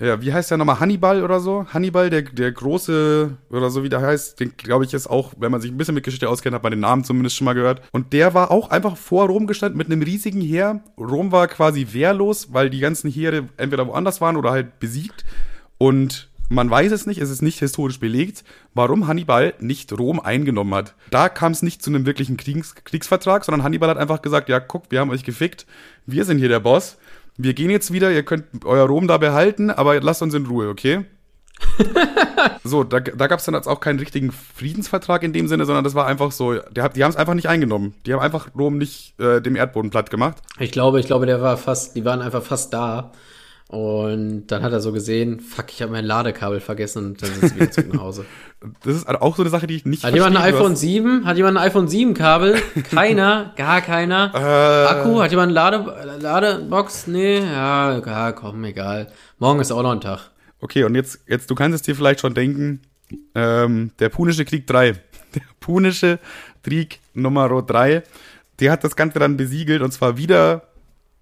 ja, 0.00 0.22
wie 0.22 0.32
heißt 0.32 0.50
der 0.50 0.56
nochmal? 0.56 0.80
Hannibal 0.80 1.22
oder 1.22 1.40
so? 1.40 1.66
Hannibal, 1.68 2.08
der, 2.08 2.22
der 2.22 2.50
große, 2.52 3.36
oder 3.50 3.70
so 3.70 3.84
wie 3.84 3.90
der 3.90 4.00
heißt, 4.00 4.40
den 4.40 4.56
glaube 4.56 4.86
ich 4.86 4.94
ist 4.94 5.06
auch, 5.08 5.34
wenn 5.38 5.52
man 5.52 5.60
sich 5.60 5.70
ein 5.70 5.76
bisschen 5.76 5.94
mit 5.94 6.04
Geschichte 6.04 6.28
auskennt, 6.28 6.54
hat 6.54 6.62
man 6.62 6.72
den 6.72 6.80
Namen 6.80 7.04
zumindest 7.04 7.36
schon 7.36 7.44
mal 7.44 7.52
gehört. 7.52 7.82
Und 7.92 8.14
der 8.14 8.32
war 8.32 8.50
auch 8.50 8.70
einfach 8.70 8.96
vor 8.96 9.26
Rom 9.26 9.46
gestanden 9.46 9.76
mit 9.76 9.88
einem 9.88 10.00
riesigen 10.00 10.40
Heer. 10.40 10.82
Rom 10.96 11.32
war 11.32 11.48
quasi 11.48 11.88
wehrlos, 11.92 12.52
weil 12.52 12.70
die 12.70 12.80
ganzen 12.80 13.10
Heere 13.10 13.50
entweder 13.58 13.86
woanders 13.86 14.22
waren 14.22 14.36
oder 14.38 14.52
halt 14.52 14.80
besiegt. 14.80 15.26
Und 15.76 16.30
man 16.48 16.70
weiß 16.70 16.92
es 16.92 17.06
nicht, 17.06 17.20
es 17.20 17.30
ist 17.30 17.42
nicht 17.42 17.58
historisch 17.58 18.00
belegt, 18.00 18.42
warum 18.74 19.06
Hannibal 19.06 19.54
nicht 19.60 19.92
Rom 19.92 20.18
eingenommen 20.18 20.74
hat. 20.74 20.94
Da 21.10 21.28
kam 21.28 21.52
es 21.52 21.62
nicht 21.62 21.82
zu 21.82 21.90
einem 21.90 22.06
wirklichen 22.06 22.38
Kriegs 22.38 22.74
Kriegsvertrag, 22.74 23.44
sondern 23.44 23.62
Hannibal 23.62 23.90
hat 23.90 23.98
einfach 23.98 24.22
gesagt, 24.22 24.48
ja, 24.48 24.60
guck, 24.60 24.90
wir 24.90 25.00
haben 25.00 25.10
euch 25.10 25.24
gefickt, 25.24 25.66
wir 26.06 26.24
sind 26.24 26.38
hier 26.38 26.48
der 26.48 26.60
Boss 26.60 26.96
wir 27.42 27.54
gehen 27.54 27.70
jetzt 27.70 27.92
wieder, 27.92 28.10
ihr 28.10 28.22
könnt 28.22 28.64
euer 28.64 28.86
Rom 28.86 29.08
da 29.08 29.18
behalten, 29.18 29.70
aber 29.70 30.00
lasst 30.00 30.22
uns 30.22 30.34
in 30.34 30.46
Ruhe, 30.46 30.68
okay? 30.68 31.04
so, 32.64 32.84
da, 32.84 33.00
da 33.00 33.26
gab 33.26 33.38
es 33.38 33.44
dann 33.44 33.54
jetzt 33.54 33.66
auch 33.66 33.80
keinen 33.80 33.98
richtigen 33.98 34.32
Friedensvertrag 34.32 35.22
in 35.22 35.32
dem 35.32 35.48
Sinne, 35.48 35.66
sondern 35.66 35.84
das 35.84 35.94
war 35.94 36.06
einfach 36.06 36.32
so, 36.32 36.54
die, 36.54 36.82
die 36.94 37.04
haben 37.04 37.10
es 37.10 37.16
einfach 37.16 37.34
nicht 37.34 37.48
eingenommen. 37.48 37.94
Die 38.06 38.12
haben 38.12 38.20
einfach 38.20 38.48
Rom 38.56 38.78
nicht 38.78 39.18
äh, 39.20 39.40
dem 39.40 39.56
Erdboden 39.56 39.90
platt 39.90 40.10
gemacht. 40.10 40.38
Ich 40.58 40.72
glaube, 40.72 41.00
ich 41.00 41.06
glaube, 41.06 41.26
der 41.26 41.40
war 41.40 41.56
fast, 41.56 41.96
die 41.96 42.04
waren 42.04 42.22
einfach 42.22 42.42
fast 42.42 42.72
da. 42.72 43.12
Und 43.70 44.48
dann 44.48 44.64
hat 44.64 44.72
er 44.72 44.80
so 44.80 44.90
gesehen, 44.90 45.38
fuck, 45.38 45.66
ich 45.70 45.80
habe 45.80 45.92
mein 45.92 46.04
Ladekabel 46.04 46.58
vergessen 46.58 47.06
und 47.06 47.22
dann 47.22 47.30
sind 47.30 47.48
sie 47.50 47.54
wieder 47.54 47.70
zurück 47.70 47.94
nach 47.94 48.02
Hause. 48.02 48.24
Das 48.82 48.94
ist 48.94 49.08
auch 49.08 49.36
so 49.36 49.42
eine 49.42 49.48
Sache, 49.48 49.66
die 49.66 49.76
ich 49.76 49.86
nicht 49.86 50.04
Hat 50.04 50.12
jemand 50.12 50.36
ein 50.36 50.42
iPhone 50.42 50.76
7? 50.76 51.24
Hat 51.24 51.38
jemand 51.38 51.56
ein 51.56 51.62
iPhone 51.62 51.88
7 51.88 52.12
Kabel? 52.12 52.60
Keiner, 52.90 53.54
gar 53.56 53.80
keiner. 53.80 54.32
Äh, 54.34 54.92
Akku? 54.92 55.22
Hat 55.22 55.30
jemand 55.30 55.56
eine 55.56 55.78
Lade, 55.78 56.18
Ladebox? 56.20 57.06
Nee, 57.06 57.38
ja, 57.38 57.98
ja, 58.04 58.32
komm, 58.32 58.62
egal. 58.64 59.06
Morgen 59.38 59.60
ist 59.60 59.72
auch 59.72 59.82
noch 59.82 59.92
ein 59.92 60.02
Tag. 60.02 60.30
Okay, 60.60 60.84
und 60.84 60.94
jetzt, 60.94 61.20
jetzt, 61.26 61.50
du 61.50 61.54
kannst 61.54 61.74
es 61.74 61.80
dir 61.80 61.96
vielleicht 61.96 62.20
schon 62.20 62.34
denken, 62.34 62.82
ähm, 63.34 63.92
der 63.98 64.10
Punische 64.10 64.44
Krieg 64.44 64.66
3. 64.66 64.92
Der 65.34 65.42
Punische 65.60 66.18
Krieg 66.62 66.98
Nummer 67.14 67.48
3, 67.62 68.02
der 68.58 68.72
hat 68.72 68.82
das 68.84 68.96
Ganze 68.96 69.20
dann 69.20 69.36
besiegelt 69.36 69.80
und 69.80 69.92
zwar 69.92 70.16
wieder 70.16 70.69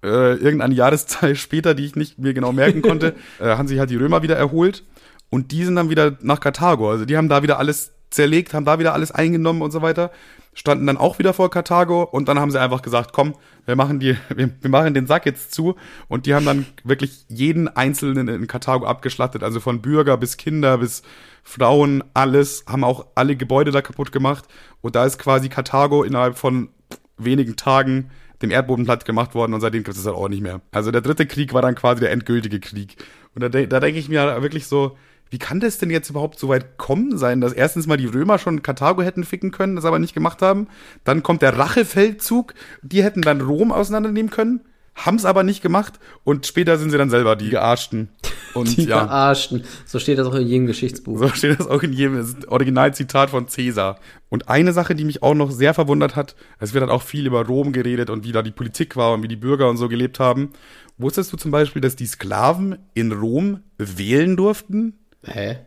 äh, 0.03 0.35
irgendeine 0.35 0.73
Jahreszahl 0.73 1.35
später, 1.35 1.73
die 1.73 1.85
ich 1.85 1.95
nicht 1.95 2.19
mir 2.19 2.33
genau 2.33 2.51
merken 2.51 2.81
konnte, 2.81 3.15
äh, 3.39 3.45
haben 3.45 3.67
sich 3.67 3.79
halt 3.79 3.89
die 3.89 3.95
Römer 3.95 4.21
wieder 4.21 4.37
erholt 4.37 4.83
und 5.29 5.51
die 5.51 5.63
sind 5.63 5.75
dann 5.75 5.89
wieder 5.89 6.17
nach 6.21 6.39
Karthago. 6.39 6.89
Also 6.89 7.05
die 7.05 7.17
haben 7.17 7.29
da 7.29 7.43
wieder 7.43 7.59
alles 7.59 7.93
zerlegt, 8.09 8.53
haben 8.53 8.65
da 8.65 8.79
wieder 8.79 8.93
alles 8.93 9.11
eingenommen 9.11 9.61
und 9.61 9.71
so 9.71 9.81
weiter, 9.81 10.11
standen 10.53 10.87
dann 10.87 10.97
auch 10.97 11.19
wieder 11.19 11.33
vor 11.33 11.51
Karthago 11.51 12.03
und 12.03 12.27
dann 12.27 12.39
haben 12.39 12.49
sie 12.49 12.59
einfach 12.59 12.81
gesagt, 12.81 13.13
komm, 13.13 13.35
wir 13.65 13.75
machen 13.75 13.99
die, 13.99 14.17
wir, 14.35 14.49
wir 14.59 14.69
machen 14.69 14.93
den 14.93 15.07
Sack 15.07 15.25
jetzt 15.25 15.53
zu 15.53 15.75
und 16.07 16.25
die 16.25 16.33
haben 16.33 16.45
dann 16.45 16.65
wirklich 16.83 17.25
jeden 17.27 17.67
Einzelnen 17.67 18.27
in 18.27 18.47
Karthago 18.47 18.85
abgeschlachtet, 18.85 19.43
also 19.43 19.59
von 19.59 19.81
Bürger 19.81 20.17
bis 20.17 20.37
Kinder 20.37 20.77
bis 20.79 21.03
Frauen, 21.43 22.03
alles, 22.13 22.65
haben 22.67 22.83
auch 22.83 23.07
alle 23.15 23.35
Gebäude 23.35 23.71
da 23.71 23.81
kaputt 23.81 24.11
gemacht 24.11 24.45
und 24.81 24.95
da 24.95 25.05
ist 25.05 25.19
quasi 25.19 25.49
Karthago 25.49 26.03
innerhalb 26.03 26.37
von 26.37 26.69
wenigen 27.17 27.55
Tagen 27.55 28.09
dem 28.41 28.51
Erdboden 28.51 28.85
platt 28.85 29.05
gemacht 29.05 29.35
worden 29.35 29.53
und 29.53 29.61
seitdem 29.61 29.83
gibt 29.83 29.97
es 29.97 30.03
das 30.03 30.11
halt 30.11 30.21
auch 30.21 30.29
nicht 30.29 30.41
mehr. 30.41 30.61
Also 30.71 30.91
der 30.91 31.01
dritte 31.01 31.25
Krieg 31.25 31.53
war 31.53 31.61
dann 31.61 31.75
quasi 31.75 31.99
der 32.01 32.11
endgültige 32.11 32.59
Krieg. 32.59 32.95
Und 33.35 33.41
da, 33.41 33.49
da 33.49 33.79
denke 33.79 33.99
ich 33.99 34.09
mir 34.09 34.41
wirklich 34.41 34.67
so, 34.67 34.97
wie 35.29 35.37
kann 35.37 35.59
das 35.59 35.77
denn 35.77 35.91
jetzt 35.91 36.09
überhaupt 36.09 36.39
so 36.39 36.49
weit 36.49 36.77
kommen 36.77 37.17
sein, 37.17 37.41
dass 37.41 37.53
erstens 37.53 37.85
mal 37.85 37.97
die 37.97 38.07
Römer 38.07 38.39
schon 38.39 38.63
Karthago 38.63 39.03
hätten 39.03 39.23
ficken 39.23 39.51
können, 39.51 39.75
das 39.75 39.85
aber 39.85 39.99
nicht 39.99 40.13
gemacht 40.13 40.41
haben. 40.41 40.67
Dann 41.03 41.21
kommt 41.21 41.41
der 41.41 41.57
Rachefeldzug, 41.57 42.55
die 42.81 43.03
hätten 43.03 43.21
dann 43.21 43.41
Rom 43.41 43.71
auseinandernehmen 43.71 44.31
können, 44.31 44.61
haben 45.05 45.15
es 45.15 45.25
aber 45.25 45.43
nicht 45.43 45.61
gemacht 45.61 45.99
und 46.23 46.45
später 46.45 46.77
sind 46.77 46.91
sie 46.91 46.97
dann 46.97 47.09
selber 47.09 47.35
die 47.35 47.49
Gearschten. 47.49 48.09
Und 48.53 48.77
Die 48.77 48.85
ja, 48.85 48.99
Verarschten. 48.99 49.63
So 49.85 49.99
steht 49.99 50.17
das 50.17 50.27
auch 50.27 50.35
in 50.35 50.47
jedem 50.47 50.65
Geschichtsbuch. 50.67 51.19
so 51.19 51.29
steht 51.29 51.59
das 51.59 51.67
auch 51.67 51.83
in 51.83 51.93
jedem 51.93 52.25
Originalzitat 52.47 53.29
von 53.29 53.47
Cäsar. 53.47 53.99
Und 54.29 54.49
eine 54.49 54.73
Sache, 54.73 54.95
die 54.95 55.05
mich 55.05 55.21
auch 55.23 55.35
noch 55.35 55.51
sehr 55.51 55.73
verwundert 55.73 56.15
hat, 56.15 56.35
es 56.59 56.73
wird 56.73 56.81
halt 56.81 56.91
auch 56.91 57.03
viel 57.03 57.27
über 57.27 57.45
Rom 57.45 57.71
geredet 57.71 58.09
und 58.09 58.23
wie 58.23 58.31
da 58.31 58.41
die 58.41 58.51
Politik 58.51 58.95
war 58.95 59.13
und 59.13 59.23
wie 59.23 59.27
die 59.27 59.35
Bürger 59.35 59.69
und 59.69 59.77
so 59.77 59.87
gelebt 59.87 60.19
haben. 60.19 60.51
Wusstest 60.97 61.31
du 61.31 61.37
zum 61.37 61.51
Beispiel, 61.51 61.81
dass 61.81 61.95
die 61.95 62.07
Sklaven 62.07 62.77
in 62.93 63.11
Rom 63.11 63.61
wählen 63.77 64.35
durften? 64.35 64.97
Hä? 65.23 65.59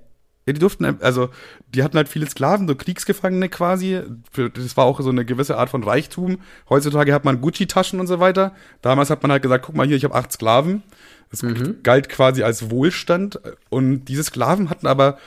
Ja, 0.47 0.53
die 0.53 0.59
durften, 0.59 0.99
also, 1.01 1.31
die 1.73 1.83
hatten 1.83 1.97
halt 1.97 2.09
viele 2.09 2.29
Sklaven, 2.29 2.67
so 2.67 2.75
Kriegsgefangene 2.75 3.49
quasi. 3.49 4.01
Das 4.35 4.77
war 4.77 4.85
auch 4.85 5.01
so 5.01 5.11
eine 5.11 5.25
gewisse 5.25 5.57
Art 5.57 5.71
von 5.71 5.85
Reichtum. 5.85 6.39
Heutzutage 6.69 7.15
hat 7.15 7.25
man 7.25 7.41
Gucci-Taschen 7.41 8.01
und 8.01 8.09
so 8.09 8.19
weiter. 8.19 8.55
Damals 8.81 9.11
hat 9.11 9.23
man 9.23 9.31
halt 9.31 9.43
gesagt, 9.43 9.65
guck 9.65 9.77
mal 9.77 9.87
hier, 9.87 9.97
ich 9.97 10.05
habe 10.05 10.15
acht 10.15 10.33
Sklaven. 10.33 10.83
Das 11.31 11.45
galt 11.83 12.09
quasi 12.09 12.43
als 12.43 12.71
Wohlstand. 12.71 13.41
Und 13.71 14.07
diese 14.07 14.25
Sklaven 14.25 14.69
hatten 14.69 14.87
aber 14.87 15.19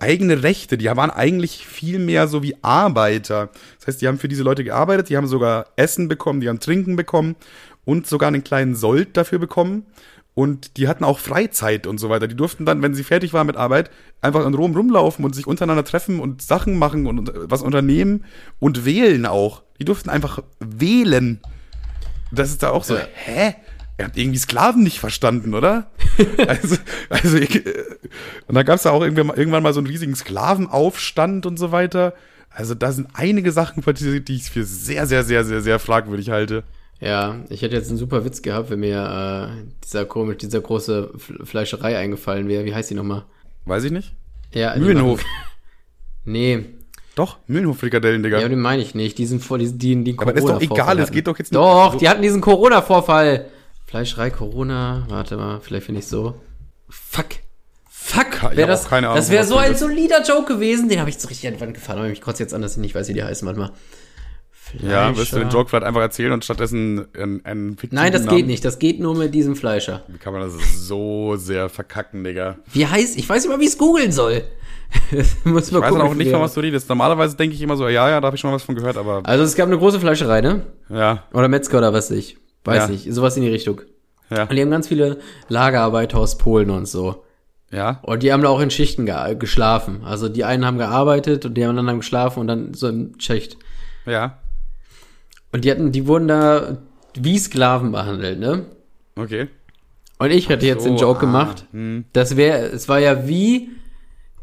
eigene 0.00 0.42
Rechte. 0.42 0.76
Die 0.76 0.86
waren 0.86 1.10
eigentlich 1.10 1.66
viel 1.66 1.98
mehr 1.98 2.26
so 2.26 2.42
wie 2.42 2.56
Arbeiter. 2.62 3.50
Das 3.78 3.86
heißt, 3.86 4.02
die 4.02 4.08
haben 4.08 4.18
für 4.18 4.28
diese 4.28 4.42
Leute 4.42 4.64
gearbeitet, 4.64 5.08
die 5.08 5.16
haben 5.16 5.28
sogar 5.28 5.66
Essen 5.76 6.08
bekommen, 6.08 6.40
die 6.40 6.48
haben 6.48 6.60
Trinken 6.60 6.96
bekommen 6.96 7.36
und 7.84 8.06
sogar 8.06 8.28
einen 8.28 8.44
kleinen 8.44 8.74
Sold 8.74 9.16
dafür 9.16 9.38
bekommen. 9.38 9.86
Und 10.34 10.76
die 10.78 10.88
hatten 10.88 11.04
auch 11.04 11.20
Freizeit 11.20 11.86
und 11.86 11.98
so 11.98 12.10
weiter. 12.10 12.26
Die 12.26 12.34
durften 12.34 12.66
dann, 12.66 12.82
wenn 12.82 12.94
sie 12.94 13.04
fertig 13.04 13.32
waren 13.32 13.46
mit 13.46 13.56
Arbeit, 13.56 13.90
einfach 14.20 14.44
in 14.44 14.54
Rom 14.54 14.74
rumlaufen 14.74 15.24
und 15.24 15.34
sich 15.34 15.46
untereinander 15.46 15.84
treffen 15.84 16.18
und 16.18 16.42
Sachen 16.42 16.76
machen 16.76 17.06
und 17.06 17.30
was 17.34 17.62
unternehmen 17.62 18.24
und 18.58 18.84
wählen 18.84 19.26
auch. 19.26 19.62
Die 19.78 19.84
durften 19.84 20.10
einfach 20.10 20.42
wählen. 20.58 21.40
Das 22.32 22.50
ist 22.50 22.64
da 22.64 22.70
auch 22.70 22.82
so, 22.84 22.96
Ja. 22.96 23.06
hä? 23.14 23.54
Ihr 23.96 24.06
habt 24.06 24.16
irgendwie 24.16 24.38
Sklaven 24.38 24.82
nicht 24.82 24.98
verstanden, 24.98 25.54
oder? 25.54 25.92
also, 26.48 26.76
also 27.10 27.36
ich, 27.36 27.64
äh, 27.64 27.84
und 28.48 28.56
da 28.56 28.64
gab 28.64 28.76
es 28.76 28.82
da 28.82 28.90
auch 28.90 29.02
irgendwann 29.02 29.28
mal, 29.28 29.38
irgendwann 29.38 29.62
mal 29.62 29.72
so 29.72 29.78
einen 29.78 29.86
riesigen 29.86 30.16
Sklavenaufstand 30.16 31.46
und 31.46 31.60
so 31.60 31.70
weiter. 31.70 32.12
Also 32.50 32.74
da 32.74 32.90
sind 32.90 33.08
einige 33.14 33.52
Sachen 33.52 33.84
die 33.84 34.34
ich 34.34 34.50
für 34.50 34.64
sehr, 34.64 35.06
sehr, 35.06 35.22
sehr, 35.22 35.44
sehr, 35.44 35.60
sehr 35.60 35.78
fragwürdig 35.78 36.30
halte. 36.30 36.64
Ja, 37.04 37.40
ich 37.50 37.60
hätte 37.62 37.76
jetzt 37.76 37.88
einen 37.90 37.98
super 37.98 38.24
Witz 38.24 38.40
gehabt, 38.40 38.70
wenn 38.70 38.80
mir 38.80 39.50
äh, 39.60 39.62
dieser 39.84 40.06
komisch, 40.06 40.38
dieser 40.38 40.60
große 40.60 41.10
Fleischerei 41.44 41.98
eingefallen 41.98 42.48
wäre. 42.48 42.64
Wie 42.64 42.74
heißt 42.74 42.88
die 42.90 42.94
nochmal? 42.94 43.24
Weiß 43.66 43.84
ich 43.84 43.92
nicht. 43.92 44.14
Ja, 44.54 44.74
die 44.74 44.80
Mühlenhof. 44.80 45.22
Nee, 46.26 46.64
Doch, 47.16 47.36
Mühlenhof-Frikadellen, 47.48 48.22
Digga. 48.22 48.40
ja, 48.40 48.48
den 48.48 48.58
meine 48.60 48.80
ich 48.80 48.94
nicht. 48.94 49.18
Diesen 49.18 49.40
vor, 49.40 49.58
diesen, 49.58 49.78
die, 49.78 50.02
die 50.02 50.18
Aber 50.18 50.34
ist 50.34 50.48
doch 50.48 50.58
egal, 50.58 50.98
es 51.00 51.10
geht 51.10 51.26
doch 51.26 51.38
jetzt 51.38 51.52
nicht- 51.52 51.60
Doch, 51.60 51.92
so- 51.92 51.98
die 51.98 52.08
hatten 52.08 52.22
diesen 52.22 52.40
Corona-Vorfall. 52.40 53.44
Fleischerei 53.84 54.30
Corona, 54.30 55.04
warte 55.10 55.36
mal, 55.36 55.60
vielleicht 55.60 55.84
finde 55.84 55.98
ich 56.00 56.06
so. 56.06 56.40
Fuck. 56.88 57.26
Fuck. 57.90 58.26
Ich 58.52 58.56
Wär 58.56 58.64
hab 58.64 58.70
das 58.70 58.86
auch 58.86 58.88
keine 58.90 59.08
Ahnung, 59.08 59.18
das 59.18 59.30
wäre 59.30 59.44
so 59.44 59.56
ein 59.58 59.76
solider 59.76 60.22
Joke 60.26 60.54
gewesen. 60.54 60.88
Den 60.88 60.98
habe 61.00 61.10
ich 61.10 61.18
so 61.18 61.28
richtig 61.28 61.46
an 61.46 61.54
die 61.54 61.60
Wand 61.60 61.74
gefahren. 61.74 61.98
Aber 61.98 62.08
mich 62.08 62.22
kotzt 62.22 62.40
jetzt 62.40 62.54
an, 62.54 62.62
dass 62.62 62.72
ich 62.72 62.78
nicht 62.78 62.94
weiß, 62.94 63.08
wie 63.08 63.14
die 63.14 63.22
heißen 63.22 63.44
manchmal. 63.44 63.70
Ja, 64.82 65.16
wirst 65.16 65.32
du 65.32 65.36
den 65.36 65.42
Fleischer. 65.44 65.58
Joke 65.58 65.70
vielleicht 65.70 65.84
einfach 65.86 66.00
erzählen 66.00 66.32
und 66.32 66.44
stattdessen 66.44 67.06
einen, 67.16 67.44
einen 67.44 67.70
fiktiven 67.78 67.96
Nein, 68.02 68.12
das 68.12 68.24
Namen- 68.24 68.36
geht 68.36 68.46
nicht. 68.46 68.64
Das 68.64 68.78
geht 68.78 69.00
nur 69.00 69.14
mit 69.16 69.34
diesem 69.34 69.56
Fleischer. 69.56 70.02
Wie 70.08 70.18
kann 70.18 70.32
man 70.32 70.42
das 70.42 70.54
so 70.86 71.36
sehr 71.36 71.68
verkacken, 71.68 72.24
Digga? 72.24 72.56
Wie 72.72 72.86
heißt, 72.86 73.16
ich 73.18 73.28
weiß 73.28 73.42
nicht 73.44 73.50
mal, 73.52 73.60
wie 73.60 73.64
ich 73.64 73.70
es 73.70 73.78
googeln 73.78 74.12
soll. 74.12 74.42
Muss 75.44 75.70
mal 75.72 75.78
Ich 75.78 75.84
weiß 75.84 75.94
auch 76.00 76.14
nicht, 76.14 76.30
von 76.30 76.40
was 76.40 76.54
du 76.54 76.60
redest. 76.60 76.88
Normalerweise 76.88 77.36
denke 77.36 77.54
ich 77.54 77.62
immer 77.62 77.76
so, 77.76 77.88
ja, 77.88 78.08
ja, 78.08 78.20
da 78.20 78.26
habe 78.26 78.36
ich 78.36 78.40
schon 78.40 78.50
mal 78.50 78.56
was 78.56 78.62
von 78.62 78.74
gehört, 78.74 78.96
aber 78.96 79.22
Also 79.24 79.42
es 79.44 79.54
gab 79.54 79.66
eine 79.66 79.78
große 79.78 79.98
Fleischerei, 80.00 80.40
ne? 80.40 80.66
ja, 80.88 81.24
Oder 81.32 81.48
Metzger 81.48 81.78
oder 81.78 81.92
was 81.92 82.10
ich. 82.10 82.36
Weiß 82.64 82.84
Ja. 82.84 82.88
nicht. 82.88 83.12
Sowas 83.12 83.36
in 83.36 83.42
die 83.42 83.48
Richtung. 83.50 83.80
ja, 84.30 84.42
Und 84.44 84.52
die 84.54 84.62
haben 84.62 84.70
ganz 84.70 84.88
viele 84.88 85.18
Lagerarbeiter 85.48 86.18
aus 86.18 86.38
Polen 86.38 86.70
und 86.70 86.86
so. 86.86 87.24
ja. 87.70 88.00
Und 88.02 88.22
die 88.22 88.32
haben 88.32 88.42
da 88.42 88.48
auch 88.48 88.60
in 88.60 88.70
Schichten 88.70 89.06
ge 89.06 89.34
geschlafen. 89.36 90.02
Also 90.04 90.28
die 90.28 90.44
einen 90.44 90.64
haben 90.64 90.78
gearbeitet 90.78 91.44
und 91.44 91.54
die 91.54 91.64
anderen 91.64 91.88
haben 91.88 91.98
geschlafen 92.00 92.40
und 92.40 92.46
dann 92.46 92.74
so 92.74 92.88
im 92.88 93.12
Schicht. 93.18 93.56
Ja, 94.06 94.38
Und 95.54 95.64
die 95.64 95.70
hatten, 95.70 95.92
die 95.92 96.08
wurden 96.08 96.26
da 96.26 96.78
wie 97.16 97.38
Sklaven 97.38 97.92
behandelt, 97.92 98.40
ne? 98.40 98.66
okay. 99.14 99.46
Und 100.18 100.32
ich 100.32 100.48
hatte 100.48 100.66
jetzt 100.66 100.84
den 100.84 100.98
So, 100.98 101.04
Joke 101.04 101.18
ah, 101.18 101.20
gemacht. 101.20 101.66
hm. 101.70 102.06
Das 102.12 102.36
wäre, 102.36 102.58
es 102.66 102.88
war 102.88 102.98
ja 102.98 103.28
wie, 103.28 103.70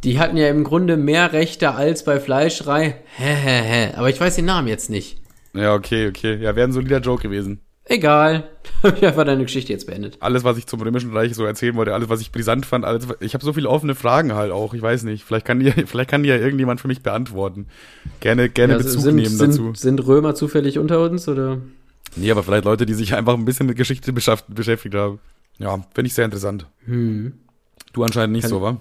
die 0.05 0.19
hatten 0.19 0.37
ja 0.37 0.47
im 0.47 0.63
Grunde 0.63 0.95
mehr 0.95 1.33
Rechte 1.33 1.75
als 1.75 2.05
bei 2.05 2.21
Fleischerei. 2.21 2.95
Hä, 3.17 3.35
hä, 3.35 3.61
hä. 3.61 3.93
Aber 3.97 4.09
ich 4.09 4.21
weiß 4.21 4.37
den 4.37 4.45
Namen 4.45 4.69
jetzt 4.69 4.89
nicht. 4.89 5.21
Ja, 5.53 5.73
okay, 5.73 6.07
okay. 6.07 6.37
Ja, 6.37 6.55
wäre 6.55 6.69
ein 6.69 6.71
solider 6.71 6.99
Joke 6.99 7.23
gewesen. 7.23 7.59
Egal. 7.91 8.47
Hab 8.83 8.97
ich 8.97 9.05
einfach 9.05 9.25
deine 9.25 9.43
Geschichte 9.43 9.73
jetzt 9.73 9.85
beendet. 9.85 10.17
Alles, 10.21 10.43
was 10.43 10.57
ich 10.57 10.65
zum 10.65 10.81
Römischen 10.81 11.11
Reich 11.11 11.35
so 11.35 11.43
erzählen 11.45 11.75
wollte, 11.75 11.93
alles, 11.93 12.07
was 12.09 12.21
ich 12.21 12.31
brisant 12.31 12.65
fand, 12.65 12.85
alles, 12.85 13.07
ich 13.19 13.33
habe 13.33 13.43
so 13.43 13.51
viele 13.53 13.67
offene 13.69 13.95
Fragen 13.95 14.33
halt 14.33 14.51
auch. 14.51 14.73
Ich 14.73 14.81
weiß 14.81 15.03
nicht. 15.03 15.23
Vielleicht 15.25 15.45
kann 15.45 15.59
die, 15.59 15.71
vielleicht 15.85 16.09
kann 16.09 16.23
die 16.23 16.29
ja 16.29 16.37
irgendjemand 16.37 16.79
für 16.79 16.87
mich 16.87 17.01
beantworten. 17.03 17.67
Gerne, 18.21 18.49
gerne 18.49 18.73
Ja, 18.73 18.77
Bezug 18.79 19.01
sind, 19.01 19.15
nehmen 19.17 19.27
sind, 19.27 19.51
dazu. 19.51 19.73
sind 19.75 20.05
Römer 20.07 20.35
zufällig 20.35 20.79
unter 20.79 21.03
uns 21.03 21.27
oder? 21.27 21.57
Nee, 22.15 22.31
aber 22.31 22.43
vielleicht 22.43 22.65
Leute, 22.65 22.85
die 22.85 22.93
sich 22.93 23.13
einfach 23.13 23.33
ein 23.33 23.45
bisschen 23.45 23.65
mit 23.67 23.77
Geschichte 23.77 24.11
beschäft- 24.13 24.45
beschäftigt 24.47 24.95
haben. 24.95 25.19
Ja, 25.59 25.83
finde 25.93 26.07
ich 26.07 26.13
sehr 26.13 26.25
interessant. 26.25 26.65
Hm. 26.85 27.33
Du 27.93 28.03
anscheinend 28.03 28.33
nicht 28.33 28.43
Kann- 28.43 28.49
so, 28.51 28.61
wa? 28.61 28.77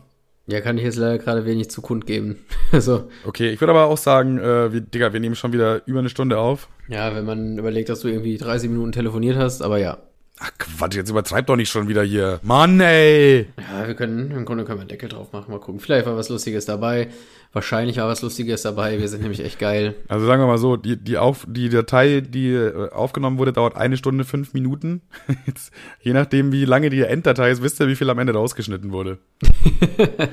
Ja, 0.50 0.60
kann 0.60 0.76
ich 0.78 0.84
jetzt 0.84 0.96
leider 0.96 1.18
gerade 1.18 1.44
wenig 1.46 1.70
zu 1.70 1.80
kund 1.82 2.06
geben. 2.06 2.44
Also, 2.72 3.08
Okay, 3.24 3.50
ich 3.50 3.60
würde 3.60 3.72
aber 3.72 3.86
auch 3.86 3.96
sagen, 3.98 4.38
äh, 4.38 4.72
wir, 4.72 4.80
Digga, 4.80 5.12
wir 5.12 5.18
nehmen 5.20 5.34
schon 5.34 5.52
wieder 5.52 5.82
über 5.86 5.98
eine 5.98 6.08
Stunde 6.08 6.38
auf. 6.38 6.68
ja, 6.88 7.14
wenn 7.14 7.24
man 7.24 7.58
überlegt, 7.58 7.88
dass 7.88 8.00
du 8.00 8.08
irgendwie 8.08 8.36
30 8.38 8.70
Minuten 8.70 8.92
telefoniert 8.92 9.36
hast, 9.36 9.60
aber 9.62 9.78
ja. 9.78 9.98
Ach 10.42 10.50
Quatsch, 10.56 10.94
jetzt 10.94 11.10
übertreib 11.10 11.46
doch 11.48 11.56
nicht 11.56 11.68
schon 11.70 11.86
wieder 11.86 12.02
hier. 12.02 12.40
Mann, 12.42 12.80
ey! 12.80 13.46
Ja, 13.58 13.86
wir 13.86 13.94
können, 13.94 14.30
im 14.30 14.46
Grunde 14.46 14.64
können 14.64 14.78
wir 14.78 14.80
einen 14.80 14.88
Deckel 14.88 15.10
drauf 15.10 15.32
machen, 15.34 15.50
mal 15.52 15.60
gucken. 15.60 15.80
Vielleicht 15.80 16.06
war 16.06 16.16
was 16.16 16.30
Lustiges 16.30 16.64
dabei. 16.64 17.08
Wahrscheinlich 17.52 17.98
war 17.98 18.08
was 18.08 18.22
Lustiges 18.22 18.62
dabei. 18.62 18.98
Wir 18.98 19.08
sind 19.08 19.20
nämlich 19.22 19.44
echt 19.44 19.58
geil. 19.58 19.96
Also 20.08 20.24
sagen 20.24 20.40
wir 20.40 20.46
mal 20.46 20.56
so, 20.56 20.78
die, 20.78 20.96
die, 20.96 21.18
auf, 21.18 21.44
die 21.46 21.68
Datei, 21.68 22.22
die 22.22 22.52
äh, 22.54 22.90
aufgenommen 22.90 23.36
wurde, 23.36 23.52
dauert 23.52 23.76
eine 23.76 23.98
Stunde, 23.98 24.24
fünf 24.24 24.54
Minuten. 24.54 25.02
Jetzt, 25.46 25.74
je 26.00 26.14
nachdem, 26.14 26.52
wie 26.52 26.64
lange 26.64 26.88
die 26.88 27.02
Enddatei 27.02 27.50
ist, 27.50 27.62
wisst 27.62 27.78
ihr, 27.78 27.88
wie 27.88 27.96
viel 27.96 28.08
am 28.08 28.18
Ende 28.18 28.32
rausgeschnitten 28.32 28.92
wurde. 28.92 29.18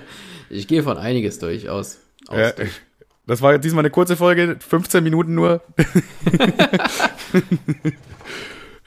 Ich 0.49 0.69
gehe 0.69 0.81
von 0.81 0.97
einiges 0.97 1.39
durch 1.39 1.67
aus. 1.67 1.97
aus 2.27 2.37
Ja, 2.37 2.51
durch. 2.51 2.69
das 3.25 3.41
war 3.41 3.51
jetzt 3.51 3.65
diesmal 3.65 3.81
eine 3.81 3.89
kurze 3.89 4.15
Folge, 4.15 4.55
15 4.59 5.03
Minuten 5.03 5.35
nur. 5.35 5.61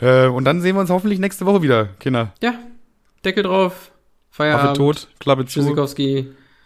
Äh, 0.01 0.27
und 0.27 0.45
dann 0.45 0.61
sehen 0.61 0.77
wir 0.77 0.81
uns 0.81 0.91
hoffentlich 0.91 1.19
nächste 1.19 1.47
Woche 1.47 1.63
wieder, 1.63 1.87
Kinder. 1.99 2.33
Ja, 2.43 2.55
Deckel 3.25 3.45
drauf. 3.45 3.91
Affe 4.31 4.37
Feierabend. 4.37 4.77
tot, 4.77 5.09
Klappe 5.19 5.45
zu. 5.45 5.61
Tschüssikowski. 5.61 6.33